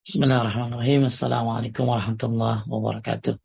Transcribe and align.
Bismillahirrahmanirrahim. 0.00 1.12
Assalamualaikum 1.12 1.84
warahmatullahi 1.84 2.64
wabarakatuh. 2.64 3.36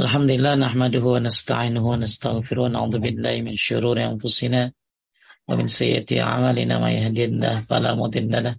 Alhamdulillah 0.00 0.56
nahmaduhu 0.56 1.04
wa 1.04 1.20
nasta'inuhu 1.20 1.84
wa 1.84 2.00
nastaghfiruh 2.00 2.72
wa 2.72 2.72
na'udzu 2.72 3.04
billahi 3.04 3.44
min 3.44 3.52
syururi 3.52 4.08
anfusina 4.08 4.72
wa 4.72 5.60
min 5.60 5.68
sayyiati 5.68 6.16
a'malina 6.24 6.80
may 6.80 7.04
yahdihillahu 7.04 7.68
fala 7.68 7.92
mudilla 8.00 8.40
lahu 8.48 8.56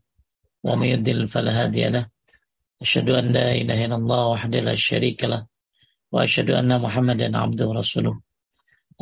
wa 0.62 0.78
may 0.78 0.94
yudlil 0.94 1.26
fala 1.26 1.50
hadiya 1.50 1.98
lahu. 1.98 2.06
Asyhadu 2.86 3.18
an 3.18 3.34
la 3.34 3.58
ilaha 3.58 3.82
illallah 3.90 4.22
wahdahu 4.38 4.70
la 4.70 4.78
syarika 4.78 5.26
lah 5.26 5.42
wa 6.14 6.30
asyhadu 6.30 6.54
anna 6.54 6.78
Muhammadan 6.78 7.34
'abduhu 7.34 7.74
wa 7.74 7.82
rasuluh. 7.82 8.22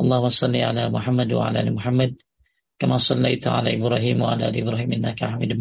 Allahumma 0.00 0.32
shalli 0.32 0.64
ala 0.64 0.88
Muhammad 0.88 1.28
wa 1.28 1.52
ala 1.52 1.60
ali 1.60 1.76
Muhammad 1.76 2.16
kama 2.80 2.96
shallaita 2.96 3.52
ala 3.52 3.68
Ibrahim 3.68 4.24
wa 4.24 4.32
ala 4.32 4.48
ali 4.48 4.64
Ibrahim 4.64 4.96
innaka 4.96 5.36
Hamidum 5.36 5.60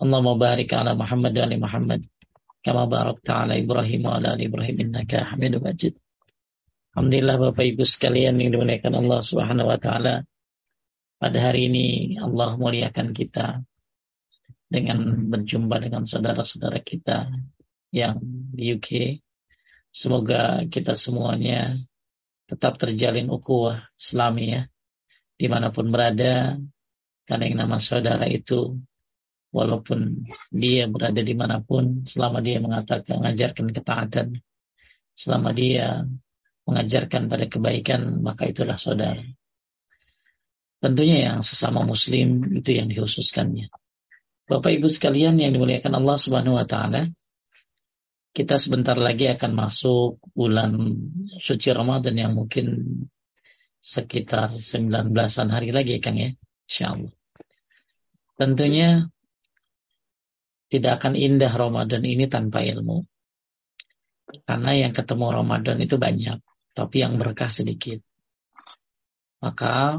Allahumma 0.00 0.32
barik 0.40 0.72
ala 0.72 0.96
Muhammad 0.96 1.36
ali 1.36 1.60
Muhammad 1.60 2.00
kama 2.64 2.88
barakta 2.88 3.44
ala 3.44 3.54
Ibrahim 3.60 4.08
ali 4.08 4.48
Ibrahim 4.48 4.76
innaka 4.88 5.28
Hamidum 5.28 5.60
Majid. 5.60 5.92
Alhamdulillah 6.96 7.36
Bapak 7.36 7.64
Ibu 7.68 7.84
sekalian 7.84 8.40
yang 8.40 8.56
dimuliakan 8.56 8.96
Allah 8.96 9.20
Subhanahu 9.20 9.68
wa 9.68 9.76
taala. 9.76 10.24
Pada 11.20 11.36
hari 11.36 11.68
ini 11.68 12.16
Allah 12.16 12.56
muliakan 12.56 13.12
kita 13.12 13.60
dengan 14.72 15.28
berjumpa 15.28 15.76
dengan 15.84 16.08
saudara-saudara 16.08 16.80
kita 16.80 17.28
yang 17.92 18.16
di 18.56 18.72
UK. 18.72 19.20
Semoga 19.92 20.64
kita 20.64 20.96
semuanya 20.96 21.76
tetap 22.48 22.80
terjalin 22.80 23.28
ukhuwah 23.28 23.84
Islami 24.00 24.56
ya 24.56 24.62
di 25.36 25.46
mana 25.46 25.68
pun 25.68 25.92
berada 25.92 26.56
karena 27.28 27.44
yang 27.46 27.58
nama 27.68 27.76
saudara 27.78 28.24
itu 28.26 28.80
walaupun 29.50 30.30
dia 30.50 30.86
berada 30.86 31.20
di 31.22 31.34
mana 31.34 31.62
pun, 31.62 32.06
selama 32.06 32.38
dia 32.42 32.62
mengatakan, 32.62 33.18
mengajarkan 33.22 33.66
ketaatan, 33.74 34.26
selama 35.14 35.50
dia 35.50 36.06
mengajarkan 36.66 37.26
pada 37.26 37.46
kebaikan, 37.50 38.22
maka 38.22 38.46
itulah 38.46 38.78
saudara. 38.78 39.22
Tentunya 40.80 41.28
yang 41.28 41.44
sesama 41.44 41.84
muslim 41.84 42.56
itu 42.56 42.72
yang 42.72 42.88
dikhususkannya. 42.88 43.68
Bapak 44.48 44.80
Ibu 44.80 44.88
sekalian 44.88 45.36
yang 45.36 45.52
dimuliakan 45.52 45.92
Allah 45.98 46.16
Subhanahu 46.16 46.56
wa 46.56 46.66
taala, 46.66 47.06
kita 48.30 48.56
sebentar 48.56 48.94
lagi 48.94 49.26
akan 49.26 49.52
masuk 49.52 50.22
bulan 50.32 50.74
suci 51.36 51.74
Ramadan 51.74 52.14
yang 52.14 52.32
mungkin 52.32 52.78
sekitar 53.82 54.56
19-an 54.56 55.48
hari 55.50 55.74
lagi 55.74 55.98
Kang 55.98 56.16
ya, 56.16 56.30
insyaallah. 56.70 57.12
Tentunya 58.40 59.10
tidak 60.70 61.02
akan 61.02 61.18
indah 61.18 61.50
Ramadan 61.50 62.06
ini 62.06 62.30
tanpa 62.30 62.62
ilmu. 62.62 63.02
Karena 64.46 64.70
yang 64.86 64.94
ketemu 64.94 65.26
Ramadan 65.42 65.82
itu 65.82 65.98
banyak, 65.98 66.38
tapi 66.78 67.02
yang 67.02 67.18
berkah 67.18 67.50
sedikit. 67.50 67.98
Maka 69.42 69.98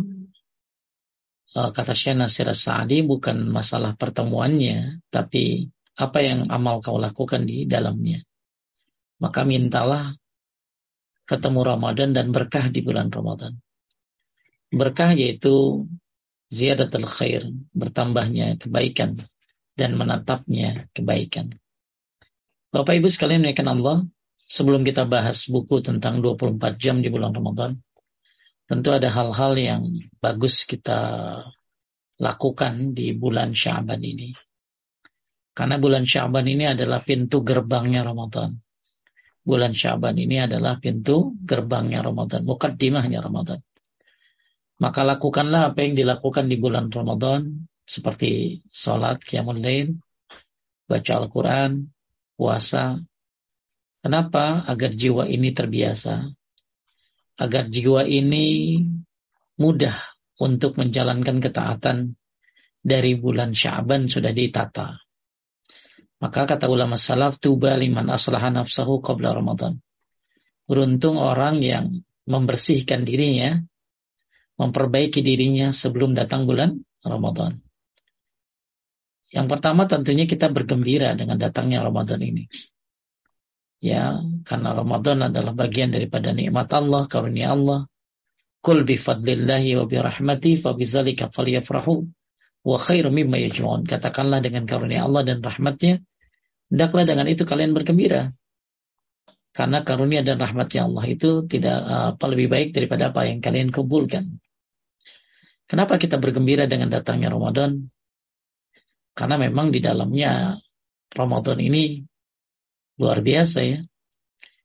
eh, 1.51 1.69
kata 1.75 1.91
Syekh 1.91 2.15
Nasir 2.15 2.47
Sa'adi 2.55 3.03
bukan 3.03 3.51
masalah 3.51 3.99
pertemuannya, 3.99 5.03
tapi 5.11 5.67
apa 5.99 6.19
yang 6.23 6.47
amal 6.47 6.79
kau 6.79 6.95
lakukan 6.95 7.43
di 7.43 7.67
dalamnya. 7.67 8.23
Maka 9.19 9.43
mintalah 9.43 10.15
ketemu 11.27 11.59
Ramadan 11.67 12.15
dan 12.15 12.31
berkah 12.31 12.71
di 12.71 12.79
bulan 12.79 13.11
Ramadan. 13.11 13.59
Berkah 14.71 15.11
yaitu 15.11 15.83
ziyadatul 16.47 17.03
khair, 17.03 17.51
bertambahnya 17.75 18.55
kebaikan 18.55 19.19
dan 19.81 19.97
menatapnya 19.97 20.85
kebaikan. 20.93 21.57
Bapak 22.69 23.01
Ibu 23.01 23.09
sekalian 23.09 23.41
menaikkan 23.41 23.65
Allah, 23.65 24.05
sebelum 24.45 24.85
kita 24.85 25.09
bahas 25.09 25.49
buku 25.49 25.81
tentang 25.81 26.21
24 26.21 26.77
jam 26.77 27.01
di 27.01 27.09
bulan 27.09 27.33
Ramadan, 27.33 27.81
tentu 28.69 28.93
ada 28.93 29.09
hal-hal 29.09 29.57
yang 29.57 29.81
bagus 30.21 30.69
kita 30.69 31.01
lakukan 32.21 32.93
di 32.93 33.17
bulan 33.17 33.57
Syaban 33.57 34.05
ini. 34.05 34.37
Karena 35.51 35.81
bulan 35.81 36.05
Syaban 36.05 36.45
ini 36.45 36.69
adalah 36.69 37.01
pintu 37.01 37.41
gerbangnya 37.41 38.05
Ramadan. 38.05 38.53
Bulan 39.41 39.73
Syaban 39.73 40.21
ini 40.21 40.37
adalah 40.37 40.77
pintu 40.77 41.33
gerbangnya 41.41 42.05
Ramadan, 42.05 42.45
mukaddimahnya 42.45 43.19
Ramadan. 43.25 43.59
Maka 44.77 45.01
lakukanlah 45.01 45.73
apa 45.73 45.81
yang 45.81 45.97
dilakukan 45.97 46.45
di 46.45 46.61
bulan 46.61 46.93
Ramadan 46.93 47.70
seperti 47.91 48.63
sholat, 48.71 49.19
qiyamul 49.19 49.59
lain, 49.59 49.99
baca 50.87 51.11
Al-Quran, 51.19 51.91
puasa. 52.39 53.03
Kenapa? 53.99 54.63
Agar 54.63 54.95
jiwa 54.95 55.27
ini 55.27 55.51
terbiasa. 55.51 56.23
Agar 57.35 57.67
jiwa 57.67 58.07
ini 58.07 58.79
mudah 59.59 59.99
untuk 60.39 60.79
menjalankan 60.79 61.43
ketaatan 61.43 62.15
dari 62.79 63.19
bulan 63.19 63.51
Syaban 63.51 64.07
sudah 64.07 64.31
ditata. 64.31 65.03
Maka 66.23 66.47
kata 66.47 66.71
ulama 66.71 66.95
salaf, 66.95 67.43
tuba 67.43 67.75
liman 67.75 68.07
aslaha 68.07 68.53
nafsahu 68.53 69.03
qabla 69.03 69.35
Ramadan. 69.35 69.83
Beruntung 70.63 71.19
orang 71.19 71.59
yang 71.59 71.85
membersihkan 72.23 73.03
dirinya, 73.03 73.59
memperbaiki 74.55 75.19
dirinya 75.25 75.73
sebelum 75.73 76.13
datang 76.13 76.47
bulan 76.47 76.77
Ramadan. 77.01 77.59
Yang 79.31 79.47
pertama 79.47 79.87
tentunya 79.87 80.27
kita 80.27 80.51
bergembira 80.51 81.15
dengan 81.15 81.39
datangnya 81.39 81.79
Ramadan 81.87 82.19
ini. 82.19 82.51
Ya, 83.81 84.19
karena 84.45 84.77
Ramadan 84.77 85.31
adalah 85.31 85.55
bagian 85.57 85.89
daripada 85.89 86.35
nikmat 86.35 86.69
Allah, 86.75 87.07
karunia 87.07 87.55
Allah. 87.55 87.87
Kul 88.61 88.85
bi 88.85 88.93
fadlillahi 88.93 89.73
wa 89.79 89.89
bi 89.89 89.97
rahmati 89.97 90.53
fa 90.59 90.77
bizalika 90.77 91.33
falyafrahu 91.33 92.05
wa 92.61 92.77
khairu 92.77 93.09
mimma 93.09 93.41
yajma'un. 93.41 93.87
Katakanlah 93.89 94.43
dengan 94.43 94.69
karunia 94.69 95.07
Allah 95.09 95.25
dan 95.25 95.41
rahmatnya, 95.41 96.03
hendaklah 96.69 97.03
dengan 97.07 97.25
itu 97.25 97.41
kalian 97.47 97.73
bergembira. 97.73 98.35
Karena 99.51 99.81
karunia 99.81 100.21
dan 100.21 100.37
rahmatnya 100.37 100.85
Allah 100.85 101.05
itu 101.07 101.47
tidak 101.47 101.77
apa 102.15 102.25
lebih 102.29 102.47
baik 102.51 102.69
daripada 102.75 103.09
apa 103.09 103.27
yang 103.27 103.41
kalian 103.41 103.73
kumpulkan. 103.73 104.37
Kenapa 105.65 105.95
kita 105.97 106.19
bergembira 106.19 106.67
dengan 106.67 106.91
datangnya 106.91 107.31
Ramadan? 107.31 107.87
Karena 109.11 109.35
memang 109.35 109.69
di 109.69 109.79
dalamnya 109.83 110.55
Ramadan 111.11 111.59
ini 111.59 111.99
luar 112.97 113.19
biasa 113.19 113.59
ya. 113.65 113.79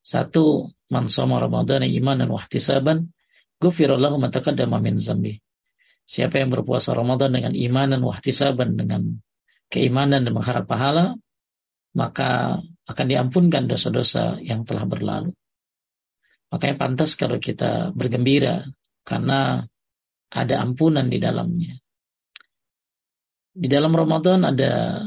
Satu, 0.07 0.71
man 0.87 1.11
sama 1.11 1.43
Ramadan 1.43 1.83
iman 1.83 2.17
dan 2.23 2.31
wahtisaban, 2.31 3.11
gufirallahu 3.59 4.23
mataqaddama 4.23 4.79
min 4.79 5.03
zambi. 5.03 5.43
Siapa 6.07 6.39
yang 6.39 6.55
berpuasa 6.55 6.95
Ramadan 6.95 7.35
dengan 7.35 7.51
iman 7.51 7.87
dan 7.91 8.01
wahtisaban, 8.07 8.79
dengan 8.79 9.19
keimanan 9.67 10.23
dan 10.23 10.31
mengharap 10.31 10.71
pahala, 10.71 11.19
maka 11.99 12.63
akan 12.87 13.07
diampunkan 13.11 13.67
dosa-dosa 13.67 14.39
yang 14.39 14.63
telah 14.63 14.87
berlalu. 14.87 15.35
Makanya 16.55 16.77
pantas 16.79 17.19
kalau 17.19 17.43
kita 17.43 17.91
bergembira 17.91 18.71
karena 19.03 19.67
ada 20.31 20.55
ampunan 20.63 21.11
di 21.11 21.19
dalamnya. 21.19 21.83
Di 23.57 23.73
dalam 23.73 23.97
Ramadan 23.97 24.45
ada 24.45 25.01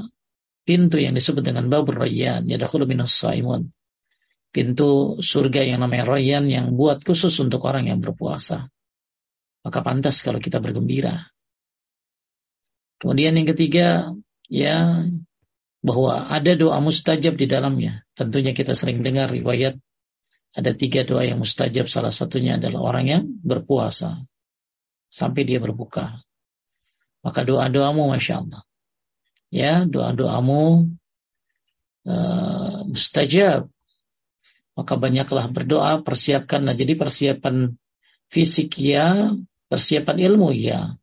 pintu 0.65 0.97
yang 0.97 1.13
disebut 1.13 1.45
dengan 1.45 1.69
babur 1.69 2.01
rayyan, 2.01 2.49
yadakhulu 2.49 2.89
minas 2.89 3.13
saimun. 3.13 3.69
Pintu 4.49 5.21
surga 5.21 5.61
yang 5.61 5.85
namanya 5.85 6.17
rayyan 6.17 6.49
yang 6.49 6.73
buat 6.73 7.05
khusus 7.05 7.37
untuk 7.37 7.61
orang 7.69 7.85
yang 7.85 8.01
berpuasa. 8.01 8.65
Maka 9.61 9.79
pantas 9.85 10.25
kalau 10.25 10.41
kita 10.41 10.57
bergembira. 10.57 11.29
Kemudian 12.97 13.37
yang 13.37 13.45
ketiga, 13.53 14.17
ya 14.49 15.05
bahwa 15.85 16.27
ada 16.27 16.57
doa 16.57 16.81
mustajab 16.81 17.37
di 17.37 17.45
dalamnya. 17.45 18.01
Tentunya 18.17 18.57
kita 18.57 18.73
sering 18.73 19.05
dengar 19.05 19.29
riwayat 19.29 19.77
ada 20.57 20.71
tiga 20.73 21.05
doa 21.05 21.21
yang 21.21 21.37
mustajab. 21.37 21.85
Salah 21.85 22.11
satunya 22.11 22.57
adalah 22.57 22.81
orang 22.81 23.05
yang 23.05 23.23
berpuasa 23.45 24.25
sampai 25.13 25.45
dia 25.45 25.61
berbuka. 25.61 26.19
Maka 27.19 27.43
doa-doamu 27.43 28.09
Masya 28.15 28.45
Allah. 28.45 28.61
Ya, 29.49 29.83
doa-doamu 29.83 30.93
uh, 32.07 32.79
mustajab. 32.87 33.67
Maka 34.77 34.93
banyaklah 34.95 35.51
berdoa, 35.51 35.99
persiapkanlah. 36.05 36.77
Jadi 36.77 36.93
persiapan 36.95 37.75
fisik 38.31 38.79
ya, 38.79 39.35
persiapan 39.67 40.17
ilmu 40.31 40.55
ya. 40.55 40.95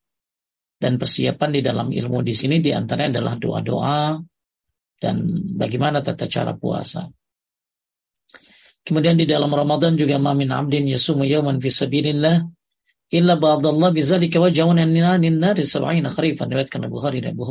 Dan 0.76 0.96
persiapan 0.96 1.50
di 1.56 1.60
dalam 1.60 1.88
ilmu 1.92 2.20
di 2.24 2.32
sini 2.36 2.60
di 2.60 2.72
antaranya 2.72 3.20
adalah 3.20 3.34
doa-doa 3.36 4.20
dan 5.00 5.16
bagaimana 5.56 6.00
tata 6.00 6.28
cara 6.28 6.56
puasa. 6.56 7.08
Kemudian 8.86 9.18
di 9.18 9.26
dalam 9.26 9.50
Ramadan 9.50 9.98
juga 9.98 10.16
mamin 10.16 10.54
abdin 10.54 10.86
yasumu 10.86 11.26
yawman 11.26 11.58
fi 11.58 11.74
sabilillah 11.74 12.46
illa 13.12 13.38
ba'dallah 13.38 13.94
bizalika 13.94 14.42
wajahun 14.42 14.82
anin 14.82 15.38
nari 15.38 15.62
sab'ina 15.62 16.10
kharifan 16.10 16.50
riwayatkan 16.50 16.90
Bukhari 16.90 17.22
dan 17.22 17.38
Abu 17.38 17.46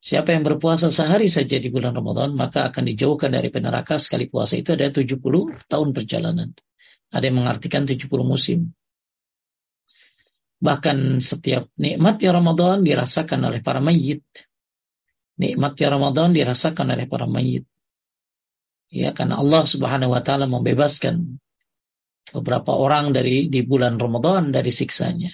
Siapa 0.00 0.32
yang 0.32 0.48
berpuasa 0.48 0.88
sehari 0.88 1.28
saja 1.28 1.60
di 1.60 1.68
bulan 1.68 1.92
Ramadan, 1.92 2.32
maka 2.32 2.72
akan 2.72 2.88
dijauhkan 2.88 3.36
dari 3.36 3.52
neraka 3.52 4.00
sekali 4.00 4.32
puasa 4.32 4.56
itu 4.56 4.72
ada 4.72 4.88
70 4.88 5.20
tahun 5.68 5.88
perjalanan. 5.92 6.56
Ada 7.12 7.28
yang 7.28 7.44
mengartikan 7.44 7.84
70 7.84 8.08
musim. 8.24 8.72
Bahkan 10.60 11.20
setiap 11.20 11.68
nikmatnya 11.76 12.32
Ramadan 12.32 12.80
dirasakan 12.80 13.52
oleh 13.52 13.60
para 13.60 13.84
mayit. 13.84 14.24
Nikmatnya 15.36 15.88
Ramadan 15.92 16.32
dirasakan 16.32 16.96
oleh 16.96 17.04
para 17.04 17.28
mayit. 17.28 17.68
Ya, 18.88 19.12
karena 19.12 19.36
Allah 19.36 19.68
Subhanahu 19.68 20.16
wa 20.16 20.24
taala 20.24 20.48
membebaskan 20.48 21.36
beberapa 22.28 22.76
orang 22.76 23.16
dari 23.16 23.48
di 23.48 23.64
bulan 23.64 23.96
Ramadan 23.96 24.52
dari 24.52 24.68
siksanya. 24.68 25.32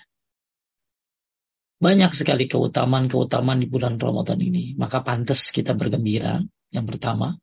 Banyak 1.76 2.16
sekali 2.16 2.48
keutamaan-keutamaan 2.48 3.60
di 3.60 3.68
bulan 3.68 4.00
Ramadan 4.00 4.40
ini. 4.40 4.72
Maka 4.80 5.04
pantas 5.04 5.52
kita 5.52 5.76
bergembira. 5.76 6.40
Yang 6.72 6.96
pertama. 6.96 7.36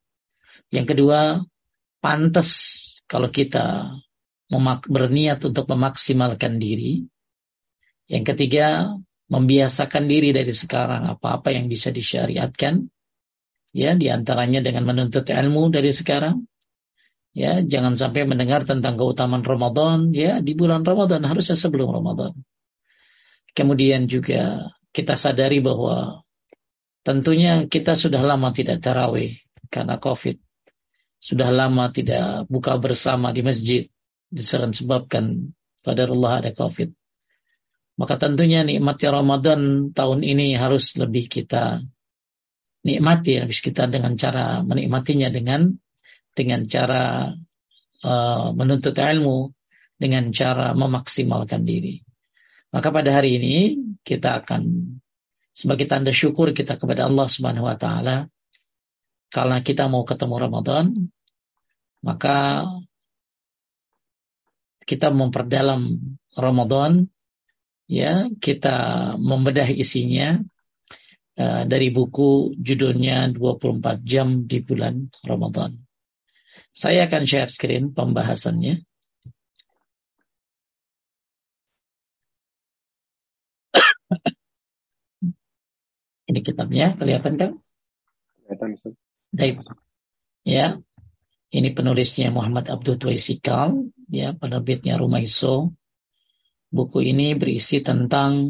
Yang 0.74 0.98
kedua, 0.98 1.20
pantas 2.02 2.50
kalau 3.06 3.30
kita 3.30 3.94
berniat 4.90 5.40
untuk 5.46 5.70
memaksimalkan 5.70 6.58
diri. 6.58 7.06
Yang 8.10 8.34
ketiga, 8.34 8.98
membiasakan 9.30 10.10
diri 10.10 10.34
dari 10.34 10.54
sekarang 10.54 11.14
apa-apa 11.14 11.54
yang 11.54 11.70
bisa 11.70 11.94
disyariatkan. 11.94 12.90
Ya, 13.74 13.98
di 13.98 14.10
antaranya 14.10 14.62
dengan 14.62 14.86
menuntut 14.90 15.30
ilmu 15.30 15.70
dari 15.70 15.90
sekarang. 15.94 16.46
Ya, 17.34 17.66
jangan 17.66 17.98
sampai 17.98 18.30
mendengar 18.30 18.62
tentang 18.62 18.94
keutamaan 18.94 19.42
Ramadan 19.42 20.14
ya 20.14 20.38
di 20.38 20.54
bulan 20.54 20.86
Ramadan 20.86 21.26
harusnya 21.26 21.58
sebelum 21.58 21.90
Ramadan. 21.90 22.38
Kemudian 23.58 24.06
juga 24.06 24.70
kita 24.94 25.18
sadari 25.18 25.58
bahwa 25.58 26.22
tentunya 27.02 27.66
kita 27.66 27.98
sudah 27.98 28.22
lama 28.22 28.54
tidak 28.54 28.86
tarawih 28.86 29.34
karena 29.74 29.98
COVID. 29.98 30.38
Sudah 31.18 31.50
lama 31.50 31.90
tidak 31.90 32.46
buka 32.54 32.78
bersama 32.78 33.34
di 33.34 33.42
masjid 33.42 33.82
disebabkan 34.30 35.58
pada 35.82 36.06
Allah 36.06 36.46
ada 36.46 36.52
COVID. 36.54 36.94
Maka 37.98 38.18
tentunya 38.18 38.66
nikmatnya 38.66 39.10
Ramadan 39.10 39.94
tahun 39.94 40.22
ini 40.22 40.54
harus 40.58 40.98
lebih 40.98 41.30
kita 41.30 41.82
nikmati, 42.86 43.42
habis 43.42 43.62
kita 43.62 43.86
dengan 43.86 44.18
cara 44.18 44.66
menikmatinya 44.66 45.30
dengan 45.30 45.78
dengan 46.34 46.66
cara 46.66 47.34
uh, 48.04 48.48
menuntut 48.54 48.98
ilmu, 48.98 49.54
dengan 49.98 50.34
cara 50.36 50.76
memaksimalkan 50.76 51.64
diri. 51.64 52.04
Maka 52.74 52.90
pada 52.90 53.14
hari 53.14 53.38
ini 53.38 53.56
kita 54.02 54.44
akan 54.44 54.98
sebagai 55.54 55.86
tanda 55.86 56.10
syukur 56.10 56.50
kita 56.52 56.82
kepada 56.82 57.06
Allah 57.06 57.30
Subhanahu 57.30 57.70
wa 57.70 57.78
taala 57.78 58.26
karena 59.30 59.62
kita 59.62 59.86
mau 59.86 60.02
ketemu 60.02 60.36
Ramadan 60.42 60.86
maka 62.02 62.66
kita 64.84 65.14
memperdalam 65.14 66.02
Ramadan 66.34 67.08
ya 67.86 68.28
kita 68.42 69.14
membedah 69.22 69.70
isinya 69.70 70.42
uh, 71.38 71.64
dari 71.70 71.94
buku 71.94 72.58
judulnya 72.58 73.30
24 73.32 74.02
jam 74.02 74.50
di 74.50 74.60
bulan 74.66 75.08
Ramadan. 75.22 75.83
Saya 76.74 77.06
akan 77.06 77.30
share 77.30 77.54
screen 77.54 77.94
pembahasannya. 77.94 78.82
Ini 86.34 86.40
kitabnya, 86.42 86.98
kelihatan 86.98 87.38
kan? 87.38 87.62
Kelihatan, 88.42 88.74
Baik. 89.30 89.62
Ya. 90.42 90.82
Ini 91.54 91.70
penulisnya 91.78 92.34
Muhammad 92.34 92.66
Abdul 92.74 92.98
Tuaisikal, 92.98 93.78
ya, 94.10 94.34
penerbitnya 94.34 94.98
Rumaiso. 94.98 95.78
Buku 96.74 97.06
ini 97.06 97.38
berisi 97.38 97.86
tentang 97.86 98.50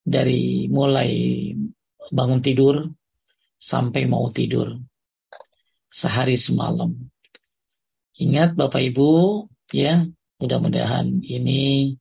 dari 0.00 0.72
mulai 0.72 1.52
bangun 2.08 2.40
tidur 2.40 2.88
sampai 3.60 4.08
mau 4.08 4.32
tidur. 4.32 4.80
Sehari 5.92 6.40
semalam. 6.40 6.96
Ingat 8.16 8.56
Bapak 8.56 8.80
Ibu, 8.80 9.44
ya, 9.76 10.08
mudah-mudahan 10.40 11.20
ini 11.20 11.96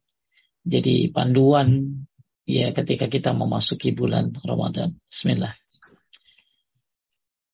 jadi 0.64 1.12
panduan 1.12 2.02
ya 2.48 2.72
ketika 2.72 3.12
kita 3.12 3.36
memasuki 3.36 3.92
bulan 3.92 4.32
Ramadan. 4.40 4.96
Bismillah. 5.12 5.52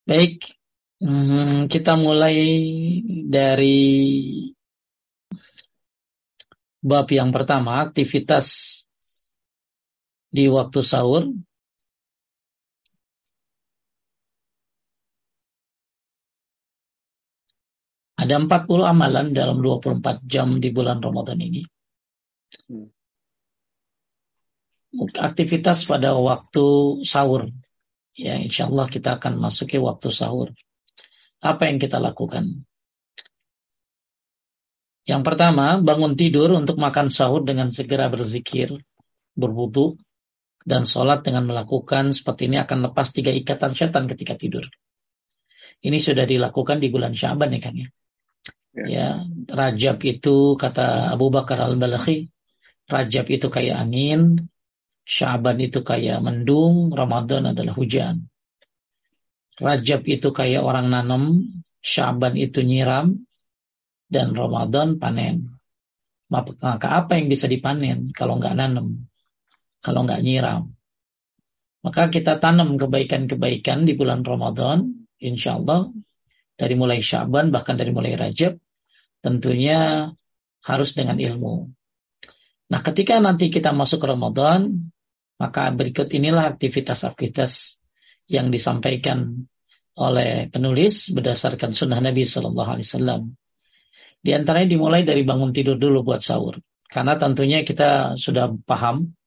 Baik, 0.05 0.53
hmm, 1.01 1.71
kita 1.73 1.97
mulai 1.97 2.37
dari 3.25 3.79
bab 6.81 7.07
yang 7.09 7.33
pertama, 7.33 7.85
aktivitas 7.85 8.81
di 10.29 10.49
waktu 10.49 10.79
sahur. 10.81 11.33
Ada 18.21 18.37
40 18.37 18.85
amalan 18.85 19.33
dalam 19.33 19.57
24 19.65 20.21
jam 20.29 20.61
di 20.61 20.69
bulan 20.69 21.01
Ramadan 21.01 21.41
ini. 21.41 21.65
Hmm 22.69 22.93
aktivitas 24.99 25.87
pada 25.87 26.15
waktu 26.15 26.65
sahur. 27.07 27.47
Ya, 28.11 28.35
insya 28.37 28.67
Allah 28.67 28.91
kita 28.91 29.17
akan 29.17 29.39
masuki 29.39 29.79
waktu 29.79 30.11
sahur. 30.11 30.51
Apa 31.41 31.71
yang 31.71 31.79
kita 31.79 31.97
lakukan? 31.97 32.67
Yang 35.07 35.21
pertama, 35.25 35.81
bangun 35.81 36.13
tidur 36.13 36.53
untuk 36.53 36.77
makan 36.77 37.09
sahur 37.09 37.41
dengan 37.41 37.73
segera 37.73 38.11
berzikir, 38.11 38.77
berwudu, 39.33 39.97
dan 40.61 40.85
sholat 40.85 41.25
dengan 41.25 41.49
melakukan 41.49 42.13
seperti 42.13 42.45
ini 42.45 42.61
akan 42.61 42.91
lepas 42.91 43.09
tiga 43.09 43.33
ikatan 43.33 43.73
setan 43.73 44.05
ketika 44.05 44.37
tidur. 44.37 44.69
Ini 45.81 45.97
sudah 45.97 46.29
dilakukan 46.29 46.77
di 46.77 46.93
bulan 46.93 47.17
Syaban 47.17 47.57
ya 47.57 47.61
kan 47.63 47.73
ya. 47.73 47.87
Ya, 48.71 48.85
ya 48.87 49.07
Rajab 49.51 49.99
itu 50.07 50.55
kata 50.55 51.11
Abu 51.11 51.27
Bakar 51.27 51.59
al-Balakhi, 51.59 52.31
Rajab 52.87 53.27
itu 53.27 53.47
kayak 53.51 53.87
angin, 53.87 54.47
Syaban 55.03 55.59
itu 55.59 55.83
kayak 55.83 56.23
mendung, 56.23 56.93
Ramadan 56.93 57.51
adalah 57.51 57.75
hujan. 57.75 58.31
Rajab 59.59 60.07
itu 60.07 60.31
kayak 60.31 60.63
orang 60.63 60.87
nanam, 60.87 61.51
Syaban 61.83 62.39
itu 62.39 62.63
nyiram, 62.63 63.19
dan 64.07 64.31
Ramadan 64.31 64.95
panen. 65.01 65.51
Maka 66.31 66.87
apa 66.87 67.19
yang 67.19 67.27
bisa 67.27 67.51
dipanen 67.51 68.15
kalau 68.15 68.39
nggak 68.39 68.55
nanam, 68.55 69.03
kalau 69.83 70.07
nggak 70.07 70.23
nyiram? 70.23 70.71
Maka 71.81 72.07
kita 72.07 72.37
tanam 72.37 72.77
kebaikan-kebaikan 72.77 73.83
di 73.83 73.97
bulan 73.97 74.21
Ramadan, 74.23 75.07
insya 75.17 75.57
Allah, 75.59 75.89
dari 76.61 76.77
mulai 76.77 77.01
Syaban, 77.01 77.49
bahkan 77.49 77.73
dari 77.73 77.89
mulai 77.89 78.13
Rajab, 78.13 78.61
tentunya 79.25 80.13
harus 80.61 80.93
dengan 80.93 81.17
ilmu. 81.17 81.73
Nah, 82.69 82.85
ketika 82.85 83.17
nanti 83.17 83.49
kita 83.49 83.73
masuk 83.73 84.05
ke 84.05 84.07
Ramadan, 84.13 84.93
maka 85.41 85.73
berikut 85.73 86.05
inilah 86.13 86.53
aktivitas-aktivitas 86.53 87.81
yang 88.29 88.53
disampaikan 88.53 89.49
oleh 89.97 90.53
penulis 90.53 91.09
berdasarkan 91.09 91.73
sunnah 91.73 91.97
Nabi 91.97 92.29
Shallallahu 92.29 92.71
Alaihi 92.77 92.87
Wasallam. 92.87 93.21
Di 94.21 94.37
antaranya 94.37 94.69
dimulai 94.69 95.01
dari 95.01 95.25
bangun 95.25 95.49
tidur 95.49 95.81
dulu 95.81 96.05
buat 96.05 96.21
sahur. 96.21 96.61
Karena 96.85 97.17
tentunya 97.17 97.65
kita 97.65 98.21
sudah 98.21 98.53
paham 98.69 99.17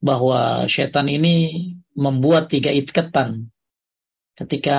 bahwa 0.00 0.64
setan 0.64 1.12
ini 1.12 1.76
membuat 1.92 2.48
tiga 2.48 2.72
ikatan 2.72 3.52
ketika 4.38 4.78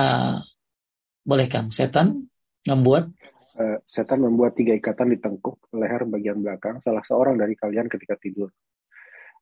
boleh 1.20 1.46
kan 1.46 1.68
setan 1.68 2.26
membuat 2.64 3.12
uh, 3.60 3.78
setan 3.84 4.24
membuat 4.24 4.56
tiga 4.56 4.72
ikatan 4.76 5.12
di 5.12 5.18
tengkuk 5.20 5.70
leher 5.76 6.08
bagian 6.08 6.40
belakang 6.40 6.80
salah 6.80 7.04
seorang 7.04 7.36
dari 7.36 7.56
kalian 7.56 7.88
ketika 7.88 8.16
tidur. 8.16 8.48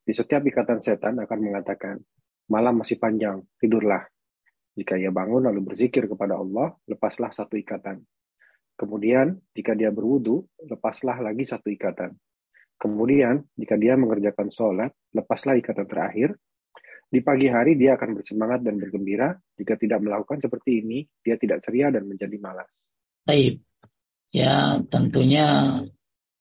Di 0.08 0.16
setiap 0.16 0.40
ikatan 0.40 0.80
setan 0.80 1.20
akan 1.20 1.38
mengatakan, 1.38 2.00
malam 2.48 2.80
masih 2.80 2.96
panjang, 2.96 3.44
tidurlah. 3.60 4.08
Jika 4.72 4.96
ia 4.96 5.12
bangun 5.12 5.44
lalu 5.44 5.68
berzikir 5.68 6.08
kepada 6.08 6.40
Allah, 6.40 6.72
lepaslah 6.88 7.28
satu 7.28 7.60
ikatan. 7.60 8.00
Kemudian, 8.78 9.36
jika 9.52 9.76
dia 9.76 9.92
berwudu, 9.92 10.48
lepaslah 10.64 11.20
lagi 11.20 11.44
satu 11.44 11.68
ikatan. 11.68 12.16
Kemudian, 12.80 13.42
jika 13.58 13.74
dia 13.76 13.98
mengerjakan 14.00 14.48
sholat, 14.48 14.94
lepaslah 15.12 15.58
ikatan 15.60 15.84
terakhir. 15.84 16.38
Di 17.08 17.24
pagi 17.24 17.48
hari 17.48 17.80
dia 17.80 17.96
akan 17.96 18.20
bersemangat 18.20 18.60
dan 18.60 18.76
bergembira. 18.76 19.32
Jika 19.56 19.80
tidak 19.80 20.04
melakukan 20.04 20.44
seperti 20.44 20.84
ini, 20.84 21.08
dia 21.24 21.40
tidak 21.40 21.64
ceria 21.64 21.88
dan 21.88 22.04
menjadi 22.04 22.36
malas. 22.36 22.68
Baik. 23.24 23.64
Ya, 24.28 24.84
tentunya 24.92 25.80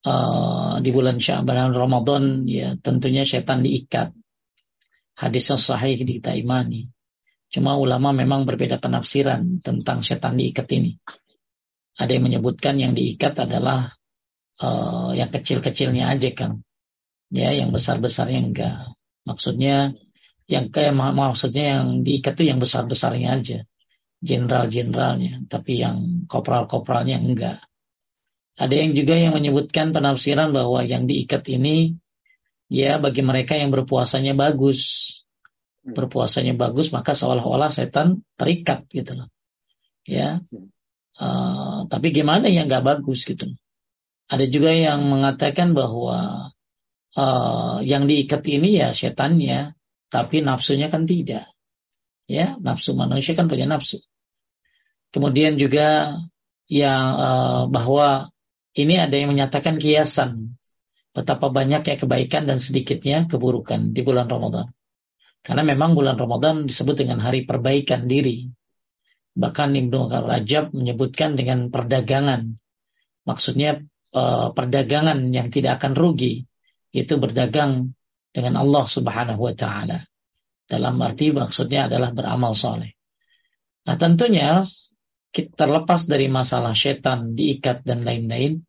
uh, 0.04 0.76
di 0.84 0.90
bulan 0.92 1.24
Syaban 1.24 1.72
Ramadan 1.72 2.44
ya 2.44 2.76
tentunya 2.84 3.24
setan 3.24 3.64
diikat. 3.64 4.12
Hadis 5.18 5.50
sahih 5.50 5.96
kita 5.98 6.36
imani. 6.36 6.92
Cuma 7.48 7.80
ulama 7.80 8.12
memang 8.12 8.44
berbeda 8.44 8.78
penafsiran 8.84 9.64
tentang 9.64 10.04
setan 10.04 10.36
diikat 10.36 10.68
ini. 10.76 11.00
Ada 11.98 12.20
yang 12.20 12.28
menyebutkan 12.28 12.76
yang 12.78 12.94
diikat 12.94 13.40
adalah 13.40 13.96
uh, 14.60 15.16
yang 15.16 15.32
kecil-kecilnya 15.32 16.12
aja 16.12 16.30
kan. 16.36 16.62
Ya, 17.32 17.56
yang 17.56 17.72
besar-besarnya 17.72 18.40
enggak. 18.52 18.94
Maksudnya 19.24 19.96
yang 20.48 20.72
kayak 20.72 20.96
maksudnya 20.96 21.78
yang 21.78 22.08
diikat 22.08 22.40
itu 22.40 22.44
yang 22.56 22.60
besar-besarnya 22.64 23.30
aja. 23.36 23.60
Jenderal-jenderalnya, 24.18 25.46
tapi 25.46 25.84
yang 25.84 26.26
kopral-kopralnya 26.26 27.22
enggak. 27.22 27.62
Ada 28.58 28.74
yang 28.74 28.98
juga 28.98 29.14
yang 29.14 29.38
menyebutkan 29.38 29.94
penafsiran 29.94 30.50
bahwa 30.50 30.82
yang 30.82 31.06
diikat 31.06 31.46
ini 31.54 32.02
ya 32.74 32.98
bagi 32.98 33.22
mereka 33.22 33.54
yang 33.54 33.70
berpuasanya 33.70 34.34
bagus. 34.34 34.82
Hmm. 35.86 35.94
Berpuasanya 35.94 36.58
bagus 36.58 36.90
maka 36.90 37.14
seolah-olah 37.14 37.70
setan 37.70 38.26
terikat 38.34 38.90
gitu 38.90 39.14
loh. 39.14 39.30
Ya. 40.10 40.42
Uh, 41.18 41.86
tapi 41.86 42.10
gimana 42.10 42.50
yang 42.50 42.66
nggak 42.66 42.82
bagus 42.82 43.22
gitu. 43.30 43.54
Ada 44.26 44.50
juga 44.50 44.74
yang 44.74 45.06
mengatakan 45.06 45.78
bahwa 45.78 46.50
uh, 47.14 47.78
yang 47.86 48.10
diikat 48.10 48.42
ini 48.50 48.82
ya 48.82 48.98
setannya, 48.98 49.77
tapi 50.08 50.44
nafsunya 50.44 50.88
kan 50.88 51.04
tidak. 51.04 51.52
Ya, 52.28 52.60
nafsu 52.60 52.92
manusia 52.92 53.36
kan 53.36 53.48
punya 53.48 53.68
nafsu. 53.68 54.04
Kemudian 55.16 55.56
juga 55.56 56.20
yang 56.68 57.04
uh, 57.16 57.64
bahwa 57.72 58.36
ini 58.76 59.00
ada 59.00 59.16
yang 59.16 59.32
menyatakan 59.32 59.80
kiasan. 59.80 60.60
Betapa 61.16 61.50
banyaknya 61.50 61.98
kebaikan 61.98 62.46
dan 62.46 62.62
sedikitnya 62.62 63.26
keburukan 63.26 63.96
di 63.96 64.06
bulan 64.06 64.30
Ramadan. 64.30 64.70
Karena 65.42 65.64
memang 65.66 65.98
bulan 65.98 66.14
Ramadan 66.20 66.70
disebut 66.70 66.94
dengan 66.94 67.24
hari 67.24 67.48
perbaikan 67.48 68.06
diri. 68.06 68.52
Bahkan 69.34 69.70
Ibnu 69.74 70.12
Rajab 70.12 70.78
menyebutkan 70.78 71.34
dengan 71.34 71.74
perdagangan. 71.74 72.62
Maksudnya 73.26 73.82
eh, 74.14 74.48
perdagangan 74.54 75.34
yang 75.34 75.50
tidak 75.50 75.82
akan 75.82 75.98
rugi. 75.98 76.46
Itu 76.94 77.18
berdagang 77.18 77.98
dengan 78.32 78.60
Allah 78.62 78.86
subhanahu 78.86 79.42
wa 79.42 79.56
ta'ala. 79.56 80.00
Dalam 80.68 81.00
arti 81.00 81.32
maksudnya 81.32 81.88
adalah 81.88 82.12
beramal 82.12 82.52
soleh. 82.52 82.92
Nah 83.88 83.96
tentunya 83.96 84.68
kita 85.32 85.56
terlepas 85.56 86.04
dari 86.10 86.28
masalah 86.28 86.76
setan 86.76 87.38
diikat 87.38 87.88
dan 87.88 88.04
lain-lain, 88.04 88.68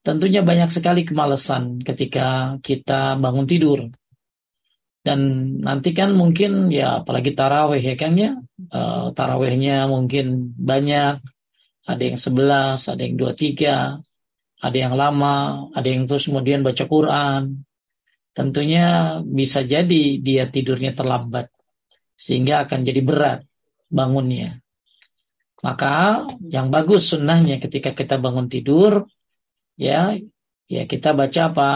tentunya 0.00 0.40
banyak 0.40 0.70
sekali 0.72 1.04
kemalasan 1.04 1.82
ketika 1.82 2.56
kita 2.62 3.20
bangun 3.20 3.44
tidur. 3.44 3.90
Dan 5.02 5.20
nanti 5.62 5.94
kan 5.94 6.14
mungkin 6.14 6.72
ya 6.72 7.02
apalagi 7.04 7.34
taraweh 7.34 7.78
ya 7.78 7.94
kan 7.94 8.12
ya, 8.16 8.38
uh, 8.72 9.12
tarawehnya 9.14 9.86
mungkin 9.86 10.56
banyak, 10.56 11.22
ada 11.86 12.02
yang 12.02 12.18
sebelas, 12.18 12.90
ada 12.90 13.02
yang 13.02 13.14
dua 13.14 13.34
tiga, 13.34 14.02
ada 14.58 14.76
yang 14.76 14.98
lama, 14.98 15.70
ada 15.70 15.86
yang 15.86 16.10
terus 16.10 16.26
kemudian 16.26 16.66
baca 16.66 16.84
Quran. 16.86 17.65
Tentunya 18.36 19.16
bisa 19.24 19.64
jadi 19.64 20.20
dia 20.20 20.44
tidurnya 20.52 20.92
terlambat, 20.92 21.48
sehingga 22.20 22.68
akan 22.68 22.84
jadi 22.84 23.00
berat 23.00 23.40
bangunnya. 23.88 24.60
Maka 25.64 26.28
yang 26.44 26.68
bagus 26.68 27.08
sunnahnya 27.08 27.56
ketika 27.64 27.96
kita 27.96 28.20
bangun 28.20 28.52
tidur, 28.52 29.08
ya 29.80 30.20
ya 30.68 30.82
kita 30.84 31.16
baca 31.16 31.40
apa? 31.48 31.68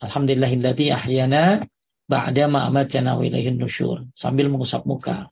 Alhamdulillahilladzi 0.00 0.88
ahyana 0.88 1.68
ba'da 2.08 2.48
ma 2.48 2.64
amatana 2.64 3.20
wa 3.20 3.22
ilaihin 3.22 3.60
nusyur. 3.60 4.08
Sambil 4.16 4.48
mengusap 4.48 4.88
muka. 4.88 5.28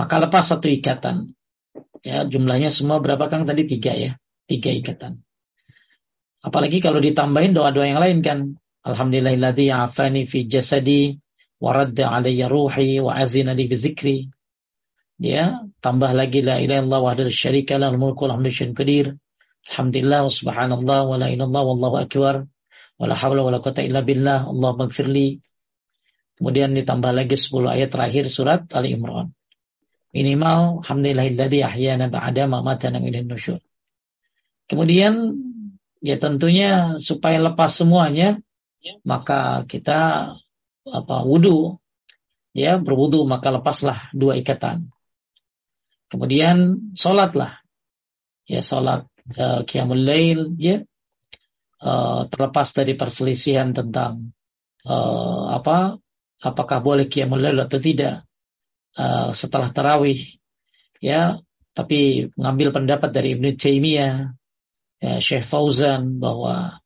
Maka 0.00 0.16
lepas 0.16 0.48
satu 0.48 0.64
ikatan. 0.72 1.36
Ya 2.00 2.24
jumlahnya 2.24 2.72
semua 2.72 3.04
berapa 3.04 3.28
Kang? 3.28 3.44
Tadi 3.44 3.68
tiga 3.68 3.92
ya. 3.92 4.16
Tiga 4.48 4.72
ikatan. 4.72 5.20
Apalagi 6.40 6.80
kalau 6.80 7.04
ditambahin 7.04 7.52
doa-doa 7.52 7.84
yang 7.84 8.00
lain 8.00 8.24
kan 8.24 8.38
alhamdulillahilladzi 8.84 9.72
afani 9.72 10.24
fi 10.26 10.46
jasadi 10.46 11.20
wa 11.60 11.72
radda 11.76 12.10
alayya 12.10 12.48
ruhi 12.48 13.00
wa 13.00 13.16
azina 13.16 13.52
li 13.52 13.68
bizikri 13.68 14.30
ya 15.20 15.64
tambah 15.84 16.12
lagi 16.16 16.40
la 16.40 16.60
ilaha 16.60 16.80
illallah 16.80 17.00
wahdahu 17.04 17.28
syarika 17.28 17.76
lahul 17.76 18.00
mulku 18.00 18.24
wa 18.24 18.40
qadir 18.40 19.20
Alhamdulillah, 19.68 20.24
subhanallah, 20.24 20.98
wa 21.04 21.16
la 21.20 21.28
ilallah, 21.28 21.62
wallahu 21.62 21.96
akbar, 22.00 22.48
wa 22.96 23.04
la 23.04 23.14
hawla 23.14 23.44
wa 23.44 23.60
illa 23.60 24.00
billah, 24.00 24.48
Allah 24.48 24.70
magfirli. 24.72 25.44
Kemudian 26.40 26.72
ditambah 26.72 27.12
lagi 27.12 27.36
10 27.36 27.68
ayat 27.68 27.92
terakhir 27.92 28.32
surat 28.32 28.64
Ali 28.72 28.96
Imran. 28.96 29.36
Minimal, 30.16 30.80
alhamdulillahilladzi 30.82 31.60
ahyana 31.60 32.08
ba'da 32.08 32.48
ma 32.48 32.64
matana 32.64 32.98
min 33.04 33.20
nusyur. 33.28 33.60
Kemudian, 34.64 35.36
ya 36.00 36.16
tentunya 36.16 36.96
supaya 36.96 37.36
lepas 37.38 37.76
semuanya, 37.76 38.40
maka 39.04 39.64
kita 39.68 40.32
apa 40.88 41.16
wudhu, 41.22 41.76
ya 42.56 42.80
berwudhu 42.80 43.28
maka 43.28 43.52
lepaslah 43.52 44.08
dua 44.16 44.40
ikatan. 44.40 44.88
Kemudian 46.10 46.90
sholatlah, 46.98 47.62
ya 48.48 48.60
sholat 48.64 49.06
uh, 49.38 49.62
Lail 49.94 50.58
ya. 50.58 50.82
Uh, 51.80 52.28
terlepas 52.28 52.76
dari 52.76 52.92
perselisihan 52.92 53.72
tentang 53.72 54.36
uh, 54.84 55.56
apa 55.56 55.96
apakah 56.36 56.84
boleh 56.84 57.08
Qiyamul 57.08 57.40
Lail 57.40 57.56
atau 57.56 57.80
tidak 57.80 58.28
uh, 59.00 59.32
setelah 59.32 59.72
tarawih 59.72 60.20
ya. 61.00 61.40
Tapi 61.70 62.28
mengambil 62.34 62.74
pendapat 62.74 63.14
dari 63.14 63.38
Ibnu 63.38 63.56
Taimiyah 63.56 64.34
ya, 65.00 65.22
Syekh 65.22 65.46
Fauzan 65.46 66.18
bahwa 66.18 66.82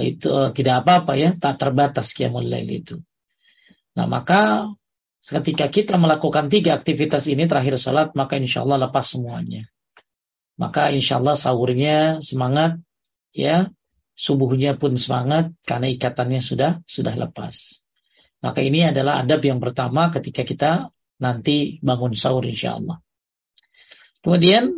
itu 0.00 0.26
uh, 0.26 0.50
tidak 0.50 0.82
apa-apa 0.82 1.12
ya 1.14 1.30
tak 1.38 1.60
terbatas 1.60 2.10
Qiyamul 2.14 2.50
Lail 2.50 2.70
itu 2.70 2.96
nah 3.94 4.10
maka 4.10 4.70
ketika 5.22 5.70
kita 5.70 5.94
melakukan 6.00 6.50
tiga 6.50 6.74
aktivitas 6.74 7.30
ini 7.30 7.46
terakhir 7.46 7.78
sholat 7.78 8.12
maka 8.18 8.36
insya 8.36 8.66
Allah 8.66 8.90
lepas 8.90 9.06
semuanya 9.06 9.70
maka 10.54 10.94
insya 10.94 11.18
Allah 11.18 11.34
sahurnya 11.34 12.22
semangat, 12.22 12.78
ya, 13.34 13.74
subuhnya 14.14 14.78
pun 14.78 14.94
semangat 14.94 15.50
karena 15.66 15.90
ikatannya 15.90 16.38
sudah 16.38 16.70
sudah 16.86 17.14
lepas. 17.18 17.82
Maka 18.38 18.62
ini 18.62 18.86
adalah 18.86 19.24
adab 19.24 19.42
yang 19.42 19.58
pertama 19.58 20.14
ketika 20.14 20.46
kita 20.46 20.72
nanti 21.18 21.82
bangun 21.82 22.14
sahur 22.14 22.46
insya 22.46 22.78
Allah. 22.78 23.02
Kemudian 24.22 24.70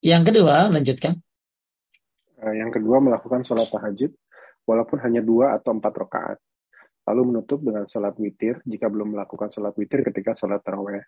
yang 0.00 0.22
kedua 0.24 0.72
lanjutkan. 0.72 1.20
Eh, 2.44 2.60
yang 2.60 2.68
kedua 2.68 3.00
melakukan 3.00 3.40
sholat 3.40 3.72
tahajud 3.72 4.12
walaupun 4.68 5.00
hanya 5.00 5.24
dua 5.24 5.56
atau 5.56 5.72
empat 5.72 5.94
rakaat. 5.96 6.38
Lalu 7.08 7.32
menutup 7.32 7.60
dengan 7.64 7.88
sholat 7.88 8.16
witir 8.20 8.60
jika 8.68 8.88
belum 8.88 9.16
melakukan 9.16 9.48
sholat 9.52 9.72
witir 9.80 10.04
ketika 10.04 10.36
sholat 10.36 10.60
taraweh. 10.60 11.04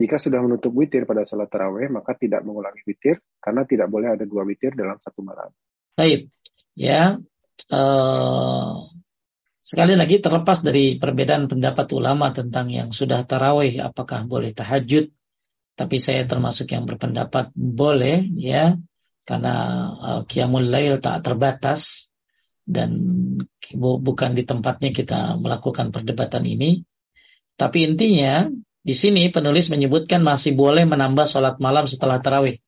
Jika 0.00 0.16
sudah 0.16 0.40
menutup 0.40 0.72
witir 0.72 1.04
pada 1.04 1.24
sholat 1.28 1.52
taraweh, 1.52 1.88
maka 1.92 2.16
tidak 2.16 2.44
mengulangi 2.44 2.80
witir 2.84 3.20
karena 3.40 3.64
tidak 3.68 3.92
boleh 3.92 4.16
ada 4.16 4.24
dua 4.24 4.44
witir 4.44 4.72
dalam 4.72 4.96
satu 5.00 5.20
malam. 5.20 5.52
Baik, 5.92 6.32
ya. 6.72 7.20
Uh, 7.68 8.88
sekali 9.60 9.92
lagi 9.92 10.18
terlepas 10.18 10.64
dari 10.64 10.96
perbedaan 10.96 11.44
pendapat 11.44 11.92
ulama 11.92 12.32
tentang 12.32 12.72
yang 12.72 12.88
sudah 12.88 13.24
taraweh, 13.28 13.84
apakah 13.84 14.24
boleh 14.24 14.56
tahajud? 14.56 15.12
Tapi 15.76 15.96
saya 16.00 16.24
termasuk 16.24 16.72
yang 16.72 16.88
berpendapat 16.88 17.52
boleh, 17.52 18.32
ya, 18.40 18.76
karena 19.22 19.54
uh, 19.94 20.20
qiyamul 20.26 20.66
lail 20.66 20.98
tak 20.98 21.22
terbatas 21.22 22.10
dan 22.62 22.90
bukan 23.78 24.30
di 24.38 24.42
tempatnya 24.46 24.90
kita 24.94 25.38
melakukan 25.38 25.90
perdebatan 25.90 26.46
ini. 26.46 26.82
Tapi 27.58 27.86
intinya 27.86 28.50
di 28.82 28.94
sini 28.94 29.30
penulis 29.30 29.70
menyebutkan 29.70 30.22
masih 30.22 30.58
boleh 30.58 30.82
menambah 30.86 31.26
sholat 31.26 31.62
malam 31.62 31.86
setelah 31.86 32.18
tarawih. 32.18 32.58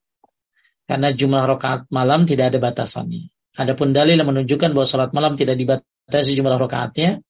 Karena 0.84 1.10
jumlah 1.10 1.48
rakaat 1.48 1.88
malam 1.88 2.28
tidak 2.28 2.54
ada 2.54 2.58
batasannya. 2.60 3.32
Adapun 3.54 3.94
dalil 3.94 4.18
yang 4.18 4.28
menunjukkan 4.28 4.74
bahwa 4.74 4.86
sholat 4.86 5.10
malam 5.14 5.38
tidak 5.38 5.56
dibatasi 5.56 6.34
jumlah 6.34 6.58
rakaatnya, 6.58 7.22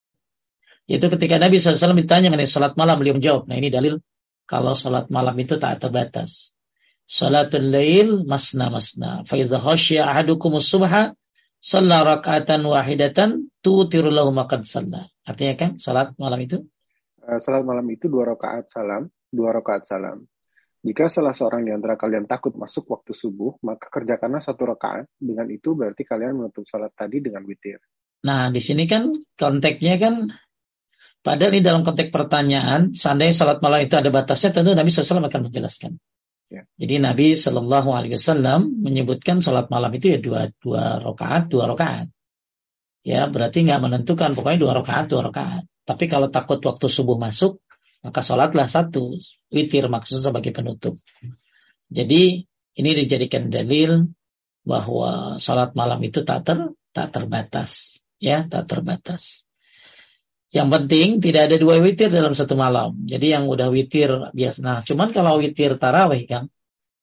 itu 0.85 1.05
ketika 1.09 1.41
Nabi 1.41 1.57
SAW 1.57 1.97
ditanya 1.97 2.29
mengenai 2.29 2.49
sholat 2.49 2.77
malam, 2.77 3.01
beliau 3.01 3.17
menjawab. 3.17 3.49
Nah 3.49 3.57
ini 3.57 3.73
dalil 3.73 4.01
kalau 4.45 4.77
sholat 4.77 5.09
malam 5.09 5.33
itu 5.37 5.57
tak 5.57 5.81
terbatas. 5.81 6.54
Sholatul 7.05 7.69
lail 7.69 8.25
masna 8.25 8.73
masna. 8.73 9.21
Faiza 9.29 9.61
khasya 9.61 10.09
ahadukumus 10.09 10.65
subha 10.65 11.13
Salah 11.65 12.05
rakaatan 12.05 12.61
wahidatan 12.61 13.49
tutiru 13.65 14.13
lahu 14.13 14.29
maqad 14.29 14.61
Artinya 15.25 15.53
kan 15.57 15.81
salat 15.81 16.13
malam 16.21 16.37
itu 16.45 16.61
uh, 17.25 17.39
salat 17.41 17.65
malam 17.65 17.85
itu 17.89 18.05
dua 18.05 18.37
rakaat 18.37 18.69
salam, 18.69 19.09
dua 19.33 19.49
rakaat 19.49 19.89
salam. 19.89 20.29
Jika 20.85 21.09
salah 21.09 21.33
seorang 21.33 21.65
di 21.65 21.73
antara 21.73 21.97
kalian 21.97 22.29
takut 22.29 22.53
masuk 22.53 22.85
waktu 22.85 23.17
subuh, 23.17 23.57
maka 23.65 23.89
kerjakanlah 23.89 24.37
satu 24.37 24.69
rakaat. 24.69 25.09
Dengan 25.17 25.49
itu 25.49 25.73
berarti 25.73 26.05
kalian 26.05 26.37
menutup 26.37 26.69
salat 26.69 26.93
tadi 26.93 27.25
dengan 27.25 27.41
witir. 27.49 27.81
Nah, 28.21 28.53
di 28.53 28.61
sini 28.61 28.85
kan 28.85 29.09
konteksnya 29.33 29.97
kan 29.97 30.29
Padahal 31.25 31.57
ini 31.57 31.65
dalam 31.65 31.81
konteks 31.81 32.13
pertanyaan, 32.13 32.93
seandainya 32.93 33.33
salat 33.33 33.57
malam 33.57 33.81
itu 33.81 33.97
ada 33.97 34.13
batasnya, 34.13 34.53
tentu 34.53 34.77
Nabi 34.77 34.93
SAW 34.93 35.25
akan 35.25 35.49
menjelaskan. 35.49 35.97
Ya. 36.45 36.61
Jadi 36.77 37.01
Nabi 37.01 37.33
Shallallahu 37.33 37.89
Alaihi 37.89 38.15
Wasallam 38.21 38.85
menyebutkan 38.85 39.41
salat 39.41 39.67
malam 39.73 39.89
itu 39.97 40.13
ya 40.13 40.19
dua 40.21 40.53
dua 40.61 41.01
rakaat, 41.01 41.49
dua 41.49 41.65
rakaat. 41.73 42.07
Ya 43.05 43.29
berarti 43.29 43.65
nggak 43.65 43.81
menentukan, 43.81 44.33
pokoknya 44.33 44.59
dua 44.61 44.73
rakaat, 44.81 45.05
dua 45.09 45.21
rakaat. 45.29 45.65
Tapi 45.85 46.05
kalau 46.09 46.33
takut 46.33 46.57
waktu 46.61 46.85
subuh 46.89 47.17
masuk, 47.17 47.61
maka 48.01 48.21
sholatlah 48.21 48.65
satu 48.65 49.17
witir 49.53 49.85
maksudnya 49.89 50.29
sebagai 50.29 50.53
penutup. 50.53 50.97
Jadi 51.89 52.45
ini 52.75 52.89
dijadikan 52.97 53.49
dalil 53.49 54.09
bahwa 54.65 55.37
sholat 55.37 55.77
malam 55.77 56.01
itu 56.01 56.25
tak 56.25 56.45
ter 56.45 56.59
tak 56.89 57.13
terbatas, 57.13 58.01
ya 58.17 58.45
tak 58.49 58.65
terbatas. 58.65 59.44
Yang 60.55 60.69
penting 60.71 61.07
tidak 61.19 61.51
ada 61.51 61.55
dua 61.59 61.83
witir 61.83 62.07
dalam 62.07 62.31
satu 62.31 62.55
malam. 62.55 63.03
Jadi 63.03 63.35
yang 63.35 63.51
udah 63.51 63.67
witir 63.67 64.07
biasa. 64.31 64.63
Nah, 64.63 64.79
cuman 64.87 65.11
kalau 65.11 65.43
witir 65.43 65.75
taraweh 65.75 66.23
kan, 66.23 66.47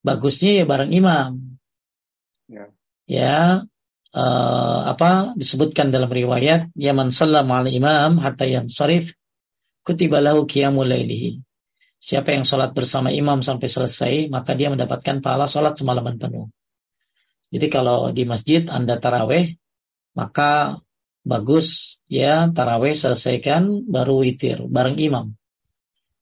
bagusnya 0.00 0.56
ya 0.56 0.64
bareng 0.64 0.88
imam. 0.88 1.60
Ya. 2.48 2.72
Ya, 3.04 3.36
uh, 4.16 4.80
apa 4.88 5.36
disebutkan 5.36 5.92
dalam 5.92 6.08
riwayat, 6.08 6.72
ya 6.72 6.96
man 6.96 7.12
sallam 7.12 7.52
al 7.52 7.68
imam 7.68 8.16
hatta 8.24 8.48
yang 8.48 8.72
sarif 8.72 9.12
kutibalahu 9.84 10.48
qiyamul 10.48 10.88
lailihi. 10.88 11.44
Siapa 12.00 12.32
yang 12.32 12.48
sholat 12.48 12.72
bersama 12.72 13.12
imam 13.12 13.44
sampai 13.44 13.68
selesai, 13.68 14.14
maka 14.32 14.56
dia 14.56 14.72
mendapatkan 14.72 15.20
pahala 15.20 15.44
sholat 15.44 15.76
semalaman 15.76 16.16
penuh. 16.16 16.48
Jadi 17.52 17.68
kalau 17.68 18.16
di 18.16 18.24
masjid 18.24 18.64
Anda 18.66 18.96
taraweh, 18.96 19.60
maka 20.16 20.80
bagus 21.22 21.98
ya 22.10 22.50
taraweh 22.50 22.94
selesaikan 22.94 23.86
baru 23.86 24.26
witir 24.26 24.66
bareng 24.66 24.98
imam. 24.98 25.26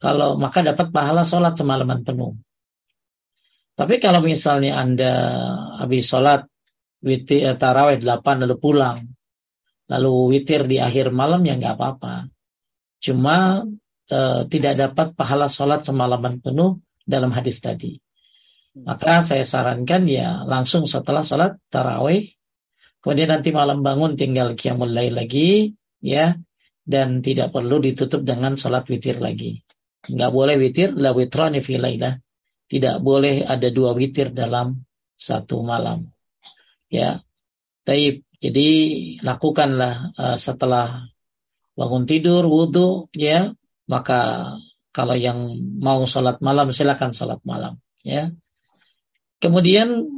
Kalau 0.01 0.41
maka 0.41 0.65
dapat 0.65 0.93
pahala 0.93 1.29
sholat 1.29 1.57
semalaman 1.61 2.05
penuh. 2.05 2.41
Tapi 3.77 3.97
kalau 4.01 4.25
misalnya 4.25 4.81
anda 4.81 5.13
habis 5.81 6.09
sholat 6.09 6.49
witir 7.05 7.45
eh, 7.49 7.57
taraweh 7.57 8.01
delapan 8.01 8.45
lalu 8.45 8.57
pulang, 8.61 8.99
lalu 9.89 10.37
witir 10.37 10.69
di 10.69 10.81
akhir 10.81 11.13
malam 11.13 11.45
ya 11.45 11.57
nggak 11.57 11.77
apa-apa. 11.77 12.29
Cuma 13.01 13.65
eh, 14.09 14.41
tidak 14.49 14.75
dapat 14.77 15.17
pahala 15.17 15.49
sholat 15.49 15.85
semalaman 15.85 16.41
penuh 16.41 16.81
dalam 17.05 17.33
hadis 17.33 17.61
tadi. 17.61 18.01
Maka 18.71 19.21
saya 19.21 19.43
sarankan 19.43 20.07
ya 20.07 20.47
langsung 20.47 20.87
setelah 20.87 21.27
sholat 21.27 21.59
taraweh 21.69 22.40
Kemudian 23.01 23.33
nanti 23.33 23.49
malam 23.49 23.81
bangun 23.81 24.13
tinggal 24.17 24.53
qiyamul 24.53 24.93
lail 24.93 25.17
lagi, 25.17 25.73
ya, 26.05 26.37
dan 26.85 27.25
tidak 27.25 27.53
perlu 27.53 27.81
ditutup 27.81 28.25
dengan 28.25 28.61
sholat 28.61 28.85
witir 28.89 29.21
lagi. 29.21 29.65
Enggak 30.09 30.31
boleh 30.33 30.57
witir, 30.61 30.93
la 30.97 31.17
witrani 31.17 31.65
fi 31.65 31.81
lailah. 31.81 32.21
Tidak 32.71 33.03
boleh 33.03 33.45
ada 33.45 33.69
dua 33.73 33.97
witir 33.97 34.31
dalam 34.31 34.85
satu 35.17 35.65
malam. 35.65 36.09
Ya, 36.89 37.25
taib. 37.85 38.25
Jadi 38.41 38.69
lakukanlah 39.21 40.17
uh, 40.17 40.37
setelah 40.41 41.05
bangun 41.77 42.09
tidur, 42.09 42.49
wudhu, 42.49 43.13
ya, 43.13 43.53
maka 43.85 44.55
kalau 44.97 45.13
yang 45.13 45.61
mau 45.77 46.09
sholat 46.09 46.41
malam 46.41 46.73
silakan 46.73 47.13
sholat 47.13 47.45
malam, 47.45 47.77
ya. 48.01 48.33
Kemudian 49.45 50.09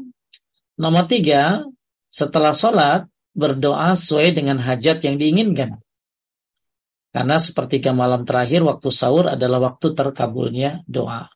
nomor 0.79 1.11
tiga, 1.11 1.67
setelah 2.13 2.53
sholat 2.53 3.09
berdoa 3.33 3.97
sesuai 3.97 4.37
dengan 4.37 4.61
hajat 4.61 5.01
yang 5.01 5.17
diinginkan. 5.17 5.81
Karena 7.13 7.37
sepertiga 7.41 7.93
malam 7.97 8.29
terakhir 8.29 8.65
waktu 8.65 8.89
sahur 8.93 9.33
adalah 9.33 9.73
waktu 9.73 9.97
terkabulnya 9.97 10.85
doa. 10.85 11.33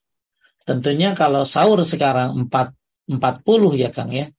Tentunya 0.68 1.16
kalau 1.16 1.44
sahur 1.48 1.80
sekarang 1.84 2.48
4, 2.48 3.12
40 3.12 3.80
ya 3.80 3.88
Kang 3.92 4.12
ya, 4.12 4.32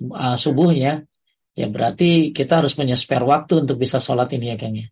uh, 0.00 0.36
subuhnya, 0.36 1.08
ya 1.52 1.66
berarti 1.68 2.32
kita 2.32 2.64
harus 2.64 2.72
punya 2.72 2.96
spare 2.96 3.24
waktu 3.24 3.64
untuk 3.64 3.76
bisa 3.80 4.00
sholat 4.00 4.32
ini 4.32 4.52
ya 4.52 4.56
Kang 4.60 4.76
ya. 4.76 4.88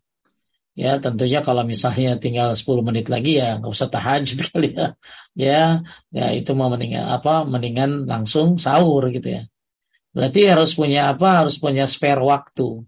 Ya 0.71 1.03
tentunya 1.03 1.43
kalau 1.43 1.67
misalnya 1.67 2.15
tinggal 2.15 2.55
10 2.55 2.63
menit 2.87 3.11
lagi 3.11 3.35
ya 3.35 3.59
nggak 3.59 3.73
usah 3.75 3.91
tahajud 3.91 4.39
kali 4.53 4.69
ya. 4.71 4.95
Ya, 5.35 5.83
ya 6.13 6.25
itu 6.31 6.55
mau 6.55 6.71
mendingan 6.71 7.09
apa 7.09 7.43
mendingan 7.43 8.07
langsung 8.07 8.55
sahur 8.55 9.11
gitu 9.11 9.27
ya. 9.27 9.50
Berarti 10.11 10.41
harus 10.47 10.75
punya 10.75 11.15
apa? 11.15 11.43
Harus 11.43 11.55
punya 11.55 11.87
spare 11.87 12.19
waktu. 12.19 12.83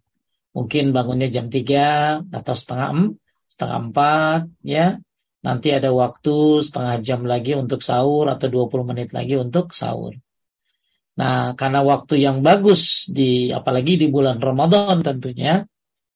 Mungkin 0.53 0.93
bangunnya 0.93 1.31
jam 1.31 1.47
3 1.49 2.29
atau 2.29 2.53
setengah 2.53 3.15
setengah 3.47 3.79
4 3.89 4.41
ya. 4.61 4.99
Nanti 5.43 5.75
ada 5.75 5.91
waktu 5.91 6.63
setengah 6.63 7.03
jam 7.03 7.27
lagi 7.27 7.55
untuk 7.55 7.83
sahur 7.83 8.31
atau 8.31 8.47
20 8.47 8.87
menit 8.87 9.11
lagi 9.11 9.35
untuk 9.35 9.75
sahur. 9.75 10.15
Nah, 11.19 11.53
karena 11.53 11.83
waktu 11.83 12.23
yang 12.23 12.41
bagus 12.41 13.05
di 13.05 13.51
apalagi 13.51 13.99
di 13.99 14.07
bulan 14.07 14.39
Ramadan 14.39 15.03
tentunya 15.03 15.67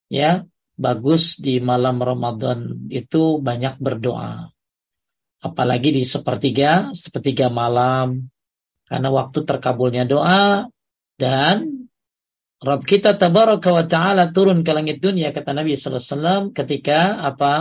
ya, 0.08 0.48
bagus 0.80 1.38
di 1.38 1.60
malam 1.60 2.00
Ramadan 2.00 2.88
itu 2.88 3.38
banyak 3.44 3.78
berdoa. 3.84 4.48
Apalagi 5.38 5.94
di 5.94 6.04
sepertiga, 6.08 6.96
sepertiga 6.98 7.52
malam 7.52 8.32
karena 8.88 9.10
waktu 9.12 9.44
terkabulnya 9.44 10.08
doa 10.08 10.72
dan 11.18 11.90
Rabb 12.58 12.90
kita 12.90 13.14
tabaraka 13.14 13.70
wa 13.70 13.86
ta'ala 13.86 14.34
turun 14.34 14.66
ke 14.66 14.74
langit 14.74 14.98
dunia 14.98 15.30
kata 15.30 15.54
Nabi 15.54 15.78
sallallahu 15.78 16.02
alaihi 16.02 16.14
wasallam 16.14 16.44
ketika 16.58 16.98
apa? 17.22 17.54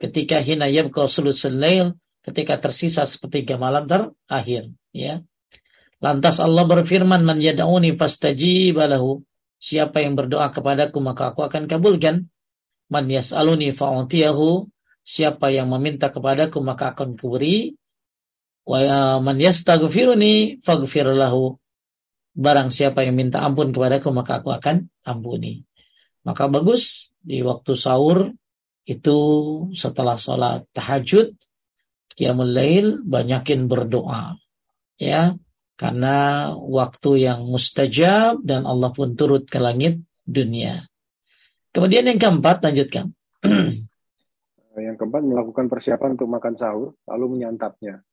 Ketika 0.00 0.40
hina 0.40 0.68
yabqa 0.68 1.08
sulusul 1.08 1.56
lail, 1.56 1.96
ketika 2.24 2.60
tersisa 2.60 3.04
sepertiga 3.08 3.56
malam 3.56 3.88
terakhir, 3.88 4.72
ya. 4.92 5.24
Lantas 6.04 6.36
Allah 6.36 6.68
berfirman, 6.68 7.24
"Man 7.24 7.40
yad'uni 7.40 7.96
fastajib 7.96 8.76
lahu." 8.76 9.24
Siapa 9.56 10.04
yang 10.04 10.20
berdoa 10.20 10.52
kepadaku 10.52 11.00
maka 11.00 11.32
aku 11.32 11.48
akan 11.48 11.64
kabulkan. 11.64 12.28
Man 12.92 13.08
yas'aluni 13.08 13.72
fa'utiyahu. 13.72 14.68
Siapa 15.00 15.48
yang 15.48 15.72
meminta 15.72 16.12
kepadaku 16.12 16.60
maka 16.60 16.92
akan 16.92 17.16
kuberi. 17.16 17.72
Wa 18.68 19.16
man 19.24 19.40
yastaghfiruni 19.40 20.60
faghfir 20.60 21.08
lahu 21.08 21.56
barang 22.36 22.68
siapa 22.68 23.02
yang 23.08 23.16
minta 23.16 23.40
ampun 23.40 23.72
kepadaku 23.72 24.12
maka 24.12 24.44
aku 24.44 24.52
akan 24.52 24.92
ampuni. 25.02 25.64
Maka 26.22 26.52
bagus 26.52 27.14
di 27.24 27.40
waktu 27.40 27.72
sahur 27.74 28.36
itu 28.86 29.18
setelah 29.72 30.20
sholat 30.20 30.68
tahajud, 30.76 31.32
qiyamul 32.12 32.52
lail 32.52 33.00
banyakin 33.02 33.66
berdoa. 33.66 34.36
Ya, 35.00 35.34
karena 35.80 36.16
waktu 36.56 37.24
yang 37.24 37.48
mustajab 37.48 38.44
dan 38.44 38.68
Allah 38.68 38.92
pun 38.92 39.16
turut 39.16 39.48
ke 39.48 39.56
langit 39.60 40.04
dunia. 40.24 40.88
Kemudian 41.72 42.08
yang 42.08 42.20
keempat 42.20 42.64
lanjutkan. 42.64 43.12
yang 44.76 44.96
keempat 45.00 45.22
melakukan 45.24 45.72
persiapan 45.72 46.20
untuk 46.20 46.28
makan 46.28 46.54
sahur 46.56 46.88
lalu 47.08 47.38
menyantapnya. 47.38 48.04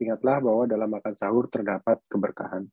Ingatlah 0.00 0.40
bahwa 0.40 0.64
dalam 0.64 0.88
makan 0.88 1.14
sahur 1.16 1.48
terdapat 1.52 2.00
keberkahan. 2.08 2.68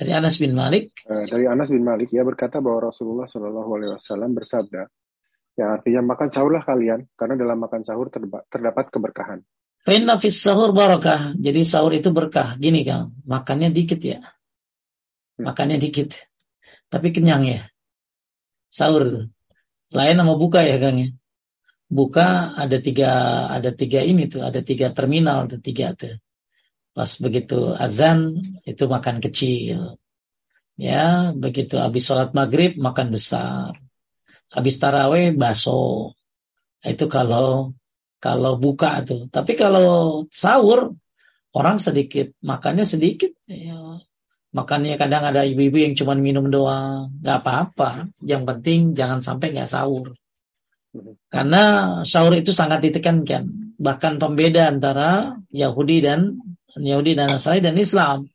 Dari 0.00 0.16
Anas 0.16 0.40
bin 0.40 0.56
Malik. 0.56 0.96
Eh, 1.04 1.28
dari 1.28 1.44
Anas 1.44 1.68
bin 1.68 1.84
Malik, 1.84 2.08
ia 2.16 2.24
berkata 2.24 2.64
bahwa 2.64 2.88
Rasulullah 2.88 3.28
Shallallahu 3.28 3.70
Alaihi 3.76 3.92
Wasallam 4.00 4.32
bersabda, 4.32 4.88
yang 5.60 5.76
artinya 5.76 6.00
makan 6.16 6.32
sahurlah 6.32 6.64
kalian, 6.64 7.04
karena 7.20 7.36
dalam 7.36 7.60
makan 7.60 7.84
sahur 7.84 8.08
terdapat 8.48 8.88
keberkahan. 8.88 9.44
Inna 9.92 10.16
fis 10.16 10.40
sahur 10.40 10.72
barakah. 10.72 11.36
Jadi 11.36 11.60
sahur 11.68 11.92
itu 11.92 12.12
berkah. 12.12 12.56
Gini 12.56 12.80
kang, 12.80 13.12
makannya 13.28 13.72
dikit 13.72 14.00
ya. 14.00 14.20
Hmm. 14.20 15.52
Makannya 15.52 15.76
dikit. 15.76 16.16
Tapi 16.88 17.12
kenyang 17.12 17.44
ya. 17.44 17.68
Sahur 18.72 19.04
itu. 19.04 19.20
Lain 19.92 20.16
sama 20.16 20.36
buka 20.36 20.64
ya 20.64 20.80
kang 20.80 20.96
ya. 20.96 21.08
Buka 21.90 22.54
ada 22.54 22.78
tiga 22.78 23.10
ada 23.50 23.74
tiga 23.74 24.00
ini 24.00 24.30
tuh, 24.30 24.46
ada 24.46 24.62
tiga 24.62 24.94
terminal 24.96 25.44
tuh 25.44 25.58
tiga 25.58 25.92
tuh. 25.92 26.16
Pas 26.90 27.10
begitu 27.22 27.74
azan 27.78 28.42
itu 28.66 28.84
makan 28.90 29.22
kecil. 29.22 30.00
Ya, 30.80 31.30
begitu 31.36 31.76
habis 31.76 32.08
sholat 32.08 32.32
maghrib 32.32 32.80
makan 32.80 33.12
besar. 33.12 33.76
Habis 34.50 34.80
taraweh 34.80 35.30
baso. 35.36 36.16
Itu 36.82 37.06
kalau 37.06 37.76
kalau 38.18 38.56
buka 38.56 39.04
tuh. 39.04 39.28
Tapi 39.30 39.54
kalau 39.54 40.24
sahur 40.32 40.96
orang 41.54 41.76
sedikit 41.78 42.32
makannya 42.42 42.88
sedikit. 42.88 43.32
Ya. 43.46 44.02
Makannya 44.50 44.98
kadang 44.98 45.22
ada 45.30 45.46
ibu-ibu 45.46 45.78
yang 45.78 45.94
cuma 45.94 46.18
minum 46.18 46.50
doang, 46.50 47.14
nggak 47.22 47.38
apa-apa. 47.46 48.10
Yang 48.18 48.42
penting 48.50 48.80
jangan 48.98 49.22
sampai 49.22 49.54
nggak 49.54 49.70
sahur. 49.70 50.18
Karena 51.30 51.62
sahur 52.02 52.34
itu 52.34 52.50
sangat 52.50 52.82
ditekankan. 52.82 53.76
Bahkan 53.78 54.18
pembeda 54.18 54.66
antara 54.66 55.38
Yahudi 55.54 56.02
dan 56.02 56.42
Yahudi 56.76 57.18
dan 57.18 57.32
Nasrani 57.32 57.64
dan 57.64 57.76
Islam. 57.80 58.28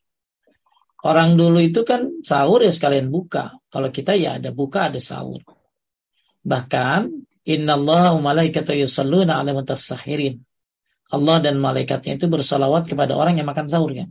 Orang 1.06 1.38
dulu 1.38 1.62
itu 1.62 1.86
kan 1.86 2.26
sahur 2.26 2.66
ya 2.66 2.74
sekalian 2.74 3.14
buka. 3.14 3.54
Kalau 3.70 3.94
kita 3.94 4.18
ya 4.18 4.42
ada 4.42 4.50
buka 4.50 4.90
ada 4.90 4.98
sahur. 4.98 5.46
Bahkan 6.42 7.14
innallaha 7.46 8.18
wa 8.18 8.34
malaikatahu 8.34 8.74
yusalluna 8.82 9.38
'alal 9.38 9.62
mutasahhirin. 9.62 10.42
Allah 11.14 11.38
dan 11.38 11.62
malaikatnya 11.62 12.18
itu 12.18 12.26
bersalawat 12.26 12.90
kepada 12.90 13.14
orang 13.14 13.38
yang 13.38 13.46
makan 13.46 13.70
sahur 13.70 13.94
ya. 13.94 14.10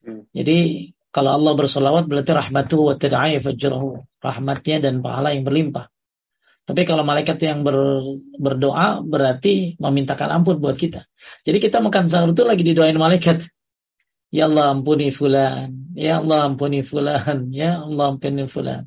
Hmm. 0.00 0.24
Jadi 0.32 0.90
kalau 1.12 1.36
Allah 1.36 1.52
bersalawat 1.52 2.08
berarti 2.08 2.32
rahmatuhu 2.32 2.82
wa 2.88 2.94
tad'ai 2.96 3.36
fajrahu. 3.44 4.00
Rahmatnya 4.24 4.80
dan 4.80 5.04
pahala 5.04 5.36
yang 5.36 5.44
berlimpah. 5.44 5.89
Tapi 6.70 6.86
kalau 6.86 7.02
malaikat 7.02 7.42
yang 7.42 7.66
ber, 7.66 7.74
berdoa 8.38 9.02
berarti 9.02 9.74
memintakan 9.82 10.30
ampun 10.30 10.62
buat 10.62 10.78
kita. 10.78 11.02
Jadi 11.42 11.58
kita 11.58 11.82
makan 11.82 12.06
sahur 12.06 12.30
itu 12.30 12.46
lagi 12.46 12.62
didoain 12.62 12.94
malaikat. 12.94 13.42
Ya 14.30 14.46
Allah 14.46 14.70
ampuni 14.70 15.10
fulan. 15.10 15.90
Ya 15.98 16.22
Allah 16.22 16.46
ampuni 16.46 16.86
fulan. 16.86 17.50
Ya 17.50 17.82
Allah 17.82 18.14
ampuni 18.14 18.46
fulan. 18.46 18.86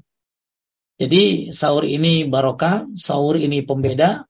Jadi 0.95 1.51
sahur 1.51 1.83
ini 1.83 2.23
barokah, 2.23 2.87
sahur 2.95 3.35
ini 3.35 3.67
pembeda, 3.67 4.23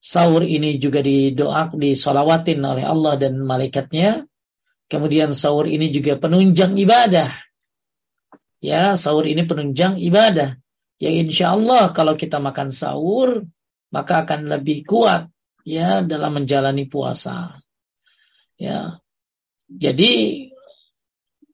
sahur 0.00 0.40
ini 0.40 0.80
juga 0.80 1.04
didoa, 1.04 1.76
disolawatin 1.76 2.64
oleh 2.64 2.88
Allah 2.88 3.20
dan 3.20 3.36
malaikatnya. 3.44 4.24
Kemudian 4.88 5.36
sahur 5.36 5.68
ini 5.68 5.92
juga 5.92 6.16
penunjang 6.16 6.72
ibadah. 6.80 7.36
Ya, 8.64 8.96
sahur 8.96 9.28
ini 9.28 9.44
penunjang 9.44 10.00
ibadah. 10.00 10.56
Ya 10.96 11.12
insya 11.12 11.52
Allah 11.52 11.92
kalau 11.92 12.16
kita 12.16 12.40
makan 12.40 12.72
sahur, 12.72 13.44
maka 13.92 14.24
akan 14.24 14.48
lebih 14.48 14.88
kuat 14.88 15.28
ya 15.66 16.00
dalam 16.00 16.40
menjalani 16.40 16.88
puasa. 16.88 17.60
Ya, 18.56 19.04
jadi 19.68 20.12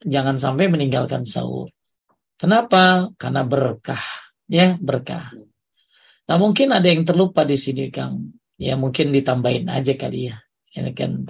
jangan 0.06 0.38
sampai 0.38 0.70
meninggalkan 0.70 1.26
sahur. 1.26 1.74
Kenapa? 2.38 3.10
Karena 3.18 3.42
berkah, 3.42 4.02
ya 4.46 4.78
berkah. 4.78 5.34
Nah 6.26 6.36
mungkin 6.38 6.70
ada 6.70 6.86
yang 6.86 7.02
terlupa 7.02 7.42
di 7.42 7.58
sini 7.58 7.90
Kang. 7.90 8.38
Ya 8.58 8.78
mungkin 8.78 9.10
ditambahin 9.10 9.66
aja 9.66 9.98
kali 9.98 10.30
ya. 10.30 10.38
Ya 10.70 10.86
kan. 10.94 11.26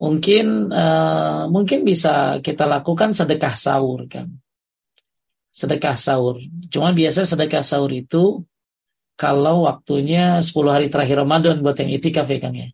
Mungkin 0.00 0.72
uh, 0.72 1.50
mungkin 1.52 1.84
bisa 1.84 2.38
kita 2.40 2.64
lakukan 2.64 3.12
sedekah 3.12 3.52
sahur 3.58 4.06
kan. 4.06 4.38
Sedekah 5.50 5.98
sahur. 5.98 6.38
Cuma 6.70 6.94
biasa 6.94 7.26
sedekah 7.26 7.66
sahur 7.66 7.90
itu 7.90 8.46
kalau 9.18 9.68
waktunya 9.68 10.40
10 10.40 10.54
hari 10.70 10.86
terakhir 10.88 11.20
Ramadan 11.20 11.60
buat 11.60 11.76
yang 11.76 11.90
itikaf 11.92 12.30
ya 12.30 12.38
Kang 12.40 12.56
ya. 12.56 12.68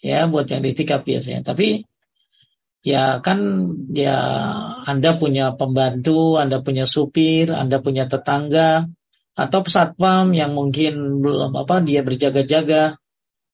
Ya 0.00 0.20
buat 0.28 0.44
yang 0.50 0.60
itikaf 0.66 1.06
biasanya. 1.06 1.46
Tapi 1.46 1.88
ya 2.84 3.24
kan 3.24 3.38
ya 3.94 4.18
Anda 4.84 5.16
punya 5.16 5.56
pembantu, 5.56 6.36
Anda 6.36 6.60
punya 6.60 6.84
supir, 6.84 7.52
Anda 7.52 7.80
punya 7.80 8.08
tetangga 8.08 8.88
atau 9.38 9.60
satpam 9.64 10.36
yang 10.36 10.52
mungkin 10.52 11.24
belum 11.24 11.56
apa 11.56 11.80
dia 11.80 12.04
berjaga-jaga 12.04 13.00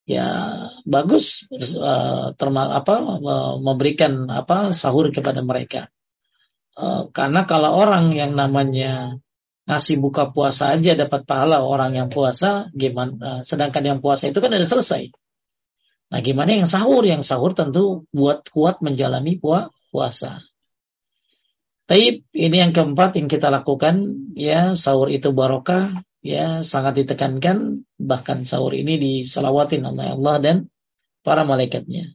ya 0.07 0.27
bagus 0.87 1.47
uh, 1.79 2.35
terma, 2.39 2.75
apa 2.75 2.95
memberikan 3.63 4.27
apa 4.31 4.71
sahur 4.75 5.11
kepada 5.11 5.43
mereka 5.43 5.91
uh, 6.77 7.09
karena 7.11 7.49
kalau 7.49 7.77
orang 7.77 8.13
yang 8.13 8.37
namanya 8.37 9.19
ngasih 9.67 9.99
buka 9.99 10.31
puasa 10.31 10.79
aja 10.79 10.95
dapat 10.95 11.27
pahala 11.27 11.65
orang 11.65 11.99
yang 11.99 12.09
puasa 12.09 12.71
gimana 12.71 13.13
uh, 13.19 13.41
sedangkan 13.43 13.83
yang 13.83 13.99
puasa 13.99 14.31
itu 14.31 14.39
kan 14.39 14.55
udah 14.55 14.69
selesai 14.69 15.11
Nah, 16.07 16.21
gimana 16.23 16.63
yang 16.63 16.71
sahur? 16.71 17.03
Yang 17.03 17.27
sahur 17.27 17.51
tentu 17.57 18.07
buat 18.15 18.47
kuat 18.55 18.79
menjalani 18.79 19.43
puasa. 19.43 20.47
Taib 21.87 22.27
ini 22.35 22.57
yang 22.59 22.75
keempat 22.75 23.15
yang 23.15 23.31
kita 23.31 23.47
lakukan 23.47 24.27
ya 24.35 24.75
sahur 24.75 25.07
itu 25.07 25.31
barokah 25.31 26.03
ya 26.19 26.67
sangat 26.67 26.99
ditekankan 26.99 27.87
bahkan 27.95 28.43
sahur 28.43 28.75
ini 28.75 28.99
diselawatin 28.99 29.87
oleh 29.87 30.19
Allah 30.19 30.37
dan 30.43 30.57
para 31.23 31.47
malaikatnya. 31.47 32.11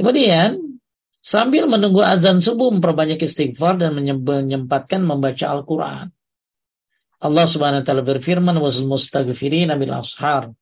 Kemudian 0.00 0.79
sambil 1.20 1.68
menunggu 1.68 2.00
azan 2.00 2.40
subuh 2.40 2.72
memperbanyak 2.72 3.20
istighfar 3.20 3.76
dan 3.76 3.96
menyempatkan 3.96 5.04
membaca 5.04 5.46
Al-Qur'an. 5.48 6.12
Allah 7.20 7.44
Subhanahu 7.44 7.84
wa 7.84 7.86
taala 7.86 8.04
berfirman 8.04 8.56
wasul 8.56 8.88
mustaghfirin 8.88 9.68
bil 9.76 9.92
ashar 9.92 10.56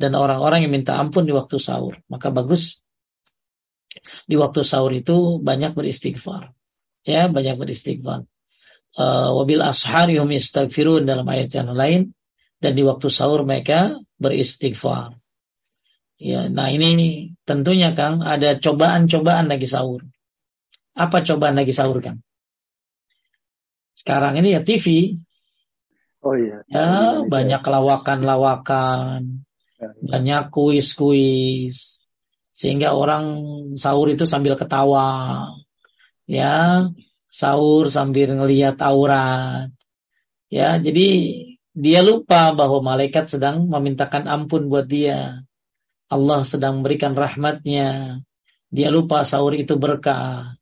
dan 0.00 0.16
orang-orang 0.16 0.64
yang 0.64 0.72
minta 0.72 0.96
ampun 0.96 1.28
di 1.28 1.36
waktu 1.36 1.60
sahur. 1.60 2.00
Maka 2.08 2.32
bagus 2.32 2.80
di 4.24 4.40
waktu 4.40 4.64
sahur 4.64 4.96
itu 4.96 5.36
banyak 5.44 5.76
beristighfar. 5.76 6.56
Ya, 7.04 7.28
banyak 7.28 7.60
beristighfar. 7.60 8.24
Uh, 8.92 9.36
wabil 9.36 9.60
ashari 9.60 10.16
hum 10.16 10.32
istaghfirun 10.32 11.04
dalam 11.04 11.24
ayat 11.28 11.52
yang 11.52 11.72
lain 11.72 12.16
dan 12.60 12.72
di 12.72 12.84
waktu 12.84 13.12
sahur 13.12 13.44
mereka 13.44 14.00
beristighfar. 14.16 15.20
Ya, 16.16 16.48
nah 16.48 16.72
ini 16.72 17.31
tentunya 17.48 17.94
Kang 17.96 18.22
ada 18.22 18.58
cobaan-cobaan 18.58 19.50
lagi 19.50 19.66
sahur. 19.66 20.04
Apa 20.92 21.24
cobaan 21.24 21.56
lagi 21.56 21.74
sahur 21.74 21.98
Kang? 22.04 22.20
Sekarang 23.92 24.38
ini 24.40 24.56
ya 24.56 24.64
TV. 24.64 25.16
Oh 26.22 26.38
iya. 26.38 26.62
Ya, 26.70 27.22
banyak 27.26 27.62
lawakan-lawakan 27.66 29.42
banyak 30.02 30.54
kuis-kuis 30.54 32.04
sehingga 32.52 32.94
orang 32.94 33.24
sahur 33.74 34.06
itu 34.12 34.22
sambil 34.28 34.54
ketawa 34.54 35.50
ya 36.28 36.86
sahur 37.26 37.90
sambil 37.90 38.38
ngelihat 38.38 38.78
aurat 38.78 39.72
ya 40.52 40.78
jadi 40.78 41.08
dia 41.72 42.00
lupa 42.04 42.52
bahwa 42.52 42.84
malaikat 42.84 43.32
sedang 43.32 43.66
memintakan 43.66 44.28
ampun 44.28 44.68
buat 44.68 44.86
dia 44.86 45.42
Allah 46.12 46.44
sedang 46.44 46.80
memberikan 46.80 47.16
rahmatnya 47.16 48.20
dia 48.68 48.88
lupa 48.92 49.24
sahur 49.24 49.56
itu 49.56 49.80
berkah 49.80 50.60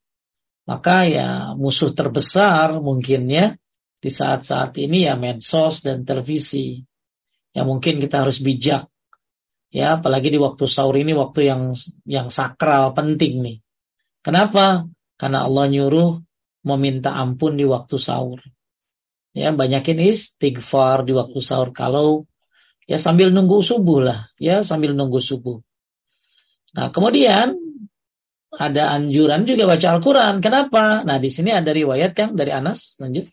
maka 0.71 0.97
ya 1.11 1.29
musuh 1.59 1.91
terbesar 1.91 2.79
mungkin 2.79 3.27
ya 3.27 3.59
di 3.99 4.11
saat-saat 4.15 4.79
ini 4.79 5.11
ya 5.11 5.19
medsos 5.19 5.83
dan 5.83 6.07
televisi 6.07 6.87
ya 7.51 7.67
mungkin 7.67 7.99
kita 7.99 8.23
harus 8.23 8.39
bijak 8.39 8.87
Ya, 9.71 10.03
apalagi 10.03 10.35
di 10.35 10.39
waktu 10.43 10.67
sahur 10.67 10.99
ini 10.99 11.15
waktu 11.15 11.47
yang 11.47 11.63
yang 12.03 12.27
sakral 12.27 12.91
penting 12.91 13.39
nih. 13.39 13.57
Kenapa? 14.19 14.91
Karena 15.15 15.47
Allah 15.47 15.71
nyuruh 15.71 16.19
meminta 16.67 17.15
ampun 17.15 17.55
di 17.55 17.63
waktu 17.63 17.95
sahur. 17.95 18.43
Ya, 19.31 19.55
banyakin 19.55 20.11
istighfar 20.11 21.07
di 21.07 21.15
waktu 21.15 21.39
sahur 21.39 21.71
kalau 21.71 22.27
ya 22.91 22.99
sambil 22.99 23.31
nunggu 23.31 23.63
subuh 23.63 24.03
lah, 24.03 24.19
ya 24.35 24.67
sambil 24.67 24.99
nunggu 24.99 25.23
subuh. 25.23 25.63
Nah, 26.75 26.91
kemudian 26.91 27.55
ada 28.51 28.91
anjuran 28.99 29.47
juga 29.47 29.71
baca 29.71 29.87
Al-Quran. 29.95 30.43
Kenapa? 30.43 31.07
Nah, 31.07 31.23
di 31.23 31.31
sini 31.31 31.55
ada 31.55 31.71
riwayat 31.71 32.19
yang 32.19 32.35
dari 32.35 32.51
Anas. 32.51 32.99
Lanjut. 32.99 33.31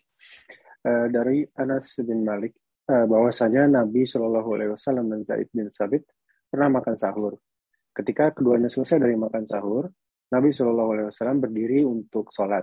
Uh, 0.86 1.10
dari 1.10 1.42
Anas 1.58 1.90
bin 1.98 2.22
Malik, 2.22 2.54
uh, 2.86 3.02
bahwasanya 3.10 3.66
Nabi 3.66 4.06
Shallallahu 4.06 4.48
Alaihi 4.54 4.70
Wasallam 4.78 5.10
dan 5.10 5.26
Zaid 5.26 5.50
bin 5.50 5.66
Sabit 5.74 6.06
pernah 6.46 6.70
makan 6.78 6.94
sahur. 6.94 7.42
Ketika 7.90 8.30
keduanya 8.30 8.70
selesai 8.70 9.02
dari 9.02 9.18
makan 9.18 9.42
sahur, 9.50 9.90
Nabi 10.30 10.54
Shallallahu 10.54 10.90
Alaihi 10.94 11.06
Wasallam 11.10 11.42
berdiri 11.42 11.82
untuk 11.82 12.30
sholat. 12.30 12.62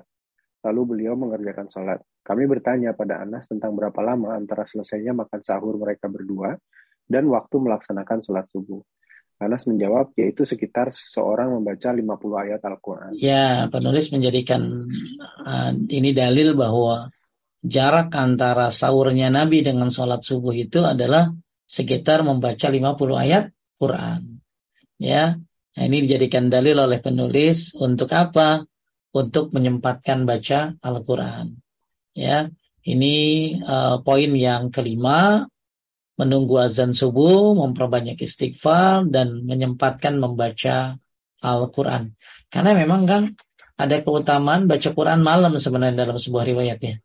Lalu 0.63 0.81
beliau 0.95 1.19
mengerjakan 1.19 1.67
sholat. 1.67 1.99
Kami 2.23 2.47
bertanya 2.49 2.95
pada 2.95 3.21
Anas 3.21 3.45
tentang 3.45 3.75
berapa 3.77 3.99
lama 4.01 4.34
antara 4.34 4.63
selesainya 4.65 5.13
makan 5.13 5.43
sahur 5.43 5.77
mereka 5.77 6.10
berdua 6.10 6.55
dan 7.06 7.30
waktu 7.30 7.56
melaksanakan 7.62 8.22
sholat 8.26 8.46
subuh. 8.50 8.82
Anas 9.36 9.68
menjawab, 9.68 10.15
yaitu 10.15 10.48
sekitar 10.48 10.96
seseorang 10.96 11.52
membaca 11.52 11.91
50 11.91 12.08
ayat 12.48 12.62
Al-Quran. 12.63 13.12
Ya, 13.20 13.68
penulis 13.68 14.08
menjadikan 14.15 14.88
uh, 15.44 15.76
ini 15.76 16.15
dalil 16.15 16.56
bahwa 16.56 17.12
jarak 17.60 18.15
antara 18.15 18.72
sahurnya 18.72 19.28
Nabi 19.28 19.60
dengan 19.60 19.91
sholat 19.91 20.24
subuh 20.24 20.56
itu 20.56 20.88
adalah 20.88 21.36
sekitar 21.68 22.24
membaca 22.24 22.72
50 22.72 22.96
ayat 23.28 23.52
Quran. 23.76 24.39
Ya, 24.96 25.36
nah, 25.76 25.84
ini 25.84 26.08
dijadikan 26.08 26.48
dalil 26.48 26.80
oleh 26.80 27.04
penulis 27.04 27.76
untuk 27.76 28.15
apa? 28.15 28.63
Untuk 29.12 29.52
menyempatkan 29.52 30.24
baca 30.24 30.80
Al-Quran. 30.80 31.60
Ya, 32.15 32.48
ini 32.88 33.15
uh, 33.60 34.00
poin 34.00 34.32
yang 34.32 34.72
kelima, 34.72 35.48
menunggu 36.15 36.56
azan 36.60 36.95
subuh, 36.95 37.56
memperbanyak 37.60 38.19
istighfar 38.19 39.08
dan 39.12 39.43
menyempatkan 39.43 40.15
membaca 40.19 40.95
Al-Quran. 41.43 42.15
Karena 42.47 42.71
memang 42.75 43.04
kan 43.04 43.23
ada 43.75 43.99
keutamaan 43.99 44.71
baca 44.71 44.89
Quran 44.95 45.19
malam 45.19 45.60
sebenarnya 45.60 46.08
dalam 46.08 46.15
sebuah 46.15 46.47
riwayatnya. 46.47 47.04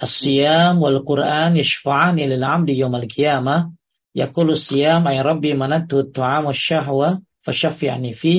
As-siyam 0.00 0.82
wal 0.82 1.06
Quran 1.06 1.54
yashfa'ani 1.54 2.26
lil 2.26 2.42
'abdi 2.42 2.74
yawmal 2.74 3.06
qiyamah 3.06 3.70
Yaqulu 4.10 4.58
siyam 4.58 5.06
ay 5.06 5.22
rabbi 5.22 5.54
manatu 5.54 6.10
ta'amu 6.10 6.50
syahwa 6.50 7.22
fi 7.46 8.34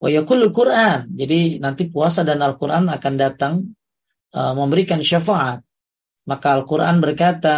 wa 0.00 0.08
Quran. 0.48 1.00
Jadi 1.12 1.60
nanti 1.60 1.88
puasa 1.92 2.24
dan 2.24 2.40
Al-Quran 2.40 2.88
akan 2.88 3.14
datang 3.16 3.54
uh, 4.32 4.52
memberikan 4.56 5.04
syafaat. 5.04 5.60
Maka 6.24 6.56
Al-Quran 6.56 7.04
berkata, 7.04 7.56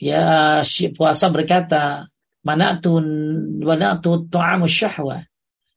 ya 0.00 0.64
puasa 0.96 1.28
berkata, 1.28 2.08
"Mana'tun 2.42 3.04
wa 3.60 3.74
na'tu 3.76 4.26
ta'amu 4.32 4.64
syahwa." 4.64 5.22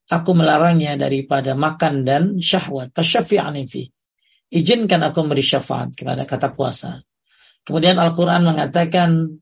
Aku 0.07 0.31
melarangnya 0.35 0.99
daripada 0.99 1.55
makan 1.55 2.03
dan 2.03 2.23
syahwat. 2.37 2.91
Fasyafi'ani 2.91 3.63
fi. 3.65 3.87
Izinkan 4.53 5.01
aku 5.01 5.25
memberi 5.25 5.41
syafaat 5.41 5.97
kepada 5.97 6.27
kata 6.29 6.53
puasa. 6.53 7.01
Kemudian 7.63 7.97
Al-Quran 7.97 8.43
mengatakan, 8.45 9.41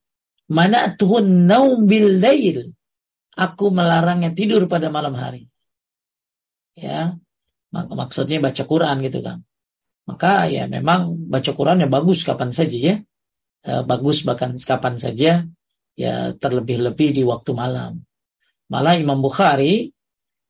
Mana 0.51 0.99
naum 0.99 1.87
bil 1.87 2.19
lail. 2.19 2.75
Aku 3.39 3.71
melarangnya 3.71 4.35
tidur 4.35 4.67
pada 4.67 4.91
malam 4.91 5.15
hari. 5.15 5.47
Ya, 6.75 7.15
maksudnya 7.71 8.43
baca 8.43 8.63
Quran 8.67 8.99
gitu 8.99 9.23
kan. 9.23 9.47
Maka 10.03 10.51
ya 10.51 10.67
memang 10.67 11.31
baca 11.31 11.51
Quran 11.55 11.79
ya 11.79 11.87
bagus 11.87 12.27
kapan 12.27 12.51
saja 12.51 12.75
ya. 12.75 12.95
E, 13.61 13.71
bagus 13.85 14.25
bahkan 14.25 14.57
kapan 14.57 14.97
saja 14.97 15.45
ya 15.93 16.15
terlebih-lebih 16.33 17.13
di 17.13 17.23
waktu 17.25 17.51
malam. 17.53 18.01
Malah 18.71 18.97
Imam 18.97 19.19
Bukhari 19.21 19.91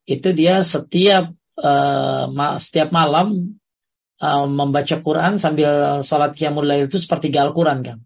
itu 0.05 0.29
dia 0.33 0.61
setiap 0.61 1.33
uh, 1.57 2.25
setiap 2.57 2.89
malam 2.93 3.57
uh, 4.21 4.45
membaca 4.45 5.01
Quran 5.01 5.41
sambil 5.41 6.01
sholat 6.05 6.37
qiyamul 6.37 6.65
lail 6.65 6.85
itu 6.85 7.01
sepertiga 7.01 7.45
Al-Quran 7.45 7.79
kan. 7.81 7.97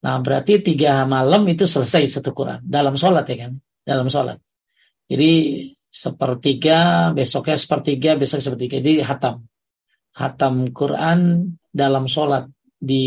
Nah 0.00 0.16
berarti 0.24 0.64
tiga 0.64 1.04
malam 1.04 1.44
itu 1.52 1.68
selesai 1.68 2.08
satu 2.08 2.32
Quran 2.32 2.64
dalam 2.64 2.96
sholat 2.96 3.28
ya 3.28 3.36
kan, 3.48 3.52
dalam 3.84 4.08
sholat. 4.08 4.40
Jadi 5.10 5.32
sepertiga, 5.90 7.10
besoknya 7.12 7.58
sepertiga, 7.58 8.10
besok 8.16 8.40
sepertiga. 8.40 8.80
Jadi 8.80 9.02
hatam, 9.04 9.44
hatam 10.14 10.72
Quran 10.72 11.52
dalam 11.74 12.08
sholat 12.08 12.48
di 12.80 13.04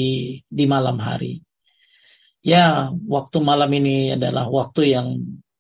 di 0.48 0.66
malam 0.70 1.02
hari. 1.02 1.42
Ya 2.46 2.94
waktu 2.94 3.38
malam 3.42 3.72
ini 3.74 4.14
adalah 4.14 4.48
waktu 4.48 4.94
yang 4.94 5.08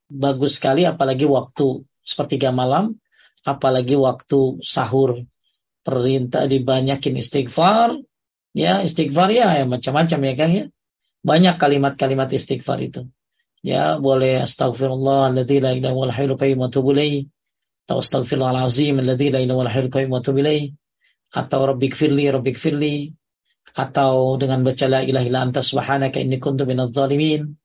bagus 0.07 0.61
sekali, 0.61 0.85
apalagi 0.85 1.25
waktu 1.25 1.81
sepertiga 2.05 2.53
malam, 2.53 3.01
apalagi 3.43 3.97
waktu 3.97 4.61
sahur. 4.61 5.25
Perintah 5.83 6.47
dibanyakin 6.47 7.19
istighfar, 7.19 7.99
ya 8.55 8.79
istighfar 8.87 9.35
ya, 9.35 9.51
ya 9.59 9.65
macam-macam 9.67 10.19
ya 10.23 10.33
kan 10.39 10.49
ya 10.55 10.65
banyak 11.23 11.55
kalimat-kalimat 11.59 12.31
istighfar 12.31 12.79
itu. 12.79 13.07
Ya, 13.63 13.95
boleh 13.95 14.43
astagfirullah 14.43 15.31
alladzi 15.31 15.63
la 15.63 15.71
ilaha 15.71 15.95
illa 15.95 16.11
hayyul 16.11 16.35
qayyum 16.35 16.67
wa 16.67 16.67
atau 16.67 17.99
astagfirullahal 17.99 18.67
azim 18.67 18.99
alladzi 18.99 19.31
la 19.31 19.39
ilaha 19.39 19.63
illa 19.63 19.71
hayyul 19.71 19.91
qayyum 19.91 20.11
wa 20.11 20.23
atau 21.33 21.59
rabbikfirli 21.65 22.27
rabbikfirli 22.29 22.95
atau 23.73 24.37
dengan 24.37 24.61
baca 24.61 24.85
la 24.85 25.01
ilaha 25.01 25.25
illa 25.25 25.41
anta 25.41 25.65
subhanaka 25.65 26.21
inni 26.21 26.37
kuntu 26.37 26.69
minadh 26.69 26.93
zalimin. 26.93 27.57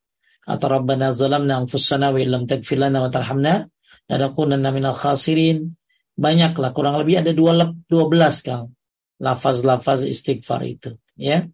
Atau 0.48 0.72
rabbana 0.72 1.12
zalamna 1.12 1.60
anfusana 1.60 2.08
wa 2.08 2.16
illam 2.16 2.48
taghfir 2.48 2.80
lana 2.80 3.04
wa 3.04 3.12
tarhamna 3.12 3.68
lanakunanna 4.08 4.72
minal 4.72 4.96
khasirin. 4.96 5.76
Banyaklah 6.16 6.72
kurang 6.72 6.96
lebih 6.98 7.20
ada 7.20 7.36
dua 7.36 7.76
12 7.86 8.48
Kang. 8.48 8.72
Lafaz-lafaz 9.20 10.08
istighfar 10.08 10.64
itu 10.64 10.96
ya. 11.18 11.44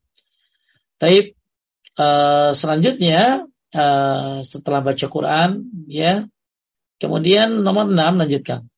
Taib 1.03 1.35
uh, 1.99 2.55
selanjutnya 2.55 3.51
uh, 3.75 4.39
setelah 4.47 4.81
baca 4.87 5.07
Quran 5.11 5.51
ya. 5.91 6.31
Kemudian 7.03 7.67
nomor 7.67 7.91
enam 7.91 8.23
lanjutkan 8.23 8.71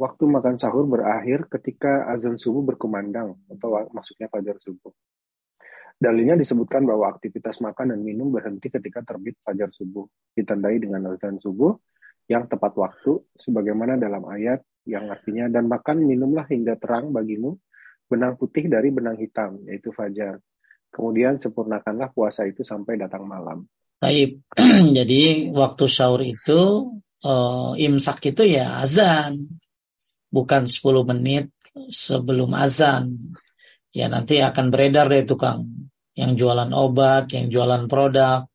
waktu 0.00 0.24
makan 0.24 0.56
sahur 0.56 0.88
berakhir 0.88 1.44
ketika 1.52 2.08
azan 2.08 2.40
subuh 2.40 2.64
berkumandang 2.64 3.36
atau 3.52 3.84
masuknya 3.92 4.32
fajar 4.32 4.56
subuh 4.64 4.96
Dalilnya 6.00 6.32
disebutkan 6.32 6.88
bahwa 6.88 7.12
aktivitas 7.12 7.60
makan 7.60 7.92
dan 7.92 8.00
minum 8.00 8.32
berhenti 8.32 8.72
ketika 8.72 9.04
terbit 9.04 9.36
fajar 9.44 9.68
subuh, 9.68 10.08
ditandai 10.32 10.80
dengan 10.80 11.12
azan 11.12 11.36
subuh 11.36 11.76
yang 12.24 12.48
tepat 12.48 12.72
waktu, 12.72 13.20
sebagaimana 13.36 14.00
dalam 14.00 14.24
ayat 14.24 14.64
yang 14.88 15.12
artinya, 15.12 15.52
dan 15.52 15.68
makan 15.68 16.08
minumlah 16.08 16.48
hingga 16.48 16.80
terang 16.80 17.12
bagimu 17.12 17.60
benang 18.08 18.40
putih 18.40 18.72
dari 18.72 18.88
benang 18.88 19.20
hitam, 19.20 19.60
yaitu 19.68 19.92
fajar. 19.92 20.40
Kemudian 20.88 21.36
sempurnakanlah 21.36 22.16
puasa 22.16 22.48
itu 22.48 22.64
sampai 22.64 22.96
datang 22.96 23.28
malam. 23.28 23.68
Baik, 24.00 24.40
jadi 25.04 25.52
waktu 25.52 25.84
sahur 25.84 26.24
itu 26.24 26.96
uh, 27.20 27.76
imsak 27.76 28.32
itu 28.32 28.48
ya 28.48 28.80
azan, 28.80 29.60
bukan 30.30 30.66
10 30.66 31.10
menit 31.10 31.50
sebelum 31.90 32.54
azan. 32.54 33.34
Ya 33.90 34.06
nanti 34.06 34.38
akan 34.38 34.70
beredar 34.70 35.10
deh 35.10 35.26
tukang 35.26 35.90
yang 36.14 36.38
jualan 36.38 36.70
obat, 36.70 37.30
yang 37.34 37.50
jualan 37.50 37.90
produk, 37.90 38.46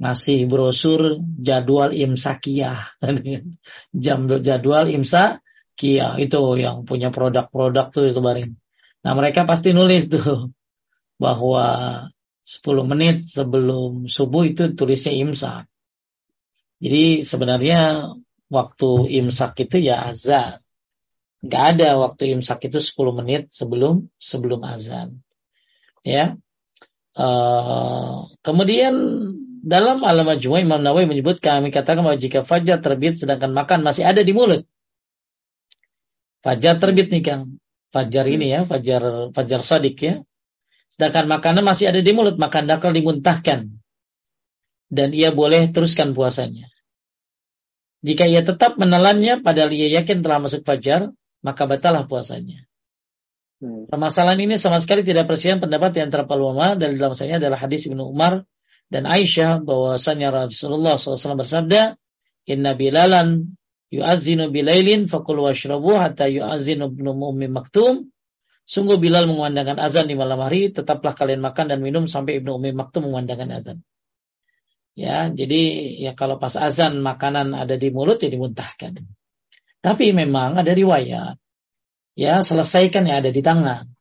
ngasih 0.00 0.44
brosur 0.48 1.20
jadwal 1.40 1.92
imsakiyah. 1.92 3.00
Jam 4.04 4.28
jadwal 4.28 4.92
imsakiyah 4.92 6.20
itu 6.20 6.40
yang 6.60 6.84
punya 6.84 7.08
produk-produk 7.08 7.92
tuh 7.92 8.12
baring. 8.20 8.56
Nah 9.04 9.12
mereka 9.12 9.44
pasti 9.44 9.76
nulis 9.76 10.08
tuh 10.08 10.52
bahwa 11.20 11.66
10 12.44 12.84
menit 12.84 13.24
sebelum 13.28 14.04
subuh 14.04 14.44
itu 14.44 14.76
tulisnya 14.76 15.16
imsak. 15.16 15.64
Jadi 16.84 17.24
sebenarnya 17.24 18.12
waktu 18.52 18.90
imsak 19.24 19.64
itu 19.64 19.88
ya 19.88 20.12
azan. 20.12 20.63
Gak 21.44 21.64
ada 21.76 22.00
waktu 22.00 22.32
imsak 22.32 22.72
itu 22.72 22.80
10 22.80 23.20
menit 23.20 23.42
sebelum 23.52 24.08
sebelum 24.16 24.64
azan. 24.64 25.20
Ya. 26.00 26.40
Uh, 27.14 28.32
kemudian 28.40 28.96
dalam 29.64 30.00
alamat 30.02 30.40
Jum'ah 30.40 30.64
Imam 30.64 30.80
Nawawi 30.80 31.04
menyebut 31.04 31.38
kami 31.38 31.68
katakan 31.68 32.02
bahwa 32.02 32.18
jika 32.18 32.42
fajar 32.48 32.80
terbit 32.80 33.20
sedangkan 33.20 33.52
makan 33.52 33.84
masih 33.84 34.08
ada 34.08 34.24
di 34.24 34.32
mulut. 34.32 34.64
Fajar 36.40 36.80
terbit 36.80 37.12
nih 37.12 37.22
Kang. 37.24 37.60
Fajar 37.92 38.24
ini 38.28 38.52
ya, 38.52 38.64
fajar 38.64 39.32
fajar 39.32 39.60
sadik 39.64 39.96
ya. 40.00 40.14
Sedangkan 40.88 41.28
makanan 41.28 41.64
masih 41.64 41.90
ada 41.90 42.00
di 42.04 42.12
mulut, 42.12 42.36
maka 42.36 42.60
hendaklah 42.60 42.92
dimuntahkan. 42.92 43.72
Dan 44.92 45.08
ia 45.16 45.32
boleh 45.32 45.72
teruskan 45.72 46.12
puasanya. 46.12 46.70
Jika 48.04 48.28
ia 48.28 48.44
tetap 48.44 48.76
menelannya 48.76 49.40
padahal 49.40 49.72
ia 49.72 49.88
yakin 50.00 50.20
telah 50.20 50.44
masuk 50.44 50.60
fajar, 50.62 51.16
maka 51.44 51.68
batalah 51.68 52.08
puasanya. 52.08 52.64
Hmm. 53.60 53.86
Permasalahan 53.86 54.40
ini 54.40 54.56
sama 54.56 54.80
sekali 54.80 55.04
tidak 55.04 55.28
persiapan 55.28 55.60
pendapat 55.60 55.90
di 55.94 56.00
antara 56.02 56.24
para 56.24 56.40
ulama 56.40 56.74
dan 56.74 56.96
dalam 56.96 57.14
saya 57.14 57.36
adalah 57.36 57.60
hadis 57.60 57.86
Ibnu 57.86 58.02
Umar 58.02 58.48
dan 58.88 59.04
Aisyah 59.04 59.60
bahwasanya 59.62 60.32
Rasulullah 60.32 60.96
SAW 60.96 61.40
bersabda, 61.44 62.00
Inna 62.48 62.76
bilalan 62.76 63.56
yu'azinu 63.92 64.50
bilailin 64.50 65.06
fakul 65.06 65.44
washrabu 65.44 65.96
hatta 65.96 66.28
yu'azinu 66.28 66.92
ibnu 66.92 67.14
ummi 67.14 67.48
maktum 67.48 68.12
Sungguh 68.64 68.96
Bilal 68.96 69.28
mengumandangkan 69.28 69.76
azan 69.76 70.08
di 70.08 70.16
malam 70.16 70.40
hari, 70.40 70.72
tetaplah 70.72 71.12
kalian 71.12 71.44
makan 71.44 71.68
dan 71.68 71.84
minum 71.84 72.08
sampai 72.08 72.40
Ibnu 72.40 72.56
Umi 72.56 72.72
Maktum 72.72 73.04
mengumandangkan 73.04 73.50
azan. 73.60 73.78
Ya, 74.96 75.28
jadi 75.28 75.60
ya 76.00 76.16
kalau 76.16 76.40
pas 76.40 76.56
azan 76.56 77.04
makanan 77.04 77.52
ada 77.52 77.76
di 77.76 77.92
mulut 77.92 78.24
ya 78.24 78.32
dimuntahkan. 78.32 79.04
Tapi 79.84 80.16
memang 80.16 80.56
ada 80.56 80.72
riwayat. 80.72 81.36
Ya, 82.16 82.40
selesaikan 82.40 83.04
yang 83.04 83.20
ada 83.20 83.28
di 83.28 83.44
tangan. 83.44 83.92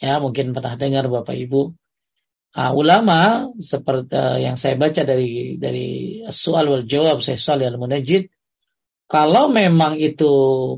Ya, 0.00 0.16
mungkin 0.24 0.56
pernah 0.56 0.80
dengar 0.80 1.12
Bapak 1.12 1.36
Ibu. 1.36 1.76
Uh, 2.50 2.72
ulama 2.74 3.46
seperti 3.62 4.10
uh, 4.10 4.40
yang 4.42 4.58
saya 4.58 4.74
baca 4.74 5.06
dari 5.06 5.54
dari 5.54 6.18
soal 6.34 6.66
wal 6.66 6.82
jawab 6.82 7.22
saya 7.22 7.38
Salih 7.38 7.70
al 7.70 7.78
Munajid 7.78 8.26
kalau 9.06 9.54
memang 9.54 9.94
itu 10.02 10.30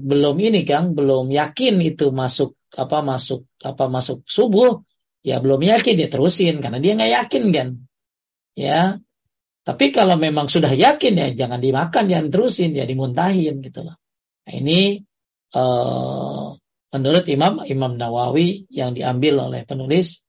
belum 0.04 0.36
ini 0.36 0.68
Kang, 0.68 0.92
belum 0.92 1.32
yakin 1.32 1.80
itu 1.80 2.12
masuk 2.12 2.60
apa 2.76 3.00
masuk 3.00 3.48
apa 3.64 3.88
masuk 3.88 4.20
subuh 4.28 4.84
ya 5.24 5.40
belum 5.40 5.64
yakin 5.64 5.96
dia 5.96 6.08
terusin 6.12 6.60
karena 6.60 6.76
dia 6.76 6.92
nggak 6.92 7.12
yakin 7.12 7.44
kan 7.52 7.68
ya 8.52 9.00
tapi 9.62 9.94
kalau 9.94 10.18
memang 10.18 10.50
sudah 10.50 10.74
yakin 10.74 11.14
ya 11.14 11.28
jangan 11.46 11.62
dimakan 11.62 12.10
jangan 12.10 12.28
terusin 12.34 12.74
ya 12.74 12.82
dimuntahin 12.82 13.62
gitu 13.62 13.86
loh. 13.86 13.94
Nah, 14.42 14.52
ini 14.58 14.98
uh, 15.54 16.58
menurut 16.90 17.24
Imam 17.30 17.62
Imam 17.62 17.94
Nawawi 17.94 18.66
yang 18.74 18.98
diambil 18.98 19.46
oleh 19.46 19.62
penulis 19.62 20.26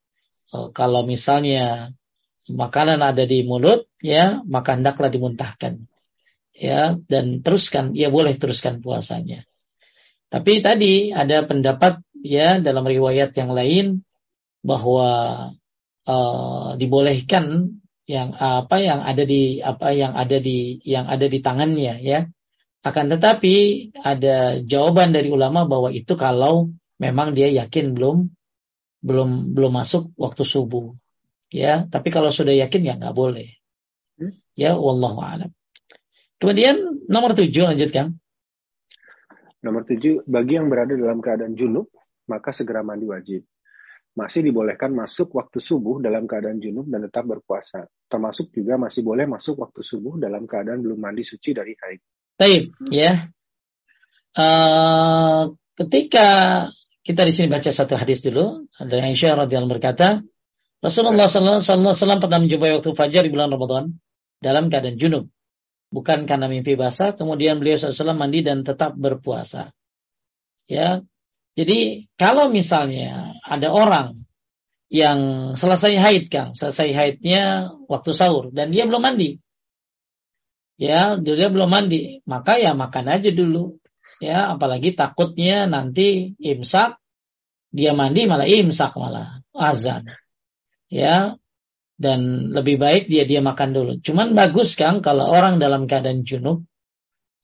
uh, 0.53 0.69
kalau 0.69 1.01
misalnya 1.09 1.97
makanan 2.45 3.01
ada 3.01 3.25
di 3.25 3.41
mulut 3.41 3.89
ya 3.97 4.45
maka 4.45 4.77
hendaklah 4.77 5.09
dimuntahkan. 5.09 5.89
Ya 6.53 6.93
dan 7.09 7.41
teruskan 7.41 7.97
ya 7.97 8.13
boleh 8.13 8.37
teruskan 8.37 8.85
puasanya. 8.85 9.49
Tapi 10.29 10.61
tadi 10.61 11.09
ada 11.09 11.41
pendapat 11.41 12.05
ya 12.21 12.61
dalam 12.61 12.85
riwayat 12.85 13.33
yang 13.33 13.49
lain 13.49 14.05
bahwa 14.61 15.09
uh, 16.05 16.69
dibolehkan 16.77 17.77
yang 18.03 18.35
apa 18.35 18.83
yang 18.83 18.99
ada 18.99 19.23
di 19.23 19.63
apa 19.63 19.95
yang 19.95 20.13
ada 20.13 20.37
di 20.43 20.83
yang 20.83 21.07
ada 21.07 21.25
di 21.27 21.39
tangannya 21.39 22.03
ya 22.03 22.27
akan 22.83 23.05
tetapi 23.15 23.55
ada 23.95 24.59
jawaban 24.59 25.15
dari 25.15 25.31
ulama 25.31 25.63
bahwa 25.63 25.87
itu 25.87 26.19
kalau 26.19 26.75
memang 26.99 27.31
dia 27.31 27.47
yakin 27.47 27.95
belum 27.95 28.27
belum 28.99 29.55
belum 29.55 29.71
masuk 29.71 30.11
waktu 30.19 30.43
subuh 30.43 30.91
Ya, 31.53 31.85
tapi 31.85 32.09
kalau 32.09 32.33
sudah 32.33 32.57
yakin 32.57 32.81
ya 32.81 32.93
nggak 32.97 33.13
boleh. 33.13 33.61
Hmm? 34.17 34.33
Ya, 34.57 34.73
wallahu 34.73 35.21
a'lam. 35.21 35.53
Kemudian 36.41 37.05
nomor 37.05 37.37
tujuh 37.37 37.69
lanjutkan. 37.69 38.17
Nomor 39.61 39.85
tujuh, 39.85 40.25
bagi 40.25 40.57
yang 40.57 40.67
berada 40.73 40.97
dalam 40.97 41.21
keadaan 41.21 41.53
junub, 41.53 41.93
maka 42.25 42.49
segera 42.49 42.81
mandi 42.81 43.05
wajib. 43.05 43.45
Masih 44.13 44.45
dibolehkan 44.45 44.93
masuk 44.93 45.33
waktu 45.33 45.57
subuh 45.57 45.97
dalam 45.97 46.29
keadaan 46.29 46.61
junub 46.61 46.85
dan 46.85 47.01
tetap 47.09 47.25
berpuasa. 47.25 47.89
Termasuk 48.05 48.53
juga 48.53 48.77
masih 48.77 49.01
boleh 49.01 49.25
masuk 49.25 49.57
waktu 49.57 49.81
subuh 49.81 50.21
dalam 50.21 50.45
keadaan 50.45 50.85
belum 50.85 51.01
mandi 51.01 51.25
suci 51.25 51.49
dari 51.57 51.73
haid. 51.73 51.99
Baik, 52.37 52.77
ya. 52.93 53.29
Uh, 54.37 55.57
ketika 55.81 56.27
kita 57.01 57.21
di 57.25 57.33
sini 57.33 57.47
baca 57.49 57.69
satu 57.73 57.97
hadis 57.97 58.21
dulu, 58.21 58.69
ada 58.77 59.01
Aisyah 59.01 59.45
radhiyallahu 59.45 59.81
berkata, 59.81 60.21
Rasulullah 60.83 61.31
sallallahu 61.31 61.63
alaihi 61.63 61.89
wasallam 61.89 62.19
pernah 62.21 62.39
menjumpai 62.43 62.71
waktu 62.75 62.91
fajar 62.91 63.23
di 63.23 63.31
bulan 63.31 63.49
Ramadan 63.49 63.97
dalam 64.43 64.67
keadaan 64.67 64.99
junub. 64.99 65.31
Bukan 65.93 66.25
karena 66.25 66.49
mimpi 66.49 66.73
basah, 66.73 67.13
kemudian 67.13 67.61
beliau 67.61 67.77
SAW 67.77 68.17
mandi 68.17 68.41
dan 68.41 68.65
tetap 68.65 68.97
berpuasa. 68.97 69.69
Ya, 70.65 71.05
jadi 71.53 72.09
kalau 72.17 72.49
misalnya 72.49 73.37
ada 73.45 73.69
orang 73.69 74.25
yang 74.89 75.19
selesai 75.57 75.97
haid 75.97 76.23
Kang, 76.29 76.53
selesai 76.57 76.93
haidnya 76.93 77.73
waktu 77.89 78.13
sahur 78.13 78.49
dan 78.53 78.69
dia 78.69 78.85
belum 78.85 79.01
mandi. 79.01 79.41
Ya, 80.77 81.17
dia 81.21 81.49
belum 81.53 81.69
mandi, 81.69 82.25
maka 82.25 82.57
ya 82.57 82.73
makan 82.73 83.05
aja 83.09 83.29
dulu. 83.29 83.77
Ya, 84.17 84.53
apalagi 84.53 84.97
takutnya 84.97 85.69
nanti 85.69 86.33
imsak 86.41 86.97
dia 87.73 87.97
mandi 87.97 88.29
malah 88.29 88.45
imsak 88.45 88.93
malah 88.99 89.41
azan 89.57 90.05
ya 90.93 91.41
dan 91.97 92.51
lebih 92.53 92.77
baik 92.77 93.09
dia 93.09 93.25
dia 93.25 93.41
makan 93.41 93.73
dulu. 93.73 93.93
Cuman 94.01 94.37
bagus 94.37 94.77
kan 94.77 95.01
kalau 95.01 95.29
orang 95.29 95.57
dalam 95.57 95.89
keadaan 95.89 96.21
junub 96.21 96.65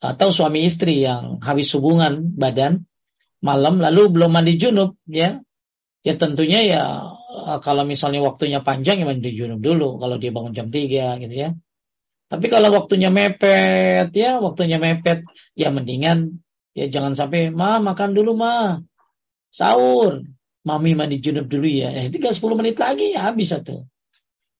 atau 0.01 0.29
suami 0.29 0.65
istri 0.65 1.01
yang 1.01 1.41
habis 1.41 1.73
hubungan 1.73 2.33
badan 2.37 2.88
malam 3.39 3.80
lalu 3.80 4.12
belum 4.12 4.32
mandi 4.36 4.60
junub 4.60 4.99
ya 5.08 5.39
ya 6.04 6.13
tentunya 6.15 6.60
ya 6.63 6.82
kalau 7.63 7.84
misalnya 7.88 8.19
waktunya 8.23 8.60
panjang 8.60 9.04
ya 9.04 9.06
mandi 9.08 9.32
junub 9.36 9.60
dulu 9.63 9.99
kalau 9.99 10.15
dia 10.19 10.32
bangun 10.32 10.54
jam 10.56 10.67
3 10.71 11.23
gitu 11.23 11.36
ya. 11.36 11.49
Tapi 12.30 12.45
kalau 12.45 12.69
waktunya 12.69 13.10
mepet 13.10 14.13
ya 14.13 14.38
waktunya 14.38 14.78
mepet 14.78 15.25
ya 15.58 15.73
mendingan 15.73 16.45
ya 16.78 16.86
jangan 16.86 17.17
sampai 17.17 17.49
ma 17.49 17.82
makan 17.82 18.13
dulu 18.13 18.38
ma 18.38 18.78
sahur 19.49 20.30
mami 20.62 20.93
mandi 20.93 21.17
junub 21.23 21.49
dulu 21.49 21.65
ya. 21.65 21.89
Eh, 21.89 22.13
tinggal 22.13 22.38
10 22.38 22.60
menit 22.60 22.78
lagi 22.78 23.17
ya 23.17 23.32
habis 23.34 23.49
satu. 23.49 23.89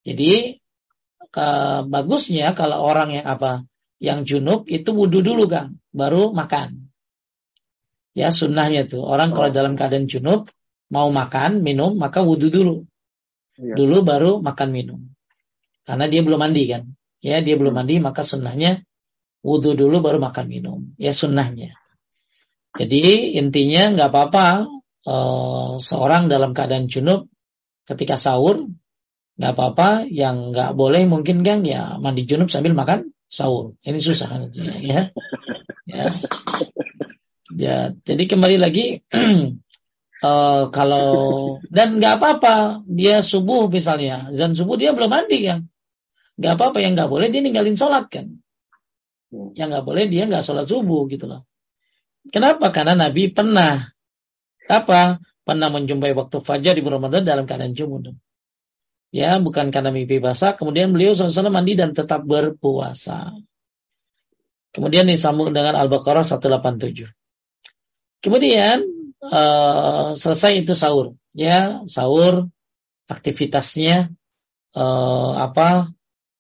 Jadi 0.02 0.58
ke, 1.30 1.48
bagusnya 1.86 2.58
kalau 2.58 2.82
orang 2.82 3.22
yang 3.22 3.28
apa 3.30 3.70
yang 4.02 4.26
junub 4.26 4.66
itu 4.66 4.90
wudhu 4.96 5.22
dulu 5.22 5.46
kan, 5.46 5.78
baru 5.94 6.32
makan. 6.34 6.89
Ya 8.20 8.36
sunnahnya 8.36 8.84
tuh 8.92 9.00
orang 9.08 9.32
oh. 9.32 9.40
kalau 9.40 9.50
dalam 9.56 9.80
keadaan 9.80 10.12
junub 10.12 10.52
mau 10.92 11.08
makan 11.08 11.64
minum 11.64 11.96
maka 11.96 12.20
wudhu 12.20 12.52
dulu. 12.52 12.76
Ya. 13.56 13.80
Dulu 13.80 14.04
baru 14.04 14.32
makan 14.44 14.70
minum. 14.76 15.00
Karena 15.88 16.12
dia 16.12 16.20
belum 16.20 16.36
mandi 16.36 16.68
kan. 16.68 16.84
Ya 17.24 17.40
dia 17.40 17.56
belum 17.56 17.72
hmm. 17.72 17.80
mandi 17.80 17.96
maka 18.04 18.28
sunnahnya 18.28 18.84
wudhu 19.40 19.80
dulu 19.80 20.04
baru 20.04 20.20
makan 20.20 20.46
minum. 20.52 20.92
Ya 21.00 21.16
sunnahnya. 21.16 21.80
Jadi 22.76 23.40
intinya 23.40 23.96
nggak 23.96 24.10
apa-apa 24.12 24.68
uh, 25.08 25.80
seorang 25.80 26.28
dalam 26.28 26.52
keadaan 26.52 26.92
junub 26.92 27.32
ketika 27.88 28.20
sahur 28.20 28.68
nggak 29.40 29.54
apa-apa 29.56 30.12
yang 30.12 30.52
nggak 30.52 30.76
boleh 30.76 31.08
mungkin 31.08 31.42
kan 31.48 31.64
ya 31.64 31.96
mandi 31.96 32.28
junub 32.28 32.52
sambil 32.52 32.76
makan 32.76 33.16
sahur 33.32 33.80
ini 33.88 33.98
susah 34.04 34.52
ya 34.84 35.10
ya 35.90 36.12
ya 37.60 37.92
jadi 38.08 38.24
kembali 38.24 38.56
lagi 38.56 39.04
uh, 40.24 40.72
kalau 40.76 41.10
dan 41.68 42.00
nggak 42.00 42.24
apa-apa 42.24 42.88
dia 42.88 43.20
subuh 43.20 43.68
misalnya 43.68 44.32
dan 44.32 44.56
subuh 44.56 44.80
dia 44.80 44.96
belum 44.96 45.12
mandi 45.12 45.44
kan 45.44 45.68
nggak 46.40 46.54
apa-apa 46.56 46.80
yang 46.80 46.96
nggak 46.96 47.12
boleh 47.12 47.28
dia 47.28 47.44
ninggalin 47.44 47.76
sholat 47.76 48.08
kan 48.08 48.40
yang 49.60 49.68
nggak 49.68 49.84
boleh 49.84 50.08
dia 50.08 50.24
nggak 50.24 50.48
sholat 50.48 50.64
subuh 50.72 51.04
gitu 51.12 51.28
loh 51.28 51.44
kenapa 52.32 52.72
karena 52.72 52.96
Nabi 52.96 53.28
pernah 53.28 53.92
apa? 54.70 55.18
Pernah 55.42 55.74
menjumpai 55.74 56.14
waktu 56.14 56.46
fajar 56.46 56.78
di 56.78 56.86
bulan 56.86 57.02
Ramadan 57.02 57.26
dalam 57.26 57.50
keadaan 57.50 57.74
junub. 57.74 58.14
Ya, 59.10 59.42
bukan 59.42 59.74
karena 59.74 59.90
mimpi 59.90 60.22
basah. 60.22 60.54
Kemudian 60.54 60.94
beliau 60.94 61.18
SAW 61.18 61.50
mandi 61.50 61.74
dan 61.74 61.98
tetap 61.98 62.22
berpuasa. 62.22 63.34
Kemudian 64.70 65.10
disambung 65.10 65.50
dengan 65.50 65.74
Al-Baqarah 65.74 66.22
187. 66.22 67.10
Kemudian 68.20 68.84
uh, 69.24 70.16
selesai 70.16 70.64
itu 70.64 70.76
sahur. 70.76 71.16
Ya, 71.32 71.84
sahur 71.88 72.52
aktivitasnya 73.08 74.12
uh, 74.76 75.34
apa? 75.40 75.94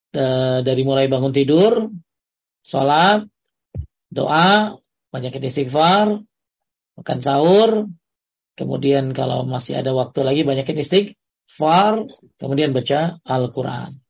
Uh, 0.10 0.66
dari 0.66 0.82
mulai 0.82 1.06
bangun 1.06 1.30
tidur, 1.30 1.94
sholat, 2.66 3.30
doa, 4.10 4.82
banyak 5.14 5.38
istighfar, 5.38 6.26
makan 6.98 7.20
sahur, 7.22 7.86
Kemudian 8.60 9.16
kalau 9.16 9.48
masih 9.48 9.80
ada 9.80 9.96
waktu 9.96 10.20
lagi 10.20 10.44
banyakin 10.44 10.84
istighfar, 10.84 12.12
kemudian 12.36 12.76
baca 12.76 13.24
Al-Quran. 13.24 14.04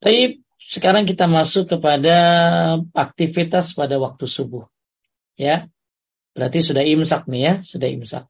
Tapi 0.00 0.40
sekarang 0.56 1.04
kita 1.04 1.28
masuk 1.28 1.68
kepada 1.68 2.16
aktivitas 2.96 3.76
pada 3.76 4.00
waktu 4.00 4.24
subuh. 4.24 4.64
Ya, 5.36 5.68
berarti 6.36 6.60
sudah 6.60 6.84
imsak 6.84 7.24
nih 7.32 7.40
ya, 7.40 7.54
sudah 7.64 7.88
imsak. 7.88 8.28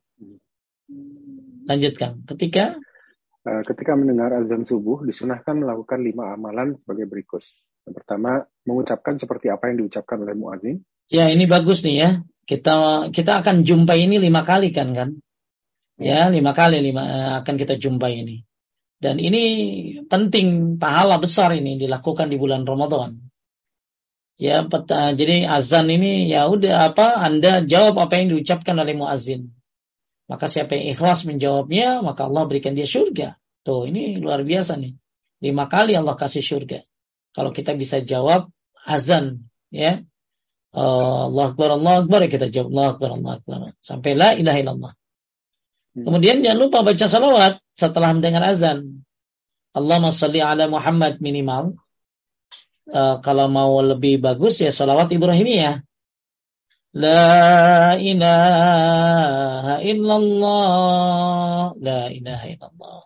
Lanjutkan. 1.66 2.22
Ketika 2.22 2.78
eh, 3.42 3.62
ketika 3.66 3.92
mendengar 3.98 4.30
azan 4.38 4.62
subuh, 4.62 5.02
disunahkan 5.02 5.58
melakukan 5.58 5.98
lima 6.06 6.38
amalan 6.38 6.78
sebagai 6.78 7.10
berikut. 7.10 7.42
Yang 7.86 7.94
pertama, 8.02 8.46
mengucapkan 8.62 9.18
seperti 9.18 9.50
apa 9.50 9.70
yang 9.70 9.82
diucapkan 9.82 10.22
oleh 10.22 10.38
muadzin. 10.38 10.86
Ya, 11.10 11.26
ini 11.30 11.50
bagus 11.50 11.82
nih 11.82 11.96
ya. 11.98 12.10
Kita 12.46 13.10
kita 13.10 13.42
akan 13.42 13.66
jumpai 13.66 14.06
ini 14.06 14.22
lima 14.22 14.46
kali 14.46 14.70
kan 14.70 14.94
kan? 14.94 15.18
Ya 15.98 16.30
lima 16.30 16.54
kali 16.54 16.78
lima 16.78 17.02
eh, 17.02 17.32
akan 17.42 17.54
kita 17.58 17.74
jumpai 17.82 18.22
ini. 18.22 18.46
Dan 18.96 19.20
ini 19.20 19.44
penting 20.08 20.78
pahala 20.80 21.20
besar 21.20 21.52
ini 21.52 21.76
dilakukan 21.76 22.32
di 22.32 22.38
bulan 22.38 22.64
Ramadan. 22.64 23.25
Ya 24.36 24.68
peta, 24.68 25.16
jadi 25.16 25.48
azan 25.48 25.88
ini 25.88 26.28
ya 26.28 26.44
udah 26.52 26.92
apa 26.92 27.16
Anda 27.16 27.64
jawab 27.64 27.96
apa 27.96 28.20
yang 28.20 28.36
diucapkan 28.36 28.76
oleh 28.76 28.92
muazin. 28.92 29.56
Maka 30.28 30.50
siapa 30.50 30.76
yang 30.76 30.92
ikhlas 30.92 31.24
menjawabnya, 31.24 32.04
maka 32.04 32.28
Allah 32.28 32.44
berikan 32.44 32.76
dia 32.76 32.84
surga. 32.84 33.38
Tuh, 33.64 33.88
ini 33.88 34.20
luar 34.20 34.44
biasa 34.44 34.76
nih. 34.76 34.92
Lima 35.40 35.70
kali 35.70 35.96
Allah 35.96 36.18
kasih 36.18 36.44
surga. 36.44 36.84
Kalau 37.32 37.54
kita 37.54 37.72
bisa 37.78 38.02
jawab 38.04 38.52
azan, 38.84 39.48
ya. 39.72 40.02
Allah 40.76 41.46
Akbar, 41.48 41.80
Allah 41.80 42.04
Akbar, 42.04 42.26
ya 42.26 42.28
kita 42.28 42.52
jawab 42.52 42.68
Allah 42.74 42.86
Akbar, 42.92 43.10
Allah 43.16 43.32
Akbar. 43.40 43.58
Sampai 43.80 44.12
la 44.12 44.36
ilaha 44.36 44.58
illallah. 44.60 44.92
Hmm. 45.96 46.04
Kemudian 46.04 46.44
jangan 46.44 46.58
lupa 46.60 46.84
baca 46.84 47.06
salawat 47.08 47.64
setelah 47.72 48.12
mendengar 48.12 48.44
azan. 48.44 49.06
Allahumma 49.72 50.12
salli 50.12 50.44
ala 50.44 50.68
Muhammad 50.68 51.22
minimal. 51.24 51.80
Uh, 52.86 53.18
kalau 53.18 53.50
mau 53.50 53.82
lebih 53.82 54.22
bagus 54.22 54.62
ya 54.62 54.70
salawat 54.70 55.10
Ibrahimiyah. 55.10 55.82
La 56.96 57.98
ilaha 57.98 59.82
illallah. 59.82 61.74
La 61.76 62.00
ilaha 62.08 62.46
illallah. 62.46 63.00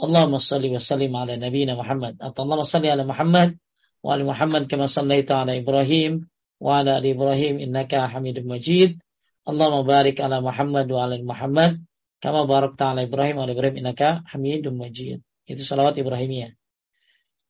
Allahumma 0.00 0.40
salli 0.40 0.72
wa 0.72 0.80
sallim 0.80 1.12
ala 1.12 1.34
nabiyina 1.36 1.76
Muhammad. 1.76 2.16
Atau 2.22 2.46
Allahumma 2.46 2.64
salli 2.64 2.88
ala 2.88 3.04
Muhammad 3.04 3.58
wa 4.00 4.16
ala 4.16 4.24
Muhammad 4.24 4.70
kama 4.70 4.88
sallaita 4.88 5.44
ala 5.44 5.52
Ibrahim 5.58 6.30
wa 6.56 6.80
ala 6.80 6.96
ali 7.02 7.12
Ibrahim 7.12 7.60
innaka 7.60 8.08
Hamidum 8.08 8.48
Majid. 8.48 8.96
Allahumma 9.44 9.84
barik 9.84 10.22
ala 10.22 10.40
Muhammad 10.40 10.86
wa 10.88 11.04
ala 11.04 11.18
Muhammad 11.20 11.82
kama 12.22 12.46
barakta 12.46 12.96
ala 12.96 13.04
Ibrahim 13.04 13.36
wa 13.36 13.44
ala 13.44 13.52
Ibrahim 13.52 13.76
innaka 13.84 14.24
Hamidum 14.32 14.78
Majid. 14.80 15.20
Itu 15.44 15.66
salawat 15.66 15.98
Ibrahimiyah. 15.98 16.59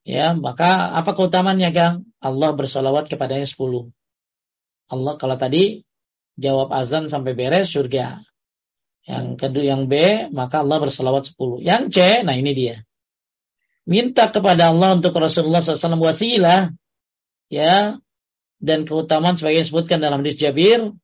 Ya, 0.04 0.32
maka 0.32 0.96
apa 0.96 1.12
keutamannya 1.12 1.70
Kang? 1.76 1.94
Allah 2.20 2.50
bersalawat 2.56 3.08
kepadanya 3.12 3.44
10. 3.44 3.92
Allah 4.90 5.14
kalau 5.20 5.36
tadi 5.36 5.84
jawab 6.40 6.72
azan 6.72 7.12
sampai 7.12 7.36
beres 7.36 7.70
surga. 7.70 8.24
Yang 9.04 9.26
kedua 9.40 9.64
yang 9.64 9.82
B, 9.88 10.26
maka 10.32 10.64
Allah 10.64 10.78
bersalawat 10.80 11.28
10. 11.32 11.60
Yang 11.64 11.82
C, 11.94 11.98
nah 12.24 12.36
ini 12.36 12.52
dia. 12.52 12.76
Minta 13.88 14.28
kepada 14.28 14.72
Allah 14.72 14.96
untuk 14.96 15.16
Rasulullah 15.16 15.64
SAW 15.64 16.00
wasilah. 16.00 16.72
Ya, 17.50 17.98
dan 18.60 18.84
keutamaan 18.86 19.34
sebagai 19.34 19.66
disebutkan 19.66 19.98
dalam 19.98 20.22
hadis 20.22 20.38
Jabir. 20.38 20.94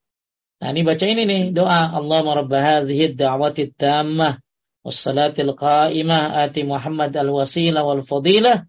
Nah, 0.57 0.69
ini 0.73 0.87
baca 0.87 1.05
ini 1.05 1.29
nih 1.29 1.43
doa 1.53 1.93
Allah 1.93 2.21
rabb 2.25 2.53
hadhihi 2.53 3.13
da'wati 3.13 3.77
tammah 3.77 4.41
wassalatil 4.81 5.53
qa'imah 5.53 6.47
ati 6.47 6.65
Muhammad 6.65 7.13
al-wasilah 7.13 7.83
wal 7.85 8.01
fadilah 8.01 8.65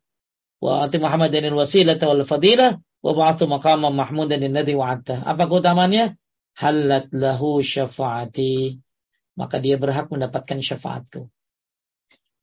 wa 0.57 0.85
ati 0.85 0.97
Muhammad 0.97 1.29
dan 1.33 1.49
al-wasilah 1.53 1.97
wal 2.01 2.25
fadilah 2.25 2.77
wa 2.77 3.11
ba'atu 3.13 3.45
maqamam 3.45 3.93
mahmudan 3.93 4.41
alladhi 4.41 4.73
wa'adta. 4.73 5.21
Apa 5.23 5.45
keutamannya? 5.45 6.17
Halat 6.57 7.13
lahu 7.13 7.61
syafaati. 7.61 8.81
Maka 9.37 9.61
dia 9.61 9.77
berhak 9.77 10.09
mendapatkan 10.09 10.57
syafaatku. 10.57 11.29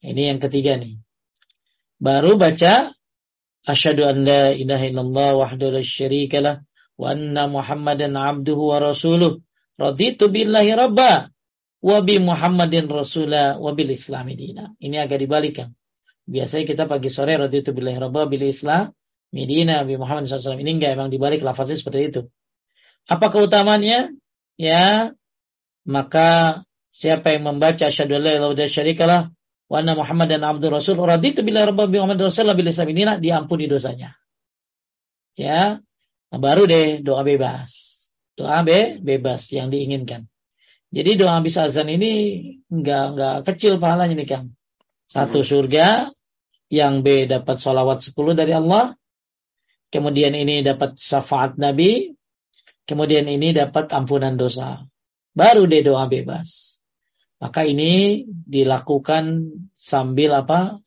Ini 0.04 0.36
yang 0.36 0.38
ketiga 0.38 0.78
nih. 0.78 1.02
Baru 1.98 2.38
baca 2.38 2.94
asyhadu 3.66 4.06
an 4.06 4.22
la 4.22 4.54
ilaha 4.54 4.84
illallah 4.86 5.28
wahdahu 5.34 5.74
la 5.74 5.82
syarikalah 5.82 6.62
wa 6.94 7.06
anna 7.10 7.50
Muhammadan 7.50 8.14
abduhu 8.14 8.70
wa 8.70 8.78
rasuluh. 8.78 9.42
Raditu 9.74 10.30
billahi 10.30 10.70
rabba 10.78 11.34
wa 11.82 11.98
bi 12.06 12.22
Muhammadin 12.22 12.86
rasula 12.86 13.58
wa 13.58 13.74
bil 13.74 13.90
islami 13.90 14.38
dina. 14.38 14.70
Ini 14.78 15.02
agak 15.02 15.18
dibalikan. 15.18 15.74
Biasanya 16.24 16.64
kita 16.64 16.84
pagi 16.88 17.12
sore 17.12 17.36
raditu 17.36 17.76
billahi 17.76 18.00
rabba 18.00 18.24
bil 18.24 18.48
islam 18.48 18.92
Medina 19.34 19.82
Nabi 19.82 19.98
Muhammad 19.98 20.30
SAW 20.30 20.62
ini 20.62 20.78
enggak 20.78 20.94
emang 20.94 21.10
dibalik 21.10 21.42
lafaznya 21.42 21.74
seperti 21.74 22.00
itu. 22.06 22.20
Apa 23.10 23.34
keutamaannya? 23.34 24.14
Ya, 24.54 25.12
maka 25.82 26.62
siapa 26.94 27.34
yang 27.34 27.50
membaca 27.50 27.90
asyhadu 27.90 28.22
alla 28.22 28.30
ilaha 28.38 28.54
illallah 28.54 28.70
syarikalah 28.70 29.20
wa 29.66 29.76
anna 29.82 29.98
Muhammadan 29.98 30.46
abdur 30.46 30.70
rasul 30.70 30.96
raditu 31.02 31.42
bila 31.42 31.66
rabbi 31.66 31.98
Muhammad 31.98 32.30
rasulullah 32.30 32.54
bil 32.54 32.70
islam 32.70 32.94
diampuni 33.18 33.66
dosanya. 33.66 34.14
Ya, 35.34 35.82
baru 36.30 36.70
deh 36.70 37.02
doa 37.02 37.26
bebas. 37.26 37.92
Doa 38.38 38.62
be, 38.62 39.02
bebas 39.02 39.50
yang 39.50 39.74
diinginkan. 39.74 40.30
Jadi 40.94 41.18
doa 41.18 41.42
habis 41.42 41.58
azan 41.58 41.90
ini 41.90 42.12
enggak 42.70 43.04
enggak 43.18 43.36
kecil 43.50 43.82
pahalanya 43.82 44.14
nih 44.14 44.28
Kang. 44.30 44.46
Satu 45.04 45.44
hmm. 45.44 45.48
surga, 45.48 45.88
yang 46.72 47.06
B 47.06 47.30
dapat 47.30 47.60
salawat 47.60 48.02
10 48.02 48.34
dari 48.34 48.52
Allah, 48.56 48.98
kemudian 49.94 50.34
ini 50.34 50.64
dapat 50.66 50.98
syafaat 50.98 51.54
Nabi, 51.60 52.16
kemudian 52.88 53.30
ini 53.30 53.54
dapat 53.54 53.92
ampunan 53.94 54.34
dosa. 54.34 54.82
Baru 55.34 55.66
deh 55.70 55.82
doa 55.86 56.06
bebas. 56.10 56.78
Maka 57.42 57.66
ini 57.66 58.24
dilakukan 58.26 59.52
sambil 59.74 60.34
apa? 60.34 60.80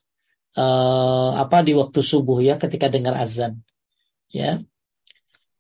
Uh, 0.58 1.38
apa 1.38 1.62
di 1.62 1.78
waktu 1.78 2.02
subuh 2.02 2.42
ya 2.42 2.58
ketika 2.58 2.90
dengar 2.90 3.14
azan. 3.14 3.62
Ya. 4.34 4.66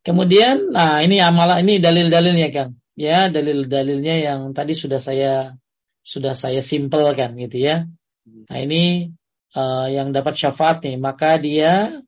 Kemudian 0.01 0.74
nah 0.74 1.05
ini 1.05 1.22
amalan 1.22 1.62
ini 1.62 1.78
dalil-dalilnya 1.78 2.49
kan. 2.49 2.70
Ya, 2.97 3.30
dalil-dalilnya 3.30 4.16
yang 4.18 4.58
tadi 4.58 4.74
sudah 4.74 4.97
saya 4.97 5.53
sudah 6.01 6.34
saya 6.34 6.66
simpelkan 6.66 7.38
gitu 7.38 7.62
ya. 7.62 7.86
Nah, 8.28 8.59
ini 8.59 9.13
uh, 9.55 9.88
yang 9.88 10.11
dapat 10.11 10.36
syafaat 10.36 10.84
nih, 10.84 10.99
maka 10.99 11.39
dia 11.39 12.03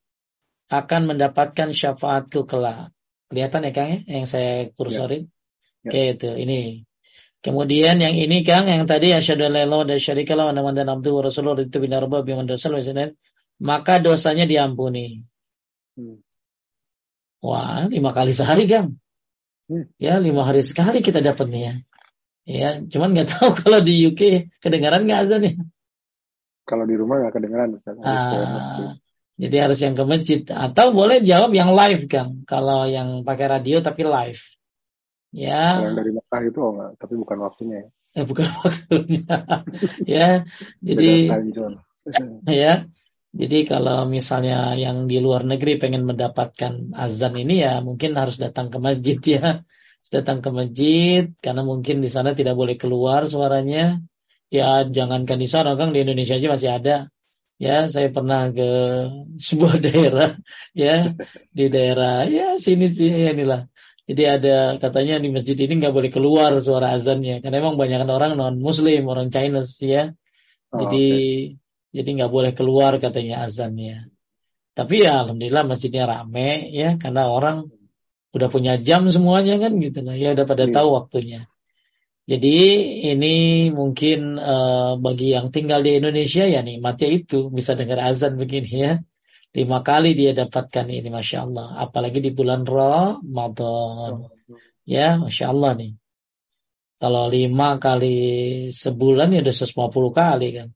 akan 0.70 1.02
mendapatkan 1.16 1.72
syafaatku 1.74 2.46
kelak. 2.46 2.92
Kelihatan 3.30 3.66
ya 3.70 3.72
Kang 3.74 3.90
ya 3.90 4.00
yang 4.10 4.26
saya 4.26 4.74
kursorin? 4.74 5.30
Ya. 5.86 5.90
Ya. 5.90 5.90
Oke 5.90 6.02
itu 6.18 6.30
ini. 6.34 6.62
Kemudian 7.40 8.02
yang 8.04 8.18
ini 8.18 8.44
Kang 8.44 8.68
yang 8.68 8.84
tadi 8.84 9.16
asyhadu 9.16 9.48
an 9.48 9.54
la 9.56 9.62
ilaha 9.64 9.86
illallah 9.88 10.46
wa 10.46 10.50
anna 10.52 10.62
muhammadan 10.62 10.90
abduhu 10.92 11.16
wa 11.22 11.24
rasuluhu 11.30 11.64
itu 11.64 11.78
binar 11.80 12.04
rabbi 12.04 12.26
bi 12.26 12.36
maka 13.60 14.00
dosanya 14.00 14.48
diampuni. 14.48 15.24
Hmm. 15.96 16.20
Wah, 17.40 17.88
lima 17.88 18.12
kali 18.12 18.36
sehari 18.36 18.68
Kang. 18.68 19.00
Hmm. 19.68 19.88
Ya, 20.00 20.20
lima 20.20 20.44
hari 20.44 20.64
sekali 20.64 21.00
kita 21.00 21.24
dapatnya 21.24 21.60
ya. 21.60 21.74
Ya, 22.50 22.70
cuman 22.82 23.14
nggak 23.14 23.30
tahu 23.30 23.50
kalau 23.62 23.80
di 23.84 24.10
UK 24.10 24.52
kedengaran 24.64 25.06
nggak 25.06 25.22
azan 25.28 25.42
ya. 25.46 25.54
Kalau 26.70 26.86
di 26.86 26.94
rumah 26.94 27.26
nggak 27.26 27.34
kedengaran. 27.34 27.82
Ah, 28.06 28.94
jadi 29.40 29.56
harus 29.66 29.80
yang 29.82 29.98
ke 29.98 30.06
masjid 30.06 30.46
atau 30.46 30.94
boleh 30.94 31.26
jawab 31.26 31.50
yang 31.58 31.74
live 31.74 32.06
kan. 32.06 32.46
Kalau 32.46 32.86
yang 32.86 33.26
pakai 33.26 33.50
radio 33.50 33.82
tapi 33.82 34.06
live. 34.06 34.44
Ya. 35.34 35.82
Kalau 35.82 35.90
yang 35.90 35.98
dari 35.98 36.12
Mekah 36.14 36.42
itu 36.46 36.60
oh 36.62 36.72
enggak, 36.78 36.92
tapi 37.02 37.14
bukan 37.18 37.38
waktunya 37.42 37.76
ya. 37.82 37.88
Eh 38.22 38.26
bukan 38.30 38.48
waktunya. 38.62 39.36
ya. 40.06 40.30
Jadi 40.86 41.14
ya. 42.62 42.74
Jadi 43.30 43.58
kalau 43.66 44.06
misalnya 44.06 44.78
yang 44.78 45.10
di 45.10 45.18
luar 45.18 45.42
negeri 45.48 45.82
pengen 45.82 46.06
mendapatkan 46.06 46.94
azan 46.94 47.34
ini 47.38 47.66
ya 47.66 47.82
mungkin 47.82 48.14
harus 48.14 48.38
datang 48.38 48.70
ke 48.70 48.78
masjid 48.78 49.18
ya. 49.18 49.66
Harus 49.66 50.12
datang 50.14 50.46
ke 50.46 50.50
masjid 50.54 51.24
karena 51.42 51.66
mungkin 51.66 52.06
di 52.06 52.10
sana 52.14 52.38
tidak 52.38 52.54
boleh 52.54 52.78
keluar 52.78 53.26
suaranya. 53.26 54.04
Ya 54.50 54.82
jangankan 54.82 55.38
di 55.38 55.46
sana 55.46 55.78
kan 55.78 55.94
di 55.94 56.02
Indonesia 56.02 56.42
aja 56.42 56.48
masih 56.50 56.70
ada. 56.74 56.96
Ya 57.62 57.86
saya 57.86 58.10
pernah 58.10 58.50
ke 58.50 58.70
sebuah 59.48 59.78
daerah 59.78 60.30
ya 60.74 61.14
di 61.54 61.66
daerah 61.70 62.26
ya 62.26 62.58
sini 62.58 62.90
sih 62.90 63.14
ya 63.14 63.32
inilah. 63.38 63.70
Jadi 64.10 64.24
ada 64.26 64.82
katanya 64.82 65.22
di 65.22 65.30
masjid 65.30 65.54
ini 65.54 65.86
nggak 65.86 65.94
boleh 65.94 66.10
keluar 66.10 66.58
suara 66.58 66.98
azannya 66.98 67.46
karena 67.46 67.62
emang 67.62 67.78
banyak 67.78 68.10
orang 68.10 68.34
non 68.34 68.58
muslim 68.58 69.06
orang 69.06 69.30
Chinese 69.30 69.78
ya. 69.86 70.18
Oh, 70.74 70.82
jadi 70.82 71.06
okay. 71.06 71.94
jadi 71.94 72.10
nggak 72.18 72.32
boleh 72.34 72.52
keluar 72.58 72.98
katanya 72.98 73.46
azannya. 73.46 74.10
Tapi 74.74 75.06
ya 75.06 75.22
alhamdulillah 75.22 75.62
masjidnya 75.70 76.10
rame 76.10 76.74
ya 76.74 76.98
karena 76.98 77.30
orang 77.30 77.70
udah 78.34 78.50
punya 78.50 78.82
jam 78.82 79.06
semuanya 79.14 79.62
kan 79.62 79.78
gitu 79.78 80.02
lah. 80.02 80.18
Ya 80.18 80.34
udah 80.34 80.46
pada 80.50 80.66
yeah. 80.66 80.74
tahu 80.74 80.90
waktunya 80.90 81.46
jadi 82.30 82.56
ini 83.10 83.34
mungkin 83.74 84.38
uh, 84.38 85.02
bagi 85.02 85.34
yang 85.34 85.50
tinggal 85.50 85.82
di 85.82 85.98
Indonesia 85.98 86.46
ya 86.46 86.62
nikmatnya 86.62 87.10
itu 87.10 87.50
bisa 87.50 87.74
dengar 87.74 88.06
azan 88.06 88.38
begini 88.38 88.70
ya. 88.70 88.94
Lima 89.50 89.82
kali 89.82 90.14
dia 90.14 90.38
dapatkan 90.38 90.86
ini 90.94 91.10
Masya 91.10 91.38
Allah. 91.50 91.82
Apalagi 91.82 92.22
di 92.22 92.30
bulan 92.30 92.70
Ramadan. 92.70 94.30
Ya 94.86 95.18
Masya 95.18 95.50
Allah 95.50 95.72
nih. 95.74 95.92
Kalau 97.02 97.34
lima 97.34 97.82
kali 97.82 98.18
sebulan 98.70 99.34
ya 99.34 99.42
udah 99.42 99.56
150 99.90 100.22
kali 100.22 100.48
kan. 100.54 100.70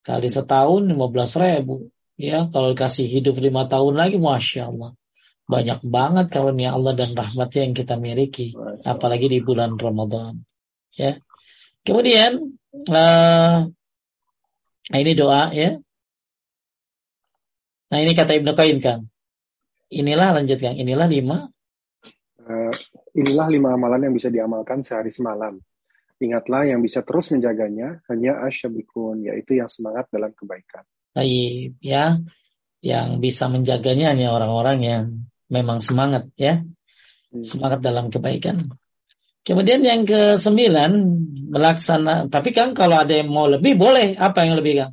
Kali 0.00 0.28
setahun 0.32 0.80
15 0.96 0.96
ribu. 1.44 1.92
Ya 2.16 2.48
kalau 2.48 2.72
dikasih 2.72 3.04
hidup 3.04 3.36
lima 3.36 3.68
tahun 3.68 4.00
lagi 4.00 4.16
Masya 4.16 4.72
Allah. 4.72 4.96
Banyak 5.44 5.84
banget 5.84 6.32
karunia 6.32 6.72
Allah 6.72 6.96
dan 6.96 7.12
rahmatnya 7.12 7.68
yang 7.68 7.76
kita 7.76 8.00
miliki. 8.00 8.56
Apalagi 8.80 9.28
di 9.28 9.44
bulan 9.44 9.76
Ramadan. 9.76 10.40
Ya. 10.96 11.20
Kemudian 11.86 12.56
uh, 12.90 13.56
ini 14.90 15.12
doa 15.12 15.52
ya. 15.52 15.78
Nah 17.92 17.98
ini 18.02 18.12
kata 18.16 18.34
Ibnu 18.40 18.52
Qayyim 18.56 18.82
kan. 18.82 19.06
Inilah 19.92 20.34
lanjutkan. 20.34 20.74
Inilah 20.74 21.06
lima. 21.06 21.46
Uh, 22.42 22.74
inilah 23.14 23.46
lima 23.46 23.76
amalan 23.78 24.10
yang 24.10 24.14
bisa 24.16 24.32
diamalkan 24.32 24.82
sehari 24.82 25.14
semalam. 25.14 25.62
Ingatlah 26.16 26.64
yang 26.64 26.80
bisa 26.80 27.04
terus 27.04 27.28
menjaganya 27.28 28.00
hanya 28.08 28.40
asyabikun, 28.48 29.28
yaitu 29.28 29.60
yang 29.60 29.68
semangat 29.68 30.08
dalam 30.08 30.32
kebaikan. 30.32 30.82
Baik, 31.12 31.76
ya. 31.84 32.24
Yang 32.80 33.08
bisa 33.20 33.52
menjaganya 33.52 34.16
hanya 34.16 34.32
orang-orang 34.32 34.78
yang 34.80 35.04
memang 35.52 35.84
semangat, 35.84 36.32
ya. 36.40 36.64
Hmm. 37.28 37.44
Semangat 37.44 37.84
dalam 37.84 38.08
kebaikan. 38.08 38.72
Kemudian 39.46 39.86
yang 39.86 40.02
ke 40.02 40.34
sembilan 40.34 40.90
melaksana. 41.54 42.26
Tapi 42.26 42.50
kan 42.50 42.74
kalau 42.74 42.98
ada 42.98 43.14
yang 43.14 43.30
mau 43.30 43.46
lebih 43.46 43.78
boleh. 43.78 44.18
Apa 44.18 44.42
yang 44.42 44.58
lebih 44.58 44.74
kan? 44.82 44.90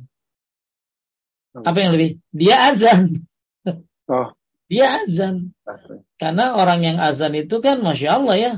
Apa 1.58 1.78
yang 1.82 1.90
lebih? 1.98 2.22
Dia 2.30 2.70
azan. 2.70 3.26
Oh. 4.04 4.36
Dia 4.68 5.00
azan. 5.00 5.56
Karena 6.20 6.60
orang 6.60 6.84
yang 6.84 7.00
azan 7.00 7.32
itu 7.40 7.64
kan 7.64 7.80
masya 7.80 8.20
Allah 8.20 8.36
ya. 8.36 8.52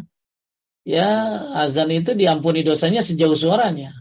Ya 0.83 1.07
azan 1.55 1.95
itu 1.95 2.19
diampuni 2.19 2.67
dosanya 2.67 2.99
sejauh 2.99 3.39
suaranya. 3.39 3.95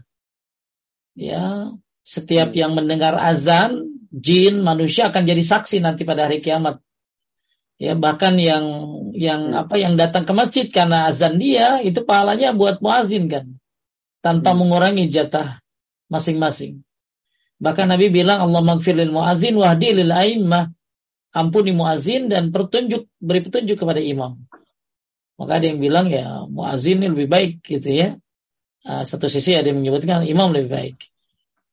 Ya 1.14 1.70
setiap 2.06 2.54
hmm. 2.54 2.58
yang 2.58 2.72
mendengar 2.78 3.18
azan, 3.18 3.98
jin, 4.14 4.62
manusia 4.62 5.10
akan 5.10 5.26
jadi 5.26 5.42
saksi 5.42 5.82
nanti 5.82 6.06
pada 6.06 6.30
hari 6.30 6.38
kiamat 6.38 6.82
ya 7.76 7.92
bahkan 7.96 8.40
yang 8.40 8.64
yang 9.12 9.52
hmm. 9.52 9.60
apa 9.66 9.74
yang 9.76 9.96
datang 10.00 10.24
ke 10.24 10.32
masjid 10.32 10.66
karena 10.68 11.08
azan 11.08 11.36
dia 11.40 11.80
itu 11.84 12.02
pahalanya 12.04 12.56
buat 12.56 12.80
muazin 12.80 13.28
kan. 13.28 13.56
Tanpa 14.24 14.52
hmm. 14.52 14.58
mengurangi 14.58 15.04
jatah 15.12 15.60
masing-masing. 16.12 16.82
Bahkan 17.56 17.88
Nabi 17.88 18.12
bilang 18.12 18.44
Allah 18.44 18.60
magfirlil 18.60 19.12
muazin 19.12 19.56
wahdi 19.56 19.96
lil 19.96 20.12
a'immah. 20.12 20.72
Ampuni 21.36 21.76
muazin 21.76 22.32
dan 22.32 22.48
pertunjuk 22.48 23.12
beri 23.20 23.44
petunjuk 23.44 23.76
kepada 23.76 24.00
imam. 24.00 24.48
Maka 25.36 25.60
ada 25.60 25.68
yang 25.68 25.84
bilang 25.84 26.08
ya 26.08 26.48
muazin 26.48 27.04
ini 27.04 27.12
lebih 27.12 27.28
baik 27.28 27.52
gitu 27.60 27.92
ya. 27.92 28.16
Uh, 28.80 29.04
satu 29.04 29.28
sisi 29.28 29.52
ada 29.52 29.68
yang 29.68 29.84
menyebutkan 29.84 30.24
imam 30.24 30.56
lebih 30.56 30.72
baik. 30.72 30.96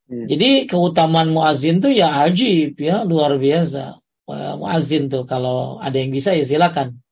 Hmm. 0.03 0.27
jadi 0.27 0.67
keutamaan 0.67 1.31
muazin 1.31 1.79
tuh 1.79 1.95
ya 1.95 2.27
ajib 2.27 2.75
ya 2.75 3.07
luar 3.07 3.39
biasa 3.39 4.02
muazin 4.27 5.11
tuh 5.11 5.27
kalau 5.27 5.79
ada 5.83 5.95
yang 5.99 6.11
bisa 6.11 6.31
ya 6.35 6.43
silakan. 6.43 7.03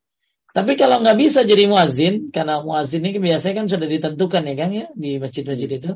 Tapi 0.52 0.76
kalau 0.76 1.00
nggak 1.00 1.16
bisa 1.16 1.48
jadi 1.48 1.64
muazin 1.64 2.28
karena 2.36 2.60
muazin 2.60 3.08
ini 3.08 3.24
biasanya 3.24 3.64
kan 3.64 3.68
sudah 3.72 3.88
ditentukan 3.88 4.44
ya 4.44 4.56
kan 4.60 4.70
ya 4.76 4.88
di 4.96 5.16
masjid-masjid 5.20 5.80
itu. 5.80 5.92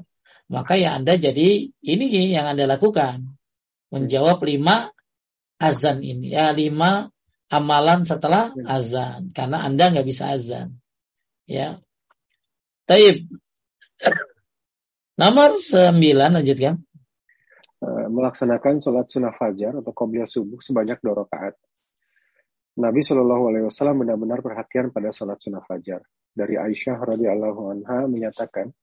Maka 0.47 0.79
ya 0.79 0.95
Anda 0.95 1.19
jadi 1.19 1.75
ini 1.83 2.05
yang 2.31 2.47
Anda 2.55 2.69
lakukan. 2.69 3.35
Menjawab 3.91 4.39
lima 4.47 4.95
azan 5.59 6.03
ini. 6.03 6.31
Ya 6.31 6.55
lima 6.55 7.11
amalan 7.51 8.07
setelah 8.07 8.55
azan. 8.63 9.35
Karena 9.35 9.67
Anda 9.67 9.91
nggak 9.91 10.07
bisa 10.07 10.31
azan. 10.31 10.79
Ya. 11.49 11.83
Taib. 12.87 13.27
Nomor 15.19 15.59
sembilan 15.59 16.39
lanjutkan. 16.39 16.79
Eh, 17.85 18.07
melaksanakan 18.09 18.81
sholat 18.81 19.05
sunnah 19.13 19.35
fajar 19.37 19.77
atau 19.77 19.93
qobliyah 19.93 20.25
subuh 20.25 20.57
sebanyak 20.57 20.97
dua 21.05 21.21
rakaat. 21.21 21.53
Nabi 22.81 23.05
Shallallahu 23.05 23.43
Alaihi 23.53 23.65
Wasallam 23.69 24.01
benar-benar 24.01 24.41
perhatian 24.41 24.89
pada 24.89 25.13
sholat 25.13 25.37
sunnah 25.37 25.61
fajar. 25.61 26.01
Dari 26.33 26.57
Aisyah 26.57 26.97
radhiyallahu 26.97 27.61
anha 27.71 28.09
menyatakan, 28.09 28.73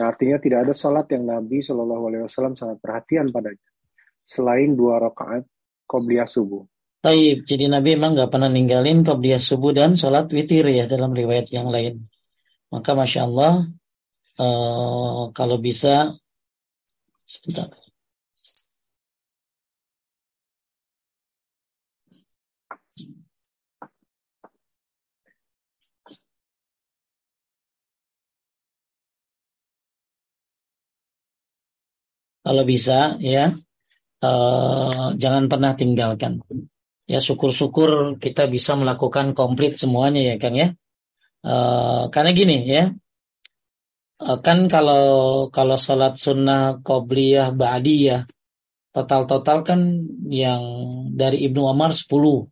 yang 0.00 0.06
artinya 0.08 0.40
tidak 0.40 0.58
ada 0.66 0.72
sholat 0.72 1.04
yang 1.12 1.28
Nabi 1.28 1.60
Shallallahu 1.60 2.04
Alaihi 2.08 2.24
Wasallam 2.24 2.56
sangat 2.56 2.80
perhatian 2.80 3.28
padanya 3.28 3.60
selain 4.24 4.72
dua 4.72 5.04
rakaat 5.04 5.44
qobliyah 5.84 6.26
subuh. 6.26 6.64
Baik, 7.04 7.44
jadi 7.44 7.68
Nabi 7.68 8.00
memang 8.00 8.16
nggak 8.16 8.32
pernah 8.32 8.48
ninggalin 8.48 9.04
qobliyah 9.04 9.38
subuh 9.38 9.76
dan 9.76 10.00
sholat 10.00 10.32
witir 10.32 10.64
ya 10.64 10.88
dalam 10.88 11.12
riwayat 11.12 11.52
yang 11.52 11.68
lain. 11.68 12.08
Maka 12.72 12.96
masya 12.96 13.28
Allah 13.28 13.68
uh, 14.40 15.28
kalau 15.36 15.60
bisa 15.60 16.16
sebentar. 17.28 17.85
Kalau 32.46 32.62
bisa 32.62 33.18
ya 33.18 33.50
uh, 34.22 35.06
jangan 35.18 35.50
pernah 35.50 35.74
tinggalkan. 35.74 36.38
Ya 37.10 37.18
syukur-syukur 37.18 38.22
kita 38.22 38.46
bisa 38.46 38.78
melakukan 38.78 39.34
komplit 39.34 39.74
semuanya 39.74 40.22
ya 40.22 40.34
Kang 40.38 40.54
ya. 40.54 40.78
Uh, 41.42 42.06
karena 42.14 42.30
gini 42.30 42.56
ya, 42.70 42.94
uh, 44.22 44.38
kan 44.46 44.70
kalau 44.70 45.50
kalau 45.50 45.74
sholat 45.74 46.22
sunnah 46.22 46.78
qobliyah 46.86 47.50
ba'diyah 47.50 48.30
total-total 48.94 49.66
kan 49.66 49.80
yang 50.30 50.62
dari 51.18 51.50
Ibnu 51.50 51.66
Umar 51.66 51.90
10. 51.90 52.46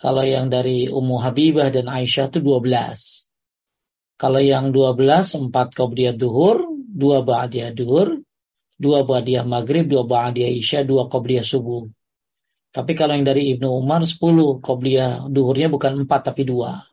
Kalau 0.00 0.24
yang 0.24 0.52
dari 0.52 0.92
Ummu 0.92 1.16
Habibah 1.20 1.72
dan 1.72 1.88
Aisyah 1.88 2.28
itu 2.32 2.44
12. 2.44 2.68
Kalau 4.20 4.40
yang 4.40 4.72
12 4.72 5.52
4 5.52 5.72
qobliyah 5.72 6.12
duhur, 6.16 6.68
2 6.68 7.24
ba'diyah 7.24 7.72
duhur, 7.72 8.20
dua 8.80 9.04
ba'diyah 9.04 9.44
maghrib, 9.44 9.84
dua 9.84 10.08
ba'diyah 10.08 10.48
isya, 10.56 10.88
dua 10.88 11.12
qobliyah 11.12 11.44
subuh. 11.44 11.84
Tapi 12.72 12.96
kalau 12.96 13.12
yang 13.18 13.28
dari 13.28 13.52
Ibnu 13.52 13.68
Umar 13.68 14.00
sepuluh 14.08 14.64
qobliyah 14.64 15.28
duhurnya 15.28 15.68
bukan 15.68 16.08
empat 16.08 16.32
tapi 16.32 16.48
dua. 16.48 16.88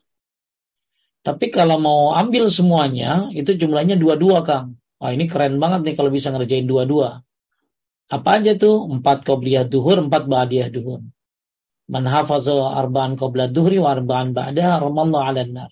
Tapi 1.23 1.47
kalau 1.47 1.79
mau 1.79 2.11
ambil 2.11 2.51
semuanya 2.51 3.31
itu 3.31 3.55
jumlahnya 3.55 3.95
dua-dua 3.95 4.43
Kang. 4.43 4.75
Wah 4.99 5.11
ini 5.13 5.29
keren 5.31 5.61
banget 5.61 5.87
nih 5.87 5.95
kalau 5.95 6.11
bisa 6.11 6.33
ngerjain 6.33 6.67
dua-dua. 6.67 7.21
Apa 8.07 8.39
aja 8.41 8.55
tuh? 8.55 8.87
Empat 8.87 9.27
qobliyah 9.27 9.67
duhur, 9.67 9.99
empat 10.01 10.27
ba'diyah 10.27 10.71
duhur. 10.71 11.03
Man 11.87 12.03
hafazah 12.03 12.75
arba'an 12.75 13.15
qobliyah 13.15 13.47
duhri 13.51 13.79
wa 13.79 13.95
arba'an 13.95 14.35
ba'dah 14.35 14.83
ramallahu 14.83 15.23
ala 15.23 15.43
nar. 15.47 15.71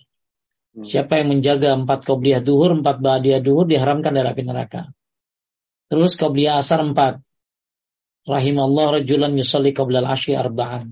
Hmm. 0.72 0.84
Siapa 0.84 1.20
yang 1.20 1.36
menjaga 1.36 1.76
empat 1.76 2.04
qobliyah 2.04 2.44
duhur, 2.44 2.72
empat 2.72 3.00
ba'diyah 3.00 3.40
duhur 3.40 3.64
diharamkan 3.68 4.12
dari 4.16 4.28
api 4.28 4.42
neraka. 4.44 4.95
Terus 5.86 6.18
qabliyah 6.18 6.58
asar 6.58 6.82
empat. 6.82 7.22
Rahimallah 8.26 9.00
rajulan 9.00 9.38
yusalli 9.38 9.70
qabla 9.70 10.02
al-ashri 10.02 10.34
arba'an. 10.34 10.90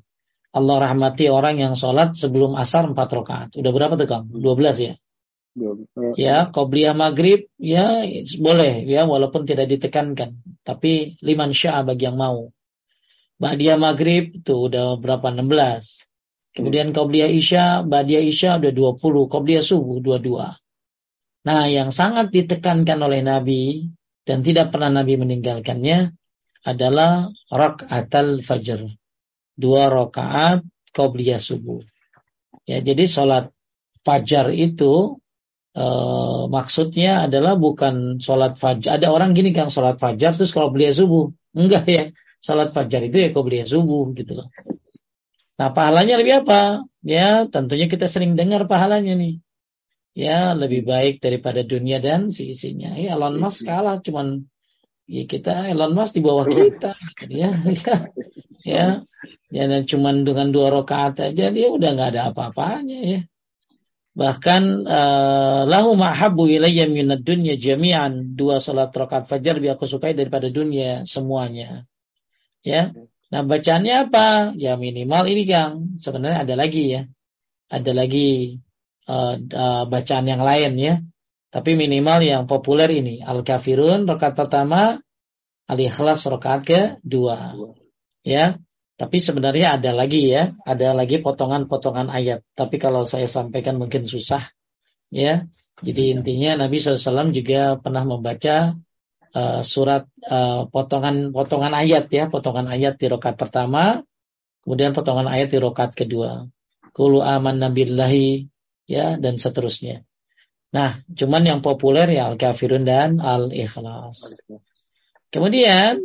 Allah 0.54 0.76
rahmati 0.86 1.26
orang 1.26 1.58
yang 1.58 1.74
sholat 1.74 2.14
sebelum 2.14 2.54
asar 2.54 2.86
empat 2.86 3.10
rakaat. 3.10 3.48
Udah 3.58 3.72
berapa 3.74 3.98
tuh 3.98 4.06
Kang? 4.06 4.30
Dua 4.30 4.54
belas 4.54 4.78
ya? 4.78 4.94
Ya, 6.18 6.50
qabliyah 6.50 6.94
maghrib 6.98 7.46
ya 7.58 8.06
boleh 8.38 8.86
ya 8.86 9.06
walaupun 9.06 9.46
tidak 9.46 9.70
ditekankan. 9.70 10.42
Tapi 10.62 11.18
liman 11.22 11.50
syaa 11.50 11.82
bagi 11.82 12.06
yang 12.06 12.18
mau. 12.18 12.54
Ba'diyah 13.34 13.78
maghrib 13.78 14.30
itu 14.30 14.70
udah 14.70 14.94
berapa? 14.98 15.34
16. 15.34 16.54
Kemudian 16.54 16.94
qabliyah 16.94 17.30
isya, 17.34 17.82
ba'diyah 17.82 18.22
isya 18.22 18.62
udah 18.62 18.70
20, 18.70 19.26
qabliyah 19.26 19.62
subuh 19.62 19.98
22. 19.98 20.54
Nah, 21.44 21.62
yang 21.66 21.90
sangat 21.90 22.30
ditekankan 22.30 22.98
oleh 23.02 23.26
Nabi 23.26 23.90
dan 24.24 24.40
tidak 24.40 24.72
pernah 24.72 24.88
Nabi 24.88 25.20
meninggalkannya 25.20 26.16
adalah 26.64 27.28
rakaatal 27.52 28.40
fajr. 28.40 28.88
Dua 29.54 29.86
rakaat 29.92 30.64
qobliyah 30.90 31.38
subuh. 31.38 31.84
Ya, 32.64 32.80
jadi 32.80 33.04
sholat 33.04 33.52
fajar 34.02 34.50
itu 34.50 35.20
e, 35.76 35.86
maksudnya 36.48 37.28
adalah 37.28 37.60
bukan 37.60 38.18
sholat 38.18 38.56
fajar. 38.56 38.96
Ada 38.98 39.12
orang 39.12 39.36
gini 39.36 39.52
kan 39.52 39.68
sholat 39.68 40.00
fajar 40.00 40.40
terus 40.40 40.56
qobliyah 40.56 40.96
subuh. 40.96 41.30
Enggak 41.52 41.84
ya. 41.86 42.04
Sholat 42.40 42.72
fajar 42.72 43.04
itu 43.04 43.20
ya 43.20 43.28
qobliyah 43.30 43.68
subuh 43.68 44.08
gitu 44.16 44.40
loh. 44.40 44.48
Nah 45.60 45.70
pahalanya 45.70 46.16
lebih 46.18 46.48
apa? 46.48 46.82
Ya 47.04 47.44
tentunya 47.46 47.86
kita 47.86 48.08
sering 48.08 48.34
dengar 48.34 48.64
pahalanya 48.64 49.14
nih 49.14 49.43
ya 50.14 50.54
lebih 50.54 50.86
baik 50.86 51.18
daripada 51.18 51.66
dunia 51.66 51.98
dan 51.98 52.30
sisinya. 52.30 52.94
Ya, 52.94 53.18
Elon 53.18 53.36
Musk 53.42 53.66
kalah 53.66 53.98
cuman 54.00 54.46
ya 55.10 55.26
kita 55.26 55.68
Elon 55.68 55.92
Musk 55.92 56.14
di 56.16 56.22
bawah 56.22 56.46
kita 56.46 56.94
ya. 57.28 57.50
Ya 57.50 57.96
ya. 58.64 58.86
Ya 59.50 59.64
dan 59.70 59.86
cuman 59.86 60.26
dengan 60.26 60.50
dua 60.54 60.70
rakaat 60.70 61.30
aja 61.30 61.50
dia 61.50 61.68
udah 61.70 61.90
nggak 61.94 62.10
ada 62.14 62.22
apa-apanya 62.30 62.98
ya. 63.02 63.20
Bahkan 64.14 64.62
uh, 64.86 65.62
lahu 65.66 65.98
ma'habu 65.98 66.46
ilayya 66.46 66.86
minad 66.86 67.26
dunya 67.26 67.58
jami'an. 67.58 68.38
Dua 68.38 68.62
salat 68.62 68.94
rakaat 68.94 69.26
fajar 69.26 69.58
biar 69.58 69.74
aku 69.74 69.90
sukai 69.90 70.14
daripada 70.14 70.46
dunia 70.48 71.02
semuanya. 71.04 71.86
Ya 72.62 72.94
nah 73.34 73.42
bacaannya 73.42 73.94
apa? 74.10 74.54
Ya 74.54 74.78
minimal 74.78 75.26
ini 75.26 75.42
Kang. 75.50 75.98
Sebenarnya 75.98 76.46
ada 76.46 76.54
lagi 76.54 76.84
ya. 76.94 77.02
Ada 77.66 77.90
lagi 77.90 78.62
uh, 79.08 79.34
uh, 79.38 79.84
bacaan 79.88 80.26
yang 80.28 80.42
lain 80.42 80.72
ya. 80.76 80.94
Tapi 81.54 81.78
minimal 81.78 82.18
yang 82.26 82.42
populer 82.50 82.90
ini 82.90 83.22
Al-Kafirun 83.22 84.10
rakaat 84.10 84.34
pertama, 84.34 84.98
Al-Ikhlas 85.70 86.26
rakaat 86.26 86.66
kedua. 86.66 87.54
Ya. 88.26 88.58
Tapi 88.94 89.18
sebenarnya 89.18 89.78
ada 89.78 89.90
lagi 89.90 90.30
ya, 90.30 90.54
ada 90.62 90.94
lagi 90.94 91.18
potongan-potongan 91.18 92.10
ayat. 92.14 92.46
Tapi 92.54 92.78
kalau 92.78 93.02
saya 93.02 93.26
sampaikan 93.26 93.78
mungkin 93.78 94.06
susah 94.06 94.54
ya. 95.10 95.46
Jadi 95.82 96.14
intinya 96.14 96.66
Nabi 96.66 96.78
SAW 96.78 97.34
juga 97.34 97.74
pernah 97.82 98.06
membaca 98.06 98.78
uh, 99.34 99.60
surat 99.66 100.06
uh, 100.22 100.70
potongan-potongan 100.70 101.74
ayat 101.74 102.06
ya, 102.14 102.30
potongan 102.30 102.70
ayat 102.70 102.94
di 102.96 103.10
rokat 103.10 103.34
pertama, 103.34 104.06
kemudian 104.62 104.94
potongan 104.94 105.26
ayat 105.26 105.50
di 105.50 105.58
rokat 105.58 105.98
kedua. 105.98 106.46
Kulu 106.94 107.18
aman 107.18 107.58
nabillahi 107.58 108.53
ya 108.84 109.16
dan 109.16 109.40
seterusnya. 109.40 110.04
Nah, 110.74 111.06
cuman 111.06 111.42
yang 111.46 111.60
populer 111.62 112.18
ya 112.18 112.34
Al-Kafirun 112.34 112.82
dan 112.82 113.22
Al-Ikhlas. 113.22 114.42
Kemudian 115.30 116.02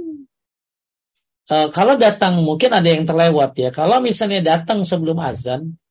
uh, 1.50 1.68
kalau 1.74 1.98
datang 1.98 2.46
mungkin 2.46 2.70
ada 2.78 2.86
yang 2.86 3.10
terlewat 3.10 3.58
ya. 3.58 3.70
Kalau 3.74 3.98
misalnya 3.98 4.46
datang 4.46 4.86
sebelum 4.86 5.18
azan, 5.18 5.82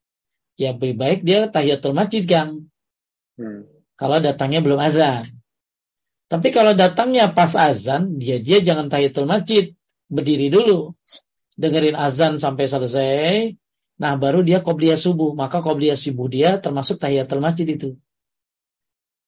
ya 0.55 0.75
lebih 0.75 0.95
baik 0.95 1.21
dia 1.27 1.51
tahiyatul 1.51 1.95
masjid 1.95 2.23
kan. 2.23 2.71
Hmm. 3.35 3.67
Kalau 3.99 4.23
datangnya 4.23 4.63
belum 4.63 4.79
azan. 4.79 5.27
Tapi 6.29 6.55
kalau 6.55 6.77
datangnya 6.77 7.35
pas 7.35 7.51
azan, 7.59 8.21
dia 8.21 8.39
dia 8.39 8.63
jangan 8.63 8.87
tahiyatul 8.87 9.27
masjid, 9.27 9.75
berdiri 10.07 10.55
dulu, 10.55 10.95
dengerin 11.59 11.99
azan 11.99 12.39
sampai 12.39 12.69
selesai, 12.71 13.59
Nah 13.99 14.15
baru 14.15 14.47
dia 14.47 14.63
qobliyah 14.63 14.97
subuh. 14.97 15.35
Maka 15.35 15.59
qobliyah 15.59 15.99
subuh 15.99 16.31
dia 16.31 16.63
termasuk 16.63 17.03
tahiyatul 17.03 17.43
masjid 17.43 17.67
itu. 17.67 17.99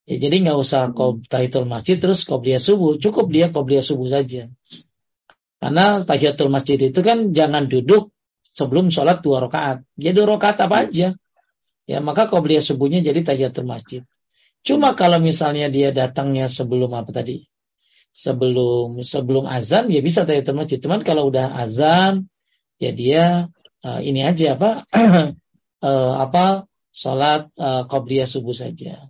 Ya, 0.06 0.16
jadi 0.16 0.42
nggak 0.46 0.58
usah 0.58 0.94
tahiyatul 1.26 1.66
masjid 1.66 1.98
terus 1.98 2.22
qobliyah 2.22 2.62
subuh. 2.62 2.96
Cukup 3.02 3.30
dia 3.34 3.50
qobliyah 3.50 3.82
subuh 3.82 4.06
saja. 4.06 4.48
Karena 5.60 6.00
tahiyatul 6.00 6.48
masjid 6.48 6.78
itu 6.80 7.00
kan 7.02 7.34
jangan 7.36 7.68
duduk 7.68 8.14
sebelum 8.54 8.94
sholat 8.94 9.20
dua 9.20 9.44
rakaat. 9.44 9.84
Dia 9.98 10.14
dua 10.14 10.38
rakaat 10.38 10.56
apa 10.62 10.88
aja. 10.88 11.18
Ya 11.90 11.98
maka 11.98 12.30
qobliyah 12.30 12.62
subuhnya 12.62 13.02
jadi 13.02 13.26
tahiyatul 13.26 13.66
masjid. 13.66 14.06
Cuma 14.62 14.94
kalau 14.94 15.18
misalnya 15.18 15.66
dia 15.66 15.90
datangnya 15.90 16.46
sebelum 16.46 16.94
apa 16.94 17.10
tadi? 17.10 17.50
Sebelum 18.14 19.02
sebelum 19.02 19.50
azan 19.50 19.90
ya 19.90 19.98
bisa 19.98 20.22
tahiyatul 20.22 20.54
masjid. 20.54 20.78
Cuman 20.78 21.02
kalau 21.02 21.26
udah 21.26 21.58
azan 21.58 22.30
ya 22.78 22.94
dia 22.94 23.50
uh, 23.84 24.00
ini 24.00 24.24
aja 24.24 24.56
apa 24.56 24.88
uh, 25.84 26.14
apa 26.24 26.66
sholat 26.90 27.52
uh, 27.56 27.86
qobliyah 27.86 28.26
subuh 28.26 28.56
saja. 28.56 29.08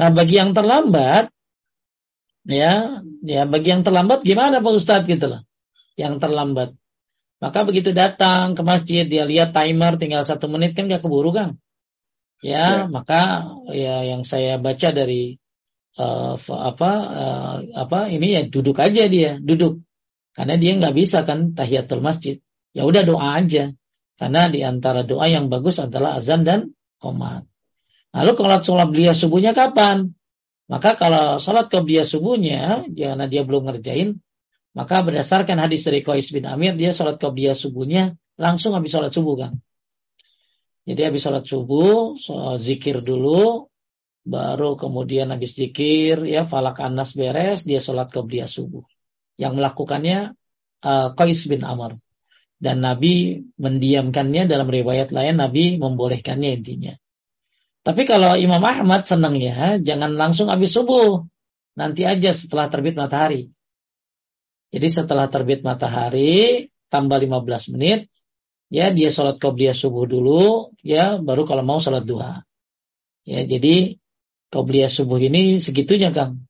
Nah 0.00 0.08
bagi 0.10 0.40
yang 0.40 0.56
terlambat 0.56 1.28
Ya, 2.48 3.04
ya 3.20 3.44
bagi 3.44 3.68
yang 3.68 3.84
terlambat 3.84 4.24
gimana 4.24 4.64
Pak 4.64 4.72
Ustadz 4.72 5.08
gitu 5.08 5.28
loh. 5.28 5.42
Yang 6.00 6.24
terlambat. 6.24 6.72
Maka 7.40 7.64
begitu 7.68 7.92
datang 7.92 8.56
ke 8.56 8.62
masjid 8.64 9.04
dia 9.04 9.24
lihat 9.28 9.52
timer 9.52 9.96
tinggal 10.00 10.24
satu 10.24 10.48
menit 10.48 10.76
kan 10.76 10.88
gak 10.88 11.04
keburu 11.04 11.32
kan? 11.32 11.60
Ya, 12.40 12.84
ya. 12.84 12.88
maka 12.88 13.52
ya 13.68 14.00
yang 14.08 14.24
saya 14.24 14.56
baca 14.56 14.88
dari 14.96 15.36
uh, 16.00 16.40
apa 16.40 16.92
uh, 17.04 17.56
apa 17.76 18.08
ini 18.08 18.32
ya 18.32 18.42
duduk 18.48 18.80
aja 18.80 19.04
dia 19.12 19.36
duduk 19.36 19.84
karena 20.32 20.56
dia 20.56 20.72
nggak 20.80 20.96
bisa 20.96 21.28
kan 21.28 21.52
tahiyatul 21.52 22.00
masjid. 22.00 22.40
Ya 22.76 22.86
udah 22.86 23.02
doa 23.02 23.42
aja. 23.42 23.74
Karena 24.20 24.52
di 24.52 24.60
antara 24.60 25.02
doa 25.02 25.26
yang 25.26 25.48
bagus 25.48 25.80
adalah 25.80 26.20
azan 26.20 26.44
dan 26.44 26.76
komat. 27.00 27.48
Lalu 28.12 28.32
kalau 28.36 28.56
sholat 28.60 28.88
beliau 28.92 29.14
subuhnya 29.16 29.56
kapan? 29.56 30.12
Maka 30.70 30.94
kalau 30.94 31.40
sholat 31.42 31.72
beliau 31.72 32.06
subuhnya, 32.06 32.86
karena 32.86 33.24
dia 33.26 33.42
belum 33.42 33.66
ngerjain, 33.70 34.22
maka 34.70 35.02
berdasarkan 35.02 35.58
hadis 35.58 35.82
dari 35.82 36.04
Qais 36.06 36.30
bin 36.30 36.46
Amir, 36.46 36.78
dia 36.78 36.94
sholat 36.94 37.18
beliau 37.18 37.56
subuhnya 37.56 38.14
langsung 38.38 38.76
habis 38.78 38.94
sholat 38.94 39.10
subuh 39.10 39.34
kan. 39.34 39.52
Jadi 40.86 41.00
habis 41.06 41.22
sholat 41.22 41.46
subuh, 41.46 42.14
sholat 42.18 42.62
zikir 42.62 43.02
dulu, 43.02 43.66
baru 44.22 44.78
kemudian 44.78 45.32
habis 45.34 45.58
zikir, 45.58 46.22
ya 46.28 46.46
falak 46.46 46.78
anas 46.78 47.16
beres, 47.18 47.66
dia 47.66 47.82
sholat 47.82 48.10
beliau 48.12 48.46
subuh 48.46 48.84
yang 49.40 49.56
melakukannya 49.56 50.36
uh, 50.84 51.08
Qais 51.16 51.48
bin 51.48 51.64
Amr. 51.64 51.96
Dan 52.60 52.84
Nabi 52.84 53.40
mendiamkannya 53.56 54.44
dalam 54.44 54.68
riwayat 54.68 55.16
lain 55.16 55.40
Nabi 55.40 55.80
membolehkannya 55.80 56.60
intinya. 56.60 56.92
Tapi 57.80 58.04
kalau 58.04 58.36
Imam 58.36 58.60
Ahmad 58.60 59.08
senang 59.08 59.40
ya, 59.40 59.80
jangan 59.80 60.12
langsung 60.12 60.52
habis 60.52 60.76
subuh. 60.76 61.24
Nanti 61.80 62.04
aja 62.04 62.36
setelah 62.36 62.68
terbit 62.68 62.92
matahari. 63.00 63.48
Jadi 64.68 64.86
setelah 64.92 65.32
terbit 65.32 65.64
matahari, 65.64 66.68
tambah 66.92 67.16
15 67.16 67.72
menit, 67.74 68.12
ya 68.68 68.92
dia 68.92 69.08
sholat 69.08 69.40
qobliyah 69.40 69.74
subuh 69.74 70.04
dulu, 70.04 70.76
ya 70.84 71.16
baru 71.16 71.48
kalau 71.48 71.64
mau 71.64 71.80
sholat 71.80 72.04
duha. 72.04 72.44
Ya 73.24 73.40
jadi 73.48 73.96
qobliyah 74.52 74.92
subuh 74.92 75.16
ini 75.16 75.56
segitunya 75.58 76.12
Kang. 76.12 76.44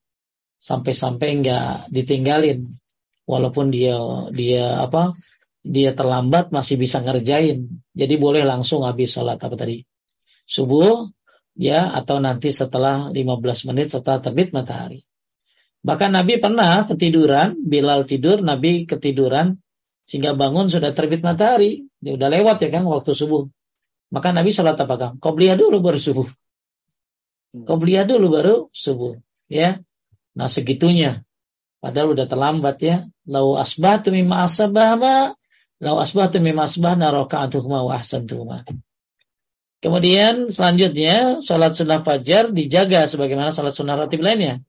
Sampai-sampai 0.61 1.41
nggak 1.41 1.95
ditinggalin 1.95 2.77
walaupun 3.25 3.73
dia 3.73 3.97
dia 4.35 4.85
apa 4.85 5.17
dia 5.61 5.93
terlambat 5.93 6.53
masih 6.53 6.81
bisa 6.81 7.05
ngerjain. 7.05 7.69
Jadi 7.93 8.15
boleh 8.17 8.43
langsung 8.45 8.85
habis 8.85 9.13
sholat 9.13 9.37
apa 9.37 9.57
tadi 9.57 9.85
subuh 10.51 11.07
ya 11.55 11.95
atau 11.95 12.19
nanti 12.19 12.51
setelah 12.51 13.15
15 13.15 13.69
menit 13.71 13.95
setelah 13.95 14.19
terbit 14.19 14.51
matahari. 14.51 15.07
Bahkan 15.81 16.13
Nabi 16.13 16.37
pernah 16.37 16.85
ketiduran, 16.85 17.57
Bilal 17.65 18.05
tidur, 18.05 18.45
Nabi 18.45 18.85
ketiduran 18.85 19.57
sehingga 20.05 20.37
bangun 20.37 20.69
sudah 20.69 20.93
terbit 20.93 21.25
matahari. 21.25 21.89
Dia 22.03 22.17
udah 22.17 22.29
lewat 22.29 22.61
ya 22.65 22.69
kan 22.69 22.85
waktu 22.85 23.17
subuh. 23.17 23.49
Maka 24.11 24.35
Nabi 24.35 24.51
sholat 24.51 24.77
apa 24.77 24.95
kan? 24.99 25.13
Qobliyah 25.23 25.57
dulu 25.57 25.81
baru 25.81 26.01
subuh. 26.03 26.29
Hmm. 27.55 27.65
Qobliyah 27.65 28.05
dulu 28.05 28.27
baru 28.29 28.57
subuh. 28.75 29.17
Ya. 29.47 29.81
Nah 30.35 30.51
segitunya. 30.51 31.23
Padahal 31.81 32.13
udah 32.13 32.27
terlambat 32.27 32.77
ya. 32.83 32.97
Lau 33.25 33.57
asbah 33.57 34.03
ma. 34.99 35.39
Lau 35.81 35.97
asbahtu 35.97 36.45
mimma 36.45 36.69
asbah 36.69 36.93
naraka'atuhuma 36.95 37.89
wa 37.89 37.97
ahsantuhuma. 37.97 38.69
Kemudian 39.81 40.53
selanjutnya 40.53 41.41
sholat 41.41 41.73
sunnah 41.73 42.05
fajar 42.05 42.53
dijaga 42.53 43.09
sebagaimana 43.09 43.49
sholat 43.49 43.73
sunnah 43.73 43.97
ratib 43.97 44.21
lainnya. 44.21 44.61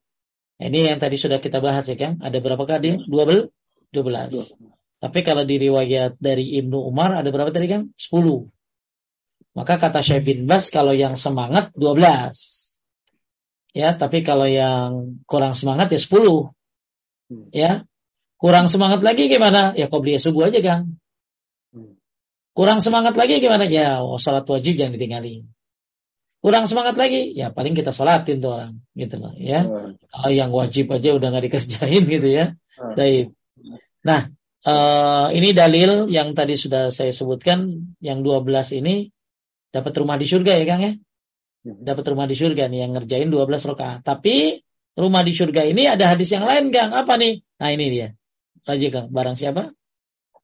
Ini 0.56 0.96
yang 0.96 1.00
tadi 1.04 1.20
sudah 1.20 1.44
kita 1.44 1.60
bahas 1.60 1.84
ya 1.92 2.00
kan. 2.00 2.24
Ada 2.24 2.40
berapa 2.40 2.64
kali? 2.64 3.04
Dua 3.12 3.28
bel? 3.28 3.52
Dua 3.92 4.04
belas. 4.08 4.32
Tapi 5.04 5.20
kalau 5.26 5.44
di 5.44 5.60
riwayat 5.60 6.16
dari 6.22 6.56
Ibnu 6.64 6.80
Umar 6.80 7.12
ada 7.12 7.28
berapa 7.28 7.52
tadi 7.52 7.68
kan? 7.68 7.92
Sepuluh. 8.00 8.48
Maka 9.52 9.76
kata 9.76 10.00
Syekh 10.00 10.24
bin 10.24 10.40
Bas 10.48 10.72
kalau 10.72 10.96
yang 10.96 11.20
semangat 11.20 11.76
dua 11.76 11.92
belas. 11.92 12.62
Ya, 13.76 14.00
tapi 14.00 14.24
kalau 14.24 14.48
yang 14.48 15.20
kurang 15.28 15.60
semangat 15.60 15.92
ya 15.92 16.00
sepuluh. 16.00 16.56
Hmm. 17.28 17.52
Ya. 17.52 17.84
Kurang 18.40 18.72
semangat 18.72 19.04
lagi 19.04 19.28
gimana? 19.28 19.76
Ya 19.76 19.92
kau 19.92 20.00
beli 20.00 20.22
subuh 20.22 20.48
aja, 20.48 20.62
Kang. 20.64 21.01
Kurang 22.52 22.84
semangat 22.84 23.16
lagi 23.16 23.40
gimana? 23.40 23.64
Ya, 23.68 24.04
oh, 24.04 24.20
sholat 24.20 24.44
wajib 24.44 24.76
yang 24.76 24.92
ditinggalin. 24.92 25.48
Kurang 26.42 26.66
semangat 26.66 26.98
lagi, 26.98 27.38
ya 27.38 27.54
paling 27.54 27.78
kita 27.78 27.94
sholatin 27.94 28.42
tuh 28.42 28.58
orang, 28.58 28.74
gitu 28.98 29.22
loh, 29.22 29.32
ya. 29.38 29.62
Kalau 30.10 30.32
yang 30.34 30.50
wajib 30.50 30.90
aja 30.90 31.14
udah 31.14 31.32
nggak 31.32 31.46
dikerjain 31.48 32.04
gitu 32.18 32.28
ya. 32.28 32.58
Baik. 32.98 33.32
Nah, 34.02 34.34
uh, 34.66 35.30
ini 35.32 35.54
dalil 35.54 36.10
yang 36.10 36.34
tadi 36.34 36.58
sudah 36.58 36.90
saya 36.90 37.14
sebutkan, 37.14 37.94
yang 38.02 38.26
12 38.26 38.82
ini 38.82 39.14
dapat 39.70 39.94
rumah 40.02 40.18
di 40.18 40.26
surga 40.28 40.52
ya 40.60 40.66
Kang 40.66 40.82
ya. 40.82 40.94
Dapat 41.62 42.06
rumah 42.10 42.26
di 42.26 42.34
surga 42.34 42.68
nih 42.68 42.80
yang 42.90 42.92
ngerjain 42.98 43.30
12 43.30 43.70
rakaat. 43.72 44.02
Tapi 44.02 44.66
rumah 44.98 45.22
di 45.22 45.34
surga 45.38 45.62
ini 45.70 45.86
ada 45.86 46.10
hadis 46.10 46.34
yang 46.34 46.44
lain, 46.44 46.74
Kang. 46.74 46.92
Apa 46.92 47.22
nih? 47.22 47.46
Nah, 47.62 47.70
ini 47.70 47.86
dia. 47.94 48.08
Lagi, 48.66 48.90
Kang. 48.90 49.14
Barang 49.14 49.38
siapa? 49.38 49.72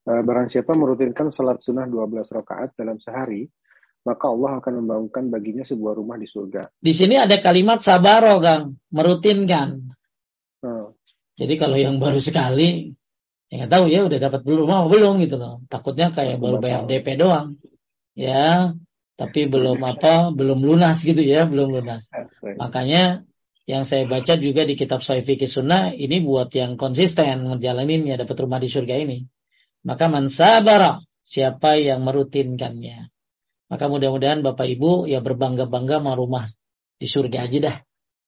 Eh, 0.08 0.22
barang 0.24 0.48
siapa 0.48 0.72
merutinkan 0.72 1.28
salat 1.36 1.60
sunnah 1.60 1.84
12 1.84 2.32
rakaat 2.32 2.72
dalam 2.80 2.96
sehari, 2.96 3.44
maka 4.08 4.32
Allah 4.32 4.56
akan 4.56 4.72
membangunkan 4.80 5.28
baginya 5.28 5.68
sebuah 5.68 6.00
rumah 6.00 6.16
di 6.16 6.24
surga. 6.24 6.72
Di 6.80 6.96
sini 6.96 7.20
ada 7.20 7.36
kalimat 7.36 7.84
sabaro, 7.84 8.40
Kang. 8.40 8.80
Merutinkan. 8.88 9.92
Hmm. 10.64 10.96
Jadi 11.36 11.54
kalau 11.60 11.76
yang 11.76 12.00
baru 12.00 12.24
sekali, 12.24 12.96
ya 13.52 13.54
nggak 13.60 13.72
tahu 13.76 13.84
ya 13.92 14.08
udah 14.08 14.18
dapat 14.18 14.40
belum 14.48 14.64
mau 14.64 14.88
belum 14.88 15.20
gitu 15.28 15.36
loh. 15.36 15.60
Takutnya 15.68 16.08
kayak 16.08 16.40
baru 16.40 16.56
bayar 16.56 16.88
DP 16.88 17.20
doang. 17.20 17.60
Ya, 18.16 18.72
tapi 19.20 19.44
belum 19.44 19.76
apa, 19.84 20.32
belum 20.32 20.64
lunas 20.64 21.04
gitu 21.04 21.20
ya, 21.20 21.44
belum 21.44 21.68
lunas. 21.78 22.08
Makanya 22.56 23.28
yang 23.68 23.84
saya 23.84 24.08
baca 24.08 24.40
juga 24.40 24.64
di 24.64 24.72
kitab 24.72 25.04
Sahih 25.04 25.22
Fikih 25.22 25.46
Sunnah 25.46 25.92
ini 25.92 26.24
buat 26.24 26.48
yang 26.56 26.80
konsisten 26.80 27.44
ngejalaninnya 27.44 28.16
dapat 28.16 28.40
rumah 28.40 28.56
di 28.56 28.72
surga 28.72 28.96
ini. 29.04 29.28
Maka 29.86 30.10
mansabara 30.10 31.02
siapa 31.22 31.76
yang 31.76 32.02
merutinkannya. 32.02 33.12
Maka 33.68 33.84
mudah-mudahan 33.86 34.40
Bapak 34.40 34.64
Ibu 34.64 35.06
ya 35.06 35.20
berbangga-bangga 35.20 36.00
mau 36.00 36.16
rumah 36.16 36.48
di 36.96 37.04
surga 37.04 37.44
aja 37.44 37.58
dah. 37.60 37.76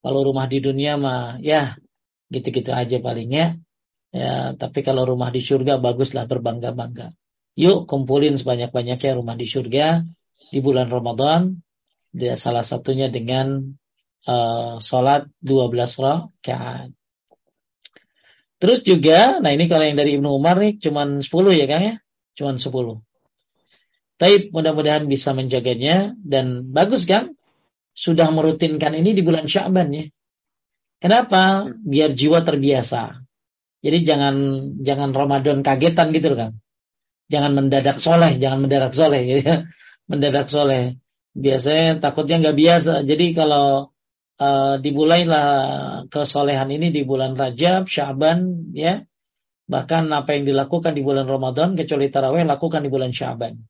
Kalau 0.00 0.20
rumah 0.24 0.44
di 0.48 0.60
dunia 0.60 1.00
mah 1.00 1.40
ya 1.40 1.80
gitu-gitu 2.28 2.70
aja 2.76 3.00
palingnya. 3.00 3.56
Ya, 4.10 4.58
tapi 4.58 4.82
kalau 4.82 5.06
rumah 5.06 5.30
di 5.30 5.40
surga 5.40 5.78
baguslah 5.80 6.26
berbangga-bangga. 6.28 7.14
Yuk 7.56 7.88
kumpulin 7.88 8.36
sebanyak-banyaknya 8.36 9.16
rumah 9.16 9.34
di 9.38 9.46
surga 9.48 10.04
di 10.52 10.58
bulan 10.60 10.92
Ramadan. 10.92 11.62
Dia 12.10 12.34
salah 12.34 12.66
satunya 12.66 13.06
dengan 13.06 13.74
uh, 14.26 14.76
sholat 14.82 15.30
12 15.40 15.72
rakaat. 16.04 16.90
Terus 18.60 18.84
juga, 18.84 19.40
nah 19.40 19.56
ini 19.56 19.72
kalau 19.72 19.88
yang 19.88 19.96
dari 19.96 20.20
Ibnu 20.20 20.28
Umar 20.36 20.60
nih 20.60 20.76
cuman 20.76 21.24
10 21.24 21.56
ya 21.56 21.64
Kang 21.64 21.82
ya? 21.82 21.94
Cuman 22.36 22.60
10. 22.60 23.00
Taib 24.20 24.52
mudah-mudahan 24.52 25.08
bisa 25.08 25.32
menjaganya 25.32 26.12
dan 26.20 26.68
bagus 26.68 27.08
kan? 27.08 27.32
Sudah 27.96 28.28
merutinkan 28.28 28.92
ini 28.92 29.16
di 29.16 29.24
bulan 29.24 29.48
Sya'ban 29.48 29.88
ya. 29.96 30.04
Kenapa? 31.00 31.72
Biar 31.72 32.12
jiwa 32.12 32.44
terbiasa. 32.44 33.24
Jadi 33.80 33.98
jangan 34.04 34.34
jangan 34.84 35.16
Ramadan 35.16 35.64
kagetan 35.64 36.12
gitu 36.12 36.36
kan. 36.36 36.60
Jangan 37.32 37.56
mendadak 37.56 37.96
soleh, 37.96 38.36
jangan 38.36 38.68
mendadak 38.68 38.92
soleh 38.92 39.20
gitu 39.24 39.40
ya. 39.40 39.56
Mendadak 40.10 40.52
soleh. 40.52 41.00
Biasanya 41.32 42.02
takutnya 42.02 42.44
nggak 42.44 42.58
biasa. 42.58 42.92
Jadi 43.08 43.32
kalau 43.32 43.94
uh, 44.40 44.80
dimulailah 44.80 45.48
kesolehan 46.08 46.72
ini 46.72 46.88
di 46.88 47.04
bulan 47.04 47.36
Rajab, 47.36 47.86
Syaban, 47.86 48.72
ya. 48.72 49.04
Bahkan 49.70 50.10
apa 50.10 50.34
yang 50.34 50.48
dilakukan 50.48 50.96
di 50.96 51.04
bulan 51.04 51.28
Ramadan, 51.28 51.78
kecuali 51.78 52.10
taraweh, 52.10 52.42
lakukan 52.42 52.82
di 52.82 52.90
bulan 52.90 53.12
Syaban. 53.14 53.60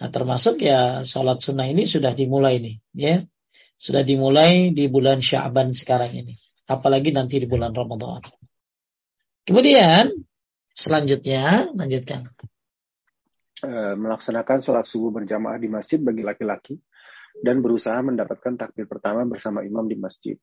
Nah, 0.00 0.08
termasuk 0.12 0.60
ya 0.60 1.06
sholat 1.06 1.40
sunnah 1.40 1.68
ini 1.70 1.86
sudah 1.86 2.12
dimulai 2.12 2.60
nih, 2.60 2.76
ya. 2.92 3.16
Sudah 3.80 4.04
dimulai 4.04 4.76
di 4.76 4.90
bulan 4.92 5.24
Syaban 5.24 5.72
sekarang 5.72 6.12
ini. 6.12 6.36
Apalagi 6.68 7.14
nanti 7.16 7.40
di 7.40 7.48
bulan 7.48 7.72
Ramadan. 7.72 8.20
Kemudian, 9.48 10.12
selanjutnya, 10.76 11.72
lanjutkan. 11.72 12.28
Eh, 13.60 13.94
melaksanakan 13.96 14.58
sholat 14.60 14.84
subuh 14.88 15.12
berjamaah 15.12 15.60
di 15.60 15.68
masjid 15.68 16.00
bagi 16.00 16.24
laki-laki 16.24 16.80
dan 17.38 17.62
berusaha 17.62 17.98
mendapatkan 18.02 18.58
takbir 18.58 18.90
pertama 18.90 19.22
bersama 19.24 19.62
imam 19.62 19.86
di 19.86 19.94
masjid. 19.94 20.36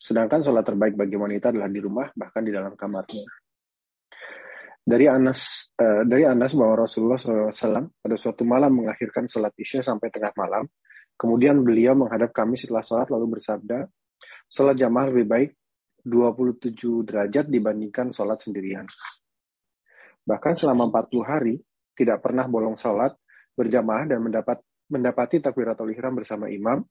Sedangkan 0.00 0.42
sholat 0.42 0.66
terbaik 0.66 0.98
bagi 0.98 1.14
wanita 1.14 1.54
adalah 1.54 1.70
di 1.70 1.80
rumah, 1.80 2.10
bahkan 2.16 2.42
di 2.42 2.50
dalam 2.50 2.74
kamarnya. 2.74 3.28
Dari 4.80 5.06
Anas, 5.06 5.70
uh, 5.76 6.02
dari 6.08 6.24
Anas 6.26 6.56
bahwa 6.56 6.88
Rasulullah 6.88 7.20
SAW 7.20 8.00
pada 8.00 8.16
suatu 8.16 8.42
malam 8.42 8.80
mengakhirkan 8.80 9.28
sholat 9.28 9.54
isya 9.54 9.84
sampai 9.84 10.08
tengah 10.10 10.32
malam. 10.34 10.66
Kemudian 11.20 11.60
beliau 11.60 11.92
menghadap 11.92 12.32
kami 12.32 12.56
setelah 12.56 12.80
sholat 12.80 13.12
lalu 13.12 13.38
bersabda, 13.38 13.86
sholat 14.48 14.74
jamaah 14.80 15.12
lebih 15.12 15.26
baik 15.28 15.50
27 16.00 17.04
derajat 17.04 17.52
dibandingkan 17.52 18.16
sholat 18.16 18.40
sendirian. 18.40 18.88
Bahkan 20.24 20.56
selama 20.56 20.88
40 20.88 21.28
hari, 21.28 21.54
tidak 21.92 22.24
pernah 22.24 22.48
bolong 22.48 22.80
sholat 22.80 23.12
berjamaah 23.52 24.08
dan 24.08 24.24
mendapat 24.24 24.64
mendapati 24.90 25.38
takbiratul 25.38 25.94
ihram 25.94 26.18
bersama 26.18 26.50
imam, 26.50 26.82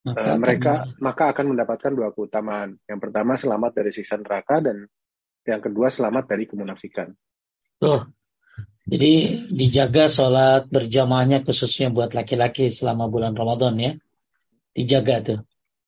maka, 0.00 0.32
uh, 0.32 0.38
mereka 0.40 0.72
akan... 0.72 0.96
maka 0.98 1.24
akan 1.36 1.46
mendapatkan 1.52 1.92
dua 1.92 2.08
keutamaan. 2.16 2.80
Yang 2.88 3.00
pertama 3.04 3.36
selamat 3.36 3.72
dari 3.76 3.90
siksa 3.92 4.16
neraka 4.16 4.64
dan 4.64 4.88
yang 5.44 5.60
kedua 5.60 5.92
selamat 5.92 6.24
dari 6.24 6.44
kemunafikan. 6.48 7.12
Tuh. 7.80 8.08
Jadi 8.90 9.46
dijaga 9.54 10.10
sholat 10.10 10.66
berjamaahnya 10.66 11.46
khususnya 11.46 11.92
buat 11.92 12.10
laki-laki 12.16 12.72
selama 12.72 13.06
bulan 13.06 13.36
Ramadan 13.36 13.76
ya. 13.76 13.92
Dijaga 14.72 15.16
tuh. 15.22 15.40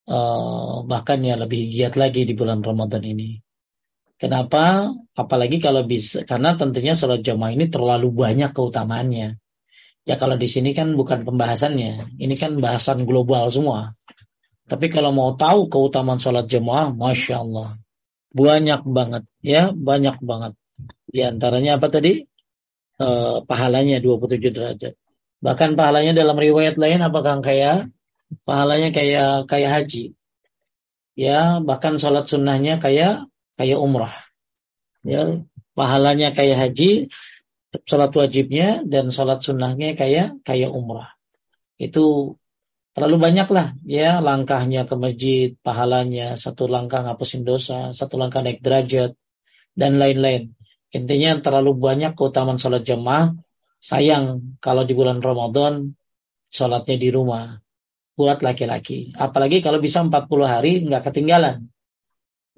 Uh, 0.02 0.82
bahkan 0.84 1.22
ya 1.22 1.38
lebih 1.38 1.70
giat 1.72 1.96
lagi 1.96 2.28
di 2.28 2.34
bulan 2.36 2.60
Ramadan 2.60 3.02
ini. 3.06 3.40
Kenapa? 4.20 4.92
Apalagi 5.12 5.58
kalau 5.58 5.82
bisa, 5.82 6.22
karena 6.22 6.54
tentunya 6.54 6.94
sholat 6.94 7.26
jamaah 7.26 7.52
ini 7.52 7.66
terlalu 7.68 8.14
banyak 8.14 8.54
keutamaannya. 8.54 9.42
Ya 10.02 10.14
kalau 10.18 10.34
di 10.34 10.50
sini 10.50 10.74
kan 10.74 10.98
bukan 10.98 11.22
pembahasannya, 11.22 12.18
ini 12.18 12.34
kan 12.34 12.58
bahasan 12.58 13.06
global 13.06 13.50
semua. 13.54 13.94
Tapi 14.66 14.90
kalau 14.90 15.10
mau 15.14 15.34
tahu 15.38 15.70
keutamaan 15.70 16.18
sholat 16.18 16.46
jamaah, 16.50 16.90
masya 16.94 17.42
Allah, 17.42 17.78
banyak 18.34 18.82
banget, 18.86 19.22
ya 19.42 19.70
banyak 19.70 20.18
banget. 20.22 20.52
Di 21.06 21.20
antaranya 21.22 21.78
apa 21.78 21.92
tadi? 21.92 22.24
E, 22.96 23.08
pahalanya 23.46 24.00
27 24.00 24.54
derajat. 24.54 24.94
Bahkan 25.42 25.74
pahalanya 25.74 26.14
dalam 26.14 26.38
riwayat 26.38 26.78
lain 26.78 27.02
apakah 27.02 27.42
kayak 27.42 27.90
pahalanya 28.46 28.94
kayak 28.94 29.50
kayak 29.50 29.70
haji. 29.70 30.16
Ya, 31.12 31.60
bahkan 31.60 32.00
sholat 32.00 32.24
sunnahnya 32.24 32.80
kayak 32.80 33.28
kayak 33.62 33.78
umrah. 33.78 34.18
Ya, 35.06 35.46
pahalanya 35.78 36.34
kayak 36.34 36.58
haji, 36.58 37.14
sholat 37.86 38.10
wajibnya 38.10 38.82
dan 38.82 39.14
sholat 39.14 39.38
sunnahnya 39.46 39.94
kayak 39.94 40.42
kayak 40.42 40.74
umrah. 40.74 41.14
Itu 41.78 42.36
terlalu 42.92 43.16
banyak 43.22 43.48
lah 43.48 43.78
ya 43.86 44.18
langkahnya 44.18 44.84
ke 44.84 44.94
masjid, 44.98 45.48
pahalanya, 45.62 46.34
satu 46.34 46.66
langkah 46.66 47.06
ngapusin 47.06 47.46
dosa, 47.46 47.94
satu 47.94 48.18
langkah 48.18 48.42
naik 48.42 48.60
derajat 48.60 49.14
dan 49.78 50.02
lain-lain. 50.02 50.52
Intinya 50.92 51.40
terlalu 51.40 51.78
banyak 51.78 52.12
keutamaan 52.18 52.60
sholat 52.60 52.84
jemaah. 52.84 53.32
Sayang 53.82 54.58
kalau 54.62 54.86
di 54.86 54.94
bulan 54.94 55.18
Ramadan 55.18 55.96
sholatnya 56.52 57.00
di 57.00 57.08
rumah 57.08 57.56
buat 58.12 58.44
laki-laki. 58.44 59.16
Apalagi 59.16 59.64
kalau 59.64 59.80
bisa 59.80 60.04
40 60.04 60.28
hari 60.44 60.84
nggak 60.84 61.08
ketinggalan. 61.08 61.71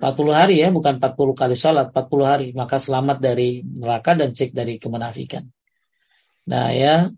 40 0.05 0.37
hari 0.37 0.61
ya, 0.61 0.69
bukan 0.69 1.01
40 1.01 1.17
kali 1.33 1.57
sholat, 1.57 1.89
40 1.97 2.29
hari. 2.29 2.49
Maka 2.53 2.77
selamat 2.77 3.25
dari 3.25 3.65
neraka 3.65 4.13
dan 4.13 4.37
cek 4.37 4.53
dari 4.53 4.77
kemenafikan. 4.77 5.49
Nah 6.45 6.69
ya, 6.77 7.09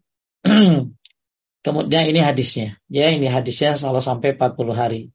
kemudian 1.67 2.05
ini 2.07 2.23
hadisnya. 2.23 2.79
Ya, 2.87 3.11
ini 3.11 3.27
hadisnya 3.27 3.75
kalau 3.75 3.99
sampai 3.99 4.39
40 4.39 4.55
hari. 4.71 5.11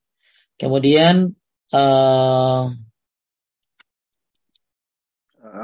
Kemudian 0.59 1.31
uh, 1.71 2.75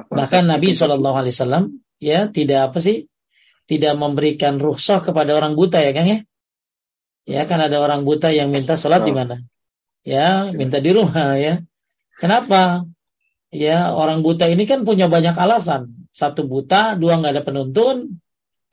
bahkan 0.07 0.43
Nabi 0.47 0.71
Shallallahu 0.71 1.17
Alaihi 1.19 1.35
Wasallam 1.35 1.63
ya 1.99 2.27
tidak 2.31 2.71
apa 2.71 2.79
sih 2.79 3.07
tidak 3.67 3.99
memberikan 3.99 4.59
rukhsah 4.59 5.03
kepada 5.03 5.35
orang 5.35 5.55
buta 5.55 5.83
ya 5.83 5.91
Kang 5.95 6.07
ya 6.07 6.19
ya 7.27 7.41
kan 7.43 7.59
ada 7.59 7.79
orang 7.79 8.07
buta 8.07 8.31
yang 8.31 8.51
minta 8.51 8.79
sholat 8.79 9.03
oh. 9.03 9.07
di 9.07 9.13
mana 9.15 9.35
ya 10.03 10.47
minta 10.55 10.79
di 10.79 10.91
rumah 10.95 11.35
ya 11.35 11.63
Kenapa? 12.18 12.84
Ya, 13.53 13.93
orang 13.93 14.26
buta 14.26 14.49
ini 14.49 14.65
kan 14.65 14.84
punya 14.84 15.07
banyak 15.07 15.38
alasan. 15.38 16.09
Satu 16.11 16.49
buta, 16.49 16.97
dua 16.97 17.22
nggak 17.22 17.34
ada 17.38 17.43
penuntun, 17.45 18.20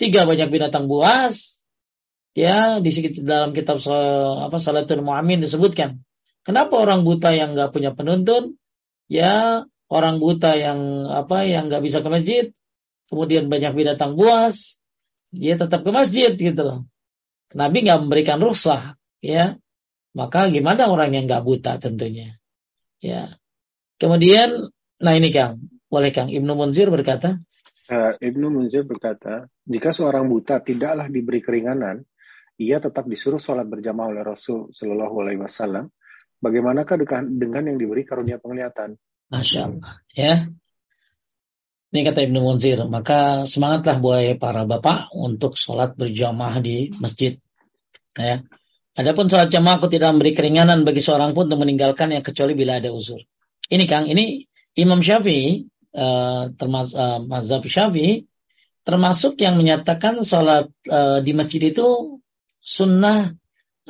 tiga 0.00 0.24
banyak 0.24 0.48
binatang 0.48 0.88
buas. 0.88 1.62
Ya, 2.34 2.82
di 2.82 2.90
dalam 3.22 3.54
kitab 3.54 3.78
apa 3.86 4.56
Salatul 4.58 5.06
Mu'amin 5.06 5.44
disebutkan. 5.44 6.02
Kenapa 6.42 6.82
orang 6.82 7.06
buta 7.06 7.30
yang 7.30 7.54
nggak 7.54 7.70
punya 7.70 7.94
penuntun? 7.94 8.58
Ya, 9.06 9.62
orang 9.86 10.18
buta 10.18 10.58
yang 10.58 11.06
apa 11.06 11.46
yang 11.46 11.70
nggak 11.70 11.84
bisa 11.84 12.02
ke 12.02 12.08
masjid, 12.10 12.44
kemudian 13.06 13.46
banyak 13.46 13.76
binatang 13.76 14.18
buas, 14.18 14.82
dia 15.30 15.54
tetap 15.54 15.86
ke 15.86 15.90
masjid 15.94 16.34
gitu 16.34 16.62
loh. 16.64 16.80
Nabi 17.54 17.86
nggak 17.86 18.00
memberikan 18.02 18.42
rukhsah, 18.42 18.98
ya. 19.22 19.60
Maka 20.16 20.50
gimana 20.50 20.90
orang 20.90 21.14
yang 21.14 21.30
nggak 21.30 21.44
buta 21.46 21.78
tentunya? 21.78 22.40
Ya. 23.04 23.36
Kemudian, 24.00 24.72
nah 24.96 25.12
ini 25.12 25.28
Kang, 25.28 25.60
boleh 25.92 26.08
Kang. 26.08 26.32
Ibnu 26.32 26.56
Munzir 26.56 26.88
berkata. 26.88 27.36
Uh, 27.84 28.16
Ibnu 28.16 28.48
Munzir 28.48 28.88
berkata, 28.88 29.44
jika 29.68 29.92
seorang 29.92 30.24
buta 30.24 30.64
tidaklah 30.64 31.12
diberi 31.12 31.44
keringanan, 31.44 32.00
ia 32.56 32.80
tetap 32.80 33.04
disuruh 33.04 33.36
sholat 33.36 33.68
berjamaah 33.68 34.08
oleh 34.08 34.24
Rasul 34.24 34.72
Shallallahu 34.72 35.20
Alaihi 35.20 35.40
Wasallam. 35.44 35.92
Bagaimanakah 36.40 36.96
dengan 37.28 37.62
yang 37.68 37.76
diberi 37.76 38.08
karunia 38.08 38.40
penglihatan? 38.40 38.96
Masya 39.28 39.60
Allah. 39.68 39.92
Ya. 40.16 40.48
Ini 41.94 42.00
kata 42.08 42.24
Ibnu 42.24 42.40
Munzir, 42.40 42.80
maka 42.88 43.44
semangatlah 43.46 44.00
buat 44.00 44.40
para 44.40 44.64
bapak 44.64 45.12
untuk 45.14 45.60
sholat 45.60 45.94
berjamaah 45.94 46.58
di 46.64 46.88
masjid. 46.98 47.36
Ya. 48.16 48.42
Adapun 48.94 49.26
sholat 49.26 49.50
jamaah 49.50 49.82
aku 49.82 49.90
tidak 49.90 50.14
memberi 50.14 50.38
keringanan 50.38 50.86
bagi 50.86 51.02
seorang 51.02 51.34
pun 51.34 51.50
untuk 51.50 51.66
meninggalkan 51.66 52.14
yang 52.14 52.22
kecuali 52.22 52.54
bila 52.54 52.78
ada 52.78 52.94
uzur. 52.94 53.18
Ini 53.66 53.84
Kang, 53.90 54.06
ini 54.06 54.46
Imam 54.78 55.02
Syafi'i 55.02 55.66
uh, 55.98 56.54
termasuk 56.54 56.94
uh, 56.94 57.18
mazhab 57.26 57.66
Syafi'i 57.66 58.22
termasuk 58.86 59.40
yang 59.42 59.58
menyatakan 59.58 60.22
sholat 60.22 60.70
uh, 60.86 61.18
di 61.24 61.32
masjid 61.34 61.74
itu 61.74 62.20
sunnah 62.62 63.34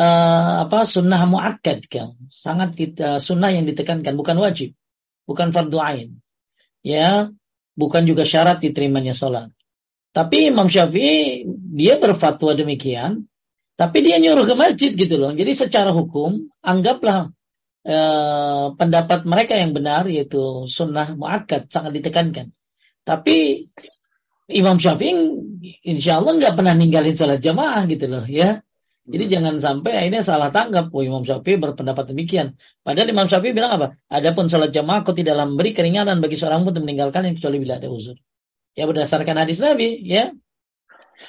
uh, 0.00 0.52
apa 0.64 0.88
sunnah 0.88 1.20
muakkad 1.28 1.84
Kang. 1.84 2.16
Sangat 2.32 2.72
kita, 2.72 3.20
sunnah 3.20 3.52
yang 3.52 3.68
ditekankan 3.68 4.16
bukan 4.16 4.40
wajib, 4.40 4.72
bukan 5.28 5.52
fardu 5.52 5.78
ain. 5.84 6.08
Ya, 6.80 7.28
bukan 7.76 8.08
juga 8.08 8.24
syarat 8.24 8.64
diterimanya 8.64 9.12
sholat. 9.12 9.52
Tapi 10.16 10.48
Imam 10.48 10.72
Syafi'i 10.72 11.44
dia 11.76 12.00
berfatwa 12.00 12.56
demikian 12.56 13.28
tapi 13.74 14.06
dia 14.06 14.22
nyuruh 14.22 14.46
ke 14.46 14.54
masjid 14.54 14.94
gitu 14.94 15.14
loh. 15.18 15.34
Jadi 15.34 15.52
secara 15.54 15.90
hukum 15.90 16.46
anggaplah 16.62 17.34
eh, 17.82 18.66
pendapat 18.78 19.26
mereka 19.26 19.58
yang 19.58 19.74
benar 19.74 20.06
yaitu 20.06 20.70
sunnah 20.70 21.18
muakkad 21.18 21.66
sangat 21.70 21.98
ditekankan. 21.98 22.54
Tapi 23.04 23.68
Imam 24.52 24.76
Syafi'i 24.76 25.12
insya 25.88 26.20
Allah 26.20 26.36
nggak 26.36 26.54
pernah 26.54 26.74
ninggalin 26.76 27.16
sholat 27.16 27.40
jamaah 27.40 27.82
gitu 27.88 28.06
loh 28.06 28.24
ya. 28.28 28.60
Jadi 29.04 29.24
hmm. 29.28 29.32
jangan 29.36 29.54
sampai 29.60 30.08
ini 30.08 30.24
salah 30.24 30.48
tanggap. 30.48 30.88
Oh, 30.92 31.04
Imam 31.04 31.24
Syafi'i 31.24 31.60
berpendapat 31.60 32.12
demikian. 32.12 32.56
Padahal 32.80 33.08
Imam 33.12 33.28
Syafi'i 33.28 33.52
bilang 33.52 33.76
apa? 33.76 33.86
Adapun 34.08 34.48
sholat 34.48 34.72
jamaah 34.72 35.04
aku 35.04 35.12
tidak 35.12 35.36
memberi 35.40 35.76
keringanan 35.76 36.24
bagi 36.24 36.40
seorang 36.40 36.64
pun 36.64 36.72
untuk 36.72 36.84
meninggalkan 36.88 37.28
yang 37.28 37.36
kecuali 37.36 37.58
bila 37.60 37.76
ada 37.80 37.88
uzur. 37.88 38.16
Ya 38.78 38.84
berdasarkan 38.88 39.36
hadis 39.40 39.60
Nabi 39.60 40.00
ya. 40.04 40.32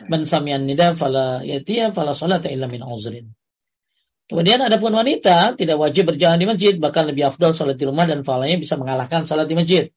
Man 0.09 0.25
samian 0.27 0.65
nida 0.67 0.93
fala 0.97 1.45
yatiya 1.45 1.93
fala 1.95 2.11
salata 2.11 2.51
illa 2.51 2.67
min 2.67 2.83
uzrin. 2.83 3.31
Kemudian 4.25 4.57
ada 4.57 4.81
pun 4.81 4.89
wanita 4.89 5.53
tidak 5.53 5.77
wajib 5.77 6.09
berjalan 6.09 6.41
di 6.41 6.47
masjid, 6.49 6.73
bahkan 6.81 7.05
lebih 7.05 7.29
afdal 7.29 7.53
salat 7.53 7.77
di 7.77 7.85
rumah 7.85 8.09
dan 8.09 8.25
falanya 8.25 8.57
bisa 8.57 8.73
mengalahkan 8.73 9.29
salat 9.29 9.45
di 9.45 9.53
masjid. 9.53 9.93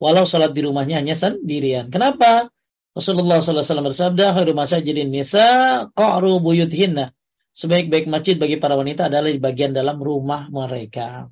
Walau 0.00 0.24
salat 0.24 0.56
di 0.56 0.64
rumahnya 0.64 1.04
hanya 1.04 1.12
sendirian. 1.12 1.92
Kenapa? 1.92 2.48
Rasulullah 2.96 3.44
SAW 3.44 3.92
bersabda, 3.92 4.32
khairu 4.32 4.56
masajidin 4.56 5.12
nisa 5.12 5.84
qa'ru 5.92 6.40
buyuthinna. 6.40 7.12
Sebaik-baik 7.52 8.08
masjid 8.08 8.40
bagi 8.40 8.56
para 8.56 8.72
wanita 8.78 9.12
adalah 9.12 9.28
di 9.28 9.42
bagian 9.42 9.76
dalam 9.76 10.00
rumah 10.00 10.48
mereka. 10.48 11.28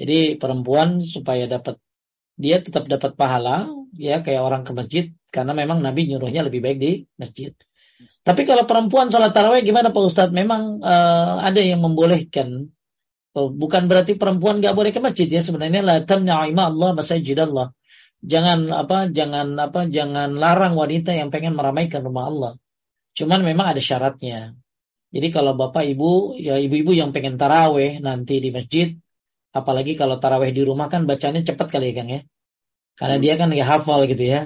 Jadi 0.00 0.40
perempuan 0.40 1.04
supaya 1.04 1.44
dapat 1.44 1.76
dia 2.40 2.64
tetap 2.64 2.88
dapat 2.88 3.20
pahala 3.20 3.68
ya 4.00 4.24
kayak 4.24 4.40
orang 4.40 4.64
ke 4.64 4.72
masjid 4.72 5.04
karena 5.30 5.54
memang 5.54 5.78
Nabi 5.80 6.10
nyuruhnya 6.10 6.46
lebih 6.46 6.60
baik 6.60 6.78
di 6.78 6.92
masjid. 7.16 7.54
Tapi 8.20 8.44
kalau 8.44 8.68
perempuan 8.68 9.08
sholat 9.08 9.32
taraweh 9.32 9.64
gimana 9.64 9.92
Pak 9.92 10.02
Ustadz? 10.04 10.36
Memang 10.36 10.84
uh, 10.84 11.40
ada 11.40 11.60
yang 11.60 11.80
membolehkan. 11.80 12.68
Oh, 13.30 13.48
bukan 13.48 13.86
berarti 13.86 14.18
perempuan 14.18 14.58
nggak 14.58 14.74
boleh 14.74 14.90
ke 14.90 14.98
masjid 14.98 15.30
ya 15.30 15.40
sebenarnya 15.40 15.80
la 15.86 15.96
tamna'ima 16.02 16.68
Allah 16.68 16.90
masajid 16.98 17.38
Allah. 17.38 17.70
Jangan 18.20 18.68
apa 18.68 19.08
jangan 19.08 19.56
apa 19.56 19.88
jangan 19.88 20.36
larang 20.36 20.76
wanita 20.76 21.16
yang 21.16 21.32
pengen 21.32 21.56
meramaikan 21.56 22.04
rumah 22.04 22.28
Allah. 22.28 22.52
Cuman 23.16 23.40
memang 23.46 23.72
ada 23.72 23.80
syaratnya. 23.80 24.58
Jadi 25.10 25.28
kalau 25.34 25.56
bapak 25.56 25.86
ibu 25.88 26.36
ya 26.36 26.58
ibu-ibu 26.60 26.92
yang 26.92 27.10
pengen 27.10 27.40
taraweh 27.40 27.98
nanti 27.98 28.38
di 28.38 28.50
masjid, 28.52 28.94
apalagi 29.50 29.96
kalau 29.98 30.20
taraweh 30.22 30.52
di 30.52 30.62
rumah 30.62 30.86
kan 30.92 31.08
bacanya 31.08 31.42
cepat 31.42 31.66
kali 31.70 31.90
ya 31.90 31.94
Kang 31.96 32.10
ya. 32.10 32.20
Karena 32.98 33.16
dia 33.16 33.34
kan 33.40 33.48
nggak 33.48 33.68
hafal 33.68 34.04
gitu 34.06 34.24
ya. 34.26 34.40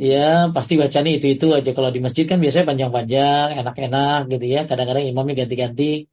Dia 0.00 0.48
pasti 0.56 0.74
bacanya 0.80 1.10
itu-itu 1.16 1.46
aja. 1.58 1.70
Kalau 1.76 1.90
di 1.92 2.00
masjid 2.00 2.24
kan 2.30 2.38
biasanya 2.42 2.66
panjang-panjang, 2.70 3.46
enak-enak 3.60 4.20
gitu 4.32 4.46
ya. 4.54 4.60
Kadang-kadang 4.68 5.04
imamnya 5.12 5.34
ganti-ganti. 5.44 6.08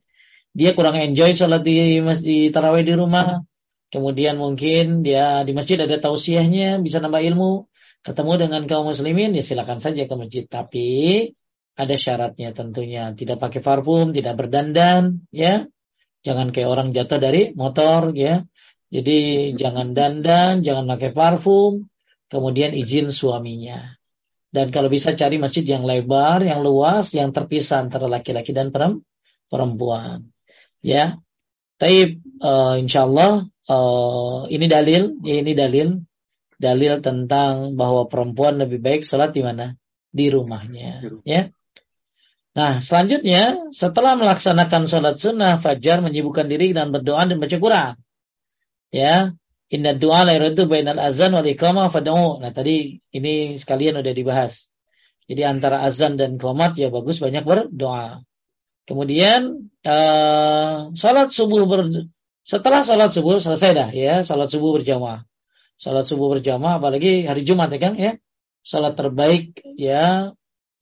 dia 0.57 0.73
kurang 0.73 0.97
enjoy 0.97 1.37
sholat 1.37 1.61
di 1.61 2.01
masjid 2.01 2.49
tarawih 2.49 2.81
di 2.81 2.97
rumah, 2.97 3.45
kemudian 3.93 4.41
mungkin 4.41 5.05
dia 5.05 5.45
di 5.45 5.53
masjid 5.53 5.77
ada 5.77 6.01
tausiahnya, 6.01 6.81
bisa 6.81 6.97
nambah 6.97 7.21
ilmu, 7.21 7.69
ketemu 8.01 8.31
dengan 8.41 8.61
kaum 8.65 8.89
muslimin, 8.89 9.37
ya 9.37 9.45
silakan 9.45 9.77
saja 9.77 10.09
ke 10.09 10.15
masjid. 10.17 10.49
Tapi 10.49 10.87
ada 11.77 11.93
syaratnya 11.93 12.57
tentunya, 12.57 13.13
tidak 13.13 13.37
pakai 13.37 13.61
parfum, 13.61 14.17
tidak 14.17 14.33
berdandan, 14.33 15.29
ya, 15.29 15.69
jangan 16.25 16.49
kayak 16.49 16.69
orang 16.73 16.89
jatuh 16.89 17.21
dari 17.21 17.53
motor, 17.53 18.17
ya. 18.17 18.41
Jadi 18.89 19.51
jangan 19.61 19.93
dandan, 19.93 20.65
jangan 20.65 20.89
pakai 20.89 21.13
parfum, 21.13 21.85
kemudian 22.27 22.75
izin 22.75 23.11
suaminya. 23.11 23.97
Dan 24.47 24.71
kalau 24.71 24.87
bisa 24.87 25.11
cari 25.11 25.35
masjid 25.35 25.67
yang 25.67 25.83
lebar, 25.83 26.39
yang 26.39 26.63
luas, 26.63 27.11
yang 27.11 27.35
terpisah 27.35 27.83
antara 27.83 28.07
laki-laki 28.07 28.55
dan 28.55 28.71
perempuan. 29.51 30.31
Ya, 30.79 31.19
tapi 31.75 32.23
uh, 32.39 32.79
insya 32.79 33.03
Allah 33.03 33.43
uh, 33.67 34.47
ini 34.47 34.65
dalil, 34.71 35.19
ya 35.21 35.35
ini 35.43 35.51
dalil, 35.51 35.99
dalil 36.57 36.93
tentang 37.03 37.75
bahwa 37.75 38.07
perempuan 38.07 38.57
lebih 38.57 38.79
baik 38.79 39.05
sholat 39.05 39.35
di 39.35 39.43
mana? 39.43 39.75
Di 40.09 40.31
rumahnya. 40.31 41.05
Ya. 41.27 41.53
Nah, 42.57 42.81
selanjutnya 42.81 43.69
setelah 43.69 44.17
melaksanakan 44.17 44.89
sholat 44.89 45.21
sunnah 45.21 45.61
fajar 45.61 46.01
menyibukkan 46.01 46.49
diri 46.49 46.73
dan 46.73 46.89
berdoa 46.89 47.29
dan 47.29 47.37
baca 47.37 47.57
Quran. 47.61 47.93
Ya, 48.89 49.37
Inna 49.67 49.91
doa 49.91 50.23
itu 50.31 50.63
bainal 50.63 50.99
azan 50.99 51.35
wal 51.35 51.43
iqamah 51.43 51.91
fad'u. 51.91 52.39
Nah, 52.39 52.55
tadi 52.55 53.03
ini 53.11 53.59
sekalian 53.59 53.99
udah 53.99 54.13
dibahas. 54.15 54.71
Jadi 55.27 55.43
antara 55.43 55.83
azan 55.83 56.15
dan 56.15 56.39
qomat 56.39 56.79
ya 56.79 56.87
bagus 56.87 57.19
banyak 57.19 57.43
berdoa. 57.43 58.23
Kemudian 58.87 59.67
uh, 59.83 60.95
salat 60.95 61.35
subuh 61.35 61.67
ber, 61.67 62.07
setelah 62.47 62.87
salat 62.87 63.11
subuh 63.11 63.43
selesai 63.43 63.71
dah 63.75 63.89
ya, 63.91 64.23
salat 64.23 64.47
subuh 64.47 64.79
berjamaah. 64.79 65.27
Salat 65.75 66.07
subuh 66.07 66.31
berjamaah 66.31 66.79
apalagi 66.79 67.27
hari 67.27 67.43
Jumat 67.43 67.67
ya 67.75 67.79
kan 67.83 67.93
ya. 67.99 68.15
Salat 68.63 68.95
terbaik 68.95 69.59
ya 69.75 70.31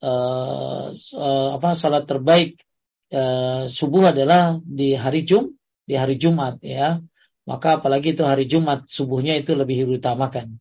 uh, 0.05 0.86
uh, 0.93 1.49
apa 1.57 1.69
salat 1.73 2.05
terbaik 2.05 2.61
uh, 3.09 3.65
subuh 3.65 4.13
adalah 4.13 4.61
di 4.61 4.93
hari 4.93 5.25
Jum 5.25 5.57
di 5.86 5.97
hari 5.97 6.21
Jumat 6.21 6.61
ya 6.61 7.01
maka 7.46 7.78
apalagi 7.78 8.18
itu 8.18 8.26
hari 8.26 8.50
Jumat 8.50 8.89
subuhnya 8.89 9.38
itu 9.38 9.54
lebih 9.54 9.86
diutamakan. 9.86 10.58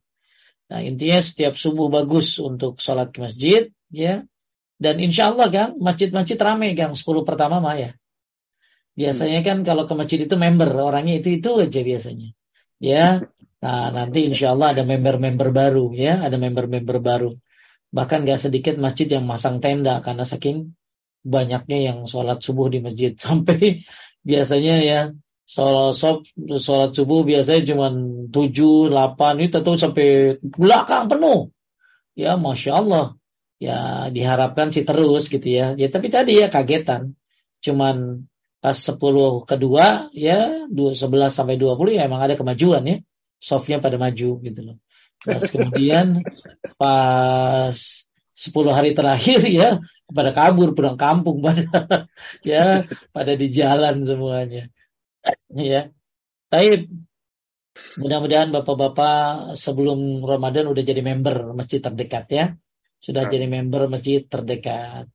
Nah 0.69 0.79
intinya 0.81 1.19
setiap 1.21 1.57
subuh 1.57 1.89
bagus 1.89 2.37
untuk 2.37 2.77
sholat 2.77 3.09
ke 3.13 3.19
masjid 3.25 3.63
ya. 3.89 4.25
Dan 4.75 4.99
insya 4.99 5.31
Allah 5.31 5.47
kan 5.49 5.69
masjid-masjid 5.79 6.35
ramai 6.35 6.75
kan 6.77 6.93
10 6.93 7.25
pertama 7.25 7.57
mah 7.63 7.75
ya. 7.79 7.91
Biasanya 8.95 9.43
kan 9.43 9.57
kalau 9.67 9.89
ke 9.89 9.93
masjid 9.97 10.23
itu 10.23 10.35
member 10.37 10.71
orangnya 10.71 11.19
itu 11.19 11.41
itu 11.41 11.49
aja 11.57 11.81
biasanya. 11.81 12.29
Ya. 12.77 13.25
Nah 13.65 13.89
nanti 13.89 14.29
insya 14.29 14.53
Allah 14.53 14.77
ada 14.77 14.83
member-member 14.85 15.49
baru 15.49 15.89
ya, 15.95 16.21
ada 16.21 16.37
member-member 16.37 17.01
baru. 17.01 17.33
Bahkan 17.95 18.27
gak 18.27 18.39
sedikit 18.45 18.75
masjid 18.77 19.07
yang 19.07 19.25
masang 19.25 19.63
tenda 19.63 20.03
karena 20.03 20.27
saking 20.27 20.75
banyaknya 21.25 21.91
yang 21.91 21.97
sholat 22.05 22.43
subuh 22.45 22.69
di 22.69 22.83
masjid 22.83 23.17
sampai 23.25 23.81
biasanya 24.21 24.75
ya 24.85 24.99
sholat, 25.45 26.25
sholat 26.59 26.91
subuh 26.97 27.21
biasanya 27.21 27.61
cuma 27.73 27.87
7, 27.93 28.89
8, 28.89 29.45
itu 29.45 29.57
tentu 29.61 29.77
sampai 29.77 30.41
belakang 30.41 31.05
penuh. 31.07 31.53
Ya, 32.17 32.35
Masya 32.35 32.71
Allah. 32.81 33.05
Ya, 33.61 34.11
diharapkan 34.11 34.73
sih 34.73 34.83
terus 34.83 35.31
gitu 35.31 35.47
ya. 35.47 35.77
Ya, 35.79 35.87
tapi 35.87 36.11
tadi 36.11 36.41
ya 36.41 36.51
kagetan. 36.51 37.15
Cuman 37.63 38.27
pas 38.59 38.75
10 38.75 39.45
kedua, 39.45 40.09
ya, 40.11 40.67
11 40.67 40.97
sampai 41.31 41.55
20 41.55 41.95
ya 41.95 42.09
emang 42.09 42.25
ada 42.25 42.35
kemajuan 42.35 42.83
ya. 42.83 42.97
Softnya 43.39 43.79
pada 43.79 43.95
maju 44.01 44.41
gitu 44.41 44.59
loh. 44.59 44.77
Terus 45.23 45.45
kemudian 45.53 46.25
pas 46.75 47.77
10 48.35 48.51
hari 48.75 48.91
terakhir 48.91 49.39
ya 49.47 49.79
pada 50.11 50.35
kabur 50.35 50.75
pulang 50.75 50.99
kampung 50.99 51.39
pada 51.45 51.63
ya 52.43 52.83
pada 53.15 53.33
di 53.39 53.47
jalan 53.49 54.03
semuanya 54.03 54.67
ya. 55.51 55.91
Tapi 56.49 56.87
mudah-mudahan 57.99 58.53
bapak-bapak 58.55 59.55
sebelum 59.59 60.23
Ramadan 60.23 60.71
udah 60.71 60.83
jadi 60.85 61.01
member 61.03 61.51
masjid 61.57 61.83
terdekat 61.83 62.25
ya. 62.31 62.45
Sudah 62.99 63.27
nah. 63.27 63.31
jadi 63.31 63.45
member 63.45 63.91
masjid 63.91 64.23
terdekat. 64.23 65.11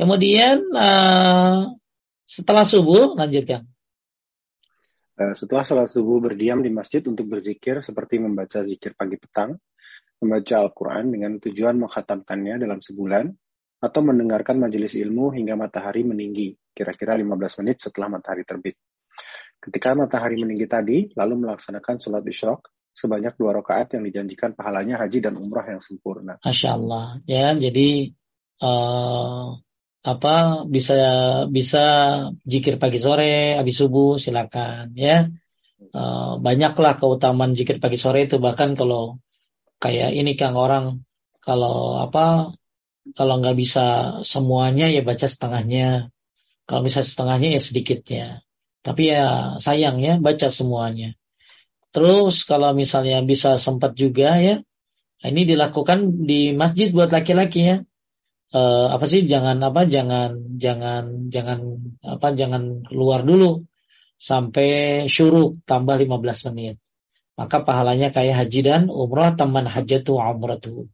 Kemudian 0.00 0.64
uh, 0.72 1.76
setelah 2.24 2.64
subuh 2.64 3.18
lanjutkan. 3.18 3.68
Uh, 5.20 5.36
setelah 5.36 5.68
salat 5.68 5.92
subuh 5.92 6.16
berdiam 6.24 6.64
di 6.64 6.72
masjid 6.72 7.04
untuk 7.04 7.28
berzikir 7.28 7.84
seperti 7.84 8.16
membaca 8.16 8.64
zikir 8.64 8.96
pagi 8.96 9.20
petang, 9.20 9.52
membaca 10.24 10.54
Al-Quran 10.64 11.12
dengan 11.12 11.36
tujuan 11.36 11.76
menghatamkannya 11.76 12.56
dalam 12.56 12.80
sebulan, 12.80 13.28
atau 13.80 14.00
mendengarkan 14.04 14.60
majelis 14.60 14.96
ilmu 14.96 15.32
hingga 15.32 15.56
matahari 15.56 16.04
meninggi, 16.04 16.56
kira-kira 16.72 17.18
15 17.18 17.60
menit 17.64 17.82
setelah 17.82 18.08
matahari 18.08 18.46
terbit. 18.46 18.78
Ketika 19.60 19.92
matahari 19.92 20.40
meninggi 20.40 20.64
tadi, 20.64 20.98
lalu 21.12 21.44
melaksanakan 21.44 22.00
sholat 22.00 22.24
isyrok 22.24 22.72
sebanyak 22.96 23.36
dua 23.38 23.56
rakaat 23.60 23.96
yang 23.96 24.04
dijanjikan 24.08 24.56
pahalanya 24.56 24.98
haji 24.98 25.20
dan 25.22 25.38
umrah 25.38 25.64
yang 25.68 25.82
sempurna. 25.84 26.40
Masya 26.42 26.68
Allah, 26.74 27.20
ya 27.28 27.54
jadi 27.54 28.12
uh, 28.60 29.60
apa 30.00 30.64
bisa 30.64 30.96
bisa 31.52 31.84
jikir 32.48 32.80
pagi 32.80 32.98
sore, 33.00 33.60
habis 33.60 33.76
subuh 33.76 34.16
silakan 34.16 34.96
ya. 34.96 35.28
Uh, 35.80 36.36
banyaklah 36.36 37.00
keutamaan 37.00 37.56
jikir 37.56 37.80
pagi 37.80 37.96
sore 37.96 38.28
itu 38.28 38.36
bahkan 38.36 38.76
kalau 38.76 39.16
kayak 39.80 40.12
ini 40.12 40.36
kang 40.36 40.52
orang 40.52 41.08
kalau 41.40 41.96
apa 42.04 42.52
kalau 43.16 43.40
nggak 43.40 43.56
bisa 43.56 43.84
semuanya 44.24 44.92
ya 44.92 45.00
baca 45.00 45.24
setengahnya. 45.24 46.12
Kalau 46.70 46.86
bisa 46.86 47.02
setengahnya 47.02 47.58
ya 47.58 47.60
sedikitnya. 47.60 48.26
Tapi 48.86 49.10
ya 49.10 49.58
sayang 49.58 49.98
ya 49.98 50.22
baca 50.22 50.54
semuanya. 50.54 51.18
Terus 51.90 52.46
kalau 52.46 52.70
misalnya 52.78 53.18
bisa 53.26 53.58
sempat 53.58 53.98
juga 53.98 54.38
ya, 54.38 54.62
ini 55.26 55.42
dilakukan 55.42 56.22
di 56.22 56.54
masjid 56.54 56.94
buat 56.94 57.10
laki-laki 57.10 57.60
ya. 57.66 57.76
E, 58.54 58.60
apa 58.94 59.02
sih 59.10 59.26
jangan 59.26 59.58
apa 59.66 59.90
jangan 59.90 60.54
jangan 60.62 61.26
jangan 61.26 61.58
apa 62.06 62.38
jangan 62.38 62.86
keluar 62.86 63.26
dulu 63.26 63.66
sampai 64.22 64.70
syuruk 65.10 65.66
tambah 65.66 65.98
15 65.98 66.54
menit. 66.54 66.78
Maka 67.34 67.66
pahalanya 67.66 68.14
kayak 68.14 68.46
haji 68.46 68.60
dan 68.62 68.82
umrah 68.86 69.34
teman 69.34 69.66
hajatu 69.66 70.22
umratu. 70.22 70.86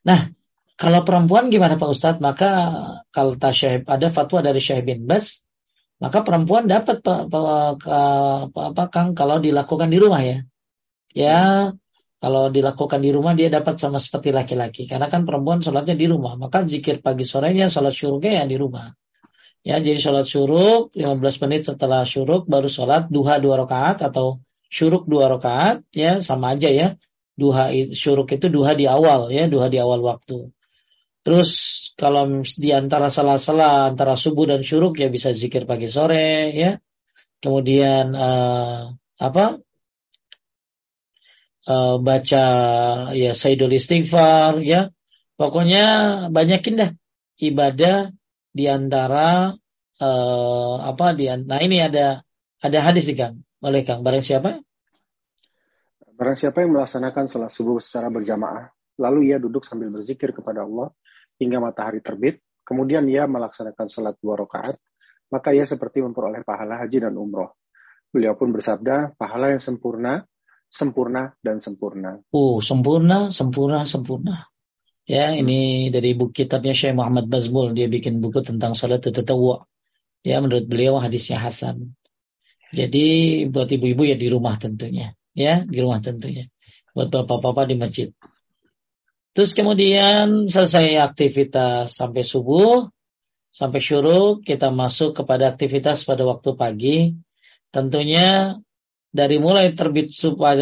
Nah, 0.00 0.32
kalau 0.80 1.04
perempuan 1.04 1.52
gimana 1.52 1.76
Pak 1.76 1.90
Ustadz? 1.92 2.24
Maka 2.24 2.50
kalau 3.12 3.36
tasyahib, 3.36 3.84
ada 3.84 4.08
fatwa 4.08 4.40
dari 4.40 4.64
Syekh 4.64 4.88
bin 4.88 5.04
Bas, 5.04 5.44
maka 6.00 6.24
perempuan 6.24 6.64
dapat 6.64 7.04
apa 7.04 8.84
Kang 8.88 9.12
kalau 9.12 9.36
dilakukan 9.44 9.92
di 9.92 10.00
rumah 10.00 10.24
ya. 10.24 10.40
Ya, 11.12 11.40
kalau 12.16 12.48
dilakukan 12.48 13.04
di 13.04 13.12
rumah 13.12 13.36
dia 13.36 13.52
dapat 13.52 13.76
sama 13.76 14.00
seperti 14.00 14.32
laki-laki. 14.32 14.88
Karena 14.88 15.12
kan 15.12 15.28
perempuan 15.28 15.60
sholatnya 15.60 15.92
di 15.92 16.08
rumah. 16.08 16.40
Maka 16.40 16.64
zikir 16.64 17.04
pagi 17.04 17.28
sorenya 17.28 17.68
sholat 17.68 17.92
syuruknya 17.92 18.40
ya 18.40 18.44
di 18.48 18.56
rumah. 18.56 18.96
Ya, 19.60 19.76
jadi 19.76 20.00
sholat 20.00 20.24
syuruk 20.24 20.96
15 20.96 21.42
menit 21.44 21.68
setelah 21.68 22.08
syuruk 22.08 22.48
baru 22.48 22.72
sholat 22.72 23.12
duha 23.12 23.36
dua 23.36 23.60
rakaat 23.60 24.00
atau 24.00 24.40
syuruk 24.72 25.04
dua 25.04 25.28
rakaat 25.28 25.84
ya 25.92 26.24
sama 26.24 26.56
aja 26.56 26.72
ya. 26.72 26.96
Duha 27.36 27.68
syuruk 27.92 28.32
itu 28.32 28.48
duha 28.48 28.72
di 28.72 28.88
awal 28.88 29.28
ya, 29.28 29.44
duha 29.44 29.68
di 29.68 29.76
awal 29.76 30.00
waktu. 30.00 30.48
Terus 31.30 31.50
kalau 31.94 32.42
di 32.42 32.74
antara 32.74 33.06
salah-salah 33.06 33.94
antara 33.94 34.18
subuh 34.18 34.50
dan 34.50 34.66
syuruk 34.66 34.98
ya 34.98 35.06
bisa 35.06 35.30
zikir 35.30 35.62
pagi 35.62 35.86
sore 35.86 36.50
ya. 36.50 36.74
Kemudian 37.38 38.18
uh, 38.18 38.98
apa? 39.14 39.62
Uh, 41.70 42.02
baca 42.02 42.46
ya 43.14 43.30
Sayyidul 43.30 43.78
Istighfar 43.78 44.58
ya. 44.58 44.90
Pokoknya 45.38 45.86
banyakin 46.34 46.74
dah 46.74 46.90
ibadah 47.38 48.10
di 48.50 48.66
antara 48.66 49.54
uh, 50.02 50.74
apa 50.82 51.14
di 51.14 51.30
nah 51.30 51.62
ini 51.62 51.78
ada 51.78 52.26
ada 52.58 52.78
hadis 52.82 53.06
sih 53.06 53.14
Kang. 53.14 53.46
Oleh 53.62 53.86
Kang 53.86 54.02
barang 54.02 54.26
siapa? 54.26 54.58
Barang 56.18 56.34
siapa 56.34 56.66
yang 56.66 56.74
melaksanakan 56.74 57.30
sholat 57.30 57.54
subuh 57.54 57.78
secara 57.78 58.10
berjamaah, 58.10 58.74
lalu 58.98 59.30
ia 59.30 59.38
duduk 59.38 59.62
sambil 59.62 59.94
berzikir 59.94 60.34
kepada 60.34 60.66
Allah, 60.66 60.90
hingga 61.40 61.58
matahari 61.58 62.04
terbit, 62.04 62.44
kemudian 62.62 63.08
ia 63.08 63.24
melaksanakan 63.24 63.88
sholat 63.88 64.14
dua 64.20 64.36
rakaat, 64.36 64.76
maka 65.32 65.56
ia 65.56 65.64
seperti 65.64 66.04
memperoleh 66.04 66.44
pahala 66.44 66.78
haji 66.84 67.08
dan 67.08 67.16
umroh. 67.16 67.56
Beliau 68.12 68.36
pun 68.36 68.52
bersabda, 68.52 69.16
pahala 69.16 69.56
yang 69.56 69.62
sempurna, 69.62 70.28
sempurna 70.68 71.34
dan 71.40 71.58
sempurna. 71.58 72.20
Oh, 72.30 72.60
sempurna, 72.60 73.32
sempurna, 73.32 73.88
sempurna. 73.88 74.50
Ya, 75.10 75.34
hmm. 75.34 75.42
ini 75.42 75.60
dari 75.90 76.14
buku 76.14 76.44
kitabnya 76.44 76.70
Syekh 76.70 76.94
Muhammad 76.94 77.26
Bazmul, 77.26 77.74
dia 77.74 77.90
bikin 77.90 78.22
buku 78.22 78.46
tentang 78.46 78.78
salat 78.78 79.02
tatawu. 79.02 79.66
Ya, 80.22 80.38
menurut 80.38 80.68
beliau 80.68 81.00
hadisnya 81.00 81.40
Hasan. 81.40 81.96
Jadi 82.70 83.42
buat 83.50 83.66
ibu-ibu 83.66 84.06
ya 84.06 84.14
di 84.14 84.30
rumah 84.30 84.54
tentunya, 84.62 85.10
ya 85.34 85.66
di 85.66 85.78
rumah 85.82 85.98
tentunya. 85.98 86.46
Buat 86.94 87.10
bapak-bapak 87.10 87.64
di 87.66 87.74
masjid. 87.74 88.08
Terus 89.30 89.54
kemudian 89.54 90.50
selesai 90.50 90.98
aktivitas 90.98 91.94
sampai 91.94 92.26
subuh, 92.26 92.90
sampai 93.54 93.78
syuruk, 93.78 94.42
kita 94.42 94.74
masuk 94.74 95.14
kepada 95.22 95.50
aktivitas 95.50 96.02
pada 96.02 96.26
waktu 96.26 96.50
pagi. 96.58 96.98
Tentunya 97.70 98.58
dari 99.10 99.38
mulai 99.38 99.74
terbit 99.74 100.10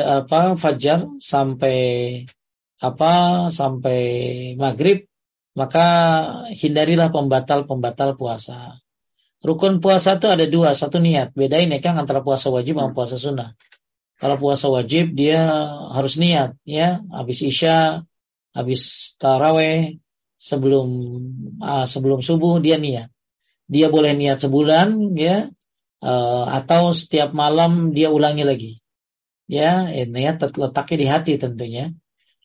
apa 0.05 0.57
fajar 0.57 1.09
sampai 1.21 1.79
apa 2.79 3.13
sampai 3.53 4.01
maghrib 4.55 5.09
maka 5.59 5.87
hindarilah 6.55 7.11
pembatal-pembatal 7.11 8.15
puasa. 8.15 8.79
Rukun 9.43 9.83
puasa 9.83 10.19
itu 10.19 10.31
ada 10.31 10.47
dua, 10.47 10.79
satu 10.79 11.03
niat. 11.03 11.35
Bedain 11.35 11.67
ya 11.67 11.83
kan 11.83 11.99
antara 11.99 12.23
puasa 12.23 12.51
wajib 12.55 12.79
sama 12.79 12.95
puasa 12.95 13.19
sunnah. 13.19 13.59
Kalau 14.19 14.39
puasa 14.39 14.71
wajib 14.71 15.15
dia 15.15 15.47
harus 15.95 16.19
niat 16.19 16.59
ya, 16.63 17.03
habis 17.11 17.43
isya, 17.43 18.07
habis 18.59 19.15
taraweh, 19.23 20.03
sebelum 20.43 20.89
uh, 21.63 21.87
sebelum 21.87 22.19
subuh 22.27 22.59
dia 22.59 22.83
niat. 22.83 23.15
Dia 23.71 23.87
boleh 23.87 24.19
niat 24.19 24.43
sebulan 24.43 25.15
ya, 25.15 25.47
uh, 26.03 26.45
atau 26.51 26.91
setiap 26.91 27.31
malam 27.31 27.95
dia 27.95 28.11
ulangi 28.11 28.43
lagi. 28.43 28.73
Ya, 29.47 29.87
eh, 29.95 30.11
niat 30.11 30.43
letaknya 30.43 30.97
di 30.99 31.07
hati 31.07 31.33
tentunya. 31.39 31.95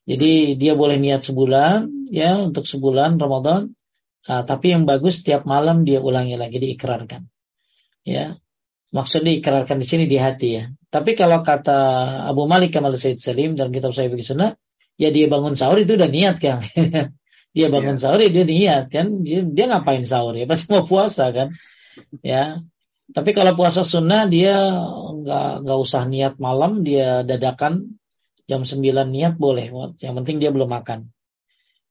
Jadi 0.05 0.59
dia 0.59 0.77
boleh 0.77 1.01
niat 1.01 1.25
sebulan 1.25 2.11
ya 2.13 2.37
untuk 2.43 2.69
sebulan 2.69 3.17
Ramadan 3.17 3.73
Uh, 4.23 4.47
tapi 4.47 4.71
yang 4.71 4.87
bagus 4.87 5.19
setiap 5.19 5.43
malam 5.43 5.83
dia 5.83 5.99
ulangi 5.99 6.39
lagi 6.39 6.55
diikrarkan. 6.55 7.27
Ya. 8.07 8.39
Maksudnya 8.93 9.35
diikrarkan 9.35 9.83
di 9.83 9.87
sini 9.89 10.05
di 10.07 10.15
hati 10.15 10.49
ya. 10.53 10.63
Tapi 10.87 11.17
kalau 11.17 11.43
kata 11.43 11.79
Abu 12.29 12.45
Malik 12.47 12.71
Kamal 12.71 12.95
Said 12.95 13.19
Salim 13.19 13.57
dalam 13.57 13.73
kitab 13.73 13.91
bagi 13.91 14.23
sunnah, 14.23 14.53
ya 14.97 15.09
dia 15.09 15.25
bangun 15.29 15.57
sahur 15.57 15.81
itu 15.81 15.95
udah 15.97 16.09
niat 16.09 16.37
kan. 16.39 16.61
dia 17.55 17.67
bangun 17.69 17.97
yeah. 17.97 18.01
sahur 18.01 18.19
ya 18.21 18.29
dia 18.29 18.45
niat 18.45 18.83
kan. 18.89 19.07
Dia, 19.25 19.45
dia 19.45 19.65
ngapain 19.69 20.03
sahur 20.05 20.33
ya? 20.37 20.45
Pasti 20.51 20.69
mau 20.73 20.85
puasa 20.85 21.29
kan. 21.33 21.53
Ya. 22.21 22.61
Tapi 23.13 23.35
kalau 23.35 23.53
puasa 23.53 23.83
sunnah 23.83 24.25
dia 24.25 24.55
nggak 25.23 25.67
nggak 25.67 25.79
usah 25.79 26.07
niat 26.07 26.39
malam, 26.39 26.81
dia 26.81 27.21
dadakan 27.21 27.99
jam 28.47 28.63
9 28.63 28.79
niat 29.11 29.37
boleh. 29.37 29.69
Yang 29.99 30.13
penting 30.23 30.37
dia 30.39 30.49
belum 30.49 30.71
makan. 30.71 31.13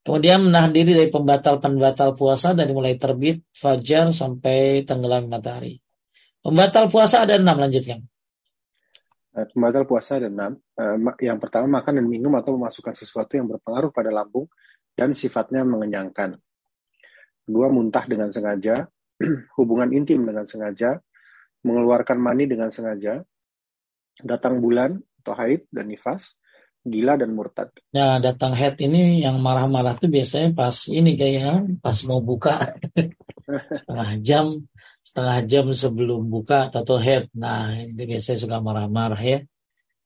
Kemudian 0.02 0.42
menahan 0.42 0.74
diri 0.74 0.98
dari 0.98 1.10
pembatal-pembatal 1.14 2.18
puasa 2.18 2.58
dari 2.58 2.74
mulai 2.74 2.98
terbit 2.98 3.46
fajar 3.54 4.10
sampai 4.10 4.82
tenggelam 4.82 5.30
matahari. 5.30 5.78
Pembatal 6.42 6.90
puasa 6.90 7.22
ada 7.22 7.38
enam, 7.38 7.54
lanjutkan. 7.54 8.02
Eh, 9.32 9.48
pembatal 9.48 9.88
puasa 9.88 10.20
ada 10.20 10.28
enam. 10.28 10.60
Eh, 10.76 10.96
yang 11.24 11.40
pertama 11.40 11.80
makan 11.80 12.04
dan 12.04 12.06
minum 12.06 12.32
atau 12.36 12.52
memasukkan 12.60 12.92
sesuatu 12.92 13.40
yang 13.40 13.48
berpengaruh 13.48 13.88
pada 13.88 14.12
lambung 14.12 14.44
dan 14.92 15.16
sifatnya 15.16 15.64
mengenyangkan. 15.64 16.36
Kedua, 17.48 17.72
muntah 17.72 18.04
dengan 18.04 18.28
sengaja, 18.28 18.86
hubungan 19.58 19.88
intim 19.96 20.28
dengan 20.28 20.44
sengaja, 20.44 21.00
mengeluarkan 21.64 22.20
mani 22.20 22.44
dengan 22.44 22.68
sengaja, 22.68 23.24
datang 24.20 24.60
bulan 24.60 25.00
atau 25.24 25.32
haid 25.32 25.64
dan 25.72 25.88
nifas, 25.88 26.36
gila 26.84 27.16
dan 27.16 27.32
murtad. 27.32 27.72
Nah, 27.94 28.18
datang 28.18 28.52
head 28.52 28.76
ini 28.84 29.22
yang 29.22 29.40
marah-marah 29.40 29.96
tuh 29.96 30.10
biasanya 30.10 30.52
pas 30.52 30.76
ini 30.90 31.14
kayak 31.14 31.80
pas 31.80 31.96
mau 32.04 32.20
buka 32.20 32.74
setengah 33.78 34.10
jam 34.20 34.46
setengah 35.02 35.38
jam 35.50 35.66
sebelum 35.74 36.30
buka 36.30 36.70
atau 36.70 36.96
head. 36.96 37.26
Nah, 37.34 37.74
ini 37.74 37.98
biasanya 37.98 38.38
suka 38.38 38.56
marah-marah 38.62 39.18
ya. 39.18 39.38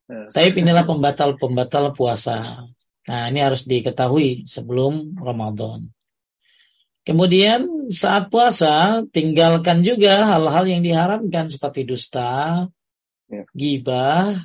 Hmm. 0.08 0.32
Tapi 0.32 0.56
inilah 0.64 0.88
pembatal-pembatal 0.88 1.92
puasa. 1.92 2.64
Nah, 3.06 3.22
ini 3.30 3.38
harus 3.44 3.68
diketahui 3.68 4.48
sebelum 4.48 5.14
Ramadan. 5.20 5.92
Kemudian 7.06 7.92
saat 7.94 8.34
puasa 8.34 9.06
tinggalkan 9.14 9.86
juga 9.86 10.26
hal-hal 10.26 10.66
yang 10.66 10.82
diharamkan 10.82 11.46
seperti 11.46 11.86
dusta, 11.86 12.66
ya. 13.30 13.46
gibah, 13.54 14.42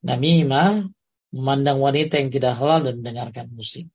namimah, 0.00 0.88
memandang 1.36 1.84
wanita 1.84 2.16
yang 2.16 2.32
tidak 2.32 2.56
halal 2.56 2.80
dan 2.80 3.04
mendengarkan 3.04 3.52
musik. 3.52 3.92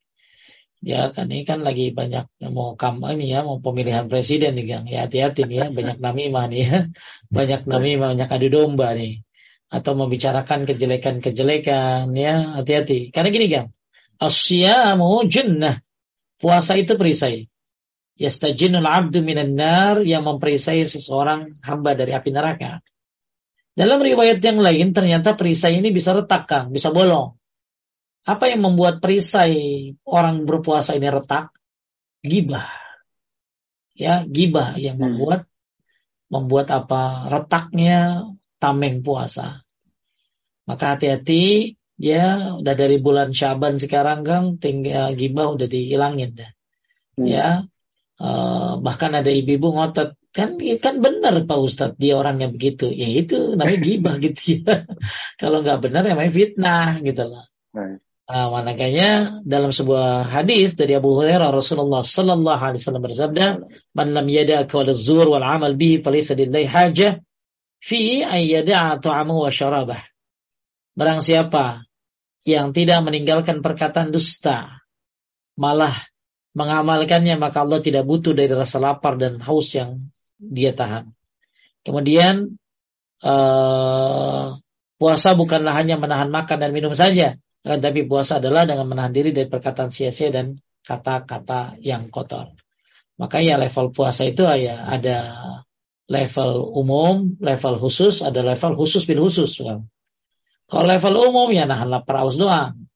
Ya 0.87 1.11
kan 1.11 1.27
ini 1.27 1.43
kan 1.43 1.67
lagi 1.67 1.91
banyak 1.91 2.31
mau 2.55 2.79
kampanye 2.79 3.27
ya 3.27 3.43
mau 3.43 3.59
pemilihan 3.59 4.07
presiden 4.07 4.55
nih 4.55 4.65
Gang. 4.71 4.85
Ya 4.87 5.03
hati-hati 5.03 5.43
nih 5.43 5.57
ya 5.59 5.65
banyak 5.67 5.97
namimah 5.99 6.45
nih 6.47 6.61
ya. 6.63 6.79
Banyak 7.27 7.67
namimah, 7.67 8.15
banyak 8.15 8.29
adu 8.31 8.47
domba 8.47 8.95
nih. 8.95 9.19
Atau 9.67 9.99
membicarakan 9.99 10.63
kejelekan-kejelekan 10.63 12.15
ya 12.15 12.55
hati-hati. 12.55 13.11
Karena 13.11 13.29
gini 13.35 13.47
Gang. 13.51 13.67
Asyamu 14.15 15.27
junnah. 15.27 15.83
Puasa 16.39 16.79
itu 16.79 16.95
perisai. 16.95 17.51
Yastajinul 18.15 18.87
abdu 18.87 19.19
minan 19.21 19.59
nar 19.59 20.01
yang 20.07 20.23
memperisai 20.23 20.87
seseorang 20.87 21.51
hamba 21.67 21.99
dari 21.99 22.15
api 22.15 22.31
neraka. 22.31 22.79
Dalam 23.77 24.01
riwayat 24.01 24.41
yang 24.41 24.57
lain 24.57 24.89
ternyata 24.95 25.37
perisai 25.37 25.77
ini 25.77 25.93
bisa 25.93 26.17
retak 26.17 26.49
Kang, 26.49 26.73
bisa 26.73 26.89
bolong. 26.89 27.36
Apa 28.27 28.51
yang 28.51 28.67
membuat 28.67 28.99
perisai 28.99 29.95
orang 30.03 30.43
berpuasa 30.43 30.99
ini 30.99 31.07
retak? 31.07 31.55
Gibah. 32.19 32.67
Ya, 33.95 34.27
gibah 34.27 34.75
yang 34.75 34.99
hmm. 34.99 35.03
membuat 35.15 35.41
membuat 36.27 36.67
apa? 36.75 37.31
Retaknya 37.31 38.27
tameng 38.59 38.99
puasa. 38.99 39.63
Maka 40.67 40.99
hati-hati 40.99 41.79
ya 41.95 42.59
udah 42.59 42.75
dari 42.75 42.99
bulan 42.99 43.31
Syaban 43.31 43.79
sekarang 43.79 44.27
Kang 44.27 44.59
tinggal 44.59 45.15
gibah 45.15 45.55
udah 45.55 45.67
dihilangin 45.71 46.35
dah. 46.35 46.51
Hmm. 47.15 47.25
Ya. 47.25 47.47
Uh, 48.17 48.81
bahkan 48.81 49.13
ada 49.13 49.29
ibu-ibu 49.29 49.77
ngotot 49.77 50.17
Kan 50.37 50.61
kan 50.61 51.01
benar 51.01 51.33
Pak 51.49 51.59
Ustadz 51.65 51.97
dia 51.97 52.13
orangnya 52.13 52.53
begitu. 52.53 52.93
Ya 52.93 53.09
itu 53.09 53.57
namanya 53.57 53.81
gibah 53.81 54.15
gitu 54.21 54.61
ya. 54.61 54.85
Kalau 55.41 55.65
nggak 55.65 55.89
benar 55.89 56.05
namanya 56.05 56.29
fitnah 56.29 57.01
gitu 57.01 57.25
loh. 57.25 57.49
Nah, 58.27 58.51
makanya 58.51 59.39
dalam 59.47 59.71
sebuah 59.71 60.27
hadis 60.27 60.75
dari 60.75 60.99
Abu 60.99 61.15
Hurairah 61.15 61.47
Rasulullah 61.47 62.03
Sallallahu 62.03 62.59
Alaihi 62.59 62.83
Wasallam 62.83 63.05
bersabda, 63.07 63.45
"Man 63.95 64.11
lam 64.11 64.27
yada 64.27 64.67
qawl 64.67 64.91
zur 64.91 65.31
wal 65.31 65.47
amal 65.47 65.79
bihi 65.79 66.03
falaysa 66.03 66.35
lillahi 66.35 66.67
hajah 66.67 67.23
fi 67.79 68.27
an 68.27 68.43
yada'a 68.43 68.99
ta'amahu 68.99 69.47
wa 69.47 69.51
syarabah." 69.51 70.03
Barang 70.99 71.23
siapa 71.23 71.87
yang 72.43 72.75
tidak 72.75 72.99
meninggalkan 73.07 73.63
perkataan 73.63 74.11
dusta, 74.11 74.83
malah 75.55 75.95
mengamalkannya 76.51 77.39
maka 77.39 77.63
Allah 77.63 77.79
tidak 77.79 78.03
butuh 78.03 78.35
dari 78.35 78.51
rasa 78.51 78.83
lapar 78.83 79.15
dan 79.15 79.39
haus 79.39 79.71
yang 79.71 80.11
dia 80.35 80.75
tahan. 80.75 81.15
Kemudian 81.87 82.59
uh, 83.23 84.59
puasa 84.99 85.31
bukanlah 85.31 85.79
hanya 85.79 85.95
menahan 85.95 86.27
makan 86.27 86.57
dan 86.59 86.75
minum 86.75 86.91
saja, 86.91 87.39
tapi 87.67 88.07
puasa 88.07 88.39
adalah 88.39 88.63
dengan 88.63 88.87
menahan 88.87 89.11
diri 89.11 89.35
dari 89.35 89.51
perkataan 89.51 89.91
sia-sia 89.91 90.31
dan 90.31 90.55
kata-kata 90.87 91.75
yang 91.83 92.07
kotor. 92.07 92.55
Makanya 93.19 93.59
level 93.59 93.91
puasa 93.91 94.23
itu 94.23 94.47
ya 94.47 94.87
ada 94.87 95.17
level 96.07 96.71
umum, 96.71 97.35
level 97.43 97.75
khusus, 97.75 98.23
ada 98.23 98.39
level 98.39 98.79
khusus 98.79 99.03
bin 99.03 99.19
khusus. 99.19 99.59
Kalau 100.67 100.85
level 100.87 101.13
umum 101.27 101.51
ya 101.51 101.67
nahan 101.67 101.91
lapar 101.91 102.23
aus 102.23 102.39
doang. 102.39 102.87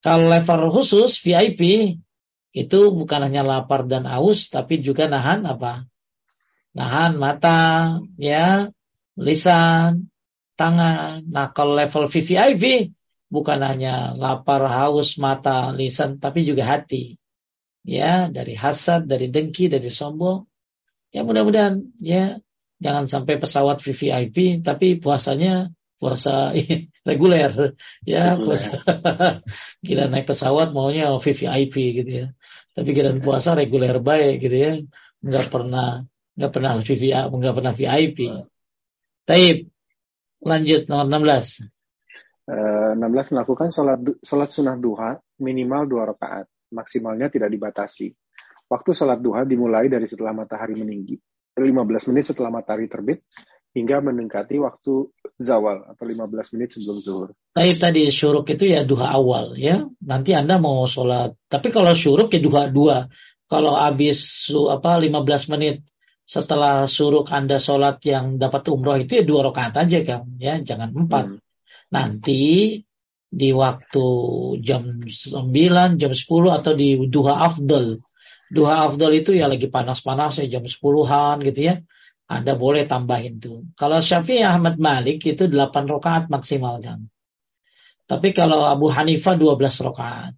Kalau 0.00 0.32
level 0.32 0.72
khusus 0.72 1.20
VIP 1.20 1.94
itu 2.56 2.80
bukan 2.94 3.20
hanya 3.28 3.44
lapar 3.44 3.84
dan 3.84 4.08
aus, 4.08 4.48
tapi 4.48 4.80
juga 4.80 5.10
nahan 5.10 5.44
apa? 5.44 5.84
nahan 6.74 7.16
mata, 7.16 8.02
ya, 8.18 8.68
lisan, 9.14 10.10
tangan. 10.58 11.22
Nah, 11.30 11.54
kalau 11.54 11.78
level 11.78 12.10
VVIV 12.10 12.90
bukan 13.34 13.58
hanya 13.66 14.14
lapar, 14.14 14.62
haus, 14.70 15.18
mata, 15.18 15.74
lisan, 15.74 16.22
tapi 16.22 16.46
juga 16.46 16.62
hati. 16.62 17.18
Ya, 17.82 18.30
dari 18.30 18.54
hasad, 18.54 19.10
dari 19.10 19.28
dengki, 19.28 19.66
dari 19.66 19.90
sombong. 19.90 20.46
Ya, 21.10 21.26
mudah-mudahan 21.26 21.90
ya 21.98 22.38
jangan 22.78 23.10
sampai 23.10 23.38
pesawat 23.38 23.82
VVIP 23.82 24.62
tapi 24.66 24.98
puasanya 24.98 25.70
puasa 25.94 26.50
reguler 27.08 27.78
ya 28.02 28.34
puasa 28.34 28.82
gila 29.86 30.10
naik 30.10 30.26
pesawat 30.26 30.74
maunya 30.74 31.14
VVIP 31.14 31.74
gitu 32.02 32.10
ya 32.10 32.26
tapi 32.74 32.92
giliran 32.92 33.22
puasa 33.22 33.54
reguler 33.54 34.02
baik 34.02 34.42
gitu 34.42 34.56
ya 34.58 34.72
nggak 35.22 35.46
pernah 35.54 36.02
nggak 36.34 36.52
pernah 36.52 36.72
VIP, 36.82 37.04
nggak 37.14 37.54
pernah 37.54 37.74
VIP. 37.74 38.18
Taib, 39.24 39.58
lanjut 40.44 40.82
nomor 40.90 41.06
16. 41.08 41.73
Uh, 42.44 42.92
16 42.92 43.32
melakukan 43.32 43.72
sholat, 43.72 44.04
sholat 44.20 44.52
sunnah 44.52 44.76
duha 44.76 45.16
minimal 45.40 45.88
dua 45.88 46.12
rakaat, 46.12 46.44
maksimalnya 46.76 47.32
tidak 47.32 47.48
dibatasi. 47.48 48.12
Waktu 48.68 48.90
sholat 48.92 49.24
duha 49.24 49.48
dimulai 49.48 49.88
dari 49.88 50.04
setelah 50.04 50.36
matahari 50.36 50.76
meninggi 50.76 51.16
15 51.54 52.10
menit 52.10 52.24
setelah 52.26 52.50
matahari 52.50 52.90
terbit 52.90 53.22
hingga 53.74 54.02
mendekati 54.02 54.58
waktu 54.62 55.10
zawal 55.38 55.86
atau 55.90 56.04
15 56.06 56.54
menit 56.54 56.78
sebelum 56.78 56.98
zuhur. 56.98 57.28
Tapi 57.54 57.74
tadi 57.78 58.06
syuruk 58.10 58.46
itu 58.54 58.70
ya 58.70 58.86
duha 58.86 59.14
awal 59.14 59.58
ya. 59.58 59.82
Nanti 60.02 60.34
Anda 60.34 60.58
mau 60.62 60.86
sholat. 60.86 61.34
Tapi 61.50 61.74
kalau 61.74 61.94
syuruk 61.94 62.30
ya 62.34 62.40
duha 62.42 62.70
dua. 62.70 63.06
Kalau 63.44 63.76
habis 63.76 64.50
apa 64.50 64.98
15 64.98 65.52
menit 65.52 65.84
setelah 66.24 66.88
suruk 66.88 67.28
Anda 67.28 67.60
sholat 67.60 68.00
yang 68.08 68.40
dapat 68.40 68.64
umroh 68.72 68.96
itu 68.96 69.20
ya 69.20 69.24
dua 69.26 69.52
rakaat 69.52 69.84
aja 69.84 70.00
kan 70.00 70.24
ya 70.40 70.56
jangan 70.64 70.90
empat 70.96 71.24
hmm. 71.36 71.43
Nanti 71.92 72.42
di 73.34 73.50
waktu 73.50 74.06
jam 74.62 75.02
9 75.02 76.00
jam 76.00 76.12
10 76.14 76.58
atau 76.58 76.72
di 76.72 76.94
duha 77.10 77.34
afdal 77.50 77.98
duha 78.50 78.74
afdal 78.86 79.10
itu 79.18 79.34
ya 79.34 79.50
lagi 79.50 79.66
panas-panasnya 79.66 80.46
jam 80.46 80.62
10-an 80.62 81.42
gitu 81.42 81.60
ya 81.60 81.74
Anda 82.30 82.54
boleh 82.54 82.86
tambahin 82.86 83.42
tuh 83.42 83.74
kalau 83.74 83.98
Syafi'i 83.98 84.46
Ahmad 84.46 84.78
Malik 84.78 85.26
itu 85.26 85.50
8 85.50 85.90
rakaat 85.90 86.30
maksimal 86.30 86.78
kan 86.78 87.10
tapi 88.06 88.30
kalau 88.30 88.62
Abu 88.70 88.86
Hanifah 88.92 89.34
12 89.34 89.58
rakaat 89.90 90.32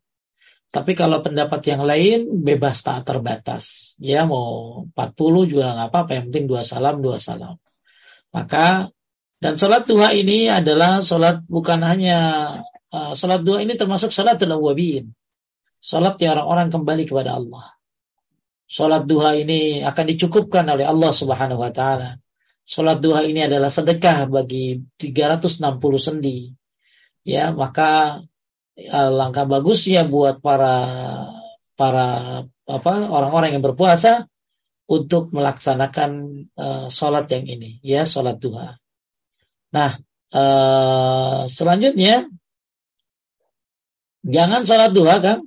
tapi 0.76 0.92
kalau 0.92 1.24
pendapat 1.24 1.64
yang 1.72 1.88
lain 1.88 2.44
bebas 2.44 2.84
tak 2.84 3.08
terbatas. 3.08 3.96
Ya 3.96 4.28
mau 4.28 4.84
40 4.92 5.48
juga 5.48 5.72
nggak 5.72 5.88
apa-apa. 5.88 6.10
Yang 6.12 6.24
penting 6.28 6.44
dua 6.52 6.62
salam, 6.68 7.00
dua 7.00 7.16
salam. 7.16 7.56
Maka 8.28 8.92
dan 9.36 9.60
sholat 9.60 9.84
duha 9.84 10.16
ini 10.16 10.48
adalah 10.48 11.04
sholat 11.04 11.44
bukan 11.44 11.84
hanya 11.84 12.18
uh, 12.88 13.12
sholat 13.12 13.44
duha 13.44 13.60
ini 13.60 13.76
termasuk 13.76 14.08
sholat 14.08 14.40
wabin. 14.40 15.12
Sholat 15.84 16.16
yang 16.18 16.40
orang-orang 16.40 16.72
kembali 16.72 17.04
kepada 17.04 17.36
Allah. 17.36 17.76
Sholat 18.66 19.06
duha 19.06 19.36
ini 19.38 19.84
akan 19.84 20.04
dicukupkan 20.10 20.66
oleh 20.66 20.88
Allah 20.88 21.12
Subhanahu 21.12 21.62
Wa 21.62 21.70
Taala. 21.70 22.18
Sholat 22.66 22.98
duha 22.98 23.22
ini 23.22 23.46
adalah 23.46 23.70
sedekah 23.70 24.26
bagi 24.26 24.82
360 24.98 25.62
sendi. 26.00 26.50
Ya, 27.22 27.54
maka 27.54 28.24
uh, 28.74 29.10
langkah 29.12 29.46
bagusnya 29.46 30.08
buat 30.08 30.42
para 30.42 30.74
para 31.76 32.08
apa 32.66 32.92
orang-orang 33.06 33.54
yang 33.54 33.62
berpuasa 33.62 34.26
untuk 34.88 35.30
melaksanakan 35.30 36.10
uh, 36.56 36.86
sholat 36.88 37.28
yang 37.30 37.44
ini 37.46 37.78
ya 37.84 38.02
sholat 38.08 38.40
duha. 38.40 38.80
Nah 39.74 39.98
uh, 40.30 41.46
selanjutnya 41.50 42.30
jangan 44.26 44.62
sholat 44.66 44.90
duha 44.94 45.16
kan 45.22 45.38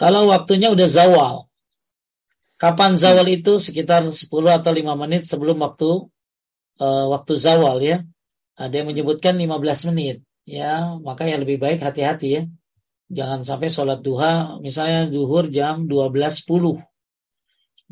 kalau 0.00 0.28
waktunya 0.28 0.72
udah 0.72 0.88
zawal. 0.88 1.34
Kapan 2.58 2.94
zawal 2.94 3.26
itu? 3.26 3.58
Sekitar 3.58 4.06
10 4.06 4.26
atau 4.30 4.70
5 4.70 5.02
menit 5.02 5.26
sebelum 5.26 5.58
waktu 5.62 6.08
uh, 6.78 7.06
waktu 7.10 7.32
zawal 7.38 7.82
ya. 7.82 8.06
Ada 8.54 8.82
yang 8.82 8.88
menyebutkan 8.94 9.34
15 9.38 9.90
menit 9.92 10.22
ya. 10.46 10.98
Maka 11.02 11.26
yang 11.26 11.42
lebih 11.46 11.58
baik 11.62 11.82
hati-hati 11.82 12.28
ya. 12.30 12.42
Jangan 13.12 13.44
sampai 13.44 13.68
sholat 13.68 14.00
duha 14.00 14.58
misalnya 14.58 15.06
duhur 15.12 15.52
jam 15.52 15.84
12.10 15.84 16.80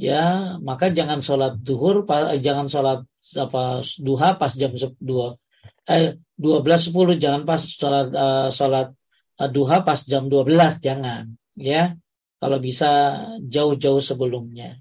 ya 0.00 0.56
maka 0.64 0.88
jangan 0.88 1.20
sholat 1.20 1.61
duhur 1.61 2.08
jangan 2.40 2.72
sholat 2.72 3.04
apa 3.36 3.84
duha 4.00 4.40
pas 4.40 4.48
jam 4.56 4.72
2 4.72 4.96
eh 5.87 6.20
12.10 6.41 7.20
jangan 7.20 7.43
pas 7.45 7.61
sholat 7.61 8.09
uh, 8.16 8.49
sholat 8.49 8.97
uh, 9.37 9.51
duha 9.53 9.85
pas 9.85 10.01
jam 10.01 10.33
12 10.33 10.81
jangan 10.81 11.37
ya. 11.57 11.97
Kalau 12.41 12.57
bisa 12.57 13.20
jauh-jauh 13.45 14.01
sebelumnya. 14.01 14.81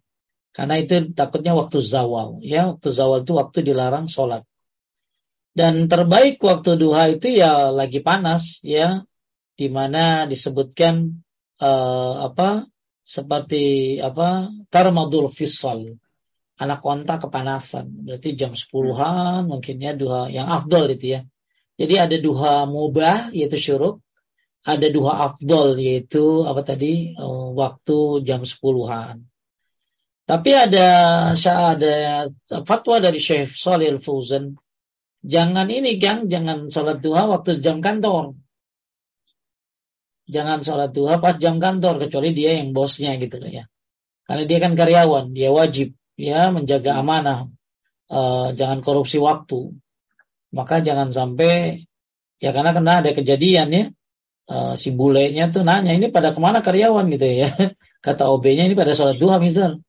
Karena 0.56 0.80
itu 0.80 1.12
takutnya 1.12 1.60
waktu 1.60 1.84
zawal 1.84 2.40
ya. 2.40 2.72
Waktu 2.72 2.88
zawal 2.88 3.28
itu 3.28 3.36
waktu 3.36 3.60
dilarang 3.68 4.08
sholat. 4.08 4.48
Dan 5.52 5.92
terbaik 5.92 6.40
waktu 6.40 6.80
duha 6.80 7.12
itu 7.12 7.36
ya 7.36 7.76
lagi 7.76 8.00
panas 8.00 8.64
ya, 8.64 9.04
di 9.60 9.68
mana 9.68 10.24
disebutkan 10.24 11.20
uh, 11.60 12.32
apa 12.32 12.72
seperti 13.04 13.98
apa 14.00 14.48
tarmadul 14.72 15.28
fisal 15.28 16.00
anak 16.60 16.84
kontak 16.84 17.24
kepanasan. 17.24 18.04
Berarti 18.04 18.36
jam 18.36 18.52
sepuluhan 18.54 19.48
mungkin 19.48 19.80
ya 19.80 19.96
duha 19.96 20.28
yang 20.28 20.52
afdol 20.52 20.92
itu 20.92 21.16
ya. 21.16 21.22
Jadi 21.80 21.96
ada 21.96 22.16
duha 22.20 22.68
mubah 22.68 23.32
yaitu 23.32 23.56
syuruk. 23.56 24.04
Ada 24.68 24.92
duha 24.92 25.32
afdol 25.32 25.80
yaitu 25.80 26.44
apa 26.44 26.68
tadi? 26.68 27.16
Uh, 27.16 27.56
waktu 27.56 28.28
jam 28.28 28.44
sepuluhan. 28.44 29.24
Tapi 30.28 30.52
ada 30.54 30.88
ada 31.34 31.96
fatwa 32.68 33.02
dari 33.02 33.18
Syekh 33.18 33.56
Shalih 33.56 33.98
Al-Fauzan 33.98 34.60
Jangan 35.20 35.68
ini 35.68 36.00
Kang, 36.00 36.32
jangan 36.32 36.72
sholat 36.72 37.04
duha 37.04 37.28
waktu 37.28 37.60
jam 37.60 37.84
kantor. 37.84 38.40
Jangan 40.32 40.64
sholat 40.64 40.96
duha 40.96 41.20
pas 41.20 41.36
jam 41.36 41.60
kantor 41.60 42.08
kecuali 42.08 42.32
dia 42.32 42.64
yang 42.64 42.72
bosnya 42.72 43.20
gitu 43.20 43.36
ya. 43.44 43.68
Karena 44.24 44.44
dia 44.48 44.60
kan 44.64 44.74
karyawan, 44.80 45.36
dia 45.36 45.52
wajib 45.52 45.99
ya 46.20 46.52
menjaga 46.52 47.00
amanah, 47.00 47.48
uh, 48.12 48.52
jangan 48.52 48.84
korupsi 48.84 49.16
waktu. 49.24 49.72
Maka 50.52 50.84
jangan 50.84 51.16
sampai 51.16 51.88
ya 52.44 52.52
karena 52.52 52.76
kena 52.76 53.00
ada 53.00 53.16
kejadian 53.16 53.68
ya, 53.72 53.84
uh, 54.52 54.74
si 54.76 54.92
bulenya 54.92 55.48
tuh 55.56 55.64
nanya 55.64 55.96
ini 55.96 56.12
pada 56.12 56.36
ke 56.36 56.40
mana 56.44 56.60
karyawan 56.60 57.08
gitu 57.16 57.24
ya. 57.24 57.56
Kata 58.06 58.28
OB-nya 58.36 58.68
ini 58.68 58.76
pada 58.76 58.92
sholat 58.92 59.16
duha 59.16 59.40
misal. 59.40 59.80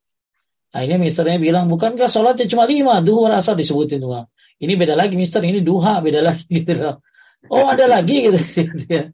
Nah 0.71 0.81
ini 0.87 1.03
misternya 1.03 1.43
bilang 1.43 1.67
bukankah 1.67 2.07
sholatnya 2.07 2.47
cuma 2.47 2.63
lima 2.71 3.03
duhur 3.03 3.35
asal 3.35 3.59
disebutin 3.59 3.99
duha. 3.99 4.31
Ini 4.61 4.77
beda 4.77 4.95
lagi 4.95 5.19
Mister, 5.19 5.43
ini 5.43 5.65
duha 5.67 5.99
beda 5.99 6.21
lagi 6.31 6.47
gitu 6.47 6.79
loh. 6.79 7.03
Oh 7.51 7.67
ada 7.67 7.91
lagi 7.99 8.31
gitu, 8.31 8.39
ya. 8.87 9.11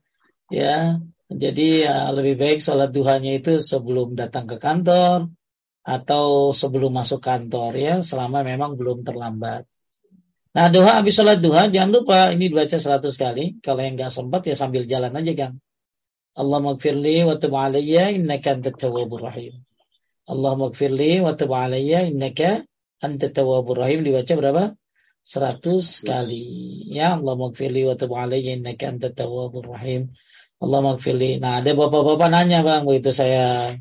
Ya, 0.46 1.02
jadi 1.26 1.90
ya, 1.90 1.96
lebih 2.14 2.38
baik 2.38 2.62
sholat 2.62 2.94
duhanya 2.94 3.34
itu 3.34 3.58
sebelum 3.58 4.14
datang 4.14 4.46
ke 4.46 4.62
kantor 4.62 5.26
atau 5.86 6.50
sebelum 6.50 6.90
masuk 6.90 7.22
kantor 7.22 7.72
ya, 7.78 7.94
selama 8.02 8.42
memang 8.42 8.74
belum 8.74 9.06
terlambat. 9.06 9.70
Nah 10.56 10.66
doa 10.72 10.98
habis 10.98 11.14
sholat 11.14 11.38
duha 11.38 11.70
jangan 11.70 12.02
lupa 12.02 12.32
ini 12.34 12.50
dibaca 12.50 12.74
100 12.74 13.06
kali. 13.14 13.44
Kalau 13.62 13.80
yang 13.84 13.94
nggak 13.94 14.10
sempat 14.10 14.42
ya 14.50 14.58
sambil 14.58 14.88
jalan 14.90 15.14
aja 15.14 15.32
kan. 15.36 15.52
Allah 16.34 16.58
magfirli 16.64 17.22
wa 17.22 17.38
tub 17.38 17.54
alayya 17.54 18.10
innaka 18.10 18.58
antat 18.58 18.74
tawwabur 18.74 19.22
rahim. 19.30 19.62
Allah 20.26 20.52
magfirli 20.58 21.22
wa 21.22 21.38
tub 21.38 21.52
alayya 21.54 22.08
innaka 22.08 22.66
antat 22.98 23.36
tawwabur 23.36 23.78
rahim 23.78 24.02
dibaca 24.02 24.32
berapa? 24.32 24.64
seratus 25.26 26.06
kali. 26.06 26.86
Ya 26.94 27.18
Allah 27.18 27.34
maghfirli 27.34 27.82
wa 27.82 27.98
tub 27.98 28.14
alayya 28.14 28.54
innaka 28.54 28.94
antat 28.94 29.18
tawwabur 29.18 29.74
rahim. 29.74 30.14
Allah 30.62 30.80
maghfirli. 30.86 31.42
Nah, 31.42 31.60
ada 31.60 31.74
bapak-bapak 31.74 32.30
nanya 32.32 32.62
Bang, 32.62 32.86
begitu 32.86 33.12
saya 33.12 33.76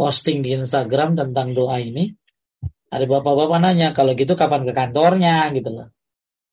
posting 0.00 0.40
di 0.40 0.56
Instagram 0.56 1.12
tentang 1.20 1.52
doa 1.52 1.76
ini. 1.76 2.16
Ada 2.88 3.04
bapak-bapak 3.04 3.60
nanya, 3.60 3.92
kalau 3.92 4.16
gitu 4.16 4.32
kapan 4.32 4.64
ke 4.64 4.72
kantornya 4.72 5.52
gitu 5.52 5.68
loh. 5.68 5.88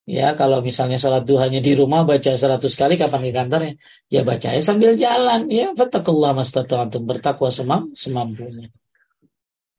Ya, 0.08 0.36
kalau 0.40 0.60
misalnya 0.60 1.00
sholat 1.00 1.24
duhanya 1.24 1.64
di 1.64 1.76
rumah 1.76 2.04
baca 2.08 2.36
seratus 2.36 2.76
kali 2.76 3.00
kapan 3.00 3.28
ke 3.28 3.32
kantornya? 3.32 3.74
Ya 4.12 4.28
baca 4.28 4.52
ya 4.52 4.60
sambil 4.60 5.00
jalan. 5.00 5.48
Ya, 5.48 5.72
fattakullah 5.76 6.36
mastata'atum. 6.36 7.08
Bertakwa 7.08 7.48
semam, 7.52 7.82
semampunya. 7.96 8.68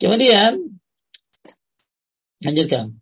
Kemudian, 0.01 0.81
lanjutkan. 2.40 2.97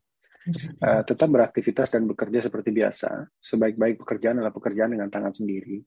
Uh, 0.78 1.02
tetap 1.02 1.26
beraktivitas 1.26 1.90
dan 1.90 2.06
bekerja 2.06 2.38
seperti 2.46 2.70
biasa. 2.70 3.26
Sebaik-baik 3.42 3.98
pekerjaan 3.98 4.38
adalah 4.38 4.54
pekerjaan 4.54 4.94
dengan 4.94 5.10
tangan 5.10 5.34
sendiri. 5.34 5.82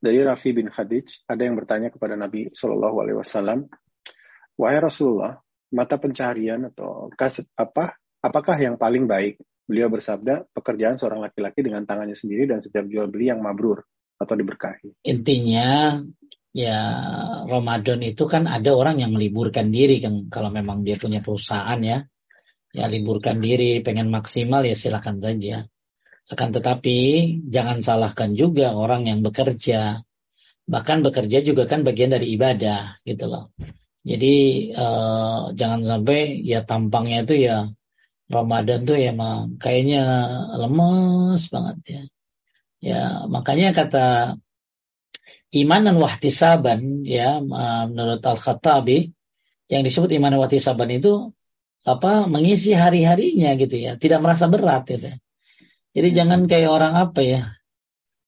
Dari 0.00 0.20
Rafi 0.22 0.50
bin 0.52 0.68
Khadij, 0.68 1.26
ada 1.26 1.42
yang 1.42 1.56
bertanya 1.56 1.88
kepada 1.88 2.14
Nabi 2.14 2.52
Shallallahu 2.52 2.96
Alaihi 3.00 3.18
Wasallam, 3.18 3.66
wahai 4.60 4.78
Rasulullah, 4.80 5.40
mata 5.72 5.96
pencaharian 5.96 6.68
atau 6.72 7.08
kaset 7.16 7.48
apa? 7.56 7.96
Apakah 8.20 8.56
yang 8.58 8.76
paling 8.76 9.08
baik? 9.08 9.40
Beliau 9.66 9.90
bersabda, 9.90 10.46
pekerjaan 10.54 10.94
seorang 10.94 11.26
laki-laki 11.26 11.64
dengan 11.64 11.82
tangannya 11.82 12.14
sendiri 12.14 12.46
dan 12.46 12.62
setiap 12.62 12.86
jual 12.86 13.10
beli 13.10 13.34
yang 13.34 13.42
mabrur 13.42 13.82
atau 14.14 14.34
diberkahi. 14.38 15.02
Intinya 15.10 15.98
ya 16.54 16.80
Ramadan 17.44 18.00
itu 18.06 18.24
kan 18.30 18.46
ada 18.46 18.72
orang 18.72 19.02
yang 19.02 19.12
meliburkan 19.12 19.68
diri 19.68 20.00
kan 20.00 20.30
kalau 20.32 20.48
memang 20.48 20.86
dia 20.86 20.96
punya 20.96 21.20
perusahaan 21.20 21.76
ya 21.82 22.06
ya 22.76 22.84
liburkan 22.92 23.40
diri, 23.40 23.80
pengen 23.80 24.12
maksimal 24.12 24.60
ya 24.60 24.76
silakan 24.76 25.16
saja. 25.16 25.64
Akan 26.26 26.50
tetapi 26.50 26.98
jangan 27.46 27.86
salahkan 27.86 28.34
juga 28.34 28.74
orang 28.74 29.06
yang 29.06 29.22
bekerja. 29.22 30.02
Bahkan 30.66 31.06
bekerja 31.06 31.46
juga 31.46 31.70
kan 31.70 31.86
bagian 31.86 32.10
dari 32.10 32.34
ibadah 32.34 32.98
gitu 33.06 33.30
loh. 33.30 33.54
Jadi 34.02 34.34
eh, 34.74 35.40
jangan 35.54 35.80
sampai 35.86 36.42
ya 36.42 36.66
tampangnya 36.66 37.26
itu 37.26 37.34
ya 37.46 37.70
Ramadan 38.26 38.82
tuh 38.82 38.98
ya 38.98 39.14
emang 39.14 39.58
kayaknya 39.62 40.02
lemes 40.58 41.46
banget 41.50 41.76
ya. 41.86 42.02
Ya 42.82 43.00
makanya 43.30 43.70
kata 43.74 44.06
iman 45.54 45.80
dan 45.86 45.96
wahtisaban 46.02 47.06
ya 47.06 47.38
menurut 47.86 48.22
Al-Khattabi 48.22 49.14
yang 49.70 49.82
disebut 49.82 50.10
iman 50.18 50.34
dan 50.34 50.40
wahtisaban 50.42 50.90
itu 50.90 51.34
apa 51.86 52.26
mengisi 52.26 52.74
hari-harinya 52.74 53.54
gitu 53.54 53.78
ya, 53.78 53.94
tidak 53.94 54.18
merasa 54.18 54.50
berat 54.50 54.90
gitu. 54.90 55.14
Jadi 55.96 56.08
hmm. 56.12 56.16
jangan 56.16 56.40
kayak 56.44 56.70
orang 56.70 56.94
apa 56.94 57.20
ya, 57.24 57.42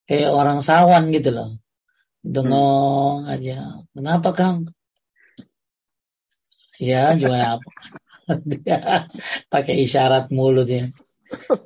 kayak 0.09 0.33
orang 0.33 0.65
sawan 0.65 1.13
gitu 1.13 1.37
loh, 1.37 1.61
dengong 2.25 3.29
hmm. 3.29 3.33
aja. 3.37 3.85
Kenapa 3.93 4.31
Kang? 4.33 4.73
Ya 6.81 7.13
gimana 7.13 7.61
apa? 7.61 7.69
pakai 9.53 9.85
isyarat 9.85 10.33
mulut 10.33 10.65
ya. 10.65 10.89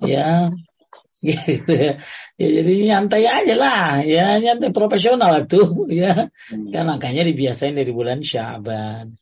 Ya, 0.03 0.51
gitu 1.23 1.71
ya. 1.71 2.03
ya 2.35 2.49
jadi 2.51 2.73
nyantai 2.91 3.23
aja 3.31 3.55
lah 3.55 4.03
ya 4.03 4.43
nyantai 4.43 4.75
profesional 4.75 5.47
tuh 5.47 5.87
ya 6.03 6.27
hmm. 6.51 6.75
kan 6.75 6.83
makanya 6.83 7.23
dibiasain 7.23 7.79
dari 7.79 7.95
bulan 7.95 8.27
Syaban 8.27 9.15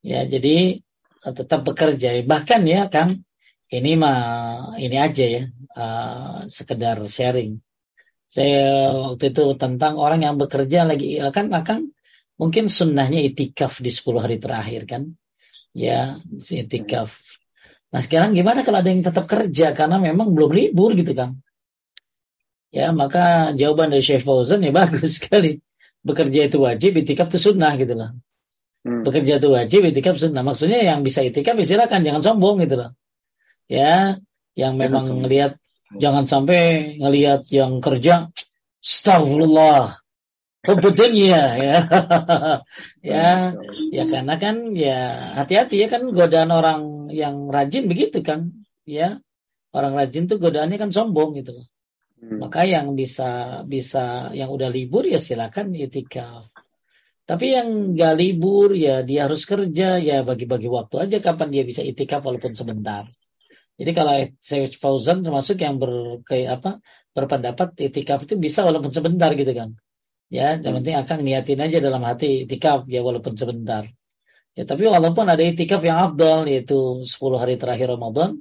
ya 0.00 0.24
jadi 0.24 0.80
tetap 1.32 1.64
bekerja. 1.64 2.20
Bahkan 2.20 2.60
ya 2.68 2.92
Kang, 2.92 3.24
ini 3.74 3.90
mah 3.98 4.20
ini 4.78 4.96
aja 4.96 5.24
ya, 5.24 5.42
uh, 5.74 6.46
sekedar 6.46 7.02
sharing. 7.10 7.58
Saya 8.30 8.90
waktu 9.14 9.30
itu 9.30 9.44
tentang 9.58 9.94
orang 9.98 10.26
yang 10.26 10.36
bekerja 10.38 10.86
lagi 10.86 11.22
kan 11.30 11.50
akan 11.50 11.94
mungkin 12.34 12.66
sunnahnya 12.66 13.22
itikaf 13.22 13.78
di 13.78 13.90
10 13.90 14.24
hari 14.24 14.36
terakhir 14.42 14.82
kan. 14.90 15.02
Ya, 15.74 16.22
itikaf. 16.38 17.14
Nah 17.94 18.02
sekarang 18.02 18.34
gimana 18.34 18.66
kalau 18.66 18.82
ada 18.82 18.90
yang 18.90 19.06
tetap 19.06 19.30
kerja 19.30 19.70
karena 19.70 20.02
memang 20.02 20.34
belum 20.34 20.50
libur 20.50 20.98
gitu 20.98 21.14
Kang. 21.14 21.42
Ya, 22.74 22.90
maka 22.90 23.54
jawaban 23.54 23.94
dari 23.94 24.02
Syekh 24.02 24.26
Fauzan 24.26 24.66
ya 24.66 24.74
bagus 24.82 25.22
sekali. 25.22 25.62
Bekerja 26.04 26.50
itu 26.50 26.58
wajib, 26.58 26.98
itikaf 27.00 27.30
itu 27.32 27.38
sunnah 27.38 27.78
gitu 27.78 27.94
loh. 27.94 28.18
Hmm. 28.82 29.06
Bekerja 29.06 29.38
itu 29.38 29.48
wajib, 29.48 29.80
itikaf 29.88 30.18
sunnah. 30.18 30.42
Maksudnya 30.42 30.82
yang 30.82 31.06
bisa 31.06 31.22
itikaf 31.22 31.54
ya 31.54 31.64
silakan, 31.64 32.02
jangan 32.02 32.22
sombong 32.26 32.60
gitu 32.66 32.76
loh. 32.76 32.90
Ya, 33.70 34.20
yang 34.54 34.76
memang 34.76 35.08
jangan 35.08 35.20
ngelihat 35.24 35.52
jangan 35.94 36.24
sampai 36.26 36.60
ngelihat 37.00 37.48
yang 37.48 37.80
kerja 37.80 38.28
astagfirullah 38.84 40.00
kebetulannya 40.64 41.42
ya. 41.60 41.78
Ya 43.14 43.52
ya 43.92 44.04
karena 44.08 44.34
kan 44.40 44.72
ya 44.72 45.00
hati-hati 45.36 45.76
ya 45.84 45.88
kan 45.92 46.08
godaan 46.08 46.50
orang 46.52 47.12
yang 47.12 47.48
rajin 47.48 47.88
begitu 47.88 48.24
kan 48.24 48.52
ya. 48.88 49.20
Orang 49.74 49.98
rajin 49.98 50.30
tuh 50.30 50.38
godaannya 50.38 50.78
kan 50.78 50.94
sombong 50.94 51.34
gitu 51.34 51.60
loh. 51.60 51.66
Hmm. 52.24 52.40
maka 52.40 52.64
yang 52.64 52.96
bisa 52.96 53.60
bisa 53.68 54.32
yang 54.32 54.48
udah 54.48 54.72
libur 54.72 55.04
ya 55.04 55.20
silakan 55.20 55.76
itikaf. 55.76 56.48
Tapi 57.24 57.56
yang 57.56 57.96
gak 57.96 58.16
libur 58.20 58.76
ya 58.76 59.00
dia 59.00 59.28
harus 59.28 59.48
kerja 59.48 59.96
ya 59.96 60.24
bagi-bagi 60.24 60.68
waktu 60.68 61.08
aja 61.08 61.18
kapan 61.24 61.48
dia 61.52 61.64
bisa 61.64 61.80
itikaf 61.80 62.24
walaupun 62.24 62.52
sebentar. 62.52 63.08
Jadi 63.74 63.90
kalau 63.90 64.14
saya 64.38 64.70
Fauzan 64.70 65.26
termasuk 65.26 65.58
yang 65.58 65.82
ber 65.82 66.22
kayak 66.22 66.62
apa 66.62 66.70
berpendapat 67.14 67.74
itikaf 67.78 68.26
itu 68.26 68.38
bisa 68.38 68.62
walaupun 68.62 68.94
sebentar 68.94 69.34
gitu 69.34 69.50
kan. 69.50 69.74
Ya, 70.30 70.58
yang 70.58 70.82
penting 70.82 70.96
akan 70.98 71.18
niatin 71.22 71.60
aja 71.62 71.78
dalam 71.78 72.02
hati 72.02 72.46
itikaf 72.46 72.86
ya 72.90 73.02
walaupun 73.02 73.34
sebentar. 73.38 73.86
Ya 74.54 74.62
tapi 74.62 74.86
walaupun 74.86 75.26
ada 75.26 75.42
itikaf 75.42 75.82
yang 75.82 75.98
afdal 76.10 76.46
yaitu 76.46 77.02
10 77.02 77.10
hari 77.42 77.58
terakhir 77.58 77.90
Ramadan, 77.98 78.38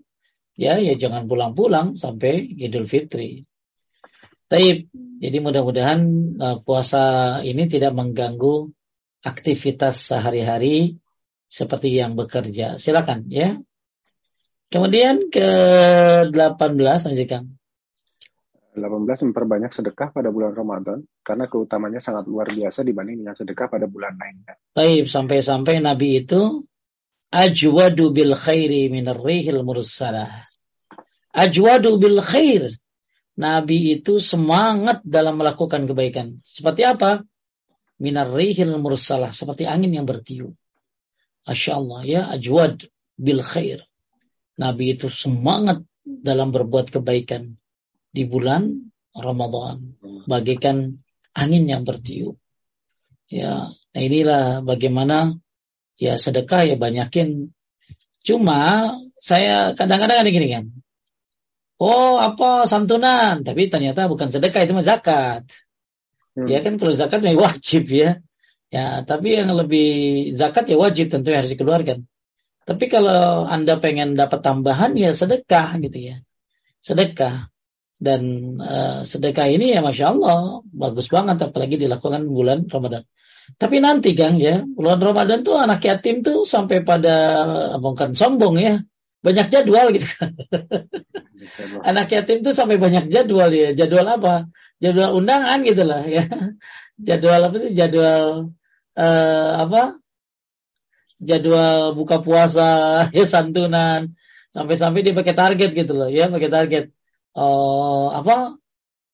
ya 0.53 0.77
ya 0.77 0.93
jangan 0.93 1.25
pulang-pulang 1.25 1.97
sampai 1.97 2.45
Idul 2.61 2.85
Fitri. 2.85 3.45
Taib. 4.49 4.85
Jadi 4.93 5.37
mudah-mudahan 5.39 5.99
uh, 6.37 6.57
puasa 6.61 7.39
ini 7.41 7.65
tidak 7.65 7.95
mengganggu 7.95 8.69
aktivitas 9.23 10.11
sehari-hari 10.11 10.99
seperti 11.47 11.97
yang 11.97 12.13
bekerja. 12.13 12.77
Silakan 12.77 13.31
ya. 13.33 13.57
Kemudian 14.73 15.29
ke 15.29 15.49
18 16.33 16.33
aja 17.13 17.25
Kang. 17.29 17.45
18 18.73 19.29
memperbanyak 19.29 19.69
sedekah 19.69 20.09
pada 20.09 20.33
bulan 20.33 20.57
Ramadan 20.57 21.05
karena 21.21 21.45
keutamanya 21.45 22.01
sangat 22.01 22.25
luar 22.25 22.49
biasa 22.49 22.81
dibanding 22.81 23.21
dengan 23.21 23.37
sedekah 23.37 23.69
pada 23.69 23.85
bulan 23.85 24.17
lainnya. 24.17 24.57
Baik, 24.73 25.05
sampai-sampai 25.05 25.77
Nabi 25.77 26.25
itu 26.25 26.65
ajwadu 27.29 28.09
bil 28.09 28.33
khairi 28.33 28.89
minar 28.89 29.21
rihil 29.21 29.61
mursalah. 29.61 30.41
Ajwadu 31.29 32.01
bil 32.01 32.17
khair 32.25 32.73
Nabi 33.37 34.01
itu 34.01 34.17
semangat 34.17 35.05
dalam 35.05 35.37
melakukan 35.37 35.85
kebaikan. 35.85 36.41
Seperti 36.41 36.81
apa? 36.81 37.21
Minar 38.01 38.33
rihil 38.33 38.73
mursalah. 38.81 39.29
Seperti 39.29 39.69
angin 39.69 39.93
yang 39.93 40.09
bertiup. 40.09 40.57
Masya 41.45 41.71
Allah 41.77 42.01
ya. 42.09 42.21
Ajwad 42.29 42.89
bil 43.21 43.45
khair. 43.45 43.85
Nabi 44.59 44.97
itu 44.97 45.09
semangat 45.09 45.81
dalam 46.03 46.53
berbuat 46.53 46.93
kebaikan. 46.93 47.57
Di 48.13 48.29
bulan 48.29 48.69
Ramadan. 49.13 49.97
Bagikan 50.29 51.01
angin 51.33 51.65
yang 51.65 51.81
bertiup. 51.81 52.37
Ya, 53.29 53.73
nah 53.73 54.01
inilah 54.01 54.61
bagaimana 54.61 55.33
ya 55.97 56.21
sedekah 56.21 56.69
ya 56.69 56.75
banyakin. 56.77 57.49
Cuma 58.21 58.93
saya 59.17 59.73
kadang-kadang 59.73 60.21
ada 60.21 60.29
gini 60.29 60.47
kan 60.53 60.65
oh 61.83 62.15
apa 62.23 62.63
santunan, 62.63 63.43
tapi 63.43 63.67
ternyata 63.67 64.07
bukan 64.07 64.31
sedekah 64.31 64.63
itu 64.63 64.73
mah 64.75 64.85
zakat. 64.87 65.43
Hmm. 66.33 66.47
Ya 66.47 66.63
kan 66.63 66.79
kalau 66.79 66.95
zakat 66.95 67.19
memang 67.19 67.51
wajib 67.51 67.91
ya. 67.91 68.23
Ya, 68.73 69.05
tapi 69.05 69.37
yang 69.37 69.53
lebih 69.53 70.33
zakat 70.33 70.65
ya 70.65 70.79
wajib 70.79 71.13
tentu 71.13 71.29
harus 71.29 71.51
dikeluarkan. 71.51 72.09
Tapi 72.63 72.85
kalau 72.87 73.43
Anda 73.43 73.79
pengen 73.79 74.15
dapat 74.15 74.39
tambahan 74.39 74.95
ya 74.95 75.11
sedekah 75.11 75.77
gitu 75.83 75.99
ya. 75.99 76.15
Sedekah. 76.79 77.51
Dan 78.03 78.55
uh, 78.59 79.07
sedekah 79.07 79.47
ini 79.47 79.71
ya 79.71 79.79
Masya 79.79 80.11
Allah 80.11 80.59
bagus 80.67 81.07
banget 81.07 81.39
apalagi 81.39 81.79
dilakukan 81.79 82.27
bulan 82.27 82.67
Ramadan. 82.67 83.07
Tapi 83.59 83.83
nanti 83.83 84.15
Kang 84.15 84.39
ya, 84.39 84.63
bulan 84.63 84.99
Ramadan 85.03 85.43
tuh 85.43 85.59
anak 85.59 85.83
yatim 85.83 86.23
tuh 86.23 86.47
sampai 86.47 86.83
pada 86.83 87.15
bukan 87.79 88.15
sombong 88.15 88.55
ya 88.59 88.79
banyak 89.23 89.47
jadwal 89.51 89.87
gitu 89.95 90.07
kan. 90.19 90.31
Anak 91.83 92.11
yatim 92.11 92.43
tuh 92.43 92.51
sampai 92.51 92.75
banyak 92.75 93.07
jadwal 93.07 93.51
ya. 93.55 93.71
Jadwal 93.71 94.07
apa? 94.07 94.51
Jadwal 94.83 95.15
undangan 95.15 95.63
gitu 95.63 95.83
lah 95.87 96.03
ya. 96.03 96.27
Jadwal 96.99 97.39
apa 97.39 97.55
sih? 97.59 97.71
Jadwal 97.71 98.51
uh, 98.99 99.51
apa? 99.63 100.02
Jadwal 101.23 101.97
buka 101.97 102.19
puasa, 102.19 102.69
ya 103.17 103.25
santunan. 103.25 104.15
Sampai-sampai 104.53 105.01
dia 105.01 105.17
pakai 105.17 105.33
target 105.33 105.69
gitu 105.73 105.93
loh 105.97 106.09
ya, 106.11 106.29
pakai 106.29 106.49
target. 106.51 106.83
Uh, 107.33 108.13
apa? 108.13 108.59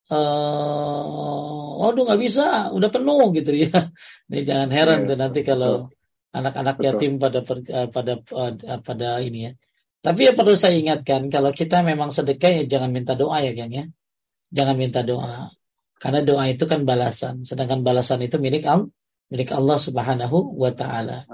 Uh, 0.10 1.86
oh, 1.86 1.94
nggak 1.94 2.20
bisa, 2.20 2.74
udah 2.76 2.90
penuh 2.92 3.32
gitu 3.38 3.52
ya. 3.56 3.94
Ini 4.30 4.42
jangan 4.44 4.70
heran 4.74 5.00
yeah, 5.06 5.10
tuh 5.14 5.18
nanti 5.18 5.40
kalau 5.46 5.72
anak-anak 6.36 6.76
yatim 6.82 7.18
pada 7.18 7.42
pada 7.42 7.88
pada, 7.90 8.14
pada 8.86 9.10
ini 9.18 9.50
ya 9.50 9.52
tapi 10.00 10.20
ya 10.24 10.32
perlu 10.32 10.56
saya 10.56 10.80
ingatkan, 10.80 11.28
kalau 11.28 11.52
kita 11.52 11.84
memang 11.84 12.16
sedekah 12.16 12.64
ya 12.64 12.80
jangan 12.80 12.96
minta 12.96 13.20
doa 13.20 13.44
ya 13.44 13.52
Kang 13.52 13.72
ya. 13.72 13.86
Jangan 14.56 14.76
minta 14.80 15.04
doa. 15.04 15.52
Karena 16.00 16.24
doa 16.24 16.48
itu 16.48 16.64
kan 16.64 16.88
balasan. 16.88 17.44
Sedangkan 17.44 17.84
balasan 17.84 18.24
itu 18.24 18.40
milik 18.40 18.64
Allah, 18.64 18.88
milik 19.28 19.52
Allah 19.52 19.76
Subhanahu 19.76 20.56
wa 20.56 20.72
taala. 20.72 21.28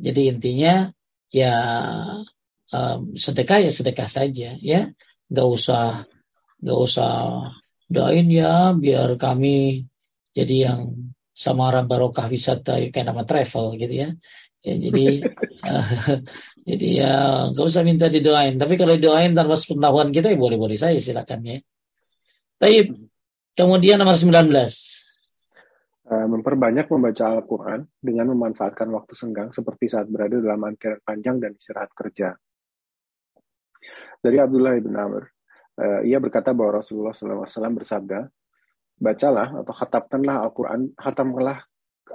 Jadi 0.00 0.20
intinya 0.30 0.90
ya 1.30 1.54
um, 2.70 3.14
sedekah 3.14 3.62
ya 3.62 3.70
sedekah 3.70 4.08
saja 4.10 4.58
ya. 4.58 4.90
Gak 5.30 5.48
usah 5.48 6.04
gak 6.64 6.78
usah 6.78 7.12
doain 7.88 8.28
ya 8.32 8.72
biar 8.72 9.20
kami 9.20 9.84
jadi 10.34 10.54
yang 10.70 10.80
samara 11.34 11.82
barokah 11.82 12.30
wisata 12.30 12.78
kayak 12.90 13.06
nama 13.06 13.26
travel 13.26 13.74
gitu 13.78 13.94
ya. 13.94 14.08
Ya, 14.64 14.74
jadi 14.80 15.04
jadi 16.68 16.86
ya 16.88 17.14
nggak 17.52 17.66
usah 17.68 17.82
minta 17.84 18.08
didoain. 18.08 18.56
Tapi 18.56 18.74
kalau 18.80 18.96
didoain 18.96 19.36
tanpa 19.36 19.58
pengetahuan 19.60 20.10
kita 20.14 20.32
ya 20.32 20.38
boleh-boleh 20.40 20.78
saya 20.78 20.96
silakan 20.98 21.40
ya. 21.44 21.58
Tapi 22.56 22.94
kemudian 23.58 24.00
nomor 24.00 24.16
19. 24.16 24.93
Uh, 26.04 26.28
memperbanyak 26.28 26.84
membaca 26.92 27.32
Al-Quran 27.32 27.88
dengan 27.96 28.36
memanfaatkan 28.36 28.92
waktu 28.92 29.16
senggang 29.16 29.56
seperti 29.56 29.88
saat 29.88 30.04
berada 30.04 30.36
dalam 30.36 30.60
antrian 30.60 31.00
panjang 31.00 31.40
dan 31.40 31.56
istirahat 31.56 31.96
kerja. 31.96 32.36
Dari 34.20 34.36
Abdullah 34.36 34.76
ibn 34.76 34.92
Amr, 34.92 35.24
uh, 35.80 36.04
ia 36.04 36.20
berkata 36.20 36.52
bahwa 36.52 36.84
Rasulullah 36.84 37.16
SAW 37.16 37.48
bersabda, 37.48 38.20
bacalah 39.00 39.64
atau 39.64 39.72
khatamkanlah 39.72 40.44
Al-Quran, 40.44 40.92
khatamkanlah 40.92 41.58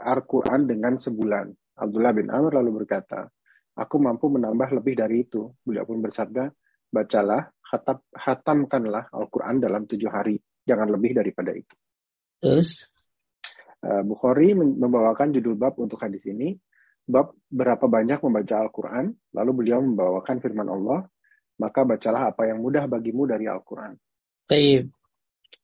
Al-Quran 0.05 0.69
dengan 0.69 0.93
sebulan 1.01 1.49
Abdullah 1.79 2.11
bin 2.11 2.27
Amr 2.27 2.59
lalu 2.59 2.83
berkata, 2.83 3.31
Aku 3.79 3.95
mampu 4.03 4.27
menambah 4.27 4.75
lebih 4.75 4.99
dari 4.99 5.23
itu. 5.23 5.55
Beliau 5.63 5.87
pun 5.87 6.03
bersabda, 6.03 6.51
bacalah, 6.91 7.47
hatam, 7.63 8.03
hatamkanlah 8.11 9.07
Al-Quran 9.15 9.63
dalam 9.63 9.87
tujuh 9.87 10.11
hari. 10.11 10.35
Jangan 10.67 10.91
lebih 10.91 11.15
daripada 11.15 11.55
itu. 11.55 11.71
Terus? 12.43 12.83
Uh, 13.79 14.03
Bukhari 14.03 14.51
membawakan 14.55 15.31
judul 15.31 15.55
bab 15.55 15.79
untuk 15.79 15.99
hadis 16.03 16.27
ini. 16.27 16.59
bab 17.09 17.33
berapa 17.49 17.89
banyak 17.89 18.21
membaca 18.21 18.55
Al-Quran, 18.61 19.17
lalu 19.33 19.51
beliau 19.57 19.81
membawakan 19.81 20.37
firman 20.45 20.69
Allah, 20.69 21.09
maka 21.57 21.81
bacalah 21.81 22.29
apa 22.29 22.45
yang 22.45 22.61
mudah 22.61 22.85
bagimu 22.85 23.25
dari 23.25 23.49
Al-Quran. 23.49 23.97
Baik. 24.45 24.93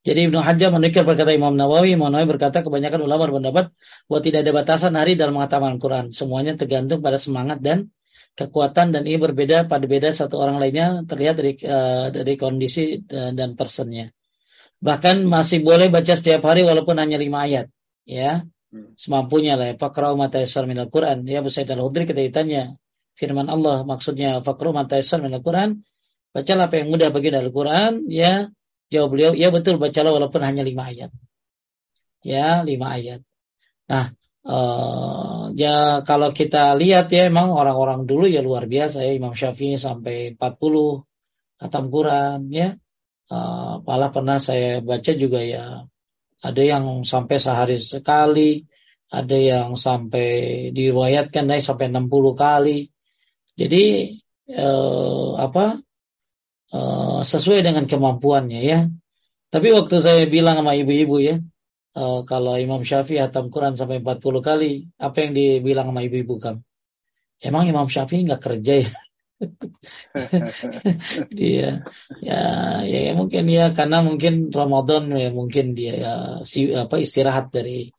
Jadi 0.06 0.30
Ibnu 0.30 0.42
Hajar 0.42 0.70
menukil 0.74 1.06
berkata 1.06 1.34
Imam 1.34 1.54
Nawawi, 1.54 1.94
Imam 1.94 2.10
Nawawi 2.10 2.38
berkata 2.38 2.66
kebanyakan 2.66 3.06
ulama 3.06 3.30
berpendapat 3.30 3.66
bahwa 4.10 4.20
tidak 4.22 4.40
ada 4.46 4.52
batasan 4.54 4.94
hari 4.98 5.14
dalam 5.14 5.38
mengatakan 5.38 5.78
Al-Quran. 5.78 6.06
Semuanya 6.14 6.58
tergantung 6.58 7.06
pada 7.06 7.22
semangat 7.22 7.62
dan 7.62 7.94
kekuatan 8.38 8.94
dan 8.94 9.02
ini 9.06 9.18
berbeda 9.18 9.66
pada 9.66 9.86
beda 9.86 10.14
satu 10.14 10.38
orang 10.42 10.62
lainnya 10.62 11.06
terlihat 11.06 11.36
dari 11.38 11.52
uh, 11.66 12.10
dari 12.10 12.34
kondisi 12.38 13.02
dan, 13.06 13.34
dan 13.34 13.50
personnya. 13.58 14.14
Bahkan 14.82 15.26
masih 15.26 15.66
boleh 15.66 15.90
baca 15.90 16.14
setiap 16.14 16.46
hari 16.46 16.62
walaupun 16.62 17.02
hanya 17.02 17.18
lima 17.18 17.48
ayat, 17.48 17.72
ya 18.06 18.46
hmm. 18.72 18.96
semampunya 18.96 19.60
lah. 19.60 19.76
Fakrau 19.76 20.16
mataisar 20.16 20.70
minal 20.70 20.88
Quran. 20.88 21.26
Ya 21.28 21.44
Bu 21.44 21.52
Said 21.52 21.68
al-Hudri 21.68 22.08
kita 22.08 22.22
ditanya 22.22 22.78
firman 23.18 23.52
Allah 23.52 23.84
maksudnya 23.84 24.40
fakrau 24.46 24.72
mataisar 24.72 25.20
minal 25.20 25.44
Quran. 25.44 25.84
Bacalah 26.32 26.68
apa 26.68 26.84
yang 26.84 26.92
mudah 26.92 27.16
bagi 27.16 27.32
dari 27.32 27.48
Al-Quran, 27.48 28.12
ya 28.12 28.52
Jawab 28.94 29.18
beliau, 29.18 29.32
ya 29.34 29.50
betul 29.50 29.82
bacalah 29.82 30.14
walaupun 30.14 30.42
hanya 30.46 30.62
lima 30.62 30.86
ayat. 30.86 31.10
Ya, 32.22 32.62
lima 32.62 32.94
ayat. 32.94 33.26
Nah, 33.90 34.14
uh, 34.46 35.50
ya 35.58 36.06
kalau 36.06 36.30
kita 36.34 36.78
lihat 36.78 37.10
ya 37.10 37.30
emang 37.30 37.50
orang-orang 37.54 38.06
dulu 38.06 38.30
ya 38.30 38.46
luar 38.46 38.70
biasa 38.70 39.02
ya 39.02 39.14
Imam 39.18 39.34
Syafi'i 39.34 39.78
sampai 39.78 40.38
40 40.38 41.02
khatam 41.58 41.86
Quran 41.90 42.40
ya. 42.54 42.78
Uh, 43.26 43.82
malah 43.82 44.14
pernah 44.14 44.38
saya 44.38 44.86
baca 44.86 45.12
juga 45.18 45.42
ya 45.42 45.90
ada 46.46 46.62
yang 46.62 47.02
sampai 47.02 47.42
sehari 47.42 47.82
sekali, 47.82 48.62
ada 49.10 49.34
yang 49.34 49.74
sampai 49.74 50.30
diriwayatkan 50.70 51.50
naik 51.50 51.66
sampai 51.66 51.90
60 51.90 52.38
kali. 52.38 52.94
Jadi 53.58 53.84
uh, 54.54 55.42
apa 55.42 55.82
uh, 56.70 57.20
sesuai 57.26 57.66
dengan 57.66 57.90
kemampuannya 57.90 58.62
ya. 58.62 58.80
Tapi 59.50 59.68
waktu 59.74 59.96
saya 60.04 60.30
bilang 60.30 60.62
sama 60.62 60.78
ibu-ibu 60.78 61.18
ya, 61.18 61.42
uh, 61.98 62.22
kalau 62.30 62.60
Imam 62.62 62.86
Syafi'i 62.86 63.24
hatam 63.24 63.50
Quran 63.50 63.74
sampai 63.74 64.04
40 64.04 64.22
kali, 64.46 64.72
apa 65.02 65.18
yang 65.26 65.32
dibilang 65.34 65.90
sama 65.90 66.06
ibu-ibu 66.06 66.36
kamu? 66.38 66.62
Emang 67.42 67.64
Imam 67.66 67.88
Syafi'i 67.90 68.28
nggak 68.28 68.44
kerja 68.44 68.74
ya? 68.86 68.92
dia 71.38 71.84
ya, 72.24 72.40
ya 72.88 72.90
ya 73.04 73.12
mungkin 73.20 73.52
ya 73.52 73.76
karena 73.76 74.00
mungkin 74.00 74.48
Ramadan 74.48 75.12
ya 75.12 75.28
mungkin 75.36 75.76
dia 75.76 75.94
ya 76.00 76.14
si 76.48 76.72
apa 76.72 77.04
istirahat 77.04 77.52
dari 77.52 77.92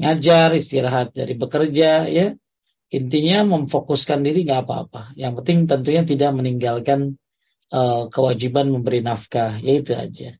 ngajar 0.00 0.56
istirahat 0.56 1.12
dari 1.12 1.36
bekerja 1.36 2.08
ya 2.08 2.32
intinya 2.88 3.44
memfokuskan 3.44 4.24
diri 4.24 4.48
nggak 4.48 4.64
apa-apa 4.64 5.12
yang 5.20 5.36
penting 5.36 5.68
tentunya 5.68 6.00
tidak 6.08 6.32
meninggalkan 6.32 7.20
uh, 7.70 8.10
kewajiban 8.10 8.68
memberi 8.68 9.00
nafkah, 9.00 9.58
yaitu 9.62 9.94
aja. 9.94 10.36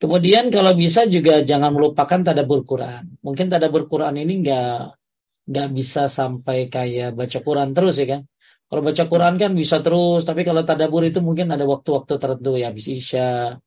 Kemudian 0.00 0.48
kalau 0.48 0.72
bisa 0.72 1.04
juga 1.04 1.44
jangan 1.44 1.76
melupakan 1.76 2.24
tadabur 2.24 2.64
Quran. 2.64 3.20
Mungkin 3.20 3.52
tadabur 3.52 3.84
Quran 3.84 4.16
ini 4.16 4.40
nggak 4.40 4.96
nggak 5.50 5.68
bisa 5.76 6.08
sampai 6.08 6.72
kayak 6.72 7.12
baca 7.12 7.38
Quran 7.44 7.76
terus 7.76 8.00
ya 8.00 8.06
kan. 8.08 8.22
Kalau 8.70 8.86
baca 8.86 9.04
Quran 9.10 9.34
kan 9.34 9.52
bisa 9.58 9.82
terus, 9.82 10.22
tapi 10.22 10.46
kalau 10.46 10.62
tadabur 10.62 11.02
itu 11.02 11.18
mungkin 11.18 11.50
ada 11.50 11.66
waktu-waktu 11.66 12.22
tertentu 12.22 12.54
ya 12.54 12.70
habis 12.70 12.86
isya, 12.86 13.58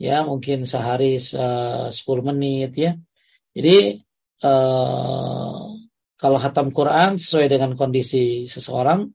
ya 0.00 0.16
mungkin 0.24 0.64
sehari 0.64 1.20
uh, 1.20 1.92
10 1.92 2.28
menit 2.32 2.72
ya. 2.72 2.96
Jadi 3.52 4.00
uh, 4.40 5.60
kalau 6.16 6.38
hatam 6.40 6.72
Quran 6.72 7.20
sesuai 7.20 7.52
dengan 7.52 7.76
kondisi 7.76 8.48
seseorang, 8.48 9.12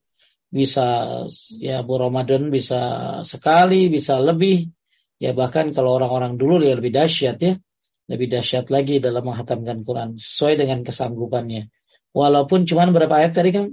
bisa 0.53 1.09
ya 1.57 1.81
Bu 1.81 1.97
Ramadan 1.97 2.53
bisa 2.53 2.81
sekali, 3.25 3.89
bisa 3.89 4.21
lebih. 4.21 4.69
Ya 5.17 5.33
bahkan 5.33 5.73
kalau 5.73 5.97
orang-orang 5.97 6.37
dulu 6.37 6.61
ya 6.61 6.77
lebih 6.77 6.93
dahsyat 6.93 7.41
ya. 7.41 7.57
Lebih 8.05 8.29
dahsyat 8.29 8.69
lagi 8.69 9.01
dalam 9.01 9.25
menghatamkan 9.25 9.81
Quran 9.81 10.21
sesuai 10.21 10.61
dengan 10.61 10.85
kesanggupannya. 10.85 11.73
Walaupun 12.13 12.67
cuma 12.69 12.85
berapa 12.93 13.25
ayat 13.25 13.33
tadi 13.33 13.49
kan? 13.55 13.65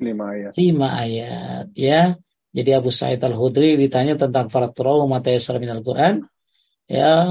Lima 0.00 0.32
ayat. 0.32 0.52
Lima 0.56 0.88
ayat 0.96 1.66
ya. 1.76 2.16
Jadi 2.50 2.70
Abu 2.74 2.90
Sa'id 2.90 3.22
Al-Hudri 3.22 3.78
ditanya 3.78 4.18
tentang 4.18 4.50
faraturau 4.50 5.06
mata 5.06 5.30
yasra 5.30 5.60
al 5.60 5.84
Quran. 5.86 6.26
Ya, 6.90 7.22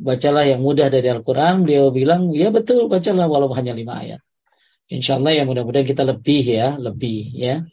bacalah 0.00 0.48
yang 0.48 0.64
mudah 0.64 0.88
dari 0.88 1.12
Al-Quran. 1.12 1.68
Beliau 1.68 1.92
bilang, 1.92 2.32
ya 2.32 2.48
betul, 2.48 2.88
bacalah 2.88 3.28
walaupun 3.28 3.60
hanya 3.60 3.76
lima 3.76 4.00
ayat. 4.00 4.24
Insya 4.88 5.20
Allah 5.20 5.36
ya 5.36 5.44
mudah-mudahan 5.44 5.84
kita 5.84 6.08
lebih 6.08 6.40
ya, 6.48 6.80
lebih 6.80 7.28
ya. 7.36 7.68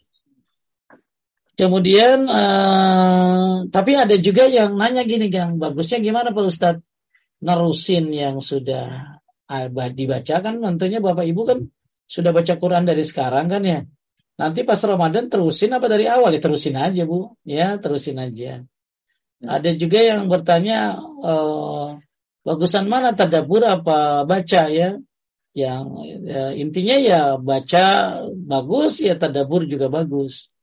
Kemudian, 1.56 2.28
uh, 2.28 3.64
tapi 3.72 3.96
ada 3.96 4.20
juga 4.20 4.52
yang 4.52 4.76
nanya 4.76 5.08
gini, 5.08 5.32
Gang, 5.32 5.56
bagusnya 5.56 6.04
gimana 6.04 6.36
Pak 6.36 6.44
Ustadz? 6.44 6.84
Nerusin 7.40 8.12
yang 8.12 8.44
sudah 8.44 9.16
dibacakan, 9.96 10.60
tentunya 10.60 11.00
Bapak 11.00 11.24
Ibu 11.24 11.42
kan 11.48 11.58
sudah 12.04 12.36
baca 12.36 12.52
Quran 12.60 12.84
dari 12.84 13.00
sekarang 13.00 13.48
kan 13.48 13.64
ya. 13.64 13.80
Nanti 14.40 14.64
pas 14.64 14.80
Ramadan 14.80 15.28
terusin 15.28 15.76
apa 15.76 15.84
dari 15.92 16.08
awal? 16.08 16.32
Ya 16.32 16.40
terusin 16.40 16.80
aja 16.80 17.02
Bu, 17.04 17.36
ya 17.44 17.76
terusin 17.76 18.16
aja. 18.16 18.64
Ada 19.44 19.76
juga 19.76 20.00
yang 20.00 20.32
bertanya, 20.32 20.96
uh, 21.00 22.00
bagusan 22.44 22.88
mana 22.88 23.12
tadabur 23.12 23.60
apa 23.68 24.24
baca 24.24 24.62
ya? 24.72 24.96
yang 25.50 25.98
ya, 26.22 26.54
intinya 26.54 26.96
ya 27.02 27.20
baca 27.34 27.84
bagus 28.38 29.02
ya 29.02 29.18
tadabur 29.18 29.66
juga 29.66 29.90
bagus 29.90 30.54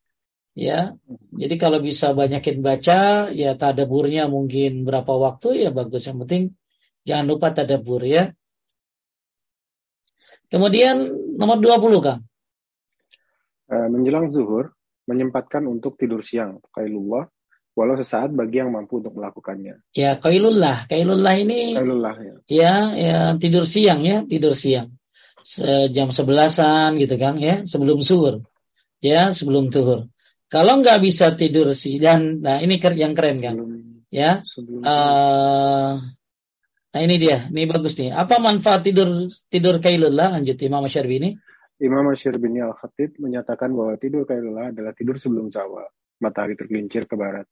ya 0.56 0.96
jadi 1.36 1.56
kalau 1.60 1.84
bisa 1.84 2.16
banyakin 2.16 2.64
baca 2.64 3.28
ya 3.36 3.60
tadaburnya 3.60 4.32
mungkin 4.32 4.88
berapa 4.88 5.12
waktu 5.12 5.68
ya 5.68 5.70
bagus 5.76 6.08
yang 6.08 6.24
penting 6.24 6.56
jangan 7.04 7.26
lupa 7.28 7.52
tadabur 7.52 8.00
ya 8.08 8.32
kemudian 10.48 11.12
nomor 11.36 11.60
20 11.60 12.00
Kang 12.00 12.24
menjelang 13.68 14.32
zuhur 14.32 14.74
menyempatkan 15.08 15.64
untuk 15.68 15.96
tidur 15.96 16.24
siang 16.24 16.60
kailullah 16.72 17.28
walau 17.78 17.94
sesaat 17.94 18.34
bagi 18.34 18.58
yang 18.66 18.74
mampu 18.74 18.98
untuk 18.98 19.14
melakukannya. 19.14 19.86
Ya, 19.94 20.18
kailullah. 20.18 20.90
Kailullah 20.90 21.38
ini 21.38 21.78
kailullah 21.78 22.16
ya. 22.18 22.34
Ya, 22.50 22.74
ya 22.98 23.18
tidur 23.38 23.70
siang 23.70 24.02
ya, 24.02 24.26
tidur 24.26 24.58
siang. 24.58 24.98
Se 25.46 25.94
jam 25.94 26.10
sebelasan 26.10 26.98
gitu 26.98 27.22
kan 27.22 27.38
ya, 27.38 27.62
sebelum 27.70 28.02
suhur. 28.02 28.42
Ya, 28.98 29.30
sebelum 29.30 29.70
suhur. 29.70 30.10
Kalau 30.50 30.82
nggak 30.82 31.00
bisa 31.06 31.38
tidur 31.38 31.78
sih 31.78 32.02
dan 32.02 32.42
nah 32.42 32.58
ini 32.58 32.82
yang 32.98 33.14
keren 33.14 33.38
kan. 33.46 33.56
ya. 34.10 34.42
Sebelum 34.42 34.82
uh, 34.82 36.02
nah 36.92 37.02
ini 37.06 37.16
dia, 37.22 37.46
ini 37.54 37.70
bagus 37.70 37.94
nih. 38.02 38.10
Apa 38.10 38.42
manfaat 38.42 38.90
tidur 38.90 39.30
tidur 39.54 39.78
kailullah 39.78 40.34
lanjut 40.34 40.58
Imam 40.66 40.82
Syarbini? 40.90 41.38
Imam 41.78 42.10
Syarbini 42.18 42.64
Al-Khatib 42.64 43.22
menyatakan 43.22 43.70
bahwa 43.74 43.94
tidur 44.02 44.26
kailullah 44.26 44.74
adalah 44.74 44.94
tidur 44.98 45.22
sebelum 45.22 45.54
zawal 45.54 45.86
matahari 46.18 46.58
tergelincir 46.58 47.06
ke 47.06 47.14
barat 47.14 47.46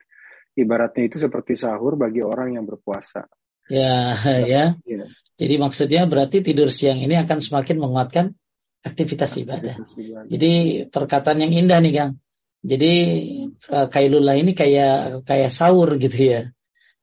ibaratnya 0.56 1.04
itu 1.12 1.18
seperti 1.20 1.60
sahur 1.60 2.00
bagi 2.00 2.24
orang 2.24 2.56
yang 2.56 2.66
berpuasa. 2.66 3.28
Ya, 3.68 4.16
ya. 4.48 4.80
ya. 4.88 5.06
Jadi 5.36 5.56
maksudnya 5.60 6.08
berarti 6.08 6.40
tidur 6.42 6.72
siang 6.72 7.04
ini 7.04 7.20
akan 7.20 7.44
semakin 7.44 7.78
menguatkan 7.78 8.26
aktivitas 8.82 9.36
ibadah. 9.42 9.76
Jadi 10.32 10.86
perkataan 10.88 11.44
yang 11.44 11.52
indah 11.66 11.80
nih, 11.84 11.94
Kang. 11.94 12.12
Jadi 12.66 12.94
eh, 13.54 13.88
kailullah 13.92 14.38
ini 14.40 14.58
kayak 14.58 15.26
kayak 15.28 15.52
sahur 15.54 16.00
gitu 16.02 16.18
ya. 16.18 16.42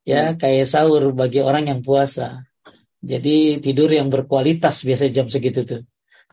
Ya, 0.03 0.35
hmm. 0.35 0.43
kayak 0.43 0.67
sahur 0.67 1.15
bagi 1.15 1.39
orang 1.39 1.71
yang 1.71 1.81
puasa. 1.87 2.43
Jadi 3.03 3.59
tidur 3.63 3.91
yang 3.91 4.11
berkualitas 4.11 4.83
biasa 4.83 5.11
jam 5.15 5.31
segitu 5.31 5.63
tuh. 5.63 5.83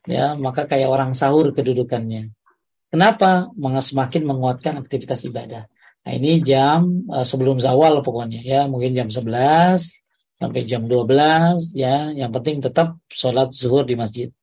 Ya, 0.10 0.34
maka 0.34 0.66
kayak 0.66 0.90
orang 0.90 1.14
sahur 1.14 1.54
kedudukannya. 1.54 2.34
Kenapa? 2.90 3.54
Semakin 3.58 4.26
menguatkan 4.26 4.82
aktivitas 4.82 5.22
ibadah. 5.30 5.70
Nah 6.02 6.14
ini 6.18 6.42
jam 6.42 7.06
uh, 7.06 7.22
sebelum 7.22 7.62
zawal 7.62 8.02
pokoknya 8.02 8.42
ya, 8.42 8.66
mungkin 8.66 8.98
jam 8.98 9.14
11 9.14 9.78
sampai 10.40 10.62
jam 10.66 10.90
12 10.90 11.78
ya, 11.78 12.10
yang 12.16 12.34
penting 12.34 12.66
tetap 12.66 12.98
sholat 13.12 13.54
zuhur 13.54 13.86
di 13.86 13.94
masjid. 13.94 14.34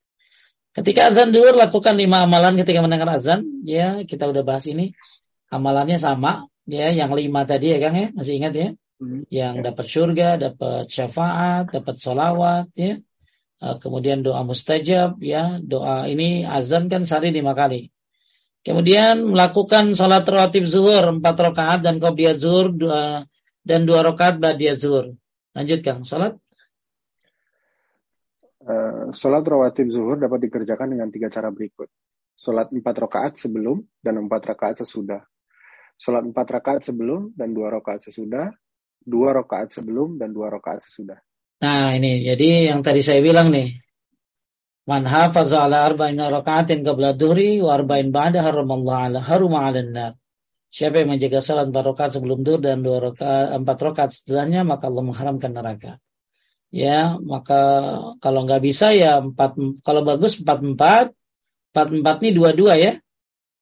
Ketika 0.77 1.09
azan 1.09 1.33
zuhur 1.33 1.57
lakukan 1.57 1.97
lima 1.97 2.29
amalan 2.29 2.61
ketika 2.61 2.85
mendengar 2.85 3.09
azan, 3.17 3.65
ya 3.65 4.05
kita 4.05 4.29
udah 4.29 4.45
bahas 4.45 4.69
ini. 4.69 4.93
Amalannya 5.49 5.97
sama, 5.97 6.53
ya 6.69 6.93
yang 6.93 7.17
lima 7.17 7.49
tadi 7.49 7.73
ya 7.73 7.79
Kang 7.81 7.97
ya, 7.97 8.13
masih 8.13 8.35
ingat 8.37 8.53
ya? 8.53 8.69
Hmm. 9.01 9.25
Yang 9.33 9.55
dapat 9.73 9.87
surga, 9.89 10.29
dapat 10.37 10.85
syafaat, 10.93 11.65
dapat 11.73 11.97
solawat, 11.97 12.67
ya. 12.77 13.01
Uh, 13.57 13.81
kemudian 13.81 14.21
doa 14.21 14.45
mustajab, 14.45 15.17
ya. 15.25 15.57
Doa 15.65 16.05
ini 16.13 16.45
azan 16.45 16.93
kan 16.93 17.09
sehari 17.09 17.33
lima 17.33 17.57
kali. 17.57 17.89
Kemudian 18.67 19.31
melakukan 19.31 19.95
sholat 19.95 20.27
rawatib 20.27 20.67
zuhur 20.67 21.23
empat 21.23 21.39
rakaat 21.39 21.87
dan 21.87 22.03
qobliyah 22.03 22.35
zuhur 22.35 22.75
dua 22.75 23.23
dan 23.63 23.87
dua 23.87 24.03
rakaat 24.03 24.43
ba'diyah 24.43 24.75
zuhur. 24.75 25.15
Lanjutkan 25.55 26.03
sholat. 26.03 26.35
Uh, 28.67 29.15
sholat 29.15 29.47
rawatib 29.47 29.87
zuhur 29.95 30.19
dapat 30.19 30.51
dikerjakan 30.51 30.99
dengan 30.99 31.09
tiga 31.15 31.31
cara 31.31 31.55
berikut. 31.55 31.87
Sholat 32.35 32.75
empat 32.75 33.07
rakaat 33.07 33.33
sebelum 33.39 33.87
dan 34.03 34.19
empat 34.27 34.43
rakaat 34.53 34.83
sesudah. 34.83 35.23
Sholat 35.97 36.27
empat 36.27 36.47
rakaat 36.51 36.85
sebelum 36.85 37.33
dan 37.39 37.55
dua 37.55 37.71
rakaat 37.71 38.05
sesudah. 38.11 38.51
Dua 39.07 39.31
rakaat 39.31 39.79
sebelum 39.79 40.19
dan 40.19 40.35
dua 40.35 40.51
rakaat 40.51 40.83
sesudah. 40.91 41.23
Nah 41.57 41.97
ini, 41.97 42.25
jadi 42.29 42.73
yang 42.73 42.85
tadi 42.85 43.01
saya 43.01 43.25
bilang 43.25 43.49
nih. 43.49 43.81
Man 44.87 45.03
hafaza 45.03 45.67
ala 45.67 45.83
arba'in 45.83 46.21
rakaatin 46.21 46.87
qabla 46.87 47.17
duhri 47.19 47.59
wa 47.59 47.75
arba'in 47.75 48.15
ba'da 48.15 48.39
haramallahu 48.45 49.03
ala 49.11 49.19
haruma 49.19 49.67
ala 49.67 49.83
nar. 49.83 50.13
Siapa 50.71 51.03
yang 51.03 51.17
menjaga 51.17 51.43
salat 51.43 51.73
empat 51.73 51.85
rakaat 51.91 52.11
sebelum 52.15 52.47
duhur 52.47 52.63
dan 52.63 52.87
dua 52.87 53.11
rakaat 53.11 53.57
empat 53.59 53.79
rakaat 53.83 54.11
setelahnya 54.15 54.63
maka 54.63 54.87
Allah 54.87 55.05
mengharamkan 55.09 55.51
neraka. 55.57 55.93
Ya, 56.71 57.19
maka 57.19 57.61
kalau 58.23 58.47
nggak 58.47 58.63
bisa 58.63 58.95
ya 58.95 59.19
empat 59.19 59.59
kalau 59.83 60.07
bagus 60.07 60.39
empat 60.39 60.59
empat 60.63 61.07
empat 61.73 61.87
empat 61.91 62.17
ini 62.23 62.31
dua 62.37 62.51
dua 62.55 62.73
ya 62.79 62.93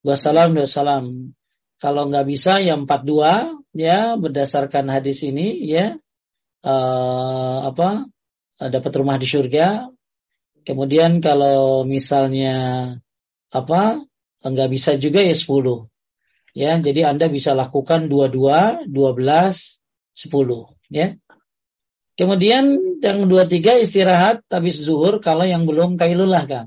dua 0.05 0.17
salam 0.21 0.53
dua 0.53 0.69
salam. 0.69 1.33
Kalau 1.81 2.11
nggak 2.13 2.27
bisa 2.29 2.61
ya 2.61 2.77
empat 2.77 3.01
dua 3.07 3.49
ya 3.73 4.21
berdasarkan 4.21 4.93
hadis 4.93 5.25
ini 5.25 5.57
ya 5.65 5.97
uh, 6.65 7.59
apa 7.69 8.09
dapat 8.59 8.93
rumah 8.97 9.21
di 9.21 9.29
surga. 9.29 9.93
Kemudian 10.65 11.21
kalau 11.21 11.85
misalnya 11.85 12.57
apa 13.53 14.01
nggak 14.41 14.71
bisa 14.73 14.97
juga 14.97 15.21
ya 15.21 15.37
sepuluh 15.37 15.93
Ya, 16.55 16.79
jadi 16.79 17.11
Anda 17.11 17.27
bisa 17.27 17.51
lakukan 17.51 18.07
dua-dua, 18.07 18.87
dua 18.87 19.11
belas, 19.11 19.83
sepuluh. 20.15 20.71
Ya. 20.87 21.19
Kemudian 22.15 22.79
yang 23.03 23.27
dua 23.27 23.51
tiga 23.51 23.75
istirahat 23.75 24.47
habis 24.47 24.79
zuhur 24.79 25.19
kalau 25.19 25.43
yang 25.43 25.67
belum 25.67 25.99
kailulah 25.99 26.47
kan. 26.47 26.67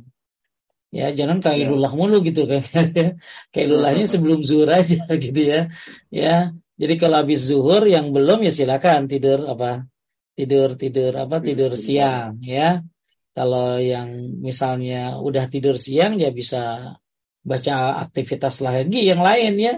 Ya, 0.91 1.15
jangan 1.15 1.39
kailulah 1.39 1.95
mulu 1.95 2.19
gitu 2.19 2.51
kan. 2.51 2.59
kailulahnya 3.55 4.03
sebelum 4.11 4.43
zuhur 4.43 4.67
aja 4.67 5.07
gitu 5.23 5.39
ya. 5.39 5.71
Ya, 6.11 6.51
jadi 6.77 6.93
kalau 7.01 7.25
habis 7.25 7.41
zuhur 7.49 7.89
yang 7.89 8.13
belum 8.13 8.45
ya 8.45 8.53
silakan 8.53 9.09
tidur 9.09 9.49
apa? 9.49 9.89
Tidur 10.37 10.77
tidur 10.77 11.09
apa? 11.17 11.41
Tidur 11.41 11.73
siang 11.73 12.37
ya. 12.45 12.85
Kalau 13.33 13.81
yang 13.81 14.37
misalnya 14.37 15.17
udah 15.17 15.49
tidur 15.49 15.81
siang 15.81 16.21
ya 16.21 16.29
bisa 16.29 16.93
baca 17.41 17.75
aktivitas 18.05 18.61
lagi 18.61 19.09
yang 19.09 19.25
lain 19.25 19.53
ya. 19.57 19.75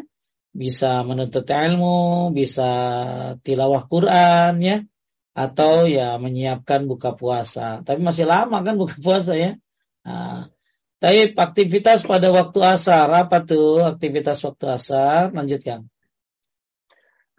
Bisa 0.52 1.08
menuntut 1.08 1.48
ilmu 1.48 2.36
bisa 2.36 2.68
tilawah 3.48 3.88
Quran 3.88 4.60
ya. 4.60 4.78
Atau 5.32 5.88
ya 5.88 6.20
menyiapkan 6.20 6.84
buka 6.84 7.16
puasa. 7.16 7.80
Tapi 7.88 8.04
masih 8.04 8.28
lama 8.28 8.60
kan 8.60 8.76
buka 8.76 9.00
puasa 9.06 9.40
ya. 9.40 9.56
Nah, 10.04 10.52
tapi 11.00 11.32
aktivitas 11.32 12.04
pada 12.04 12.28
waktu 12.28 12.60
asar 12.60 13.08
apa 13.08 13.40
tuh 13.48 13.88
aktivitas 13.88 14.44
waktu 14.44 14.66
asar? 14.68 15.32
Lanjutkan 15.32 15.88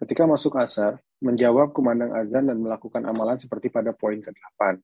ketika 0.01 0.25
masuk 0.25 0.57
asar 0.57 0.99
menjawab 1.21 1.77
kumandang 1.77 2.17
azan 2.17 2.49
dan 2.49 2.59
melakukan 2.59 3.05
amalan 3.05 3.37
seperti 3.37 3.69
pada 3.69 3.93
poin 3.93 4.19
ke-8 4.19 4.81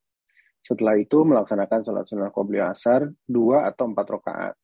setelah 0.66 0.94
itu 1.00 1.24
melaksanakan 1.24 1.80
sholat 1.82 2.04
sunnah 2.04 2.30
qobliyah 2.30 2.76
asar 2.76 3.08
dua 3.24 3.64
atau 3.64 3.88
empat 3.88 4.06
rakaat 4.06 4.54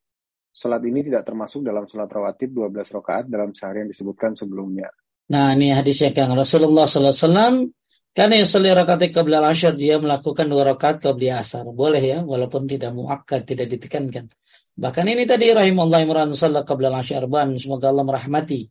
Salat 0.53 0.85
ini 0.85 1.01
tidak 1.01 1.25
termasuk 1.25 1.65
dalam 1.65 1.89
salat 1.89 2.13
rawatib 2.13 2.53
12 2.53 2.85
rakaat 2.93 3.25
dalam 3.25 3.57
sehari 3.57 3.81
yang 3.81 3.89
disebutkan 3.89 4.37
sebelumnya. 4.37 4.93
Nah, 5.33 5.57
ini 5.57 5.73
hadisnya 5.73 6.13
Kang 6.13 6.37
Rasulullah 6.37 6.85
wasallam 6.85 7.73
karena 8.13 8.37
yang 8.37 8.45
seli 8.45 8.69
rakaat 8.69 9.09
qabla 9.09 9.41
asyar 9.49 9.73
dia 9.73 9.97
melakukan 9.97 10.45
dua 10.45 10.77
rakaat 10.77 11.01
qabla 11.01 11.41
asar. 11.41 11.65
Boleh 11.73 12.05
ya, 12.05 12.21
walaupun 12.21 12.69
tidak 12.69 12.93
muakkad, 12.93 13.49
tidak 13.49 13.65
ditekankan. 13.73 14.29
Bahkan 14.77 15.05
ini 15.09 15.25
tadi 15.25 15.49
rahimahullah 15.49 16.05
imran 16.05 16.29
qabla 16.37 17.01
asyar 17.01 17.25
ban 17.25 17.57
semoga 17.57 17.89
Allah 17.89 18.05
merahmati. 18.05 18.69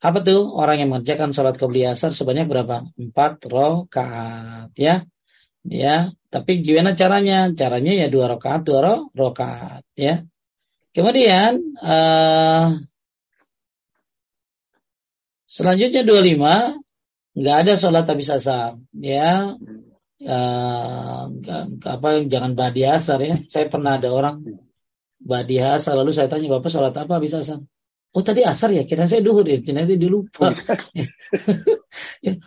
Apa 0.00 0.18
tuh? 0.24 0.48
Orang 0.56 0.80
yang 0.80 0.88
mengerjakan 0.88 1.36
salat 1.36 1.60
qabla 1.60 1.92
asar 1.92 2.10
sebanyak 2.16 2.48
berapa? 2.48 2.88
Empat 2.96 3.44
rakaat 3.44 4.72
ya. 4.76 5.04
Ya, 5.60 6.16
tapi 6.32 6.64
gimana 6.64 6.96
caranya? 6.96 7.52
Caranya 7.52 7.92
ya 7.92 8.08
dua 8.08 8.32
rakaat, 8.32 8.64
dua 8.64 9.04
rakaat 9.12 9.84
ya. 9.92 10.24
Kemudian 10.96 11.76
uh, 11.84 12.80
selanjutnya 15.50 16.02
25 16.06 17.38
nggak 17.38 17.56
ada 17.62 17.72
sholat 17.74 18.06
habis 18.06 18.30
asar 18.30 18.78
ya 18.98 19.54
uh, 20.26 21.22
apa 21.86 22.08
jangan 22.26 22.52
badi 22.58 22.82
asar 22.86 23.18
ya 23.22 23.34
saya 23.46 23.66
pernah 23.66 23.98
ada 23.98 24.10
orang 24.10 24.42
badi 25.18 25.62
asar 25.62 25.94
lalu 25.98 26.10
saya 26.10 26.26
tanya 26.30 26.50
bapak 26.50 26.70
sholat 26.70 26.94
apa 26.94 27.18
habis 27.18 27.34
asar 27.34 27.62
oh 28.10 28.22
tadi 28.26 28.42
asar 28.42 28.74
ya 28.74 28.82
kira 28.82 29.06
saya 29.06 29.22
duhur 29.22 29.46
ya 29.46 29.62
nanti 29.70 29.94
dia 29.94 30.10
lupa 30.10 30.50
ya, 30.94 31.06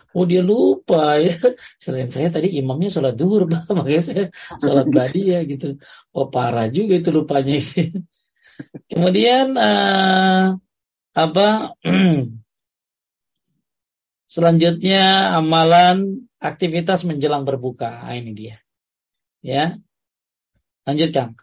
oh 0.16 0.24
dia 0.28 0.42
lupa 0.44 1.16
ya 1.20 1.32
selain 1.80 2.12
saya 2.12 2.28
tadi 2.28 2.52
imamnya 2.60 2.92
sholat 2.92 3.16
duhur 3.16 3.48
makanya 3.76 4.02
saya 4.04 4.24
sholat 4.60 4.86
badi 4.92 5.32
ya 5.32 5.40
gitu 5.48 5.80
oh 6.12 6.28
parah 6.28 6.68
juga 6.68 7.00
itu 7.00 7.08
lupanya 7.08 7.56
Kemudian 8.90 9.58
uh, 9.58 10.54
apa? 11.14 11.48
selanjutnya 14.34 15.34
amalan 15.38 16.26
aktivitas 16.42 17.06
menjelang 17.06 17.46
berbuka. 17.46 18.06
Nah, 18.06 18.14
ini 18.18 18.32
dia. 18.34 18.56
Ya. 19.42 19.78
Lanjutkan. 20.84 21.38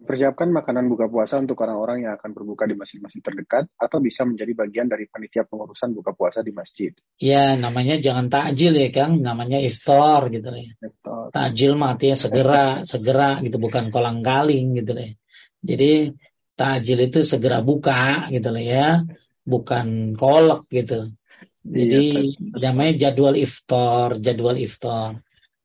Persiapkan 0.00 0.48
makanan 0.48 0.88
buka 0.88 1.12
puasa 1.12 1.36
untuk 1.36 1.60
orang-orang 1.60 2.08
yang 2.08 2.16
akan 2.16 2.32
berbuka 2.32 2.64
di 2.64 2.72
masjid-masjid 2.72 3.20
terdekat 3.20 3.68
atau 3.76 4.00
bisa 4.00 4.24
menjadi 4.24 4.52
bagian 4.56 4.88
dari 4.88 5.04
panitia 5.04 5.44
pengurusan 5.44 5.92
buka 5.92 6.16
puasa 6.16 6.40
di 6.40 6.56
masjid. 6.56 6.90
Ya, 7.20 7.54
namanya 7.54 8.00
jangan 8.00 8.32
takjil 8.32 8.80
ya, 8.80 8.88
Kang. 8.88 9.20
Namanya 9.20 9.60
iftar 9.60 10.32
gitu 10.32 10.48
ya. 10.50 10.72
Iftar. 10.80 11.30
Takjil 11.36 11.76
mati 11.76 12.16
segera, 12.16 12.80
segera 12.90 13.38
gitu 13.44 13.60
bukan 13.60 13.92
kolang 13.92 14.24
kaling 14.24 14.80
gitu 14.80 14.96
ya. 14.96 15.12
Jadi 15.60 16.16
tajil 16.56 16.98
itu 17.08 17.20
segera 17.24 17.60
buka 17.60 18.28
gitu 18.32 18.48
loh 18.52 18.64
ya, 18.64 19.04
bukan 19.44 20.16
kolak 20.16 20.68
gitu. 20.72 21.12
Jadi 21.60 22.32
iya, 22.40 22.56
namanya 22.56 23.08
jadwal 23.08 23.36
iftar, 23.36 24.16
jadwal 24.16 24.56
iftar. 24.56 25.20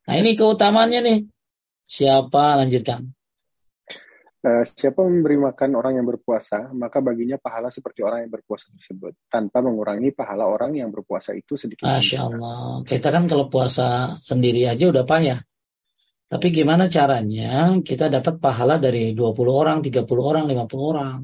Nah 0.06 0.16
ini 0.20 0.36
keutamaannya 0.36 1.00
nih. 1.00 1.20
Siapa 1.88 2.60
lanjutkan? 2.60 3.15
Uh, 4.46 4.62
siapa 4.62 5.02
memberi 5.02 5.42
makan 5.42 5.74
orang 5.74 5.98
yang 5.98 6.06
berpuasa, 6.06 6.70
maka 6.78 7.02
baginya 7.02 7.42
pahala 7.42 7.74
seperti 7.74 8.06
orang 8.06 8.30
yang 8.30 8.32
berpuasa 8.38 8.70
tersebut, 8.78 9.18
tanpa 9.26 9.66
mengurangi 9.66 10.14
pahala 10.14 10.46
orang 10.46 10.78
yang 10.78 10.94
berpuasa 10.94 11.34
itu 11.34 11.58
sedikit. 11.58 11.90
Masya 11.90 12.30
Allah. 12.30 12.86
Kita 12.86 13.10
kan 13.10 13.26
kalau 13.26 13.50
puasa 13.50 14.22
sendiri 14.22 14.70
aja 14.70 14.86
udah 14.94 15.02
payah. 15.02 15.42
Tapi 16.30 16.54
gimana 16.54 16.94
caranya 16.94 17.74
kita 17.82 18.14
dapat 18.14 18.38
pahala 18.38 18.78
dari 18.78 19.18
20 19.18 19.34
orang, 19.50 19.82
30 19.82 20.06
orang, 20.22 20.46
50 20.46 20.94
orang. 20.94 21.20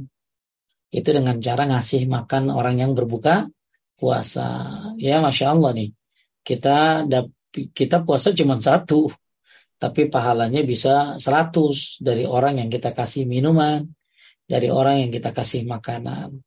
Itu 0.90 1.10
dengan 1.14 1.38
cara 1.38 1.70
ngasih 1.70 2.10
makan 2.10 2.50
orang 2.50 2.82
yang 2.82 2.98
berbuka 2.98 3.50
puasa. 4.02 4.50
Ya 4.98 5.22
Masya 5.22 5.54
Allah 5.54 5.72
nih. 5.78 5.90
Kita 6.42 7.06
kita 7.54 8.02
puasa 8.02 8.34
cuma 8.34 8.58
satu. 8.58 9.14
Tapi 9.82 10.14
pahalanya 10.14 10.62
bisa 10.62 11.18
100 11.18 12.06
dari 12.06 12.30
orang 12.30 12.62
yang 12.62 12.70
kita 12.70 12.94
kasih 12.94 13.26
minuman. 13.26 13.90
Dari 14.46 14.70
orang 14.70 15.08
yang 15.08 15.12
kita 15.16 15.34
kasih 15.34 15.66
makanan. 15.66 16.46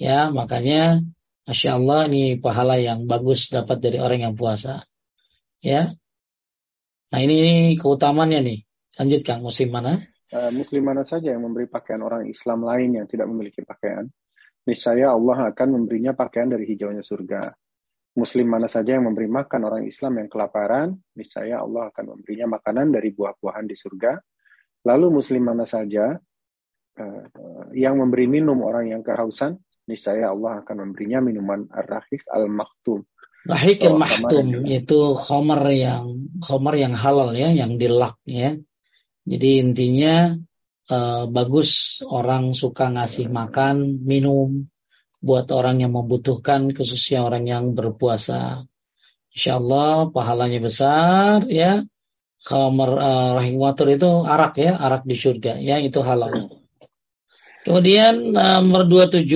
Ya 0.00 0.32
makanya 0.32 1.04
Masya 1.44 1.76
Allah 1.76 2.08
ini 2.08 2.40
pahala 2.40 2.80
yang 2.80 3.04
bagus 3.04 3.52
dapat 3.52 3.84
dari 3.84 4.00
orang 4.00 4.24
yang 4.24 4.34
puasa. 4.38 4.86
Ya, 5.60 6.00
Nah 7.10 7.20
ini 7.26 7.74
keutamaannya 7.74 8.40
nih. 8.46 8.58
Lanjutkan 9.02 9.42
muslim 9.42 9.74
mana? 9.74 9.98
Uh, 10.30 10.50
muslim 10.54 10.86
mana 10.86 11.02
saja 11.02 11.34
yang 11.34 11.42
memberi 11.42 11.66
pakaian 11.66 12.06
orang 12.06 12.30
Islam 12.30 12.62
lain 12.62 13.02
yang 13.02 13.06
tidak 13.10 13.26
memiliki 13.26 13.66
pakaian. 13.66 14.06
Niscaya 14.62 15.10
Allah 15.10 15.50
akan 15.50 15.68
memberinya 15.74 16.14
pakaian 16.14 16.46
dari 16.46 16.70
hijaunya 16.70 17.02
surga. 17.02 17.42
Muslim 18.20 18.46
mana 18.52 18.68
saja 18.68 19.00
yang 19.00 19.08
memberi 19.08 19.32
makan 19.32 19.60
orang 19.64 19.82
Islam 19.88 20.20
yang 20.20 20.28
kelaparan, 20.28 21.00
niscaya 21.16 21.64
Allah 21.64 21.88
akan 21.88 22.04
memberinya 22.16 22.60
makanan 22.60 22.92
dari 22.92 23.16
buah-buahan 23.16 23.64
di 23.64 23.76
surga. 23.80 24.20
Lalu 24.84 25.06
muslim 25.12 25.44
mana 25.44 25.64
saja 25.68 26.16
uh, 27.00 27.24
yang 27.72 28.00
memberi 28.00 28.28
minum 28.28 28.60
orang 28.60 28.92
yang 28.92 29.00
kehausan, 29.00 29.60
niscaya 29.88 30.32
Allah 30.32 30.60
akan 30.64 30.88
memberinya 30.88 31.20
minuman 31.24 31.68
ar-rahiq 31.68 32.24
al-maktum 32.28 33.08
Rahik 33.40 33.80
al 33.88 33.96
mahtum 33.96 34.68
itu 34.68 35.16
khomer 35.16 35.64
yang 35.72 36.28
khomer 36.44 36.76
yang 36.76 36.92
halal 36.92 37.32
ya, 37.32 37.48
yang 37.48 37.80
dilak 37.80 38.20
ya. 38.28 38.60
Jadi 39.24 39.64
intinya 39.64 40.36
uh, 40.92 41.24
bagus 41.24 42.00
orang 42.04 42.52
suka 42.52 42.92
ngasih 42.92 43.32
makan, 43.32 44.04
minum 44.04 44.69
buat 45.20 45.46
orang 45.52 45.84
yang 45.84 45.92
membutuhkan, 45.92 46.72
khususnya 46.72 47.22
orang 47.22 47.44
yang 47.44 47.76
berpuasa. 47.76 48.64
Insya 49.30 49.60
Allah 49.62 50.10
pahalanya 50.10 50.58
besar 50.58 51.46
ya. 51.46 51.86
khamar 52.40 52.90
uh, 52.96 53.30
rahim 53.36 53.60
water 53.60 53.84
itu 53.92 54.24
arak 54.24 54.56
ya, 54.56 54.72
arak 54.80 55.04
di 55.04 55.12
surga 55.12 55.60
ya 55.60 55.76
itu 55.76 56.00
halal. 56.00 56.48
Kemudian 57.60 58.32
nomor 58.32 58.88
27 58.88 59.28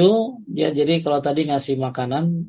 ya 0.56 0.73
jadi 0.73 1.05
kalau 1.05 1.20
tadi 1.20 1.44
ngasih 1.44 1.77
makanan 1.77 2.48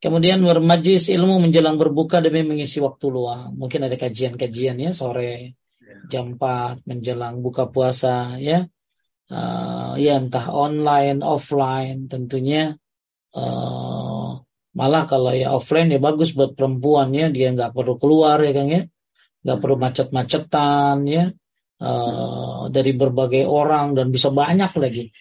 kemudian 0.00 0.40
bermajlis 0.40 1.12
ilmu 1.12 1.36
menjelang 1.36 1.76
berbuka 1.76 2.24
demi 2.24 2.48
mengisi 2.48 2.80
waktu 2.80 3.12
luang. 3.12 3.52
Mungkin 3.60 3.84
ada 3.84 3.96
kajian-kajian 4.00 4.80
ya 4.80 4.90
sore 4.96 5.60
ya. 5.84 6.00
jam 6.08 6.40
4 6.40 6.88
menjelang 6.88 7.44
buka 7.44 7.68
puasa 7.68 8.40
ya. 8.40 8.64
Uh, 9.24 9.96
ya 9.96 10.20
entah 10.20 10.52
online, 10.52 11.24
offline 11.24 12.12
tentunya 12.12 12.76
uh, 13.32 14.36
malah 14.76 15.04
kalau 15.08 15.32
ya 15.32 15.56
offline 15.56 15.88
ya 15.88 16.00
bagus 16.02 16.36
buat 16.36 16.52
perempuan 16.52 17.16
ya 17.16 17.32
dia 17.32 17.48
nggak 17.56 17.72
perlu 17.72 17.96
keluar 17.96 18.36
ya 18.44 18.52
Kang 18.52 18.68
ya 18.68 18.84
nggak 19.44 19.58
perlu 19.60 19.76
macet-macetan 19.80 20.96
ya 21.08 21.24
uh, 21.80 22.68
dari 22.72 22.92
berbagai 22.96 23.44
orang 23.44 23.92
dan 23.92 24.08
bisa 24.08 24.32
banyak 24.32 24.72
lagi. 24.80 25.12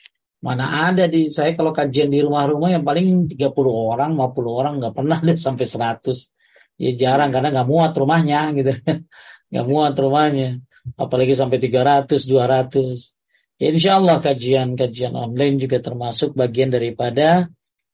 Mana 0.44 0.92
ada 0.92 1.08
di 1.08 1.32
saya 1.32 1.56
kalau 1.56 1.72
kajian 1.72 2.12
di 2.12 2.20
rumah-rumah 2.20 2.76
yang 2.76 2.84
paling 2.84 3.32
30 3.32 3.48
orang, 3.64 4.20
50 4.20 4.60
orang 4.60 4.74
nggak 4.84 4.96
pernah 4.96 5.20
deh 5.24 5.40
sampai 5.40 5.64
100. 5.64 6.84
Ya 6.84 6.92
jarang 7.00 7.32
karena 7.32 7.52
nggak 7.56 7.68
muat 7.68 7.92
rumahnya 7.96 8.52
gitu. 8.56 8.72
nggak 9.52 9.66
muat 9.68 9.96
rumahnya. 9.96 10.60
Apalagi 11.00 11.32
sampai 11.36 11.64
300, 11.64 12.28
200. 12.28 13.16
Ya 13.64 13.72
insya 13.72 13.96
Allah 13.96 14.20
kajian-kajian 14.20 15.16
online 15.16 15.56
juga 15.56 15.80
termasuk 15.80 16.36
bagian 16.36 16.68
daripada 16.68 17.48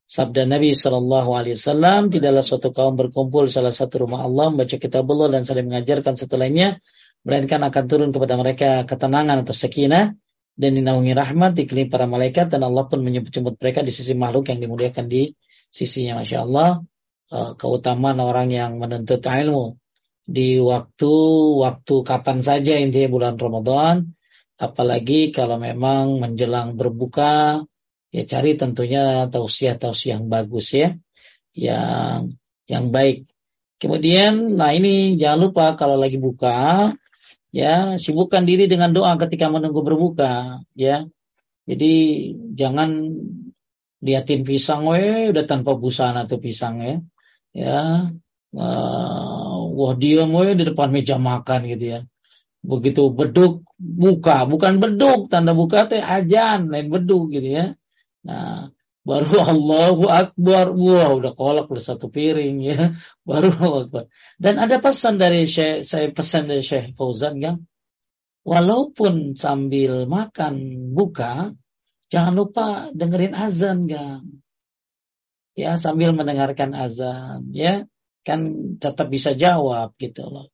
Sabda 0.10 0.50
Nabi 0.50 0.74
Shallallahu 0.74 1.30
Alaihi 1.38 1.62
Wasallam. 1.62 2.10
Tidaklah 2.10 2.42
suatu 2.42 2.74
kaum 2.74 2.98
berkumpul 2.98 3.46
salah 3.46 3.70
satu 3.70 4.10
rumah 4.10 4.26
Allah 4.26 4.50
membaca 4.50 4.82
kitab 4.82 5.06
Allah 5.06 5.38
dan 5.38 5.46
saling 5.46 5.70
mengajarkan 5.70 6.18
satu 6.18 6.42
lainnya 6.42 6.82
melainkan 7.22 7.62
akan 7.62 7.84
turun 7.86 8.10
kepada 8.10 8.34
mereka 8.34 8.82
ketenangan 8.90 9.46
atau 9.46 9.54
sekinah 9.54 10.18
dan 10.58 10.72
dinaungi 10.74 11.14
rahmat 11.14 11.54
dikelilingi 11.54 11.94
para 11.94 12.10
malaikat 12.10 12.50
dan 12.50 12.66
Allah 12.66 12.90
pun 12.90 13.06
menyebut-nyebut 13.06 13.62
mereka 13.62 13.86
di 13.86 13.94
sisi 13.94 14.18
makhluk 14.18 14.50
yang 14.50 14.66
dimuliakan 14.66 15.06
di 15.06 15.38
sisinya 15.70 16.18
Masya 16.26 16.50
Allah 16.50 16.82
eh, 17.30 17.52
keutamaan 17.54 18.18
orang 18.18 18.50
yang 18.50 18.82
menuntut 18.82 19.22
ilmu 19.22 19.78
di 20.26 20.58
waktu 20.58 21.14
waktu 21.62 21.96
kapan 22.02 22.42
saja 22.42 22.74
intinya 22.82 23.14
bulan 23.14 23.38
Ramadan 23.38 24.18
apalagi 24.60 25.32
kalau 25.32 25.56
memang 25.56 26.20
menjelang 26.20 26.76
berbuka 26.76 27.64
ya 28.12 28.24
cari 28.28 28.60
tentunya 28.60 29.32
tausiah-tausiah 29.32 30.20
yang 30.20 30.28
bagus 30.28 30.76
ya 30.76 31.00
yang 31.56 32.36
yang 32.68 32.92
baik. 32.92 33.26
Kemudian 33.80 34.60
nah 34.60 34.76
ini 34.76 35.16
jangan 35.16 35.40
lupa 35.50 35.66
kalau 35.80 35.96
lagi 35.96 36.20
buka 36.20 36.92
ya 37.56 37.96
sibukkan 37.96 38.44
diri 38.44 38.68
dengan 38.68 38.92
doa 38.92 39.16
ketika 39.16 39.48
menunggu 39.48 39.80
berbuka 39.80 40.60
ya. 40.76 41.08
Jadi 41.64 41.94
jangan 42.60 43.16
liatin 44.04 44.44
pisang 44.44 44.90
we 44.92 45.32
udah 45.32 45.48
tanpa 45.48 45.80
busana 45.80 46.28
tuh 46.28 46.44
pisang 46.44 46.84
ya. 46.84 46.96
Ya 47.56 47.80
uh, 48.60 49.60
wah 49.72 49.94
dia 49.96 50.28
we 50.28 50.52
di 50.60 50.68
depan 50.68 50.92
meja 50.92 51.16
makan 51.16 51.72
gitu 51.72 51.86
ya 51.96 52.00
begitu 52.60 53.08
beduk 53.12 53.64
buka 53.80 54.44
bukan 54.44 54.84
beduk 54.84 55.32
tanda 55.32 55.56
buka 55.56 55.88
teh 55.88 56.04
ajan 56.04 56.68
lain 56.68 56.92
beduk 56.92 57.32
gitu 57.32 57.48
ya 57.48 57.66
Nah, 58.26 58.72
baru 59.08 59.36
Allahu 59.54 60.04
Akbar, 60.10 60.76
wah 60.76 61.10
udah 61.16 61.34
kolak 61.36 61.72
udah 61.72 61.84
satu 61.84 62.12
piring 62.12 62.58
ya, 62.64 62.80
baru 63.30 63.56
Allahu 63.56 63.78
Akbar. 63.88 64.04
Dan 64.40 64.60
ada 64.60 64.78
pesan 64.80 65.16
dari 65.20 65.48
Syekh, 65.48 65.88
saya 65.88 66.12
pesan 66.12 66.52
dari 66.52 66.64
Syekh 66.64 66.96
Fauzan 66.96 67.40
yang 67.40 67.64
walaupun 68.44 69.36
sambil 69.40 70.08
makan 70.08 70.56
buka, 70.96 71.56
jangan 72.12 72.34
lupa 72.36 72.66
dengerin 72.92 73.36
azan 73.36 73.88
gang. 73.88 74.44
Ya 75.58 75.76
sambil 75.76 76.16
mendengarkan 76.16 76.72
azan, 76.72 77.52
ya 77.52 77.84
kan 78.24 78.76
tetap 78.80 79.12
bisa 79.12 79.36
jawab 79.36 79.92
gitu 80.00 80.24
loh. 80.28 80.48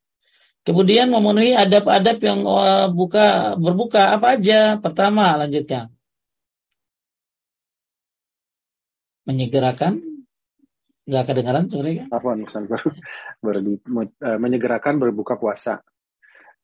Kemudian 0.65 1.13
memenuhi 1.13 1.53
adab-adab 1.53 2.17
yang 2.25 2.41
uh, 2.41 2.89
buka 2.89 3.53
berbuka 3.53 4.17
apa 4.17 4.33
aja? 4.33 4.81
Pertama 4.81 5.37
lanjutkan 5.37 5.93
menyegerakan 9.25 10.01
nggak 11.05 11.25
kedengaran 11.29 11.65
sore? 11.69 12.09
Afwan, 12.09 12.45
baru, 12.45 12.89
baru 13.41 13.59
uh, 13.61 14.39
menyegerakan 14.41 14.97
berbuka 14.97 15.37
puasa. 15.37 15.85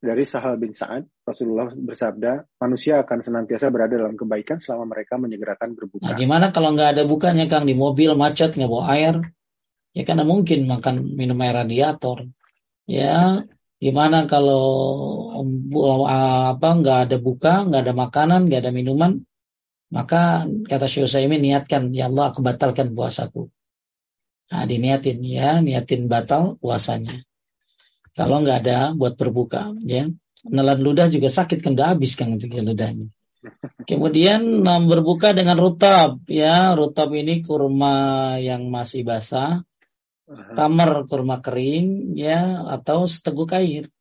Dari 0.01 0.25
Sahal 0.25 0.57
bin 0.57 0.73
Sa'ad, 0.73 1.05
Rasulullah 1.21 1.69
bersabda, 1.69 2.57
manusia 2.57 3.05
akan 3.05 3.21
senantiasa 3.21 3.69
berada 3.69 4.01
dalam 4.01 4.17
kebaikan 4.17 4.57
selama 4.57 4.97
mereka 4.97 5.21
menyegerakan 5.21 5.77
berbuka. 5.77 6.09
Nah, 6.09 6.17
gimana 6.17 6.49
kalau 6.49 6.73
nggak 6.73 6.97
ada 6.97 7.03
bukanya, 7.05 7.45
Kang? 7.45 7.69
Di 7.69 7.77
mobil 7.77 8.09
macet, 8.17 8.57
nggak 8.57 8.65
bawa 8.65 8.97
air? 8.97 9.21
Ya 9.93 10.01
karena 10.01 10.25
mungkin 10.25 10.65
makan 10.65 11.13
minum 11.13 11.37
air 11.45 11.53
radiator. 11.53 12.25
Ya, 12.89 13.45
gimana 13.81 14.29
kalau 14.29 14.63
apa 16.05 16.67
nggak 16.77 16.97
ada 17.09 17.17
buka, 17.17 17.65
nggak 17.65 17.81
ada 17.89 17.93
makanan, 17.97 18.45
nggak 18.45 18.61
ada 18.61 18.71
minuman? 18.71 19.25
Maka 19.91 20.47
kata 20.69 20.87
Syekh 20.87 21.11
Utsaimin 21.11 21.43
niatkan, 21.43 21.91
ya 21.91 22.07
Allah 22.07 22.31
aku 22.31 22.39
batalkan 22.39 22.95
puasaku. 22.95 23.51
Nah, 24.51 24.63
diniatin 24.63 25.19
ya, 25.25 25.59
niatin 25.59 26.07
batal 26.07 26.55
puasanya. 26.61 27.23
Kalau 28.15 28.39
nggak 28.43 28.57
ada 28.67 28.77
buat 28.95 29.19
berbuka, 29.19 29.75
ya. 29.83 30.07
Nelan 30.47 30.79
ludah 30.79 31.07
juga 31.11 31.27
sakit 31.31 31.59
kan 31.63 31.75
udah 31.75 31.95
habis 31.95 32.15
kan 32.19 32.33
ludahnya. 32.37 33.07
Kemudian 33.87 34.61
um, 34.61 34.83
berbuka 34.87 35.33
dengan 35.33 35.59
rutab, 35.59 36.23
ya. 36.27 36.75
Rutab 36.75 37.11
ini 37.15 37.41
kurma 37.43 38.35
yang 38.43 38.67
masih 38.67 39.03
basah, 39.07 39.63
tamar 40.57 41.05
kurma 41.09 41.39
kering, 41.39 42.15
ya, 42.15 42.65
atau 42.67 43.05
seteguk 43.05 43.51
air. 43.55 43.91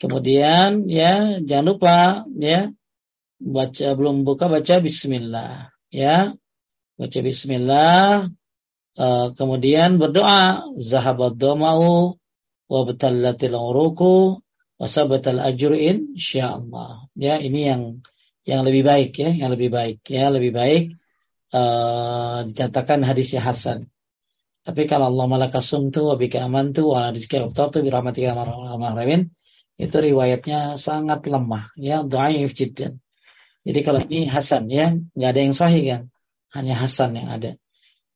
Kemudian 0.00 0.88
ya 0.88 1.44
jangan 1.44 1.66
lupa 1.76 1.96
ya 2.40 2.72
baca 3.36 3.86
belum 3.92 4.24
buka 4.24 4.48
baca 4.48 4.80
bismillah 4.80 5.76
ya. 5.92 6.32
Baca 6.96 7.18
bismillah 7.20 8.28
uh, 8.96 9.26
kemudian 9.36 10.00
berdoa. 10.00 10.72
Zahabad 10.80 11.36
domau 11.36 12.16
wa 12.70 12.80
batallatil 12.88 13.52
uruku 13.52 14.40
wa 14.80 14.86
sabatal 14.88 15.36
ajru 15.36 15.76
insyaallah. 15.76 17.12
Ya 17.12 17.36
ini 17.36 17.68
yang 17.68 17.82
yang 18.48 18.64
lebih 18.64 18.82
baik 18.88 19.12
ya 19.20 19.30
yang 19.36 19.52
lebih 19.52 19.68
baik 19.68 20.00
ya 20.08 20.32
lebih 20.32 20.52
baik 20.56 20.84
uh, 21.52 22.48
dicatatkan 22.48 23.04
hadisnya 23.04 23.44
hasan 23.44 23.92
tapi 24.70 24.86
kalau 24.86 25.10
Allah 25.10 25.26
malaka 25.26 25.58
sumtu 25.58 26.06
wa 26.06 26.14
bika 26.14 26.46
amantu 26.46 26.94
wa 26.94 27.10
rizki 27.10 27.42
uqtatu 27.42 27.82
bi 27.82 27.90
rahmatika 27.90 28.38
itu 29.80 29.96
riwayatnya 29.96 30.78
sangat 30.78 31.26
lemah 31.26 31.74
ya 31.74 32.06
dhaif 32.06 32.54
jiddan 32.54 33.02
jadi 33.60 33.80
kalau 33.84 34.00
ini 34.08 34.24
Hasan 34.28 34.72
ya, 34.72 34.96
nggak 34.96 35.30
ada 35.36 35.40
yang 35.40 35.56
sahih 35.56 35.82
kan, 35.84 36.02
hanya 36.56 36.74
Hasan 36.80 37.12
yang 37.16 37.28
ada. 37.28 37.60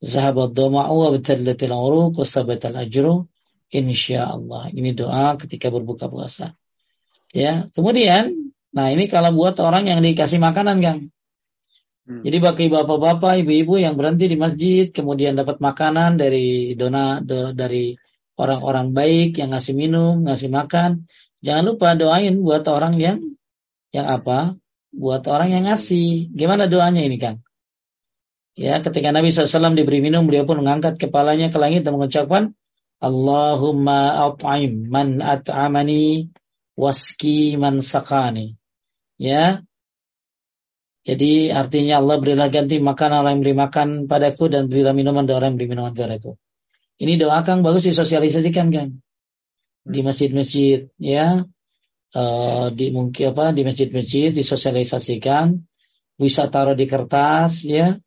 Zahabat 0.00 0.56
doma'u 0.56 0.94
wa 1.00 1.08
batallatil 1.12 1.72
uruq 1.72 2.20
wa 2.20 2.26
sabatal 2.26 2.76
ajru 2.76 3.28
insyaallah. 3.72 4.72
Ini 4.72 4.96
doa 4.96 5.36
ketika 5.40 5.68
berbuka 5.68 6.08
puasa. 6.08 6.56
Ya, 7.32 7.68
kemudian 7.72 8.52
nah 8.74 8.90
ini 8.90 9.06
kalau 9.06 9.30
buat 9.36 9.56
orang 9.60 9.86
yang 9.86 10.00
dikasih 10.00 10.40
makanan 10.40 10.80
kan. 10.80 10.98
Hmm. 12.04 12.20
Jadi 12.20 12.36
bagi 12.36 12.66
bapak-bapak, 12.68 13.40
ibu-ibu 13.40 13.80
yang 13.80 13.96
berhenti 13.96 14.28
di 14.28 14.36
masjid, 14.36 14.92
kemudian 14.92 15.36
dapat 15.36 15.56
makanan 15.60 16.20
dari 16.20 16.76
dona 16.76 17.24
do, 17.24 17.56
dari 17.56 17.96
orang-orang 18.36 18.92
baik 18.92 19.40
yang 19.40 19.56
ngasih 19.56 19.72
minum, 19.72 20.24
ngasih 20.28 20.52
makan, 20.52 21.08
jangan 21.40 21.64
lupa 21.64 21.96
doain 21.96 22.36
buat 22.44 22.66
orang 22.68 23.00
yang 23.00 23.18
yang 23.94 24.10
apa? 24.10 24.58
buat 24.94 25.26
orang 25.26 25.50
yang 25.50 25.64
ngasih. 25.66 26.30
Gimana 26.30 26.70
doanya 26.70 27.02
ini 27.02 27.18
kan? 27.18 27.42
Ya, 28.54 28.78
ketika 28.78 29.10
Nabi 29.10 29.34
SAW 29.34 29.74
diberi 29.74 29.98
minum, 29.98 30.30
beliau 30.30 30.46
pun 30.46 30.62
mengangkat 30.62 31.02
kepalanya 31.02 31.50
ke 31.50 31.58
langit 31.58 31.82
dan 31.82 31.98
mengucapkan, 31.98 32.54
Allahumma 33.02 34.30
at'im 34.30 34.86
man 34.86 35.18
at'amani 35.18 36.30
waski 36.78 37.58
man 37.58 37.82
sakani. 37.82 38.54
Ya. 39.18 39.66
Jadi 41.04 41.52
artinya 41.52 42.00
Allah 42.00 42.16
berilah 42.16 42.48
ganti 42.48 42.80
makan 42.80 43.10
orang 43.12 43.36
yang 43.36 43.42
beri 43.44 43.56
makan 43.60 43.88
padaku 44.08 44.48
dan 44.48 44.72
berilah 44.72 44.96
minuman 44.96 45.28
dari 45.28 45.36
orang 45.36 45.52
yang 45.52 45.58
beri 45.60 45.68
minuman 45.68 45.92
padaku. 45.92 46.40
Ini 46.96 47.20
doa 47.20 47.44
kang 47.44 47.60
bagus 47.60 47.84
disosialisasikan 47.84 48.72
kan 48.72 48.88
di 49.84 50.00
masjid-masjid 50.00 50.88
ya. 50.96 51.44
Uh, 52.14 52.70
di 52.70 52.94
mungkin 52.94 53.34
apa 53.34 53.52
di 53.52 53.66
masjid-masjid 53.66 54.32
disosialisasikan. 54.32 55.60
Bisa 56.16 56.48
taruh 56.48 56.72
di 56.72 56.88
kertas 56.88 57.68
ya. 57.68 58.00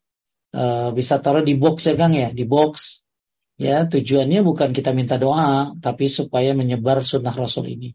Uh, 0.50 0.90
bisa 0.96 1.20
taruh 1.22 1.44
di 1.44 1.54
box 1.54 1.86
ya 1.86 1.94
Kang 1.94 2.16
ya 2.18 2.34
di 2.34 2.42
box. 2.42 3.04
Ya 3.58 3.86
tujuannya 3.86 4.42
bukan 4.42 4.74
kita 4.74 4.90
minta 4.90 5.18
doa 5.22 5.74
tapi 5.78 6.10
supaya 6.10 6.50
menyebar 6.56 7.04
sunnah 7.06 7.36
Rasul 7.36 7.78
ini. 7.78 7.94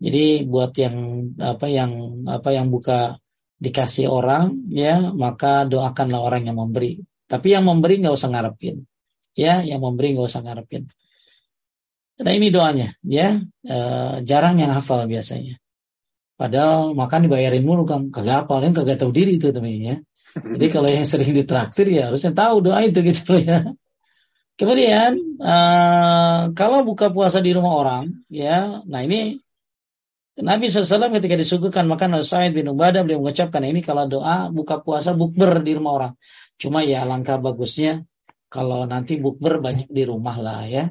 Jadi 0.00 0.48
buat 0.48 0.72
yang 0.80 0.96
apa 1.40 1.66
yang 1.68 2.24
apa 2.28 2.52
yang 2.52 2.68
buka 2.72 3.18
dikasih 3.62 4.10
orang 4.10 4.66
ya 4.70 5.12
maka 5.14 5.64
doakanlah 5.68 6.20
orang 6.20 6.48
yang 6.48 6.58
memberi. 6.58 7.02
Tapi 7.24 7.56
yang 7.56 7.64
memberi 7.64 8.04
nggak 8.04 8.14
usah 8.14 8.30
ngarepin. 8.30 8.84
Ya, 9.34 9.64
yang 9.66 9.82
memberi 9.82 10.14
nggak 10.14 10.28
usah 10.30 10.42
ngarepin. 10.46 10.86
Nah 12.14 12.30
ini 12.30 12.54
doanya, 12.54 12.94
ya 13.02 13.42
e, 13.66 13.78
jarang 14.22 14.62
yang 14.62 14.70
hafal 14.70 15.10
biasanya. 15.10 15.58
Padahal 16.38 16.94
makan 16.94 17.26
dibayarin 17.26 17.66
mulu 17.66 17.82
kan, 17.82 18.14
kagak 18.14 18.46
hafal, 18.46 18.62
yang 18.62 18.74
kagak 18.74 19.02
tahu 19.02 19.10
diri 19.10 19.42
itu 19.42 19.50
teman 19.50 19.74
ya. 19.74 19.96
Jadi 20.34 20.66
kalau 20.70 20.86
yang 20.90 21.06
sering 21.06 21.30
ditraktir 21.30 21.90
ya 21.90 22.10
harusnya 22.10 22.34
tahu 22.34 22.62
doa 22.62 22.82
itu 22.86 23.02
gitu 23.02 23.38
ya. 23.42 23.74
Kemudian 24.54 25.18
uh, 25.42 26.54
kalau 26.54 26.86
buka 26.86 27.10
puasa 27.10 27.42
di 27.42 27.50
rumah 27.50 27.74
orang, 27.74 28.22
ya, 28.30 28.86
nah 28.86 29.02
ini 29.02 29.42
Nabi 30.34 30.66
SAW 30.66 31.14
ketika 31.14 31.38
disuguhkan 31.38 31.86
makan 31.86 32.18
oleh 32.18 32.26
Sa'id 32.26 32.58
bin 32.58 32.66
Ubadah 32.66 33.06
beliau 33.06 33.22
mengucapkan 33.22 33.62
ini 33.62 33.86
kalau 33.86 34.10
doa 34.10 34.50
buka 34.50 34.82
puasa 34.82 35.14
bukber 35.14 35.62
di 35.62 35.78
rumah 35.78 35.92
orang. 35.94 36.12
Cuma 36.58 36.82
ya 36.82 37.06
langkah 37.06 37.38
bagusnya 37.38 38.02
kalau 38.50 38.82
nanti 38.86 39.18
bukber 39.18 39.62
banyak 39.62 39.86
di 39.86 40.02
rumah 40.02 40.34
lah 40.42 40.66
ya. 40.66 40.90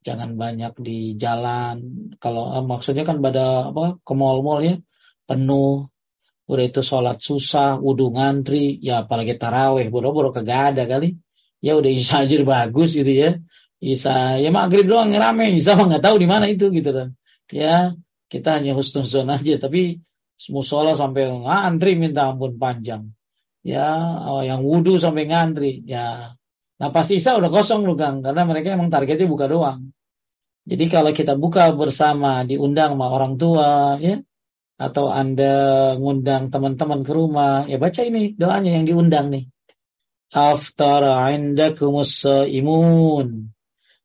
Jangan 0.00 0.40
banyak 0.40 0.80
di 0.80 1.20
jalan. 1.20 1.76
Kalau 2.16 2.56
eh, 2.56 2.64
maksudnya 2.64 3.04
kan 3.04 3.20
pada 3.20 3.68
apa 3.68 4.00
ke 4.00 4.12
mall-mall 4.16 4.64
ya 4.64 4.76
penuh. 5.28 5.84
Udah 6.48 6.64
itu 6.66 6.80
sholat 6.82 7.22
susah, 7.22 7.78
wudhu 7.78 8.10
ngantri, 8.10 8.80
ya 8.82 9.06
apalagi 9.06 9.38
taraweh, 9.38 9.86
boro-boro 9.86 10.34
kagak 10.34 10.74
ada 10.74 10.82
kali 10.88 11.14
ya 11.60 11.76
udah 11.76 11.90
Isa 11.92 12.24
aja 12.24 12.36
bagus 12.42 12.96
gitu 12.96 13.12
ya 13.12 13.30
Isa 13.80 14.40
ya 14.40 14.48
maghrib 14.48 14.88
doang 14.88 15.12
rame 15.12 15.52
Isa 15.54 15.76
mah 15.76 15.86
nggak 15.88 16.04
tahu 16.04 16.16
di 16.20 16.28
mana 16.28 16.48
itu 16.48 16.72
gitu 16.72 16.90
kan 16.90 17.08
ya 17.52 17.94
kita 18.30 18.62
hanya 18.62 18.78
husnuzon 18.78 19.26
aja, 19.26 19.58
tapi 19.58 19.98
musola 20.54 20.94
sampai 20.94 21.26
ngantri 21.26 21.98
minta 21.98 22.30
ampun 22.30 22.54
panjang. 22.56 23.10
Ya, 23.66 24.16
yang 24.46 24.62
wudhu 24.62 24.96
sampai 25.02 25.26
ngantri. 25.26 25.82
Ya, 25.84 26.38
nah 26.78 26.88
pas 26.94 27.10
isa 27.10 27.34
udah 27.34 27.50
kosong 27.50 27.82
lu 27.84 27.98
Kang, 27.98 28.22
karena 28.22 28.46
mereka 28.46 28.78
emang 28.78 28.88
targetnya 28.88 29.26
buka 29.26 29.50
doang. 29.50 29.90
Jadi 30.64 30.86
kalau 30.86 31.10
kita 31.10 31.34
buka 31.34 31.74
bersama 31.74 32.46
diundang 32.46 32.94
sama 32.94 33.10
orang 33.10 33.34
tua, 33.34 33.98
ya, 33.98 34.22
atau 34.80 35.12
Anda 35.12 35.98
ngundang 35.98 36.48
teman-teman 36.48 37.04
ke 37.04 37.12
rumah, 37.12 37.66
ya 37.66 37.76
baca 37.76 38.00
ini 38.00 38.32
doanya 38.38 38.80
yang 38.80 38.86
diundang 38.86 39.28
nih. 39.28 39.44
Aftara 40.30 41.34
indakumus 41.34 42.22
imun 42.24 43.50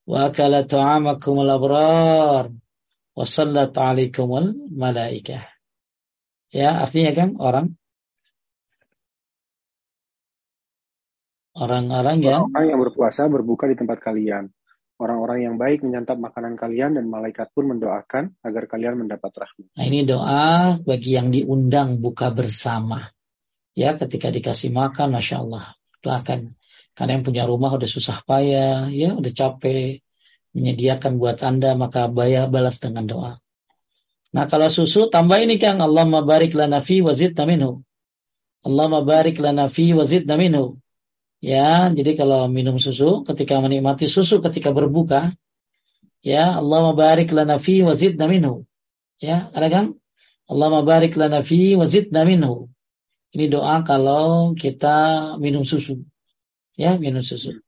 wa 0.09 0.33
kalatu 0.33 0.73
ta'amakum 0.73 1.45
al-abrar 1.45 2.49
wasallat 3.15 3.73
alaikumul 3.73 4.69
malaikah. 4.75 5.47
Ya, 6.51 6.83
artinya 6.83 7.11
kan 7.15 7.29
orang 7.39 7.79
orang-orang 11.55 12.19
yang 12.21 12.51
orang 12.51 12.67
yang 12.75 12.79
berpuasa 12.83 13.31
berbuka 13.31 13.71
di 13.71 13.79
tempat 13.79 14.03
kalian. 14.03 14.51
Orang-orang 14.95 15.43
yang 15.43 15.55
baik 15.59 15.83
menyantap 15.83 16.15
makanan 16.15 16.55
kalian 16.55 16.95
dan 16.95 17.11
malaikat 17.11 17.51
pun 17.51 17.67
mendoakan 17.67 18.31
agar 18.39 18.63
kalian 18.63 18.95
mendapat 18.95 19.27
rahmat. 19.27 19.67
Nah, 19.75 19.83
ini 19.83 20.07
doa 20.07 20.79
bagi 20.79 21.19
yang 21.19 21.35
diundang 21.35 21.99
buka 21.99 22.31
bersama. 22.31 23.11
Ya, 23.75 23.99
ketika 23.99 24.31
dikasih 24.31 24.71
makan, 24.71 25.11
masya 25.19 25.43
Allah, 25.43 25.75
doakan. 25.99 26.55
Karena 26.95 27.19
yang 27.19 27.27
punya 27.27 27.43
rumah 27.43 27.75
udah 27.75 27.89
susah 27.91 28.23
payah, 28.23 28.87
ya 28.87 29.19
udah 29.19 29.31
capek, 29.35 29.99
menyediakan 30.55 31.19
buat 31.19 31.43
Anda, 31.43 31.75
maka 31.75 32.07
bayar 32.07 32.47
balas 32.47 32.79
dengan 32.79 33.03
doa. 33.05 33.31
Nah 34.31 34.47
kalau 34.47 34.71
susu 34.71 35.11
tambah 35.11 35.39
ini 35.43 35.59
Kang, 35.59 35.83
Allah 35.83 36.07
barik 36.23 36.55
lana 36.55 36.79
fi 36.79 37.03
wazid 37.03 37.35
minhu. 37.35 37.83
Allah 38.63 38.89
barik 39.03 39.37
lana 39.39 39.67
fi 39.67 39.91
wazid 39.91 40.27
minhu. 40.27 40.79
Ya, 41.43 41.91
jadi 41.93 42.17
kalau 42.17 42.47
minum 42.49 42.81
susu, 42.81 43.21
ketika 43.27 43.61
menikmati 43.61 44.09
susu 44.09 44.41
ketika 44.41 44.73
berbuka, 44.73 45.35
ya 46.25 46.57
Allah 46.57 46.95
barik 46.95 47.29
lana 47.35 47.61
fi 47.61 47.83
wazid 47.85 48.17
minhu. 48.17 48.65
Ya, 49.21 49.51
ada 49.55 49.67
kan? 49.71 49.85
Allah 50.51 50.81
barik 50.81 51.13
lana 51.19 51.43
fi 51.45 51.75
wazid 51.79 52.09
minhu. 52.11 52.71
Ini 53.35 53.51
doa 53.51 53.83
kalau 53.83 54.55
kita 54.55 55.35
minum 55.43 55.67
susu. 55.67 56.07
Ya, 56.79 56.95
minum 56.95 57.23
susu. 57.23 57.64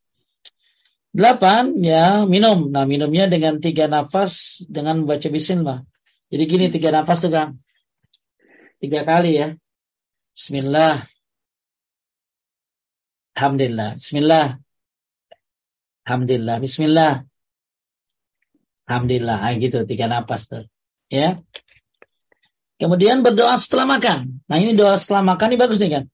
Delapan, 1.12 1.74
ya, 1.80 2.28
minum. 2.28 2.68
Nah, 2.68 2.84
minumnya 2.84 3.26
dengan 3.26 3.58
tiga 3.58 3.88
nafas 3.88 4.64
dengan 4.68 5.02
membaca 5.02 5.28
bismillah. 5.28 5.88
Jadi 6.28 6.44
gini, 6.44 6.66
tiga 6.68 6.92
nafas 6.92 7.24
tuh, 7.24 7.32
Kang. 7.32 7.58
Tiga 8.78 9.02
kali 9.02 9.40
ya. 9.40 9.48
Bismillah. 10.36 11.08
Alhamdulillah. 13.34 13.98
Bismillah. 13.98 14.46
Alhamdulillah. 16.06 16.56
Bismillah. 16.62 17.12
Alhamdulillah. 18.86 19.38
Nah, 19.42 19.54
gitu, 19.58 19.82
tiga 19.88 20.06
nafas 20.06 20.46
tuh. 20.46 20.64
Ya. 21.08 21.40
Kemudian 22.78 23.26
berdoa 23.26 23.58
setelah 23.58 23.98
makan. 23.98 24.38
Nah 24.46 24.56
ini 24.62 24.78
doa 24.78 24.94
setelah 24.94 25.34
makan 25.34 25.50
ini 25.50 25.58
bagus 25.58 25.82
nih 25.82 25.98
kan. 25.98 26.04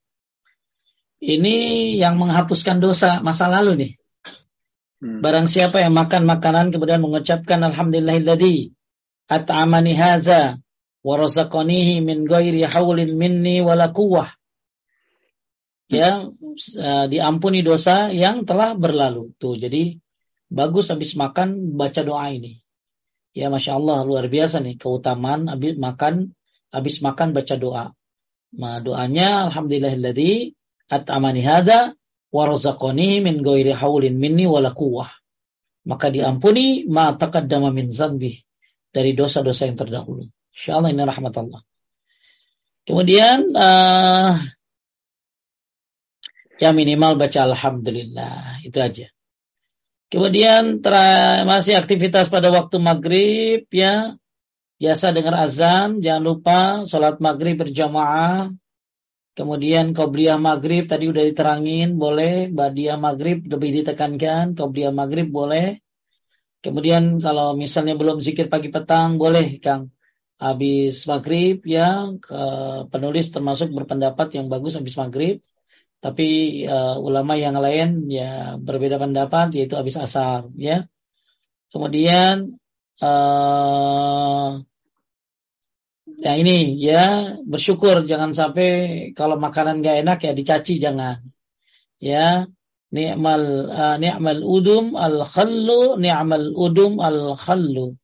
Ini 1.21 1.57
yang 2.01 2.16
menghapuskan 2.16 2.81
dosa 2.81 3.21
masa 3.21 3.53
lalu 3.53 3.73
nih. 3.77 3.93
Hmm. 5.03 5.21
Barang 5.25 5.51
siapa 5.51 5.83
yang 5.83 5.95
makan 5.95 6.27
makanan 6.29 6.71
kemudian 6.71 7.03
mengucapkan 7.03 7.62
Alhamdulillahilladzi 7.62 8.75
at'amani 9.27 9.93
haza 9.97 10.59
wa 11.05 11.15
razaqanihi 11.19 12.01
min 12.01 12.25
ghairi 12.29 12.65
haulin 12.65 13.15
minni 13.19 13.61
wala 13.61 13.91
quwwah. 13.91 14.33
Ya, 15.93 16.27
uh, 16.27 17.07
diampuni 17.12 17.61
dosa 17.61 18.09
yang 18.09 18.49
telah 18.49 18.73
berlalu. 18.73 19.37
Tuh, 19.37 19.61
jadi 19.61 20.01
bagus 20.49 20.89
habis 20.89 21.12
makan 21.12 21.77
baca 21.77 22.01
doa 22.01 22.33
ini. 22.33 22.65
Ya, 23.37 23.53
masya 23.53 23.77
Allah 23.77 24.07
luar 24.07 24.31
biasa 24.31 24.65
nih 24.65 24.81
keutamaan 24.81 25.51
habis 25.51 25.77
makan 25.77 26.33
habis 26.73 27.03
makan 27.05 27.37
baca 27.37 27.55
doa. 27.59 27.85
Nah, 28.55 28.79
doanya 28.79 29.51
alhamdulillahilladzi 29.51 30.55
at'amani 30.87 31.43
hadza 31.43 31.99
warzaqani 32.35 33.23
min 33.23 33.47
ghairi 33.47 33.70
haulin 33.70 34.19
minni 34.19 34.51
wala 34.51 34.74
quwwah. 34.74 35.06
Maka 35.86 36.11
diampuni 36.11 36.82
ma 36.90 37.15
taqaddama 37.15 37.70
min 37.70 37.94
zanbi 37.94 38.43
dari 38.90 39.15
dosa-dosa 39.15 39.70
yang 39.70 39.78
terdahulu. 39.78 40.27
Insyaallah 40.51 40.90
ini 40.90 41.02
rahmat 41.06 41.35
Allah. 41.39 41.61
Kemudian 42.85 43.55
uh, 43.55 44.35
ya 46.59 46.70
minimal 46.74 47.15
baca 47.15 47.40
alhamdulillah 47.47 48.65
itu 48.66 48.78
aja. 48.82 49.06
Kemudian 50.12 50.78
masih 51.48 51.74
aktivitas 51.74 52.31
pada 52.31 52.55
waktu 52.55 52.77
maghrib 52.78 53.66
ya 53.74 54.15
biasa 54.78 55.11
dengar 55.11 55.35
azan, 55.43 55.98
jangan 56.05 56.23
lupa 56.23 56.59
sholat 56.86 57.19
maghrib 57.19 57.59
berjamaah. 57.59 58.52
Kemudian 59.35 59.98
qobliyah 59.98 60.39
maghrib 60.39 60.86
tadi 60.86 61.11
udah 61.11 61.27
diterangin, 61.27 61.98
boleh. 61.98 62.47
Badiah 62.55 62.94
maghrib 62.94 63.43
lebih 63.51 63.82
ditekankan, 63.82 64.55
qobliyah 64.55 64.94
maghrib 64.94 65.27
boleh. 65.27 65.82
Kemudian 66.62 67.19
kalau 67.19 67.59
misalnya 67.59 67.98
belum 67.98 68.23
zikir 68.23 68.47
pagi 68.47 68.70
petang, 68.70 69.19
boleh 69.19 69.59
Kang. 69.59 69.90
Habis 70.39 71.05
maghrib 71.11 71.66
ya, 71.66 72.15
penulis 72.89 73.35
termasuk 73.35 73.74
berpendapat 73.74 74.39
yang 74.39 74.47
bagus 74.47 74.78
habis 74.78 74.94
maghrib. 74.94 75.43
Tapi 75.98 76.62
uh, 76.69 77.01
ulama 77.01 77.32
yang 77.32 77.56
lain 77.56 78.12
ya 78.12 78.61
berbeda 78.61 79.01
pendapat 79.01 79.56
yaitu 79.56 79.74
habis 79.74 79.97
asar 79.97 80.52
ya. 80.52 80.85
Kemudian 81.73 82.61
uh, 83.01 84.61
ya 86.24 86.32
ini 86.40 86.80
ya 86.80 87.36
bersyukur. 87.44 88.09
Jangan 88.09 88.32
sampai 88.32 88.68
kalau 89.12 89.36
makanan 89.36 89.84
gak 89.84 90.01
enak 90.01 90.18
ya 90.24 90.32
dicaci 90.32 90.80
jangan. 90.80 91.20
Ya 92.01 92.48
ni'mal 92.94 93.44
uh, 93.68 93.96
ni'mal 94.01 94.40
udum 94.40 94.96
al 94.96 95.26
khallu 95.28 96.01
ni'mal 96.01 96.55
udum 96.56 97.02
al 97.02 97.36
khallu 97.36 97.98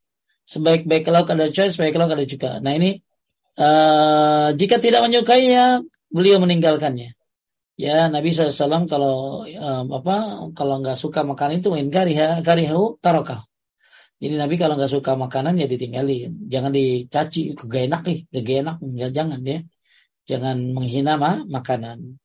sebaik-baik 0.50 1.06
lauk 1.06 1.30
ada 1.30 1.46
choice 1.54 1.78
sebaik 1.78 1.94
lauk 1.94 2.10
ada 2.10 2.26
juga 2.26 2.58
nah 2.58 2.74
ini 2.74 2.98
uh, 3.54 4.50
jika 4.58 4.82
tidak 4.82 5.06
menyukainya 5.06 5.86
beliau 6.10 6.42
meninggalkannya. 6.42 7.14
Ya 7.80 8.12
Nabi 8.12 8.28
SAW 8.36 8.84
kalau 8.92 9.46
um, 9.48 9.86
apa 9.88 10.16
kalau 10.52 10.84
nggak 10.84 11.00
suka 11.00 11.24
makan 11.24 11.64
itu 11.64 11.72
kariha 11.72 12.44
karihu 12.44 13.00
tarokah 13.00 13.48
jadi 14.20 14.36
Nabi 14.36 14.60
kalau 14.60 14.76
nggak 14.76 14.92
suka 14.92 15.16
makanan 15.16 15.56
ya 15.56 15.64
ditinggalin. 15.64 16.44
Jangan 16.52 16.76
dicaci, 16.76 17.56
gak 17.56 17.82
enak 17.88 18.00
nih, 18.04 18.18
gak 18.28 18.56
enak. 18.60 18.76
Ya, 18.92 19.08
jangan 19.08 19.40
ya. 19.40 19.58
Jangan 20.28 20.56
menghina 20.76 21.16
mah 21.16 21.48
makanan. 21.48 22.20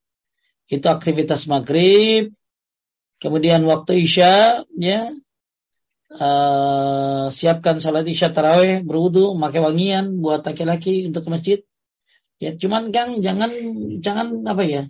Itu 0.67 0.91
aktivitas 0.91 1.47
maghrib. 1.47 2.35
Kemudian 3.23 3.63
waktu 3.63 4.03
isya, 4.03 4.67
ya. 4.75 5.15
uh, 6.11 7.31
siapkan 7.31 7.79
sholat 7.79 8.03
isya 8.11 8.35
taraweh, 8.35 8.83
berwudu, 8.83 9.31
pakai 9.39 9.63
wangian 9.63 10.19
buat 10.19 10.43
laki-laki 10.43 11.07
untuk 11.07 11.23
ke 11.23 11.29
masjid. 11.31 11.59
Ya, 12.43 12.59
cuman 12.59 12.91
Kang 12.91 13.23
jangan 13.23 13.55
jangan 14.03 14.43
apa 14.43 14.63
ya? 14.67 14.83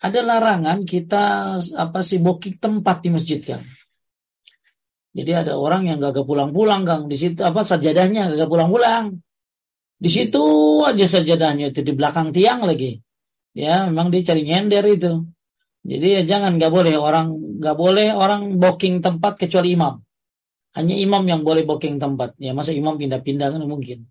Ada 0.00 0.24
larangan 0.24 0.88
kita 0.88 1.24
apa 1.60 2.00
sih 2.00 2.16
booking 2.16 2.56
tempat 2.56 3.04
di 3.04 3.12
masjid 3.12 3.44
Kang. 3.44 3.68
Jadi 5.18 5.30
ada 5.34 5.58
orang 5.58 5.90
yang 5.90 5.98
gak 5.98 6.22
pulang-pulang 6.22 6.86
Kang 6.86 7.10
di 7.10 7.18
situ 7.18 7.42
apa 7.42 7.66
sajadahnya 7.66 8.38
gak 8.38 8.46
pulang-pulang. 8.46 9.18
Di 9.98 10.06
situ 10.06 10.42
aja 10.86 11.06
sajadahnya 11.10 11.74
itu 11.74 11.82
di 11.82 11.90
belakang 11.90 12.30
tiang 12.30 12.62
lagi. 12.62 13.02
Ya, 13.50 13.90
memang 13.90 14.14
dia 14.14 14.22
cari 14.22 14.46
nyender 14.46 14.86
itu. 14.86 15.26
Jadi 15.82 16.06
ya 16.06 16.22
jangan 16.22 16.60
nggak 16.60 16.70
boleh 16.70 16.94
orang 17.00 17.58
nggak 17.58 17.76
boleh 17.80 18.14
orang 18.14 18.62
booking 18.62 19.02
tempat 19.02 19.40
kecuali 19.40 19.74
imam. 19.74 19.98
Hanya 20.78 20.94
imam 20.94 21.26
yang 21.26 21.42
boleh 21.42 21.66
booking 21.66 21.98
tempat. 21.98 22.38
Ya 22.38 22.54
masa 22.54 22.70
imam 22.70 22.94
pindah-pindah 22.94 23.58
kan 23.58 23.62
mungkin. 23.66 24.06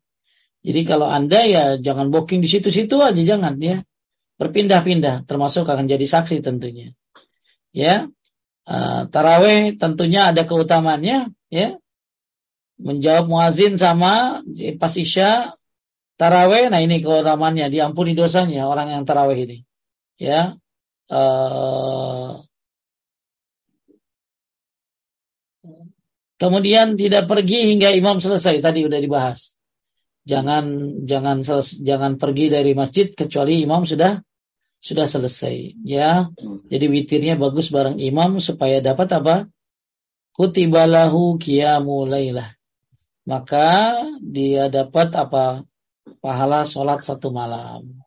Jadi 0.66 0.82
kalau 0.84 1.08
anda 1.08 1.48
ya 1.48 1.64
jangan 1.80 2.12
booking 2.12 2.44
di 2.44 2.50
situ-situ 2.52 3.00
aja 3.00 3.22
jangan 3.24 3.56
ya. 3.64 3.88
Berpindah-pindah 4.36 5.24
termasuk 5.24 5.64
akan 5.64 5.88
jadi 5.88 6.04
saksi 6.04 6.44
tentunya. 6.44 6.92
Ya. 7.72 8.12
Uh, 8.68 9.08
taraweh 9.08 9.80
tentunya 9.80 10.36
ada 10.36 10.44
keutamaannya 10.44 11.32
ya. 11.48 11.80
Menjawab 12.78 13.32
muazin 13.32 13.80
sama 13.80 14.44
pas 14.78 14.94
isya 14.94 15.56
taraweh 16.20 16.68
nah 16.68 16.84
ini 16.84 17.00
keutamaannya 17.00 17.72
diampuni 17.72 18.12
dosanya 18.14 18.68
orang 18.68 18.92
yang 18.92 19.04
taraweh 19.08 19.40
ini. 19.40 19.58
Ya. 20.20 20.60
Uh, 21.08 22.44
Kemudian 26.38 27.02
tidak 27.02 27.26
pergi 27.26 27.74
hingga 27.74 27.90
imam 27.98 28.22
selesai 28.22 28.62
tadi 28.62 28.86
udah 28.86 29.02
dibahas. 29.02 29.58
Jangan 30.30 30.66
jangan 31.10 31.42
jangan 31.82 32.22
pergi 32.22 32.54
dari 32.54 32.78
masjid 32.78 33.10
kecuali 33.10 33.66
imam 33.66 33.90
sudah 33.90 34.22
sudah 34.82 35.10
selesai 35.10 35.78
ya. 35.82 36.30
Jadi 36.70 36.86
witirnya 36.88 37.36
bagus 37.36 37.74
bareng 37.74 37.98
imam 37.98 38.38
supaya 38.38 38.80
dapat 38.80 39.10
apa? 39.14 39.36
Kutibalahu 40.38 41.42
qiyamulailah. 41.42 42.54
Maka 43.28 44.00
dia 44.24 44.70
dapat 44.70 45.12
apa? 45.18 45.66
Pahala 46.24 46.64
sholat 46.64 47.04
satu 47.04 47.34
malam. 47.34 48.00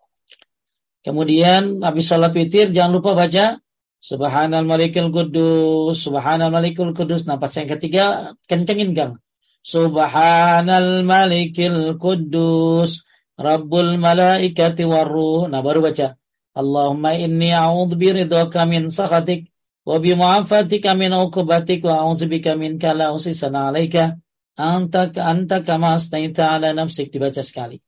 Kemudian 1.05 1.85
habis 1.85 2.09
sholat 2.09 2.33
witir 2.33 2.73
jangan 2.73 3.01
lupa 3.01 3.13
baca 3.13 3.61
Subhanal 4.01 4.65
Malikul 4.65 5.13
Kudus, 5.13 6.01
Subhanal 6.01 6.49
Malikul 6.49 6.97
Kudus. 6.97 7.29
Nah, 7.29 7.37
pas 7.37 7.53
yang 7.53 7.69
ketiga 7.69 8.33
kencengin 8.49 8.97
Kang. 8.97 9.21
Subhanal 9.61 11.05
Malikul 11.05 12.01
Kudus, 12.01 13.05
Rabbul 13.37 14.01
Malaikati 14.01 14.89
Waruh. 14.89 15.53
Nah, 15.53 15.61
baru 15.61 15.85
baca. 15.85 16.17
Allahumma 16.55 17.15
inni 17.15 17.55
a'udzu 17.55 17.95
biridhaka 17.95 18.67
min 18.67 18.91
sakhatik 18.91 19.51
wa 19.87 20.03
bi 20.03 20.19
mu'afatika 20.19 20.99
min 20.99 21.15
uqubatik 21.15 21.87
wa 21.87 22.03
a'udzu 22.03 22.27
bika 22.27 22.59
min 22.59 22.79
kala 22.83 23.15
usisana 23.15 23.71
'alaika 23.71 24.19
anta 24.59 25.15
anta 25.15 25.63
kama 25.63 25.95
astaita 25.95 26.51
'ala 26.51 26.75
nafsik 26.75 27.15
dibaca 27.15 27.43
sekali. 27.47 27.79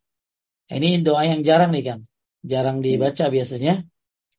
Ini 0.70 1.02
doa 1.02 1.26
yang 1.26 1.42
jarang 1.42 1.74
nih 1.74 1.84
kan. 1.84 1.98
Jarang 2.46 2.80
dibaca 2.80 3.28
biasanya. 3.28 3.84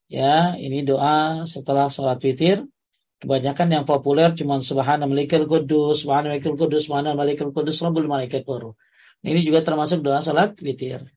Ya, 0.08 0.56
ini 0.56 0.88
doa 0.88 1.44
setelah 1.46 1.92
sholat 1.92 2.24
witir. 2.24 2.66
Kebanyakan 3.20 3.68
yang 3.72 3.86
populer 3.88 4.36
cuma 4.36 4.60
subhana 4.60 5.08
malikul 5.08 5.48
kudus, 5.48 6.04
subhana 6.04 6.36
malikul 6.36 6.60
kudus, 6.60 6.92
subhana 6.92 7.16
malikul 7.16 7.56
kudus, 7.56 7.80
rabbul 7.80 8.08
malaikat. 8.12 8.44
Ini 9.24 9.40
juga 9.48 9.64
termasuk 9.64 10.04
doa 10.04 10.20
sholat 10.20 10.60
witir. 10.60 11.08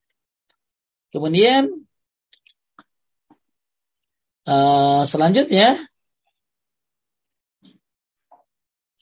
Kemudian 1.10 1.85
uh, 4.46 5.02
selanjutnya. 5.04 5.76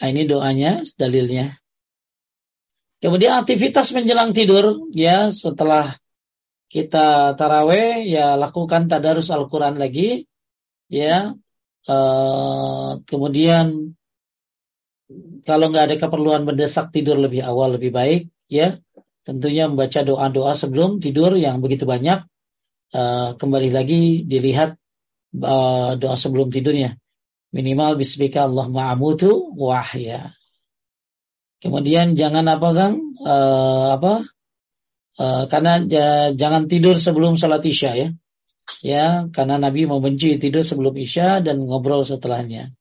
Nah, 0.00 0.08
ini 0.12 0.28
doanya, 0.28 0.84
dalilnya. 1.00 1.56
Kemudian 3.00 3.40
aktivitas 3.40 3.92
menjelang 3.92 4.32
tidur, 4.32 4.88
ya 4.92 5.28
setelah 5.28 5.96
kita 6.72 7.36
taraweh 7.36 8.02
ya 8.08 8.34
lakukan 8.34 8.88
tadarus 8.90 9.28
Al-Quran 9.28 9.76
lagi. 9.76 10.26
Ya 10.88 11.32
uh, 11.88 12.90
kemudian 13.08 13.96
kalau 15.44 15.68
nggak 15.68 15.84
ada 15.84 15.96
keperluan 16.00 16.48
mendesak 16.48 16.90
tidur 16.90 17.20
lebih 17.20 17.44
awal 17.44 17.76
lebih 17.76 17.92
baik 17.92 18.22
ya. 18.48 18.80
Tentunya 19.24 19.68
membaca 19.72 20.04
doa-doa 20.04 20.52
sebelum 20.52 21.00
tidur 21.00 21.32
yang 21.40 21.64
begitu 21.64 21.88
banyak. 21.88 22.28
Uh, 22.94 23.34
kembali 23.40 23.72
lagi 23.74 24.22
dilihat 24.28 24.76
uh, 25.38 25.98
doa 25.98 26.16
sebelum 26.18 26.50
tidurnya 26.54 26.98
minimal 27.50 27.98
bismika 27.98 28.46
Allahumma 28.46 28.94
amutu 28.94 29.54
wahya 29.58 30.34
kemudian 31.62 32.14
jangan 32.14 32.46
apa 32.46 32.68
kang 32.74 32.94
uh, 33.22 33.98
apa 33.98 34.26
Uh, 35.14 35.46
karena 35.46 35.78
ya, 35.86 36.34
jangan 36.34 36.66
tidur 36.66 36.98
sebelum 36.98 37.38
sholat 37.38 37.62
isya 37.62 37.90
ya. 37.94 38.08
Ya, 38.82 39.06
karena 39.30 39.60
Nabi 39.60 39.86
membenci 39.86 40.40
tidur 40.42 40.66
sebelum 40.66 40.96
isya 40.98 41.38
dan 41.38 41.62
ngobrol 41.62 42.02
setelahnya. 42.02 42.74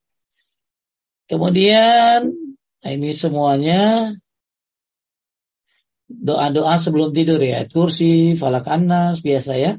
Kemudian, 1.29 2.33
nah 2.81 2.91
ini 2.91 3.13
semuanya 3.13 4.11
doa-doa 6.09 6.81
sebelum 6.81 7.13
tidur 7.13 7.37
ya. 7.37 7.69
Kursi, 7.69 8.33
falak 8.33 8.65
anas, 8.65 9.21
biasa 9.21 9.53
ya. 9.59 9.71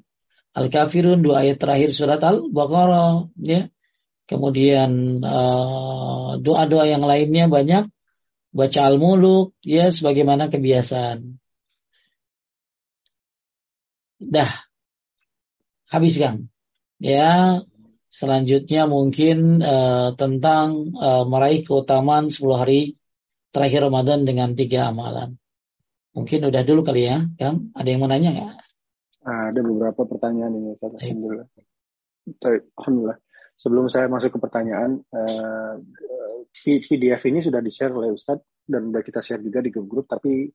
Al-Kafirun, 0.55 1.27
dua 1.27 1.43
ayat 1.43 1.59
terakhir 1.59 1.91
surat 1.91 2.23
Al-Baqarah 2.23 3.27
ya. 3.43 3.67
Kemudian 4.25 5.21
uh, 5.21 6.39
doa-doa 6.39 6.87
yang 6.87 7.03
lainnya 7.05 7.51
banyak. 7.51 7.91
Baca 8.55 8.81
Al-Muluk 8.87 9.59
ya 9.67 9.91
sebagaimana 9.91 10.47
kebiasaan. 10.49 11.43
Dah. 14.23 14.63
Habis 15.91 16.23
kan? 16.23 16.47
Ya, 17.03 17.61
selanjutnya 18.07 18.87
mungkin 18.87 19.59
uh, 19.59 20.15
tentang 20.15 20.95
uh, 20.95 21.27
meraih 21.27 21.67
keutamaan 21.67 22.31
10 22.31 22.41
hari 22.55 22.95
terakhir 23.51 23.91
Ramadan 23.91 24.23
dengan 24.23 24.55
tiga 24.55 24.95
amalan. 24.95 25.35
Mungkin 26.15 26.47
udah 26.47 26.63
dulu 26.63 26.87
kali 26.87 27.11
ya, 27.11 27.27
Kang. 27.35 27.75
Ada 27.75 27.89
yang 27.91 28.01
mau 28.07 28.09
nanya 28.09 28.31
nggak? 28.31 28.64
Ada 29.25 29.61
beberapa 29.65 30.05
pertanyaan 30.05 30.53
ini, 30.53 30.77
Ustaz. 30.77 30.93
Alhamdulillah. 31.01 31.49
Alhamdulillah. 32.77 33.19
Sebelum 33.57 33.87
saya 33.89 34.11
masuk 34.13 34.37
ke 34.37 34.39
pertanyaan, 34.43 35.01
uh, 35.15 35.75
eh, 35.81 36.45
PDF 36.85 37.23
ini 37.31 37.41
sudah 37.41 37.65
di-share 37.65 37.95
oleh 37.95 38.13
Ustadz 38.13 38.69
dan 38.69 38.93
sudah 38.93 39.03
kita 39.07 39.21
share 39.25 39.41
juga 39.41 39.65
di 39.65 39.71
grup-grup, 39.73 40.11
tapi 40.11 40.51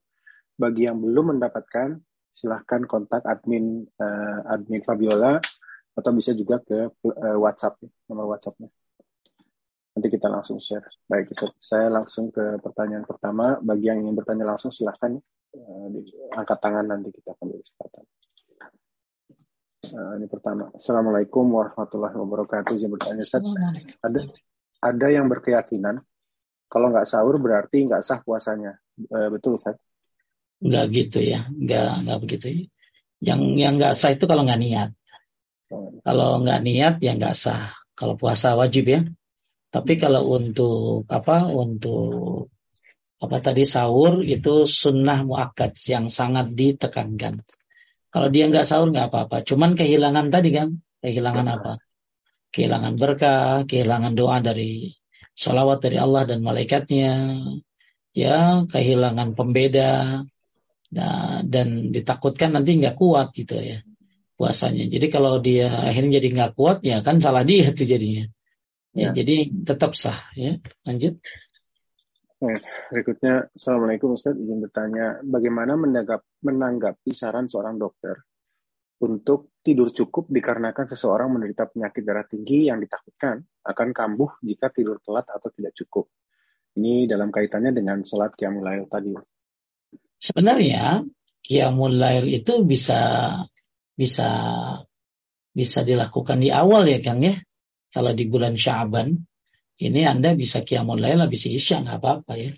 bagi 0.54 0.86
yang 0.86 1.00
belum 1.02 1.34
mendapatkan, 1.34 1.98
silahkan 2.30 2.86
kontak 2.86 3.26
admin 3.26 3.82
uh, 3.98 4.54
admin 4.54 4.84
Fabiola 4.86 5.40
atau 5.96 6.10
bisa 6.14 6.30
juga 6.36 6.62
ke 6.62 6.94
uh, 6.94 7.38
WhatsApp 7.40 7.80
nomor 8.06 8.36
WhatsAppnya. 8.36 8.70
Nanti 9.96 10.08
kita 10.12 10.30
langsung 10.30 10.62
share. 10.62 10.86
Baik, 11.10 11.34
saya 11.58 11.90
langsung 11.90 12.30
ke 12.30 12.60
pertanyaan 12.62 13.02
pertama. 13.02 13.58
Bagi 13.58 13.90
yang 13.90 14.06
ingin 14.06 14.14
bertanya 14.14 14.54
langsung 14.54 14.70
silahkan 14.70 15.18
uh, 15.56 15.86
angkat 16.38 16.58
tangan 16.62 16.86
nanti 16.86 17.10
kita 17.10 17.34
akan 17.34 17.44
beri 17.50 17.64
kesempatan. 17.66 18.04
Uh, 19.90 20.22
ini 20.22 20.30
pertama. 20.30 20.70
Assalamualaikum 20.70 21.50
warahmatullahi 21.50 22.14
wabarakatuh. 22.14 22.78
Yang 22.78 22.92
bertanya 22.94 23.22
Ustaz, 23.26 23.42
ada 24.06 24.20
ada 24.78 25.06
yang 25.10 25.26
berkeyakinan 25.26 26.06
kalau 26.70 26.94
nggak 26.94 27.10
sahur 27.10 27.42
berarti 27.42 27.90
nggak 27.90 28.06
sah 28.06 28.22
puasanya. 28.22 28.78
Uh, 29.10 29.34
betul 29.34 29.58
Ustaz? 29.58 29.74
Enggak 30.62 30.94
gitu 30.94 31.18
ya, 31.18 31.50
enggak 31.50 32.06
enggak 32.06 32.18
begitu. 32.22 32.46
Yang 33.18 33.40
yang 33.58 33.72
enggak 33.82 33.98
sah 33.98 34.14
itu 34.14 34.24
kalau 34.30 34.46
enggak 34.46 34.62
niat. 34.62 34.90
Kalau 36.06 36.28
enggak 36.38 36.60
niat 36.62 36.94
ya 37.02 37.12
enggak 37.18 37.34
sah. 37.34 37.74
Kalau 37.98 38.14
puasa 38.14 38.54
wajib 38.54 38.86
ya. 38.86 39.02
Tapi 39.74 39.98
kalau 39.98 40.38
untuk 40.38 41.10
apa? 41.10 41.50
Untuk 41.50 42.46
apa 43.18 43.36
tadi 43.42 43.66
sahur 43.66 44.22
itu 44.22 44.70
sunnah 44.70 45.26
muakkad 45.26 45.74
yang 45.90 46.06
sangat 46.06 46.54
ditekankan. 46.54 47.42
Kalau 48.10 48.28
dia 48.28 48.50
nggak 48.50 48.66
sahur 48.66 48.90
nggak 48.90 49.08
apa-apa. 49.10 49.46
Cuman 49.46 49.78
kehilangan 49.78 50.34
tadi 50.34 50.50
kan, 50.50 50.68
kehilangan 51.02 51.46
apa? 51.46 51.72
Kehilangan 52.50 52.94
berkah, 52.98 53.62
kehilangan 53.70 54.12
doa 54.18 54.42
dari 54.42 54.90
salawat 55.38 55.78
dari 55.78 55.96
Allah 56.02 56.26
dan 56.26 56.42
malaikatnya, 56.42 57.38
ya 58.10 58.66
kehilangan 58.66 59.38
pembeda, 59.38 60.26
Nah, 60.90 61.46
dan 61.46 61.94
ditakutkan 61.94 62.50
nanti 62.50 62.74
nggak 62.74 62.98
kuat 62.98 63.30
gitu 63.30 63.54
ya 63.62 63.78
puasanya. 64.34 64.90
Jadi 64.90 65.06
kalau 65.06 65.38
dia 65.38 65.70
akhirnya 65.70 66.18
jadi 66.18 66.28
nggak 66.34 66.52
kuat 66.58 66.82
ya 66.82 66.98
kan 67.06 67.22
salah 67.22 67.46
dia 67.46 67.70
tuh 67.70 67.86
jadinya. 67.86 68.26
Ya, 68.90 69.14
ya. 69.14 69.22
jadi 69.22 69.54
tetap 69.62 69.94
sah 69.94 70.18
ya. 70.34 70.58
Lanjut. 70.82 71.22
Berikutnya 72.40 73.52
Assalamualaikum 73.52 74.16
Ustaz, 74.16 74.32
izin 74.32 74.64
bertanya, 74.64 75.20
bagaimana 75.20 75.76
menanggap, 75.76 76.24
menanggapi 76.40 77.12
saran 77.12 77.44
seorang 77.44 77.76
dokter 77.76 78.24
untuk 79.00 79.56
tidur 79.60 79.92
cukup 79.92 80.28
dikarenakan 80.28 80.88
seseorang 80.88 81.32
menderita 81.32 81.68
penyakit 81.68 82.04
darah 82.04 82.24
tinggi 82.24 82.68
yang 82.68 82.80
ditakutkan 82.80 83.40
akan 83.64 83.88
kambuh 83.96 84.40
jika 84.44 84.68
tidur 84.72 85.00
telat 85.00 85.28
atau 85.28 85.48
tidak 85.52 85.72
cukup. 85.76 86.08
Ini 86.76 87.08
dalam 87.08 87.32
kaitannya 87.32 87.76
dengan 87.76 88.04
sholat 88.04 88.36
qiyamul 88.36 88.64
lail 88.64 88.84
tadi. 88.88 89.12
Sebenarnya 90.20 91.04
qiyamul 91.44 91.96
lail 91.96 92.28
itu 92.28 92.64
bisa 92.64 93.36
bisa 93.92 94.28
bisa 95.50 95.78
dilakukan 95.84 96.40
di 96.40 96.52
awal 96.52 96.88
ya 96.88 97.00
Kang 97.04 97.20
ya. 97.24 97.36
Kalau 97.90 98.14
di 98.14 98.24
bulan 98.28 98.54
Syaban 98.54 99.16
ini 99.80 100.04
Anda 100.04 100.36
bisa 100.36 100.60
qiyamul 100.60 101.00
lail 101.00 101.24
habis 101.24 101.48
isya 101.48 101.80
nggak 101.80 101.98
apa-apa 102.04 102.32
ya. 102.36 102.52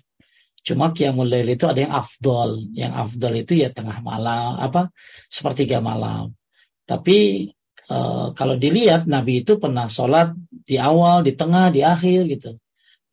Cuma 0.59 0.91
qiyamul 0.91 1.31
lail 1.31 1.55
itu 1.55 1.63
ada 1.63 1.79
yang 1.79 1.95
afdol. 1.95 2.67
Yang 2.75 2.93
afdol 2.99 3.33
itu 3.39 3.53
ya 3.63 3.71
tengah 3.71 4.03
malam, 4.03 4.59
apa 4.59 4.91
sepertiga 5.31 5.79
malam. 5.79 6.35
Tapi 6.83 7.47
e, 7.87 7.97
kalau 8.35 8.55
dilihat 8.59 9.07
Nabi 9.07 9.47
itu 9.47 9.55
pernah 9.55 9.87
sholat 9.87 10.35
di 10.51 10.75
awal, 10.75 11.23
di 11.23 11.31
tengah, 11.31 11.71
di 11.71 11.79
akhir 11.79 12.27
gitu. 12.27 12.59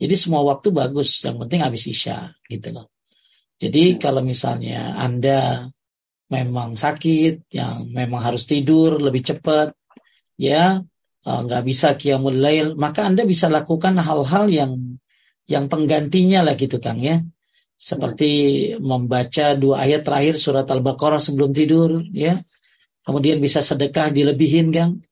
Jadi 0.03 0.15
semua 0.19 0.43
waktu 0.43 0.75
bagus. 0.75 1.23
Yang 1.23 1.47
penting 1.47 1.61
habis 1.63 1.87
isya 1.87 2.35
gitu 2.51 2.75
loh. 2.75 2.91
Jadi 3.63 3.95
ya. 3.95 3.99
kalau 4.03 4.27
misalnya 4.27 4.99
Anda 4.99 5.71
memang 6.31 6.75
sakit, 6.75 7.47
yang 7.55 7.91
memang 7.95 8.27
harus 8.27 8.47
tidur 8.47 8.99
lebih 8.99 9.23
cepat, 9.23 9.75
ya 10.35 10.83
nggak 11.21 11.63
uh, 11.63 11.67
bisa 11.67 12.01
qiyamul 12.01 12.41
lail, 12.41 12.73
maka 12.81 13.05
Anda 13.05 13.29
bisa 13.29 13.53
lakukan 13.53 14.01
hal-hal 14.01 14.49
yang 14.49 14.73
yang 15.45 15.69
penggantinya 15.69 16.41
lah 16.47 16.57
gitu 16.57 16.81
Kang 16.81 17.03
ya. 17.05 17.21
Seperti 17.77 18.31
membaca 18.81 19.57
dua 19.57 19.85
ayat 19.85 20.05
terakhir 20.05 20.41
surat 20.41 20.65
Al-Baqarah 20.65 21.21
sebelum 21.21 21.53
tidur 21.53 22.05
ya. 22.13 22.41
Kemudian 23.05 23.41
bisa 23.41 23.61
sedekah 23.61 24.13
dilebihin 24.13 24.73
Kang. 24.73 25.05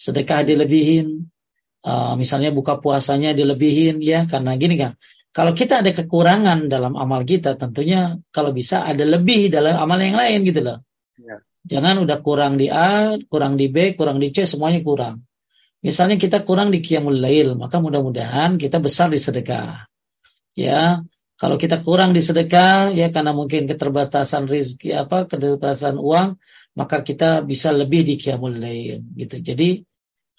Sedekah 0.00 0.44
dilebihin. 0.48 1.28
Uh, 1.84 2.16
misalnya 2.16 2.48
buka 2.48 2.80
puasanya 2.80 3.36
dilebihin 3.36 4.00
ya 4.00 4.24
karena 4.24 4.56
gini 4.56 4.80
Kang. 4.80 4.96
Kalau 5.34 5.52
kita 5.52 5.84
ada 5.84 5.90
kekurangan 5.92 6.70
dalam 6.70 6.96
amal 6.96 7.26
kita 7.26 7.58
tentunya 7.60 8.16
kalau 8.32 8.54
bisa 8.54 8.86
ada 8.86 9.04
lebih 9.04 9.52
dalam 9.52 9.76
amal 9.76 10.00
yang 10.00 10.16
lain 10.16 10.46
gitu 10.46 10.64
loh. 10.64 10.78
Ya. 11.20 11.42
Jangan 11.64 12.04
udah 12.04 12.20
kurang 12.20 12.60
di 12.60 12.70
A, 12.70 13.16
kurang 13.26 13.56
di 13.56 13.72
B, 13.72 13.96
kurang 13.96 14.20
di 14.20 14.30
C, 14.30 14.44
semuanya 14.44 14.84
kurang. 14.84 15.24
Misalnya 15.84 16.16
kita 16.16 16.48
kurang 16.48 16.72
di 16.72 16.80
qiyamul 16.80 17.20
lail, 17.20 17.60
maka 17.60 17.76
mudah-mudahan 17.76 18.56
kita 18.56 18.80
besar 18.80 19.12
di 19.12 19.20
sedekah. 19.20 19.84
Ya, 20.56 21.04
kalau 21.36 21.60
kita 21.60 21.84
kurang 21.84 22.16
di 22.16 22.24
sedekah 22.24 22.88
ya 22.96 23.12
karena 23.12 23.36
mungkin 23.36 23.68
keterbatasan 23.68 24.48
rezeki 24.48 24.96
apa, 24.96 25.28
keterbatasan 25.28 26.00
uang, 26.00 26.40
maka 26.72 27.04
kita 27.04 27.44
bisa 27.44 27.68
lebih 27.68 28.00
di 28.00 28.16
qiyamul 28.16 28.56
lail 28.56 29.04
gitu. 29.12 29.44
Jadi 29.44 29.84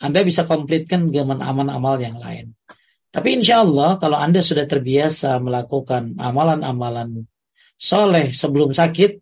Anda 0.02 0.26
bisa 0.26 0.50
komplitkan 0.50 1.14
dengan 1.14 1.46
amal-amal 1.46 2.02
yang 2.02 2.18
lain. 2.18 2.58
Tapi 3.14 3.38
insya 3.38 3.62
Allah 3.62 4.02
kalau 4.02 4.18
Anda 4.18 4.42
sudah 4.42 4.66
terbiasa 4.66 5.38
melakukan 5.46 6.18
amalan-amalan 6.18 7.30
soleh 7.78 8.34
sebelum 8.34 8.74
sakit, 8.74 9.22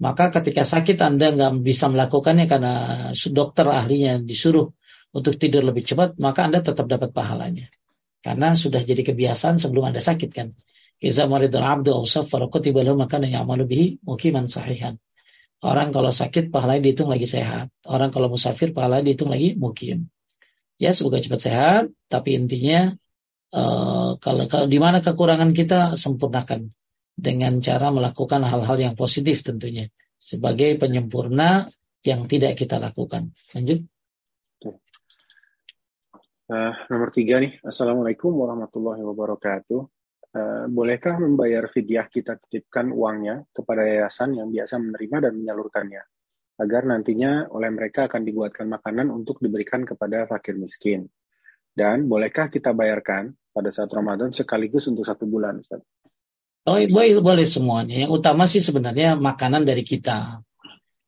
maka 0.00 0.32
ketika 0.40 0.64
sakit 0.64 0.96
Anda 1.04 1.36
nggak 1.36 1.52
bisa 1.60 1.92
melakukannya 1.92 2.48
karena 2.48 2.74
dokter 3.12 3.68
ahlinya 3.68 4.24
disuruh 4.24 4.72
untuk 5.10 5.36
tidur 5.36 5.66
lebih 5.66 5.82
cepat, 5.82 6.16
maka 6.22 6.46
Anda 6.46 6.62
tetap 6.62 6.86
dapat 6.86 7.10
pahalanya. 7.10 7.70
Karena 8.20 8.52
sudah 8.52 8.84
jadi 8.84 9.00
kebiasaan 9.00 9.58
sebelum 9.58 9.90
Anda 9.90 9.98
sakit 10.04 10.30
kan. 10.30 10.54
Iza 11.00 11.24
maridul 11.24 11.64
abdu 11.64 11.96
aw 11.96 12.04
safara 12.04 12.52
kutiba 12.52 12.84
lahu 12.84 13.00
makana 13.00 13.26
bihi 13.64 14.04
mukiman 14.04 14.46
sahihan. 14.46 15.00
Orang 15.60 15.92
kalau 15.92 16.08
sakit 16.12 16.48
pahalanya 16.48 16.88
dihitung 16.88 17.12
lagi 17.12 17.28
sehat. 17.28 17.68
Orang 17.84 18.12
kalau 18.12 18.32
musafir 18.32 18.72
pahalanya 18.72 19.12
dihitung 19.12 19.28
lagi 19.32 19.56
mukim. 19.56 20.08
Ya 20.80 20.96
semoga 20.96 21.20
cepat 21.20 21.40
sehat, 21.44 21.84
tapi 22.08 22.36
intinya 22.36 22.96
uh, 23.52 24.16
kalau, 24.16 24.48
kalau 24.48 24.66
di 24.68 24.80
mana 24.80 25.04
kekurangan 25.04 25.52
kita 25.52 26.00
sempurnakan 26.00 26.72
dengan 27.12 27.60
cara 27.60 27.92
melakukan 27.92 28.40
hal-hal 28.48 28.76
yang 28.80 28.94
positif 28.96 29.44
tentunya 29.44 29.92
sebagai 30.16 30.80
penyempurna 30.80 31.68
yang 32.00 32.24
tidak 32.24 32.56
kita 32.56 32.80
lakukan. 32.80 33.36
Lanjut. 33.52 33.84
Uh, 36.50 36.74
nomor 36.90 37.14
tiga 37.14 37.38
nih, 37.38 37.62
Assalamualaikum 37.62 38.34
warahmatullahi 38.34 39.06
wabarakatuh. 39.06 39.80
Uh, 40.34 40.66
bolehkah 40.66 41.14
membayar 41.14 41.70
fidyah 41.70 42.10
kita 42.10 42.42
titipkan 42.42 42.90
uangnya 42.90 43.46
kepada 43.54 43.86
yayasan 43.86 44.34
yang 44.34 44.50
biasa 44.50 44.82
menerima 44.82 45.30
dan 45.30 45.32
menyalurkannya, 45.38 46.02
agar 46.58 46.82
nantinya 46.90 47.46
oleh 47.54 47.70
mereka 47.70 48.10
akan 48.10 48.26
dibuatkan 48.26 48.66
makanan 48.66 49.14
untuk 49.14 49.38
diberikan 49.38 49.86
kepada 49.86 50.26
fakir 50.26 50.58
miskin? 50.58 51.06
Dan 51.70 52.10
bolehkah 52.10 52.50
kita 52.50 52.74
bayarkan 52.74 53.30
pada 53.54 53.70
saat 53.70 53.94
Ramadan 53.94 54.34
sekaligus 54.34 54.90
untuk 54.90 55.06
satu 55.06 55.30
bulan, 55.30 55.62
Ustaz? 55.62 55.86
Oh, 56.66 56.82
boleh, 56.82 57.22
boleh 57.22 57.46
semuanya. 57.46 58.10
Yang 58.10 58.26
utama 58.26 58.50
sih 58.50 58.58
sebenarnya 58.58 59.14
makanan 59.14 59.62
dari 59.62 59.86
kita. 59.86 60.42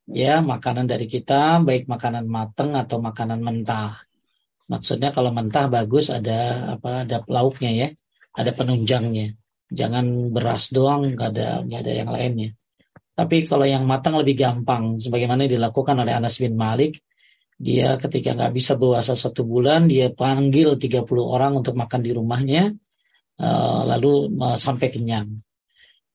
Ya, 0.06 0.38
makanan 0.38 0.86
dari 0.86 1.10
kita, 1.10 1.58
baik 1.66 1.90
makanan 1.90 2.30
matang 2.30 2.78
atau 2.78 3.02
makanan 3.02 3.42
mentah 3.42 4.06
Maksudnya 4.70 5.10
kalau 5.10 5.34
mentah 5.34 5.66
bagus 5.66 6.08
ada 6.08 6.74
apa 6.78 7.02
ada 7.06 7.22
lauknya 7.26 7.70
ya, 7.72 7.88
ada 8.36 8.50
penunjangnya. 8.54 9.34
Jangan 9.72 10.30
beras 10.30 10.68
doang, 10.70 11.16
nggak 11.16 11.28
ada 11.32 11.48
nggak 11.64 11.80
ada 11.82 11.92
yang 11.92 12.10
lainnya. 12.12 12.50
Tapi 13.12 13.44
kalau 13.44 13.68
yang 13.68 13.84
matang 13.84 14.16
lebih 14.16 14.40
gampang, 14.40 14.96
sebagaimana 14.96 15.44
dilakukan 15.44 16.00
oleh 16.00 16.12
Anas 16.16 16.40
bin 16.40 16.56
Malik, 16.56 17.04
dia 17.60 18.00
ketika 18.00 18.32
nggak 18.32 18.52
bisa 18.56 18.72
puasa 18.80 19.12
satu 19.12 19.44
bulan, 19.44 19.86
dia 19.86 20.08
panggil 20.08 20.80
30 20.80 21.04
orang 21.20 21.60
untuk 21.60 21.76
makan 21.76 22.00
di 22.00 22.10
rumahnya, 22.16 22.72
uh, 23.36 23.80
lalu 23.84 24.32
uh, 24.40 24.56
sampai 24.56 24.88
kenyang. 24.88 25.44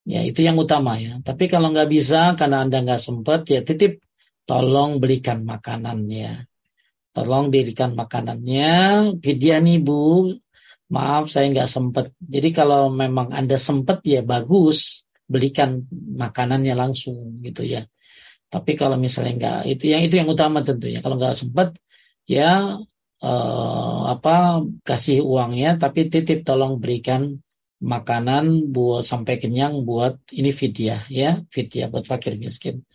Ya 0.07 0.24
itu 0.26 0.41
yang 0.41 0.57
utama 0.57 0.98
ya. 0.98 1.22
Tapi 1.22 1.52
kalau 1.52 1.69
nggak 1.69 1.90
bisa 1.91 2.34
karena 2.34 2.65
anda 2.65 2.82
nggak 2.82 3.02
sempat, 3.03 3.45
ya 3.52 3.61
titip 3.61 4.02
tolong 4.48 5.03
belikan 5.03 5.44
makanan 5.44 6.07
ya 6.07 6.47
tolong 7.18 7.49
dirikan 7.49 7.98
makanannya. 7.98 8.69
Vidya 9.18 9.57
nih 9.57 9.81
Bu, 9.81 10.30
maaf 10.94 11.34
saya 11.34 11.49
nggak 11.49 11.65
sempet. 11.65 12.14
Jadi 12.22 12.53
kalau 12.53 12.94
memang 12.94 13.34
Anda 13.34 13.57
sempet 13.57 14.06
ya 14.06 14.22
bagus, 14.22 15.02
belikan 15.26 15.89
makanannya 15.91 16.77
langsung 16.77 17.41
gitu 17.41 17.65
ya. 17.65 17.89
Tapi 18.53 18.77
kalau 18.77 19.02
misalnya 19.02 19.34
nggak, 19.41 19.60
itu 19.73 19.89
yang 19.89 20.06
itu 20.06 20.22
yang 20.22 20.30
utama 20.30 20.61
tentunya. 20.61 21.02
Kalau 21.02 21.18
nggak 21.18 21.34
sempet, 21.34 21.81
ya 22.30 22.77
eh, 23.18 24.02
apa 24.14 24.61
kasih 24.85 25.26
uangnya, 25.26 25.81
tapi 25.81 26.14
titip 26.14 26.45
tolong 26.45 26.77
berikan 26.77 27.41
makanan 27.81 28.73
buat 28.73 29.06
sampai 29.06 29.41
kenyang 29.41 29.89
buat 29.89 30.22
ini 30.30 30.53
vidya 30.53 31.02
ya, 31.10 31.41
vidya 31.49 31.89
buat 31.89 32.06
fakir 32.06 32.38
miskin. 32.38 32.85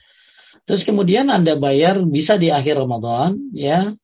Terus 0.63 0.87
kemudian 0.87 1.27
Anda 1.27 1.59
bayar 1.59 1.99
bisa 2.07 2.39
di 2.39 2.55
akhir 2.55 2.79
Ramadan 2.79 3.51
ya 3.51 3.99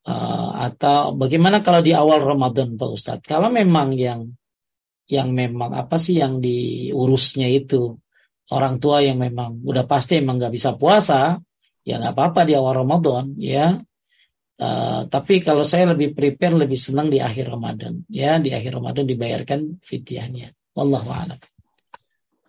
Uh, 0.00 0.72
atau 0.72 1.12
bagaimana 1.12 1.60
kalau 1.60 1.84
di 1.84 1.92
awal 1.92 2.24
Ramadan 2.24 2.80
Pak 2.80 2.88
Ustadz? 2.88 3.26
Kalau 3.28 3.52
memang 3.52 3.92
yang 3.92 4.32
yang 5.10 5.36
memang 5.36 5.76
apa 5.76 6.00
sih 6.00 6.16
yang 6.22 6.40
diurusnya 6.40 7.50
itu 7.52 8.00
orang 8.48 8.80
tua 8.80 9.04
yang 9.04 9.20
memang 9.20 9.60
udah 9.60 9.84
pasti 9.84 10.18
emang 10.18 10.40
nggak 10.40 10.54
bisa 10.56 10.72
puasa, 10.74 11.38
ya 11.84 12.00
nggak 12.00 12.16
apa-apa 12.16 12.40
di 12.48 12.56
awal 12.56 12.80
Ramadan, 12.80 13.36
ya. 13.36 13.84
Uh, 14.60 15.08
tapi 15.08 15.40
kalau 15.40 15.64
saya 15.64 15.96
lebih 15.96 16.12
prepare, 16.12 16.52
lebih 16.52 16.76
senang 16.76 17.08
di 17.08 17.16
akhir 17.20 17.48
Ramadan, 17.48 18.04
ya 18.12 18.36
di 18.40 18.52
akhir 18.52 18.76
Ramadan 18.76 19.04
dibayarkan 19.08 19.80
fidyahnya. 19.80 20.52
Wallahu 20.76 21.08
a'lam. 21.08 21.40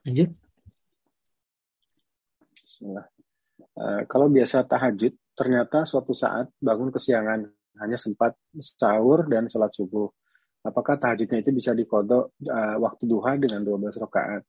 Lanjut. 0.07 0.36
Uh, 2.82 4.02
kalau 4.11 4.28
biasa 4.28 4.68
tahajud, 4.68 5.15
ternyata 5.41 5.89
suatu 5.89 6.13
saat 6.13 6.53
bangun 6.61 6.93
kesiangan, 6.93 7.49
hanya 7.81 7.97
sempat 7.97 8.38
sahur 8.77 9.26
dan 9.26 9.49
sholat 9.49 9.73
subuh. 9.73 10.05
Apakah 10.61 11.01
tahajudnya 11.01 11.41
itu 11.41 11.49
bisa 11.49 11.73
dikodok 11.73 12.38
uh, 12.45 12.77
waktu 12.77 13.09
duha 13.09 13.41
dengan 13.41 13.65
12 13.65 13.97
rakaat? 13.97 14.45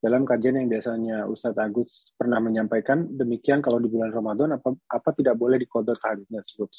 Dalam 0.00 0.24
kajian 0.24 0.56
yang 0.56 0.72
biasanya 0.72 1.28
Ustadz 1.28 1.60
Agus 1.60 2.08
pernah 2.16 2.40
menyampaikan, 2.40 3.04
demikian 3.04 3.60
kalau 3.60 3.76
di 3.84 3.92
bulan 3.92 4.08
Ramadan, 4.08 4.56
apa, 4.56 4.72
apa 4.88 5.12
tidak 5.12 5.36
boleh 5.36 5.60
dikodok 5.60 6.00
tahajudnya 6.00 6.40
tersebut? 6.40 6.72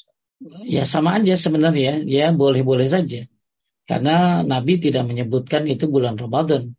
Ya 0.66 0.82
sama 0.82 1.22
aja 1.22 1.38
sebenarnya, 1.38 2.02
ya 2.02 2.34
boleh-boleh 2.34 2.90
saja. 2.90 3.22
Karena 3.86 4.42
Nabi 4.42 4.82
tidak 4.82 5.06
menyebutkan 5.06 5.70
itu 5.70 5.86
bulan 5.86 6.18
Ramadan. 6.18 6.74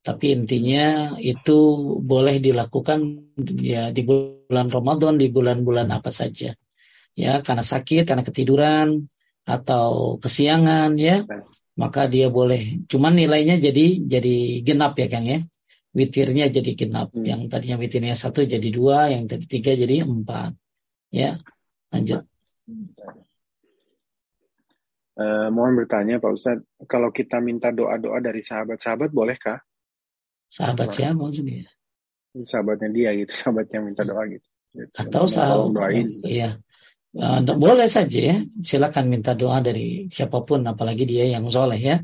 Tapi 0.00 0.32
intinya 0.32 1.16
itu 1.20 1.58
boleh 2.00 2.40
dilakukan 2.40 3.00
ya 3.60 3.92
di 3.92 4.00
bulan 4.00 4.72
Ramadan, 4.72 5.20
di 5.20 5.28
bulan-bulan 5.28 5.92
apa 5.92 6.08
saja. 6.08 6.56
Ya, 7.12 7.44
karena 7.44 7.60
sakit, 7.60 8.08
karena 8.08 8.24
ketiduran 8.24 9.12
atau 9.44 10.16
kesiangan 10.16 10.96
ya. 10.96 11.28
maka 11.80 12.04
dia 12.12 12.28
boleh. 12.28 12.84
Cuman 12.92 13.16
nilainya 13.16 13.56
jadi 13.56 14.04
jadi 14.04 14.60
genap 14.60 15.00
ya 15.00 15.08
Kang 15.08 15.24
ya. 15.24 15.40
Witirnya 15.96 16.52
jadi 16.52 16.76
genap. 16.76 17.16
Hmm. 17.16 17.24
Yang 17.24 17.40
tadinya 17.48 17.76
witirnya 17.80 18.14
satu 18.14 18.44
jadi 18.44 18.68
dua, 18.68 19.08
yang 19.08 19.24
tadi 19.26 19.48
tiga 19.48 19.72
jadi 19.72 20.04
empat. 20.04 20.54
Ya, 21.08 21.40
lanjut. 21.88 22.28
Uh, 25.20 25.48
mohon 25.50 25.74
bertanya 25.76 26.22
Pak 26.22 26.32
Ustadz, 26.32 26.64
kalau 26.86 27.10
kita 27.10 27.42
minta 27.42 27.74
doa-doa 27.74 28.22
dari 28.22 28.40
sahabat-sahabat 28.40 29.10
bolehkah? 29.10 29.60
Sahabat 30.50 30.90
siapa 30.90 31.14
maksudnya? 31.14 31.70
Sahabatnya 32.42 32.90
dia 32.90 33.10
gitu, 33.14 33.30
sahabat 33.30 33.70
yang 33.70 33.86
minta 33.86 34.02
doa 34.02 34.26
gitu. 34.26 34.46
Atau 34.98 35.30
sahabat 35.30 35.70
doain. 35.70 36.06
Iya. 36.26 36.58
Uh, 37.10 37.42
boleh 37.42 37.90
saja 37.90 38.18
ya, 38.18 38.36
silakan 38.62 39.10
minta 39.10 39.34
doa 39.34 39.58
dari 39.58 40.10
siapa 40.14 40.46
pun, 40.46 40.62
apalagi 40.66 41.06
dia 41.06 41.26
yang 41.26 41.46
soleh 41.50 41.78
ya. 41.78 41.96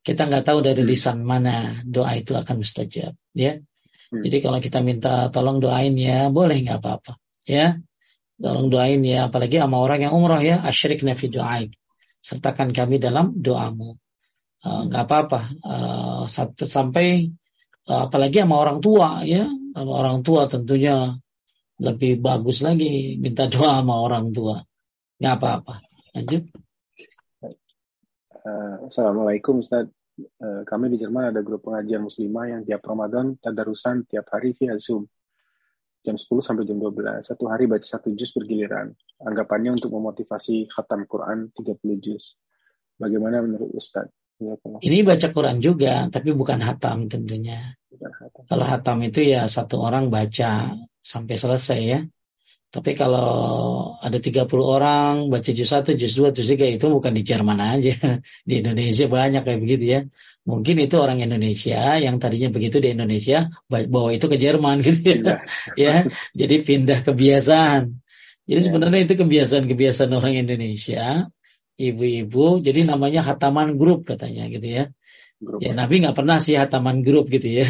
Kita 0.00 0.24
nggak 0.28 0.48
tahu 0.48 0.64
dari 0.64 0.80
hmm. 0.80 0.88
lisan 0.88 1.20
mana 1.20 1.84
doa 1.84 2.16
itu 2.16 2.32
akan 2.32 2.64
mustajab, 2.64 3.12
ya. 3.36 3.60
Hmm. 4.08 4.24
Jadi 4.24 4.36
kalau 4.40 4.56
kita 4.64 4.80
minta 4.80 5.28
tolong 5.28 5.60
doain 5.60 5.92
ya, 5.92 6.32
boleh 6.32 6.56
nggak 6.56 6.80
apa-apa, 6.80 7.20
ya. 7.44 7.76
Tolong 8.40 8.72
doain 8.72 9.04
ya, 9.04 9.28
apalagi 9.28 9.60
sama 9.60 9.76
orang 9.76 10.08
yang 10.08 10.16
umroh 10.16 10.40
ya, 10.40 10.64
asyrik 10.64 11.04
nafi 11.04 11.28
doain. 11.28 11.76
Sertakan 12.24 12.72
kami 12.72 12.96
dalam 12.96 13.36
doamu. 13.36 14.00
Uh, 14.64 14.88
nggak 14.88 15.04
apa-apa. 15.04 15.40
Uh, 15.60 16.24
sampai 16.64 17.28
uh, 17.28 17.39
apalagi 17.90 18.38
sama 18.42 18.56
orang 18.62 18.78
tua 18.78 19.26
ya, 19.26 19.50
sama 19.50 19.92
orang 19.98 20.22
tua 20.22 20.46
tentunya 20.46 21.18
lebih 21.80 22.20
bagus 22.20 22.60
lagi 22.60 23.16
minta 23.16 23.48
doa 23.48 23.80
sama 23.80 24.04
orang 24.04 24.30
tua. 24.30 24.60
Nggak 25.18 25.34
apa-apa. 25.40 25.74
Lanjut. 26.16 26.42
Uh, 28.40 28.76
Assalamualaikum 28.88 29.60
Ustaz. 29.64 29.88
Uh, 30.20 30.64
kami 30.68 30.92
di 30.92 31.00
Jerman 31.00 31.32
ada 31.32 31.40
grup 31.40 31.64
pengajian 31.64 32.04
muslimah 32.04 32.52
yang 32.52 32.62
tiap 32.68 32.84
Ramadan 32.84 33.40
tadarusan 33.40 34.04
tiap 34.04 34.28
hari 34.32 34.52
via 34.52 34.76
Zoom. 34.76 35.08
Jam 36.00 36.16
10 36.16 36.24
sampai 36.40 36.64
jam 36.64 36.80
12. 36.80 37.20
Satu 37.20 37.44
hari 37.52 37.68
baca 37.68 37.84
satu 37.84 38.08
juz 38.16 38.32
bergiliran. 38.32 38.88
Anggapannya 39.20 39.76
untuk 39.76 39.92
memotivasi 39.92 40.72
khatam 40.72 41.04
Quran 41.04 41.52
30 41.52 41.76
juz. 42.00 42.40
Bagaimana 42.96 43.44
menurut 43.44 43.76
Ustaz? 43.76 44.08
Ini 44.80 45.04
baca 45.04 45.28
Quran 45.28 45.60
juga, 45.60 46.08
tapi 46.08 46.32
bukan 46.32 46.64
hatam 46.64 47.12
tentunya. 47.12 47.76
Kalau 48.48 48.64
hatam 48.64 49.04
itu 49.04 49.20
ya 49.20 49.44
satu 49.46 49.84
orang 49.84 50.08
baca 50.08 50.74
sampai 51.04 51.36
selesai 51.36 51.80
ya. 51.84 52.00
Tapi 52.70 52.94
kalau 52.94 53.28
ada 53.98 54.22
30 54.22 54.46
orang 54.62 55.26
baca 55.26 55.50
juz 55.50 55.66
1, 55.66 55.90
juz 55.98 56.14
2, 56.14 56.30
juz 56.30 56.46
3 56.46 56.78
itu 56.78 56.86
bukan 56.86 57.10
di 57.10 57.26
Jerman 57.26 57.58
aja. 57.58 57.98
Di 58.48 58.62
Indonesia 58.62 59.10
banyak 59.10 59.42
kayak 59.42 59.60
begitu 59.60 59.84
ya. 59.90 60.00
Mungkin 60.46 60.78
itu 60.78 60.94
orang 60.96 61.18
Indonesia 61.18 61.98
yang 61.98 62.22
tadinya 62.22 62.48
begitu 62.48 62.78
di 62.78 62.94
Indonesia 62.94 63.50
bawa 63.66 64.14
itu 64.14 64.24
ke 64.30 64.38
Jerman 64.38 64.80
gitu 64.86 65.02
ya. 65.02 65.42
ya. 65.74 65.94
Jadi 66.30 66.54
pindah 66.62 67.02
kebiasaan. 67.02 67.98
Jadi 68.46 68.60
ya. 68.62 68.64
sebenarnya 68.70 69.00
itu 69.02 69.14
kebiasaan-kebiasaan 69.18 70.10
orang 70.14 70.34
Indonesia, 70.38 71.26
ibu-ibu. 71.80 72.60
Jadi 72.60 72.84
namanya 72.84 73.24
hataman 73.24 73.80
grup 73.80 74.04
katanya 74.04 74.44
gitu 74.52 74.68
ya. 74.68 74.84
Grup 75.40 75.64
ya 75.64 75.72
Nabi 75.72 76.04
nggak 76.04 76.16
pernah 76.16 76.36
sih 76.36 76.60
hataman 76.60 77.00
grup 77.00 77.32
gitu 77.32 77.48
ya. 77.48 77.66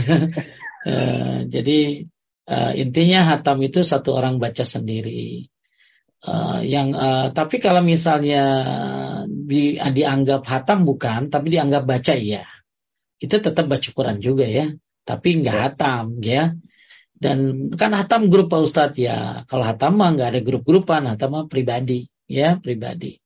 uh, 0.90 1.46
jadi 1.54 2.10
Uh, 2.50 2.74
intinya 2.74 3.30
hatam 3.30 3.62
itu 3.62 3.86
satu 3.86 4.10
orang 4.10 4.42
baca 4.42 4.66
sendiri. 4.66 5.46
Uh, 6.18 6.66
yang 6.66 6.90
uh, 6.98 7.30
tapi 7.30 7.62
kalau 7.62 7.78
misalnya 7.78 8.42
di, 9.30 9.78
dianggap 9.78 10.42
hatam 10.50 10.82
bukan, 10.82 11.30
tapi 11.30 11.54
dianggap 11.54 11.86
baca 11.86 12.10
iya. 12.18 12.42
Itu 13.22 13.38
tetap 13.38 13.70
baca 13.70 13.88
Quran 13.94 14.18
juga 14.18 14.50
ya, 14.50 14.66
tapi 15.06 15.38
nggak 15.46 15.54
ya. 15.54 15.62
hatam 15.62 16.04
ya. 16.18 16.44
Dan 17.14 17.70
kan 17.78 17.94
hatam 17.94 18.26
grup 18.26 18.50
Pak 18.50 18.66
Ustadz 18.66 18.98
ya. 18.98 19.46
Kalau 19.46 19.62
hatam 19.62 19.94
mah 19.94 20.10
nggak 20.18 20.28
ada 20.34 20.40
grup-grupan, 20.42 21.06
hatam 21.06 21.30
mah 21.30 21.46
pribadi 21.46 22.10
ya 22.26 22.58
pribadi. 22.58 23.19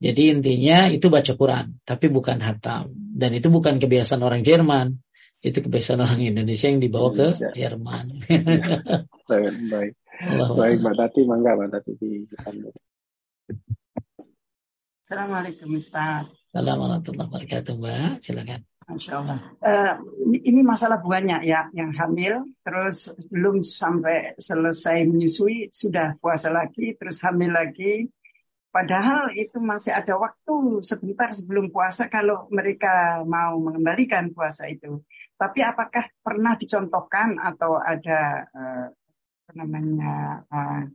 Jadi 0.00 0.32
intinya 0.32 0.88
itu 0.88 1.12
baca 1.12 1.32
Quran, 1.36 1.76
tapi 1.84 2.08
bukan 2.08 2.40
hatam. 2.40 2.88
Dan 2.96 3.36
itu 3.36 3.52
bukan 3.52 3.76
kebiasaan 3.76 4.24
orang 4.24 4.40
Jerman 4.40 4.96
itu 5.40 5.60
kebiasaan 5.60 6.00
orang 6.00 6.20
Indonesia 6.20 6.68
yang 6.72 6.80
dibawa 6.80 7.08
ke 7.12 7.28
Jerman. 7.52 8.24
baik, 9.28 9.54
baik. 9.68 9.92
baik 10.56 10.76
Mbak 10.84 10.94
Tati, 10.96 11.20
mangga 11.24 11.52
Mbak 11.56 11.68
Tati 11.72 11.92
di 11.96 12.10
Assalamualaikum 15.04 15.68
Ustaz. 15.76 16.28
Assalamualaikum 16.52 16.80
warahmatullahi 16.80 17.28
wabarakatuh 17.28 17.72
Mbak, 17.76 18.12
silakan. 18.24 18.60
Masya 18.90 19.12
Allah. 19.22 19.38
Uh, 19.62 19.94
ini 20.28 20.60
masalah 20.66 20.98
banyak 21.00 21.46
ya 21.46 21.70
yang 21.72 21.94
hamil, 21.94 22.42
terus 22.66 23.14
belum 23.30 23.62
sampai 23.62 24.34
selesai 24.36 25.06
menyusui 25.06 25.70
sudah 25.70 26.18
puasa 26.18 26.50
lagi, 26.50 26.98
terus 26.98 27.22
hamil 27.22 27.54
lagi, 27.54 28.10
Padahal 28.70 29.34
itu 29.34 29.58
masih 29.58 29.90
ada 29.90 30.14
waktu 30.14 30.86
sebentar 30.86 31.34
sebelum 31.34 31.74
puasa 31.74 32.06
kalau 32.06 32.46
mereka 32.54 33.18
mau 33.26 33.58
mengembalikan 33.58 34.30
puasa 34.30 34.70
itu. 34.70 35.02
Tapi 35.34 35.58
apakah 35.66 36.06
pernah 36.22 36.54
dicontohkan 36.54 37.34
atau 37.42 37.82
ada 37.82 38.46
uh, 38.46 38.86
apa 38.94 39.52
namanya 39.58 40.46
uh, 40.46 40.86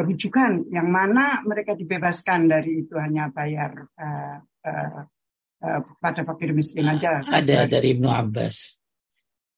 rujukan 0.00 0.72
yang 0.72 0.88
mana 0.88 1.44
mereka 1.44 1.76
dibebaskan 1.76 2.48
dari 2.48 2.88
itu 2.88 2.96
hanya 2.96 3.28
bayar 3.28 3.84
uh, 4.00 4.40
uh, 4.64 5.00
uh, 5.60 5.80
pada 6.00 6.24
fakir 6.24 6.56
miskin 6.56 6.88
aja? 6.88 7.20
Ada 7.20 7.68
dari 7.68 8.00
Ibnu 8.00 8.08
Abbas. 8.08 8.80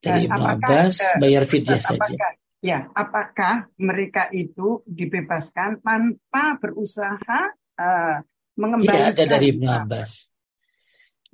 Dari 0.03 0.27
Ibnu 0.27 0.43
Abbas 0.43 0.99
bayar 1.23 1.47
fidyah 1.47 1.79
saja. 1.79 2.03
Apakah, 2.03 2.42
Ya, 2.63 2.87
apakah 2.95 3.67
mereka 3.75 4.31
itu 4.31 4.87
dibebaskan 4.87 5.83
tanpa 5.83 6.63
berusaha 6.63 7.59
uh, 7.75 8.23
mengembalikan? 8.55 9.11
Ya, 9.11 9.15
ada 9.19 9.25
dari 9.27 9.47
Ibnu 9.51 9.67
Abbas. 9.67 10.31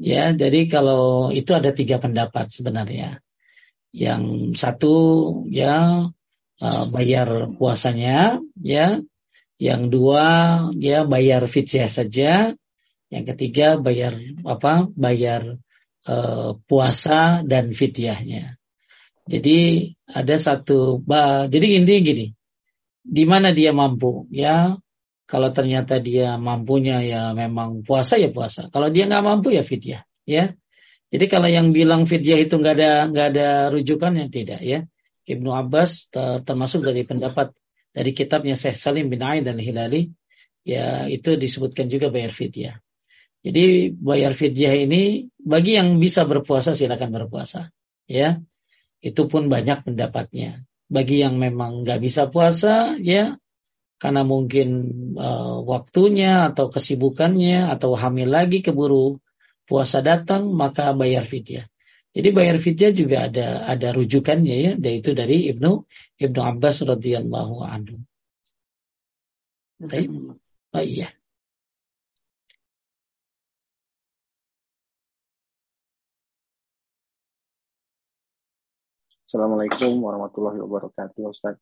Ya, 0.01 0.33
jadi 0.33 0.65
kalau 0.73 1.29
itu 1.29 1.53
ada 1.53 1.77
tiga 1.77 2.01
pendapat 2.01 2.49
sebenarnya. 2.49 3.21
Yang 3.93 4.57
satu 4.57 4.97
ya 5.53 6.09
uh, 6.65 6.85
bayar 6.89 7.53
puasanya, 7.61 8.41
ya. 8.57 9.05
Yang 9.61 9.83
dua 9.93 10.27
ya 10.81 11.05
bayar 11.05 11.45
fidyah 11.45 11.93
saja. 11.93 12.57
Yang 13.13 13.25
ketiga 13.37 13.77
bayar 13.77 14.17
apa? 14.49 14.89
Bayar 14.97 15.61
uh, 16.09 16.57
puasa 16.65 17.45
dan 17.45 17.77
fidyahnya. 17.77 18.58
Jadi 19.29 19.93
ada 20.09 20.37
satu, 20.41 21.05
jadi 21.53 21.67
intinya 21.77 22.01
gini, 22.01 22.27
di 23.05 23.25
mana 23.29 23.53
dia 23.53 23.77
mampu, 23.77 24.25
ya 24.33 24.81
kalau 25.29 25.53
ternyata 25.53 26.01
dia 26.01 26.41
mampunya 26.41 27.05
ya 27.05 27.23
memang 27.37 27.85
puasa 27.85 28.17
ya 28.17 28.33
puasa. 28.33 28.73
Kalau 28.73 28.89
dia 28.89 29.05
nggak 29.05 29.21
mampu 29.21 29.53
ya 29.53 29.61
fidyah, 29.61 30.09
ya. 30.25 30.57
Jadi 31.13 31.25
kalau 31.29 31.49
yang 31.49 31.77
bilang 31.77 32.09
fidyah 32.09 32.41
itu 32.41 32.57
nggak 32.57 32.75
ada 32.81 32.93
nggak 33.13 33.27
ada 33.37 33.49
rujukannya 33.73 34.33
tidak 34.33 34.61
ya. 34.65 34.89
Ibnu 35.29 35.53
Abbas 35.53 36.09
termasuk 36.49 36.81
dari 36.89 37.05
pendapat 37.05 37.53
dari 37.93 38.17
kitabnya 38.17 38.57
Syekh 38.57 38.81
Salim 38.81 39.13
bin 39.13 39.21
Aid 39.21 39.45
dan 39.45 39.61
Hilali 39.61 40.09
ya 40.65 41.05
itu 41.09 41.37
disebutkan 41.37 41.93
juga 41.93 42.09
bayar 42.09 42.33
fidyah. 42.33 42.81
Jadi 43.45 43.93
bayar 43.93 44.33
fidyah 44.33 44.73
ini 44.89 45.29
bagi 45.37 45.77
yang 45.77 46.01
bisa 46.01 46.25
berpuasa 46.25 46.73
silakan 46.73 47.13
berpuasa 47.13 47.69
ya 48.09 48.41
itu 48.99 49.23
pun 49.31 49.47
banyak 49.47 49.87
pendapatnya. 49.87 50.65
Bagi 50.89 51.21
yang 51.21 51.37
memang 51.37 51.85
nggak 51.85 52.01
bisa 52.01 52.27
puasa, 52.33 52.97
ya 52.99 53.37
karena 53.99 54.23
mungkin 54.23 54.69
uh, 55.19 55.59
waktunya 55.67 56.55
atau 56.55 56.71
kesibukannya 56.71 57.67
atau 57.67 57.99
hamil 57.99 58.31
lagi 58.31 58.63
keburu 58.63 59.19
puasa 59.69 60.01
datang, 60.01 60.55
maka 60.55 60.95
bayar 60.95 61.27
fidyah. 61.27 61.67
Jadi 62.15 62.29
bayar 62.33 62.57
fidyah 62.57 62.93
juga 62.95 63.29
ada 63.29 63.69
ada 63.69 63.89
rujukannya 63.93 64.57
ya, 64.57 64.73
yaitu 64.81 65.13
dari 65.13 65.51
Ibnu 65.53 65.85
Ibnu 66.19 66.41
Abbas 66.41 66.83
radhiyallahu 66.87 67.57
anhu. 67.63 68.01
Oh 70.73 70.85
iya. 70.85 71.13
Assalamualaikum 79.29 80.01
warahmatullahi 80.01 80.57
wabarakatuh 80.57 81.21
Ustaz. 81.29 81.61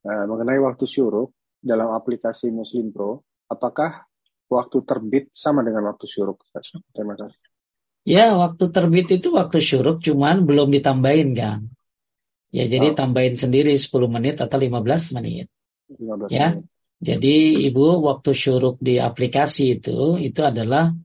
Uh, 0.00 0.24
mengenai 0.32 0.56
waktu 0.64 0.88
syuruk 0.88 1.36
dalam 1.60 1.92
aplikasi 1.92 2.48
Muslim 2.48 2.88
Pro, 2.88 3.20
apakah 3.52 4.08
waktu 4.48 4.80
terbit 4.80 5.28
sama 5.36 5.60
dengan 5.60 5.92
waktu 5.92 6.08
syuruk 6.08 6.40
Ustaz? 6.40 6.72
Terima 6.96 7.12
kasih. 7.20 7.36
Ya, 8.08 8.32
waktu 8.32 8.72
terbit 8.72 9.12
itu 9.12 9.28
waktu 9.28 9.60
syuruk 9.60 10.00
cuman 10.00 10.48
belum 10.48 10.72
ditambahin 10.72 11.36
kan. 11.36 11.68
Ya, 12.48 12.64
jadi 12.64 12.88
oh. 12.88 12.96
tambahin 12.96 13.36
sendiri 13.36 13.76
10 13.76 13.92
menit 14.08 14.40
atau 14.40 14.56
15 14.56 15.20
menit. 15.20 15.52
15 15.92 16.32
ya. 16.32 16.56
Menit. 16.56 16.64
Jadi 16.96 17.36
Ibu 17.68 18.08
waktu 18.08 18.32
syuruk 18.32 18.80
di 18.80 18.96
aplikasi 18.96 19.84
itu 19.84 20.16
itu 20.16 20.40
adalah 20.40 20.96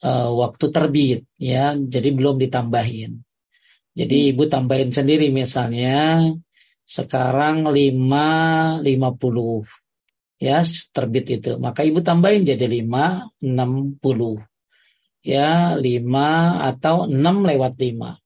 uh, 0.00 0.30
waktu 0.40 0.72
terbit 0.72 1.28
ya, 1.36 1.76
jadi 1.76 2.16
belum 2.16 2.40
ditambahin. 2.40 3.20
Jadi 3.94 4.16
hmm. 4.18 4.30
ibu 4.34 4.42
tambahin 4.50 4.90
sendiri 4.90 5.30
misalnya 5.30 6.26
sekarang 6.84 7.70
5 7.70 8.82
50 8.82 8.84
ya 10.42 10.60
terbit 10.92 11.26
itu. 11.30 11.56
Maka 11.62 11.86
ibu 11.86 12.02
tambahin 12.02 12.42
jadi 12.42 12.66
5 12.66 13.40
60. 13.40 14.44
Ya, 15.24 15.72
5 15.80 16.68
atau 16.68 17.08
6 17.08 17.48
lewat 17.48 17.80
5. 17.80 18.20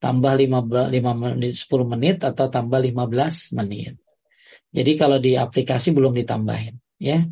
Tambah 0.00 0.32
5, 0.32 0.88
5 0.88 1.12
menit 1.12 1.52
10 1.60 1.84
menit 1.84 2.16
atau 2.24 2.48
tambah 2.48 2.80
15 2.80 3.52
menit. 3.52 4.00
Jadi 4.72 4.92
kalau 4.96 5.20
di 5.20 5.36
aplikasi 5.36 5.92
belum 5.92 6.16
ditambahin, 6.16 6.76
ya. 7.00 7.24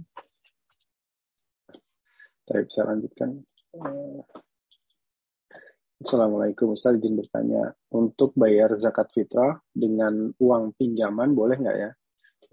Baik, 2.48 2.68
saya 2.72 2.92
lanjutkan. 2.92 3.44
Assalamualaikum 6.06 6.78
Ustaz 6.78 7.02
izin 7.02 7.18
bertanya. 7.18 7.74
Untuk 7.90 8.30
bayar 8.38 8.78
zakat 8.78 9.10
fitrah 9.10 9.58
dengan 9.74 10.30
uang 10.38 10.78
pinjaman 10.78 11.34
boleh 11.34 11.58
nggak 11.58 11.76
ya? 11.82 11.90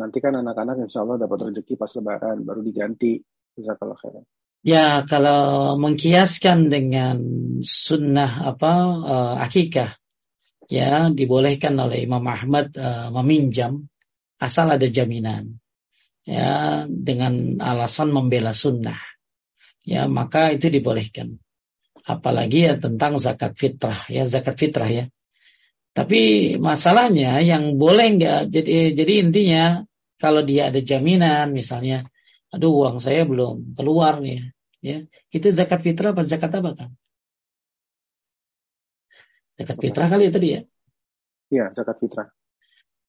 Nanti 0.02 0.18
kan 0.18 0.34
anak-anak 0.34 0.90
insya 0.90 1.06
Allah 1.06 1.22
dapat 1.22 1.54
rezeki 1.54 1.78
pas 1.78 1.94
lebaran 1.94 2.42
baru 2.50 2.66
diganti. 2.66 3.22
Zakat 3.54 3.94
khairan. 4.02 4.26
Ya 4.66 5.06
kalau 5.06 5.78
mengkiaskan 5.78 6.74
dengan 6.74 7.22
sunnah 7.62 8.42
apa 8.42 8.74
uh, 9.06 9.36
akikah 9.46 10.02
ya 10.66 11.14
dibolehkan 11.14 11.78
oleh 11.78 12.10
Imam 12.10 12.26
Ahmad 12.26 12.74
uh, 12.74 13.14
meminjam 13.22 13.86
asal 14.42 14.66
ada 14.66 14.90
jaminan 14.90 15.62
ya 16.26 16.90
dengan 16.90 17.62
alasan 17.62 18.10
membela 18.10 18.50
sunnah. 18.50 18.98
Ya 19.86 20.10
maka 20.10 20.50
itu 20.50 20.74
dibolehkan 20.74 21.38
apalagi 22.04 22.68
ya 22.68 22.74
tentang 22.76 23.16
zakat 23.16 23.56
fitrah 23.56 24.04
ya 24.12 24.28
zakat 24.28 24.60
fitrah 24.60 24.90
ya. 24.92 25.06
Tapi 25.94 26.22
masalahnya 26.58 27.40
yang 27.46 27.78
boleh 27.78 28.18
nggak 28.18 28.40
jadi 28.50 28.98
jadi 28.98 29.14
intinya 29.24 29.64
kalau 30.20 30.42
dia 30.44 30.74
ada 30.74 30.82
jaminan 30.82 31.54
misalnya 31.54 32.10
aduh 32.54 32.74
uang 32.86 32.98
saya 33.02 33.24
belum 33.24 33.78
keluar 33.78 34.20
nih 34.20 34.52
ya. 34.84 34.98
Itu 35.32 35.54
zakat 35.56 35.80
fitrah 35.86 36.12
apa 36.12 36.28
zakat 36.28 36.52
apa 36.52 36.72
kan 36.76 36.90
zakat 39.56 39.78
fitrah 39.80 40.08
kali 40.12 40.28
ya 40.28 40.32
tadi 40.34 40.48
ya? 40.50 40.62
Iya 41.54 41.66
zakat 41.72 41.98
fitrah. 42.02 42.28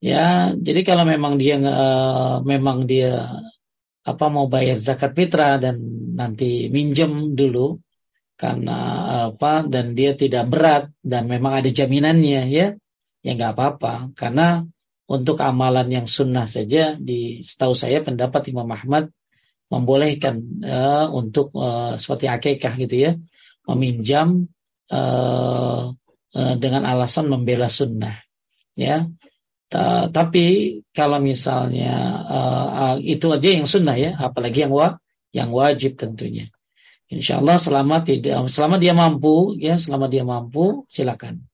Ya 0.05 0.53
jadi 0.53 0.85
kalau 0.85 1.09
memang 1.09 1.41
dia 1.41 1.57
uh, 1.57 2.45
memang 2.45 2.85
dia 2.85 3.41
apa 4.05 4.27
mau 4.29 4.47
bayar 4.53 4.77
zakat 4.77 5.16
fitrah 5.16 5.57
dan 5.57 5.81
nanti 6.12 6.69
minjem 6.69 7.33
dulu 7.33 7.81
karena 8.35 8.78
apa 9.31 9.62
dan 9.62 9.94
dia 9.94 10.19
tidak 10.19 10.51
berat 10.51 10.90
dan 11.06 11.31
memang 11.31 11.62
ada 11.62 11.70
jaminannya 11.70 12.43
ya. 12.51 12.66
Ya 13.24 13.31
nggak 13.32 13.56
apa-apa. 13.56 14.12
Karena 14.19 14.66
untuk 15.06 15.39
amalan 15.40 15.89
yang 15.89 16.06
sunnah 16.11 16.44
saja 16.44 16.98
di 16.98 17.40
setahu 17.40 17.73
saya 17.73 18.02
pendapat 18.02 18.51
Imam 18.51 18.69
Ahmad 18.69 19.09
membolehkan 19.73 20.61
uh, 20.61 21.06
untuk 21.09 21.55
uh, 21.56 21.97
seperti 21.97 22.28
akikah 22.28 22.74
gitu 22.77 22.97
ya 23.01 23.12
meminjam 23.65 24.52
uh, 24.93 25.97
uh, 26.36 26.55
dengan 26.61 26.82
alasan 26.85 27.31
membela 27.31 27.70
sunnah 27.73 28.19
ya. 28.77 29.09
Ta 29.70 30.12
tapi 30.12 30.78
kalau 30.93 31.23
misalnya 31.23 32.20
uh, 32.28 32.66
uh, 32.69 32.97
itu 33.01 33.31
aja 33.32 33.48
yang 33.56 33.65
sunnah 33.65 33.97
ya. 33.97 34.11
Apalagi 34.20 34.69
yang 34.69 34.74
wa 34.74 34.98
yang 35.32 35.51
wajib 35.55 35.97
tentunya 35.97 36.53
Insya 37.12 37.44
Allah 37.44 37.60
selama 37.60 38.01
tidak 38.01 38.48
selama 38.48 38.81
dia 38.81 38.97
mampu 38.97 39.60
ya 39.60 39.76
selama 39.76 40.09
dia 40.09 40.24
mampu 40.24 40.89
silakan. 40.89 41.44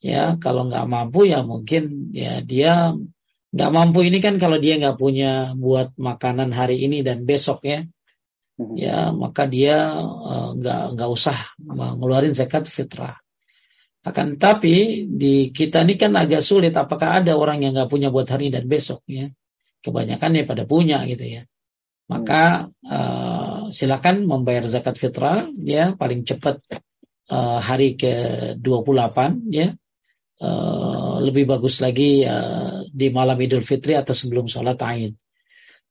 Ya 0.00 0.40
kalau 0.40 0.68
nggak 0.68 0.86
mampu 0.88 1.28
ya 1.28 1.44
mungkin 1.44 2.12
ya 2.16 2.40
dia 2.40 2.96
nggak 3.52 3.70
mampu 3.72 4.04
ini 4.08 4.24
kan 4.24 4.40
kalau 4.40 4.56
dia 4.56 4.80
nggak 4.80 4.96
punya 4.96 5.52
buat 5.56 5.92
makanan 5.96 6.52
hari 6.52 6.80
ini 6.80 7.00
dan 7.04 7.24
besok 7.24 7.64
ya 7.64 7.84
mhm. 8.60 8.74
ya 8.76 9.12
maka 9.12 9.48
dia 9.48 9.96
uh, 10.00 10.56
nggak 10.56 10.96
nggak 10.96 11.10
usah 11.12 11.38
mengeluarkan 11.60 12.32
zakat 12.32 12.64
fitrah. 12.68 13.20
Akan 14.06 14.38
tapi 14.38 15.02
di 15.10 15.50
kita 15.50 15.82
ini 15.82 15.98
kan 15.98 16.14
agak 16.14 16.40
sulit 16.40 16.70
apakah 16.78 17.20
ada 17.20 17.34
orang 17.34 17.66
yang 17.66 17.74
nggak 17.74 17.90
punya 17.90 18.08
buat 18.08 18.30
hari 18.30 18.48
dan 18.48 18.64
besok 18.70 19.02
ya. 19.10 19.28
Kebanyakan 19.84 20.40
ya 20.40 20.44
pada 20.46 20.64
punya 20.64 21.02
gitu 21.04 21.26
ya. 21.26 21.42
Maka 22.06 22.70
uh, 22.86 23.66
silakan 23.74 24.30
membayar 24.30 24.62
zakat 24.70 24.94
fitrah 24.94 25.50
ya 25.58 25.98
paling 25.98 26.22
cepat 26.22 26.62
uh, 27.30 27.58
hari 27.58 27.98
ke-28 27.98 29.18
ya. 29.50 29.74
Uh, 30.36 31.24
lebih 31.24 31.48
bagus 31.48 31.80
lagi 31.80 32.20
uh, 32.28 32.84
di 32.92 33.08
malam 33.08 33.40
Idul 33.40 33.64
Fitri 33.64 33.96
atau 33.96 34.12
sebelum 34.12 34.46
sholat 34.46 34.76
Aid. 34.84 35.16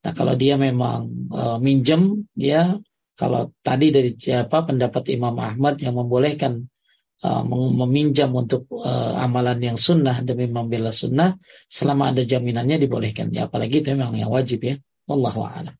Nah 0.05 0.13
kalau 0.13 0.37
dia 0.37 0.53
memang 0.53 1.33
uh, 1.33 1.57
minjem 1.57 2.29
ya 2.37 2.77
kalau 3.17 3.49
tadi 3.65 3.89
dari 3.89 4.13
siapa 4.13 4.69
pendapat 4.69 5.09
Imam 5.09 5.33
Ahmad 5.41 5.81
yang 5.81 5.97
membolehkan 5.97 6.69
uh, 7.25 7.41
meminjam 7.49 8.29
untuk 8.37 8.69
uh, 8.69 9.17
amalan 9.17 9.57
yang 9.65 9.77
sunnah 9.81 10.21
demi 10.21 10.45
membela 10.45 10.93
sunnah 10.93 11.41
selama 11.65 12.13
ada 12.13 12.21
jaminannya 12.21 12.77
dibolehkan 12.77 13.33
ya 13.33 13.49
apalagi 13.49 13.81
itu 13.81 13.97
memang 13.97 14.13
yang 14.13 14.29
wajib 14.29 14.61
ya. 14.61 14.77
Wallahu 15.09 15.41
a'lam. 15.41 15.75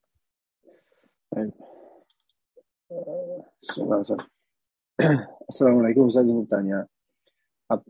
Assalamualaikum 5.51 6.07
Ustaz. 6.07 6.23
Ingin 6.23 6.47
bertanya 6.47 6.87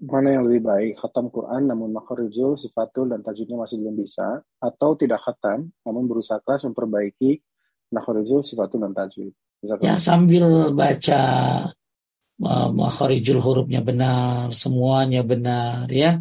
mana 0.02 0.40
yang 0.40 0.48
lebih 0.50 0.66
baik 0.66 0.98
khatam 0.98 1.30
Quran 1.30 1.70
namun 1.70 1.94
makharijul 1.94 2.58
sifatul 2.58 3.12
dan 3.12 3.22
tajwidnya 3.22 3.60
masih 3.60 3.84
belum 3.84 4.00
bisa 4.02 4.42
atau 4.58 4.98
tidak 4.98 5.22
khatam 5.22 5.70
namun 5.86 6.10
berusaha 6.10 6.42
keras 6.42 6.66
memperbaiki 6.66 7.46
makharijul 7.94 8.42
sifatul 8.42 8.82
dan 8.82 8.98
tajwid? 8.98 9.38
Ya 9.84 10.00
sambil 10.02 10.74
baca 10.74 11.22
uh, 12.42 12.70
hurufnya 13.38 13.86
benar 13.86 14.58
semuanya 14.58 15.22
benar 15.22 15.86
ya. 15.94 16.18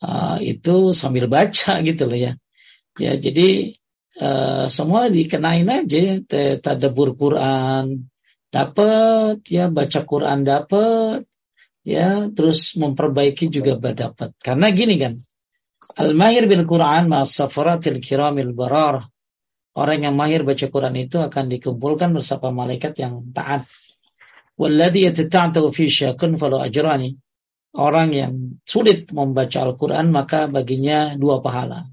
Uh, 0.00 0.40
itu 0.44 0.92
sambil 0.92 1.24
baca 1.24 1.80
gitu 1.88 2.04
loh 2.04 2.20
ya. 2.20 2.36
Ya 3.00 3.16
jadi 3.16 3.79
uh, 4.18 4.66
semua 4.66 5.06
dikenain 5.06 5.68
aja 5.70 6.18
tadabur 6.58 7.14
Quran 7.14 8.10
dapat 8.50 9.46
ya 9.46 9.70
baca 9.70 10.00
Quran 10.02 10.42
dapat 10.42 11.22
ya 11.86 12.26
terus 12.34 12.74
memperbaiki 12.74 13.46
juga 13.46 13.78
dapat 13.78 14.34
karena 14.42 14.66
gini 14.74 14.98
kan 14.98 15.14
al 15.96 16.14
mahir 16.14 16.46
bil 16.46 16.66
Quran 16.66 17.10
ma 17.10 17.26
safaratil 17.26 17.98
kiramil 17.98 18.54
barar. 18.54 19.08
Orang 19.70 20.02
yang 20.02 20.18
mahir 20.18 20.42
baca 20.42 20.66
Quran 20.66 20.98
itu 20.98 21.22
akan 21.22 21.46
dikumpulkan 21.46 22.10
bersama 22.10 22.50
malaikat 22.50 22.98
yang 22.98 23.30
taat. 23.30 23.70
Walladhi 24.58 25.06
yatata'tu 25.06 25.70
fi 25.70 25.86
syakun 25.86 26.36
falu 26.36 26.58
ajrani. 26.58 27.16
Orang 27.70 28.10
yang 28.10 28.58
sulit 28.66 29.14
membaca 29.14 29.62
Al-Quran 29.62 30.10
maka 30.10 30.50
baginya 30.50 31.14
dua 31.14 31.38
pahala 31.38 31.86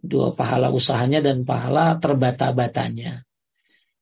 dua 0.00 0.32
pahala 0.32 0.72
usahanya 0.72 1.20
dan 1.20 1.44
pahala 1.44 2.00
terbata-batanya. 2.00 3.24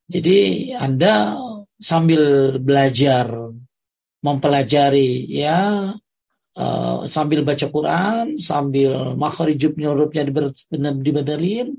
Jadi 0.08 0.72
Anda 0.72 1.36
sambil 1.78 2.56
belajar 2.58 3.54
mempelajari 4.24 5.30
ya 5.30 5.94
uh, 6.58 6.98
sambil 7.06 7.46
baca 7.46 7.66
Quran 7.70 8.34
sambil 8.40 9.14
makharijub 9.14 9.78
hurufnya 9.78 10.26
dibenerin 10.98 11.78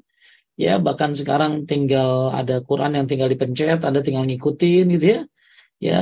ya 0.56 0.80
bahkan 0.80 1.12
sekarang 1.12 1.68
tinggal 1.68 2.32
ada 2.32 2.64
Quran 2.64 2.96
yang 2.96 3.08
tinggal 3.12 3.28
dipencet 3.28 3.84
ada 3.84 4.00
tinggal 4.00 4.24
ngikutin 4.24 4.86
gitu 4.96 5.06
ya 5.06 5.22
ya 5.80 6.02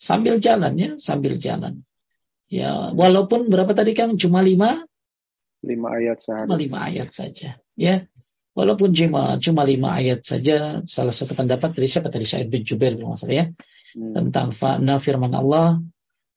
sambil 0.00 0.40
jalan 0.40 0.72
ya 0.76 0.90
sambil 0.96 1.36
jalan. 1.36 1.84
Ya 2.50 2.90
walaupun 2.92 3.46
berapa 3.46 3.70
tadi 3.78 3.94
kan 3.94 4.18
cuma 4.18 4.42
lima 4.42 4.89
lima 5.60 5.88
ayat 5.96 6.18
saja 6.24 6.44
cuma 6.48 6.58
lima 6.58 6.78
ayat 6.88 7.08
saja 7.12 7.48
ya 7.76 8.04
Walaupun 8.50 8.90
cuma 8.90 9.38
cuma 9.38 9.62
lima 9.62 9.94
ayat 9.94 10.26
saja, 10.26 10.82
salah 10.82 11.14
satu 11.14 11.38
pendapat 11.38 11.70
dari 11.70 11.86
siapa 11.86 12.10
tadi 12.10 12.26
Sa'id 12.26 12.50
bin 12.50 12.66
Jubair 12.66 12.98
kalau 12.98 13.14
ya 13.30 13.46
hmm. 13.46 14.12
tentang 14.12 14.50
fa'na 14.50 14.98
firman 14.98 15.30
Allah, 15.32 15.78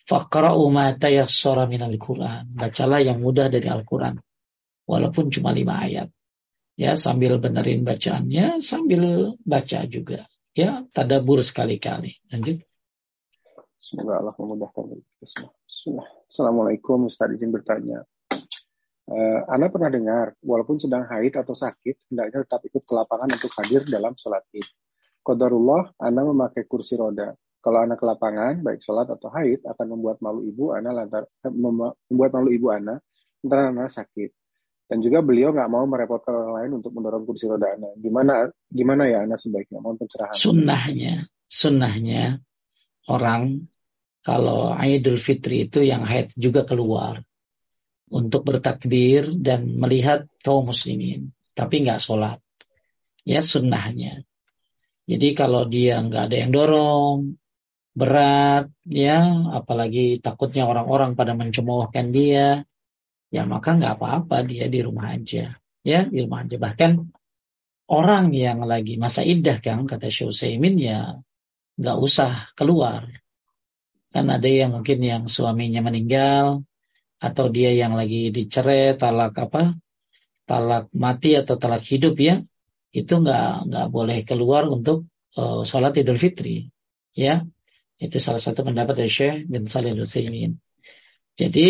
faqra'u 0.06 0.64
ma 0.70 0.94
tayassara 0.94 1.66
minal 1.66 1.98
Qur'an. 1.98 2.48
Bacalah 2.54 3.02
yang 3.02 3.18
mudah 3.18 3.50
dari 3.50 3.66
Al-Qur'an. 3.66 4.22
Walaupun 4.86 5.34
cuma 5.34 5.56
lima 5.56 5.82
ayat. 5.82 6.14
Ya, 6.78 6.98
sambil 6.98 7.38
benerin 7.42 7.82
bacaannya, 7.82 8.62
sambil 8.62 9.34
baca 9.42 9.80
juga. 9.90 10.30
Ya, 10.54 10.86
tadabur 10.94 11.42
sekali-kali. 11.42 12.18
Lanjut. 12.30 12.62
Semoga 13.78 14.22
Allah 14.22 14.36
memudahkan 14.38 14.86
kita 14.96 15.50
semua. 15.66 16.08
Assalamualaikum, 16.30 17.10
Ustaz 17.10 17.34
izin 17.36 17.52
bertanya. 17.52 18.06
Uh, 19.04 19.44
Anda 19.52 19.68
pernah 19.68 19.92
dengar, 19.92 20.32
walaupun 20.40 20.80
sedang 20.80 21.04
haid 21.04 21.36
atau 21.36 21.52
sakit, 21.52 22.08
hendaknya 22.08 22.48
tetap 22.48 22.64
ikut 22.64 22.84
ke 22.88 22.94
lapangan 22.96 23.28
untuk 23.36 23.52
hadir 23.60 23.84
dalam 23.84 24.16
sholat 24.16 24.48
id. 24.56 24.64
Qadarullah, 25.24 25.92
Anda 26.00 26.24
memakai 26.24 26.64
kursi 26.68 26.96
roda. 26.96 27.36
Kalau 27.64 27.80
anak 27.80 28.00
ke 28.00 28.06
lapangan, 28.08 28.60
baik 28.60 28.84
sholat 28.84 29.08
atau 29.08 29.32
haid, 29.32 29.64
akan 29.64 29.96
membuat 29.96 30.20
malu 30.20 30.44
ibu 30.44 30.76
Ana 30.76 30.92
lantar 30.92 31.24
eh, 31.24 31.52
membuat 31.52 32.32
malu 32.36 32.52
ibu 32.52 32.68
Ana 32.72 33.00
lantaran 33.40 33.72
Ana 33.72 33.88
sakit. 33.88 34.36
Dan 34.84 35.00
juga 35.00 35.24
beliau 35.24 35.56
nggak 35.56 35.72
mau 35.72 35.88
merepotkan 35.88 36.36
orang 36.36 36.54
lain 36.60 36.72
untuk 36.84 36.92
mendorong 36.92 37.24
kursi 37.24 37.48
roda 37.48 37.72
Ana. 37.72 37.96
Gimana 37.96 38.52
gimana 38.68 39.08
ya 39.08 39.24
Ana 39.24 39.40
sebaiknya? 39.40 39.80
Mohon 39.80 40.04
pencerahan. 40.04 40.36
Sunnahnya, 40.36 41.16
sunnahnya 41.48 42.44
orang 43.08 43.64
kalau 44.24 44.76
Idul 44.76 45.16
Fitri 45.20 45.72
itu 45.72 45.88
yang 45.88 46.04
haid 46.04 46.36
juga 46.36 46.68
keluar 46.68 47.24
untuk 48.14 48.46
bertakbir 48.46 49.34
dan 49.42 49.74
melihat 49.82 50.30
kaum 50.46 50.70
muslimin, 50.70 51.34
tapi 51.58 51.82
nggak 51.82 51.98
sholat. 51.98 52.38
Ya 53.26 53.42
sunnahnya. 53.42 54.22
Jadi 55.10 55.34
kalau 55.34 55.66
dia 55.66 55.98
nggak 56.00 56.30
ada 56.30 56.36
yang 56.38 56.52
dorong, 56.54 57.42
berat 57.94 58.74
ya 58.90 59.22
apalagi 59.54 60.18
takutnya 60.18 60.66
orang-orang 60.66 61.14
pada 61.14 61.38
mencemoohkan 61.38 62.10
dia 62.10 62.66
ya 63.30 63.46
maka 63.46 63.78
nggak 63.78 64.02
apa-apa 64.02 64.42
dia 64.50 64.66
di 64.66 64.82
rumah 64.82 65.14
aja 65.14 65.54
ya 65.86 66.00
di 66.10 66.26
rumah 66.26 66.42
aja 66.42 66.58
bahkan 66.58 67.06
orang 67.86 68.34
yang 68.34 68.66
lagi 68.66 68.98
masa 68.98 69.22
iddah 69.22 69.62
kan 69.62 69.86
kata 69.86 70.10
Syekh 70.10 70.34
Utsaimin 70.34 70.82
ya 70.82 71.22
nggak 71.78 71.98
usah 72.02 72.50
keluar 72.58 73.06
kan 74.10 74.26
ada 74.26 74.50
yang 74.50 74.74
mungkin 74.74 74.98
yang 75.02 75.24
suaminya 75.30 75.86
meninggal 75.86 76.66
atau 77.24 77.48
dia 77.48 77.72
yang 77.72 77.96
lagi 77.96 78.36
dicerai 78.36 79.00
talak 79.00 79.40
apa 79.40 79.80
talak 80.44 80.92
mati 80.92 81.40
atau 81.40 81.56
talak 81.56 81.88
hidup 81.88 82.20
ya 82.20 82.44
itu 82.94 83.14
nggak 83.24 83.72
nggak 83.72 83.88
boleh 83.90 84.20
keluar 84.28 84.68
untuk 84.68 85.10
uh, 85.40 85.66
sholat 85.66 85.98
idul 85.98 86.20
fitri 86.20 86.70
ya. 87.18 87.42
Itu 87.98 88.20
salah 88.20 88.42
satu 88.42 88.68
pendapat 88.68 89.00
dari 89.00 89.12
Syekh 89.12 89.48
bin 89.48 89.66
Salih 89.72 89.96
al 89.96 90.06
Jadi 91.34 91.68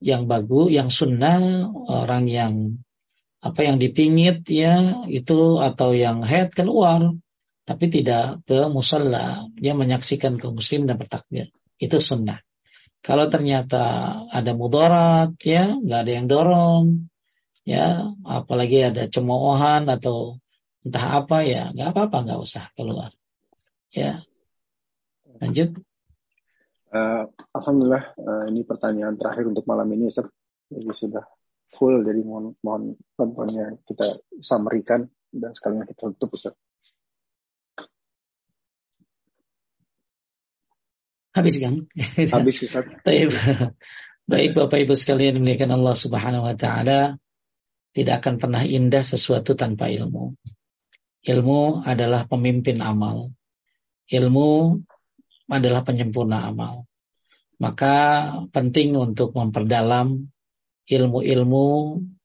yang 0.00 0.24
bagus, 0.24 0.72
yang 0.72 0.88
sunnah 0.88 1.68
orang 1.90 2.24
yang 2.30 2.54
apa 3.42 3.66
yang 3.66 3.76
dipingit 3.82 4.46
ya 4.46 5.02
itu 5.10 5.58
atau 5.58 5.92
yang 5.98 6.22
head 6.22 6.54
keluar 6.54 7.10
tapi 7.66 7.90
tidak 7.90 8.46
ke 8.46 8.70
musalla 8.70 9.50
dia 9.58 9.74
menyaksikan 9.74 10.38
ke 10.38 10.46
muslim 10.48 10.86
dan 10.86 10.96
bertakbir. 10.96 11.50
Itu 11.76 11.98
sunnah 11.98 12.38
kalau 13.02 13.26
ternyata 13.26 14.14
ada 14.30 14.52
mudarat 14.54 15.34
ya 15.42 15.74
nggak 15.76 16.00
ada 16.06 16.12
yang 16.12 16.26
dorong 16.30 16.84
ya 17.66 18.14
apalagi 18.26 18.88
ada 18.88 19.10
cemoohan 19.10 19.90
atau 19.90 20.38
entah 20.82 21.22
apa 21.22 21.46
ya 21.46 21.70
nggak 21.74 21.94
apa-apa 21.94 22.16
nggak 22.26 22.40
usah 22.42 22.64
keluar 22.74 23.10
ya 23.90 24.22
Lanjut. 25.42 25.74
Uh, 26.92 27.26
Alhamdulillah 27.50 28.14
uh, 28.20 28.44
ini 28.46 28.62
pertanyaan 28.62 29.18
terakhir 29.18 29.50
untuk 29.50 29.66
malam 29.66 29.90
ini 29.90 30.06
Ustaz. 30.06 30.30
Jadi 30.70 30.86
sudah 30.94 31.24
full 31.72 32.06
jadi 32.06 32.22
mohon 32.22 32.54
mohon 32.62 32.94
kita 33.82 34.22
samerikan 34.38 35.02
dan 35.34 35.50
sekalian 35.50 35.82
kita 35.82 36.14
tutup 36.14 36.38
Ustaz. 36.38 36.54
Habis 41.32 41.54
kan? 41.60 41.88
Habis 42.16 42.56
Ustaz. 42.60 42.84
Baik. 43.06 43.32
Baik 44.28 44.54
Bapak 44.54 44.78
Ibu 44.84 44.94
sekalian 44.94 45.40
dimuliakan 45.40 45.82
Allah 45.82 45.96
Subhanahu 45.98 46.46
wa 46.46 46.54
taala, 46.54 47.18
tidak 47.96 48.22
akan 48.22 48.34
pernah 48.38 48.62
indah 48.62 49.02
sesuatu 49.02 49.58
tanpa 49.58 49.90
ilmu. 49.90 50.36
Ilmu 51.22 51.82
adalah 51.82 52.28
pemimpin 52.30 52.78
amal. 52.84 53.34
Ilmu 54.06 54.78
adalah 55.50 55.82
penyempurna 55.82 56.48
amal. 56.48 56.86
Maka 57.62 57.96
penting 58.50 58.98
untuk 58.98 59.36
memperdalam 59.38 60.18
ilmu-ilmu 60.86 61.66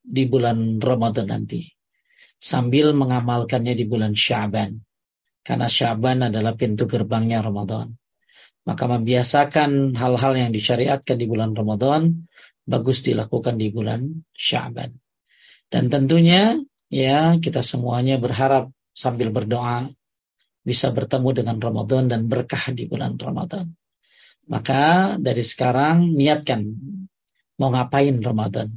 di 0.02 0.24
bulan 0.26 0.82
Ramadan 0.82 1.30
nanti. 1.30 1.68
Sambil 2.38 2.94
mengamalkannya 2.94 3.74
di 3.78 3.86
bulan 3.86 4.18
Syaban. 4.18 4.82
Karena 5.46 5.70
Syaban 5.70 6.26
adalah 6.26 6.58
pintu 6.58 6.90
gerbangnya 6.90 7.42
Ramadan. 7.46 7.94
Maka 8.68 8.84
membiasakan 8.84 9.96
hal-hal 9.96 10.34
yang 10.36 10.52
disyariatkan 10.52 11.16
di 11.16 11.24
bulan 11.24 11.56
Ramadan 11.56 12.28
bagus 12.68 13.00
dilakukan 13.00 13.56
di 13.56 13.72
bulan 13.72 14.28
Syaban. 14.36 15.00
Dan 15.72 15.88
tentunya 15.88 16.60
ya 16.92 17.40
kita 17.40 17.64
semuanya 17.64 18.20
berharap 18.20 18.76
sambil 18.92 19.32
berdoa 19.32 19.88
bisa 20.68 20.92
bertemu 20.92 21.30
dengan 21.32 21.58
Ramadan 21.64 22.12
dan 22.12 22.28
berkah 22.28 22.76
di 22.76 22.92
bulan 22.92 23.16
Ramadan. 23.16 23.72
Maka 24.52 25.16
dari 25.16 25.48
sekarang 25.48 26.12
niatkan 26.12 26.68
mau 27.56 27.72
ngapain 27.72 28.20
Ramadan. 28.20 28.76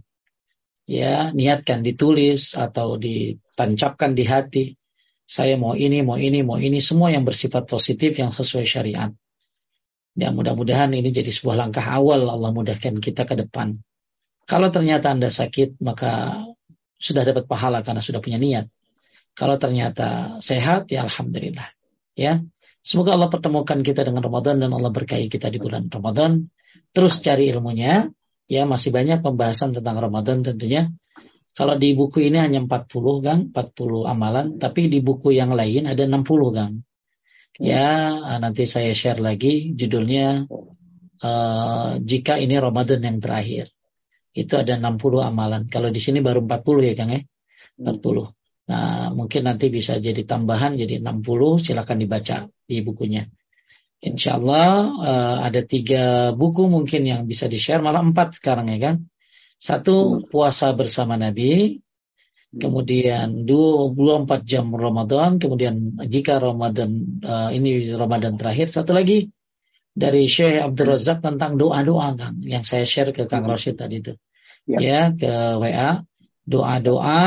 Ya, 0.86 1.30
niatkan 1.30 1.86
ditulis 1.86 2.58
atau 2.58 2.98
ditancapkan 2.98 4.14
di 4.14 4.24
hati. 4.26 4.64
Saya 5.26 5.54
mau 5.54 5.78
ini, 5.78 6.02
mau 6.02 6.18
ini, 6.18 6.42
mau 6.42 6.58
ini, 6.58 6.82
semua 6.82 7.14
yang 7.14 7.22
bersifat 7.22 7.70
positif 7.70 8.18
yang 8.18 8.34
sesuai 8.34 8.66
syariat. 8.66 9.14
Ya, 10.20 10.28
mudah-mudahan 10.28 10.92
ini 10.92 11.16
jadi 11.16 11.32
sebuah 11.32 11.56
langkah 11.56 11.80
awal 11.80 12.28
Allah 12.28 12.52
mudahkan 12.52 13.00
kita 13.00 13.24
ke 13.24 13.40
depan. 13.40 13.80
Kalau 14.44 14.68
ternyata 14.68 15.16
Anda 15.16 15.32
sakit, 15.32 15.80
maka 15.80 16.44
sudah 17.00 17.24
dapat 17.24 17.48
pahala 17.48 17.80
karena 17.80 18.04
sudah 18.04 18.20
punya 18.20 18.36
niat. 18.36 18.68
Kalau 19.32 19.56
ternyata 19.56 20.36
sehat, 20.44 20.92
ya 20.92 21.08
Alhamdulillah. 21.08 21.72
Ya, 22.12 22.44
semoga 22.84 23.16
Allah 23.16 23.32
pertemukan 23.32 23.80
kita 23.80 24.04
dengan 24.04 24.20
Ramadan 24.20 24.60
dan 24.60 24.76
Allah 24.76 24.92
berkahi 24.92 25.32
kita 25.32 25.48
di 25.48 25.56
bulan 25.56 25.88
Ramadan. 25.88 26.52
Terus 26.92 27.24
cari 27.24 27.48
ilmunya. 27.48 28.12
Ya, 28.44 28.68
masih 28.68 28.92
banyak 28.92 29.24
pembahasan 29.24 29.72
tentang 29.72 30.04
Ramadan 30.04 30.44
tentunya. 30.44 30.92
Kalau 31.56 31.80
di 31.80 31.96
buku 31.96 32.28
ini 32.28 32.36
hanya 32.36 32.60
40 32.60 33.24
kan, 33.24 33.38
40 33.56 34.04
amalan, 34.04 34.60
tapi 34.60 34.92
di 34.92 35.00
buku 35.00 35.32
yang 35.32 35.56
lain 35.56 35.88
ada 35.88 36.04
60 36.04 36.52
kan. 36.52 36.84
Ya, 37.60 38.16
nanti 38.40 38.64
saya 38.64 38.96
share 38.96 39.20
lagi 39.20 39.76
judulnya 39.76 40.48
uh, 41.20 42.00
jika 42.00 42.40
ini 42.40 42.56
Ramadan 42.56 43.04
yang 43.04 43.20
terakhir. 43.20 43.68
Itu 44.32 44.56
ada 44.56 44.80
60 44.80 45.20
amalan. 45.20 45.68
Kalau 45.68 45.92
di 45.92 46.00
sini 46.00 46.24
baru 46.24 46.40
40 46.40 46.88
ya 46.88 46.94
Kang 46.96 47.12
ya. 47.12 47.20
40. 47.76 48.00
Nah, 48.70 49.12
mungkin 49.12 49.42
nanti 49.44 49.68
bisa 49.68 50.00
jadi 50.00 50.24
tambahan 50.24 50.80
jadi 50.80 51.04
60, 51.04 51.60
silakan 51.60 51.98
dibaca 52.00 52.36
di 52.64 52.80
bukunya. 52.80 53.28
Insya 54.00 54.40
Allah 54.40 54.68
uh, 54.96 55.36
ada 55.44 55.60
tiga 55.60 56.32
buku 56.32 56.64
mungkin 56.64 57.04
yang 57.04 57.28
bisa 57.28 57.44
di-share, 57.44 57.84
malah 57.84 58.00
empat 58.00 58.40
sekarang 58.40 58.72
ya 58.72 58.78
kan. 58.80 58.96
Satu, 59.60 60.24
puasa 60.32 60.72
bersama 60.72 61.20
Nabi. 61.20 61.76
Kemudian 62.50 63.46
24 63.46 64.42
jam 64.42 64.74
Ramadan. 64.74 65.38
Kemudian 65.38 66.02
jika 66.10 66.42
Ramadan, 66.42 67.22
uh, 67.22 67.54
ini 67.54 67.94
Ramadan 67.94 68.34
terakhir. 68.34 68.66
Satu 68.74 68.90
lagi, 68.90 69.30
dari 69.94 70.26
Syekh 70.26 70.58
Abdul 70.58 70.94
Razak 70.94 71.22
tentang 71.22 71.58
doa-doa 71.58 72.14
kan 72.14 72.38
yang 72.42 72.62
saya 72.62 72.86
share 72.86 73.10
ke 73.10 73.26
Kang 73.26 73.46
Rashid 73.46 73.78
tadi 73.78 74.02
itu. 74.02 74.14
Ya, 74.66 74.78
ya 74.78 75.00
ke 75.14 75.32
WA 75.58 76.02
doa-doa 76.46 77.22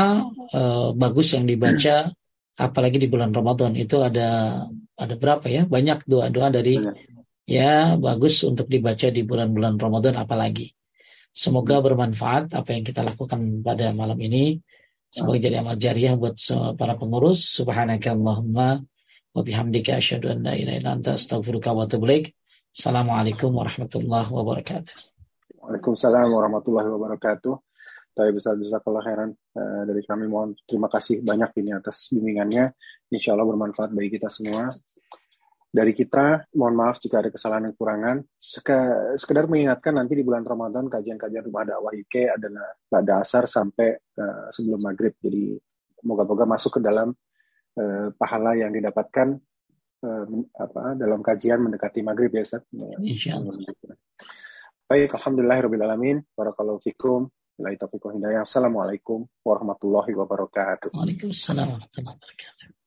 uh, 0.52 0.88
bagus 0.92 1.32
yang 1.32 1.48
dibaca 1.48 2.12
apalagi 2.56 3.00
di 3.00 3.08
bulan 3.08 3.32
Ramadan. 3.32 3.76
Itu 3.76 4.00
ada 4.04 4.64
ada 4.96 5.14
berapa 5.16 5.44
ya? 5.48 5.64
Banyak 5.64 6.04
doa-doa 6.04 6.52
dari 6.52 6.80
ya 7.44 7.96
bagus 8.00 8.40
untuk 8.44 8.68
dibaca 8.68 9.08
di 9.08 9.24
bulan-bulan 9.24 9.76
Ramadan 9.80 10.20
apalagi. 10.20 10.72
Semoga 11.34 11.82
bermanfaat 11.82 12.54
apa 12.54 12.70
yang 12.76 12.86
kita 12.86 13.02
lakukan 13.02 13.64
pada 13.66 13.90
malam 13.90 14.16
ini 14.22 14.62
semoga 15.14 15.38
jadi 15.38 15.62
amal 15.62 15.78
jariah 15.78 16.18
buat 16.18 16.34
para 16.74 16.98
pengurus. 16.98 17.46
Subhanakallahumma 17.54 18.82
wa 19.34 19.42
bihamdika 19.46 20.02
asyhadu 20.02 20.34
an 20.34 20.42
la 20.42 20.58
ilaha 20.58 20.76
illa 20.82 20.90
anta 20.98 21.14
astaghfiruka 21.14 21.70
wa 21.70 21.86
atubu 21.86 22.10
ilaik. 22.10 22.34
Assalamualaikum 22.74 23.54
warahmatullahi 23.54 24.26
wabarakatuh. 24.26 24.94
Waalaikumsalam 25.62 26.26
warahmatullahi 26.34 26.90
wabarakatuh. 26.90 27.54
Tapi 28.14 28.30
besar 28.30 28.58
besar 28.58 28.82
kalau 28.82 28.98
dari 29.86 30.02
kami 30.06 30.26
mohon 30.26 30.58
terima 30.66 30.90
kasih 30.90 31.22
banyak 31.22 31.50
ini 31.62 31.74
atas 31.78 32.10
bimbingannya. 32.10 32.74
Insya 33.10 33.38
Allah 33.38 33.46
bermanfaat 33.46 33.94
bagi 33.94 34.18
kita 34.18 34.26
semua. 34.30 34.74
Dari 35.74 35.90
kita, 35.90 36.54
mohon 36.54 36.78
maaf 36.78 37.02
jika 37.02 37.18
ada 37.18 37.34
kesalahan 37.34 37.66
dan 37.66 37.72
kekurangan. 37.74 38.16
sekedar 39.18 39.50
mengingatkan 39.50 39.98
nanti 39.98 40.14
di 40.14 40.22
bulan 40.22 40.46
Ramadan 40.46 40.86
kajian-kajian 40.86 41.50
rumah 41.50 41.66
dakwah 41.66 41.90
UK 41.90 42.30
adalah 42.30 42.78
pada 42.86 43.26
asar 43.26 43.50
sampai 43.50 43.98
uh, 43.98 44.54
sebelum 44.54 44.78
maghrib. 44.78 45.18
Jadi 45.18 45.58
moga-moga 46.06 46.46
masuk 46.46 46.78
ke 46.78 46.80
dalam 46.80 47.10
uh, 47.74 48.08
pahala 48.14 48.54
yang 48.54 48.70
didapatkan 48.70 49.34
uh, 50.06 50.24
apa 50.62 50.94
dalam 50.94 51.18
kajian 51.26 51.58
mendekati 51.66 52.06
maghrib 52.06 52.30
ya 52.30 52.46
Ustaz. 52.46 52.62
Insya 53.02 53.42
Allah. 53.42 53.58
Baik, 54.86 55.10
Alhamdulillah, 55.18 55.58
Barakallahu 56.38 56.78
fikum. 56.86 57.26
Assalamualaikum 57.58 59.26
warahmatullahi 59.42 60.14
wabarakatuh. 60.14 60.94
Waalaikumsalam 60.94 61.66
warahmatullahi 61.66 62.14
wabarakatuh. 62.14 62.83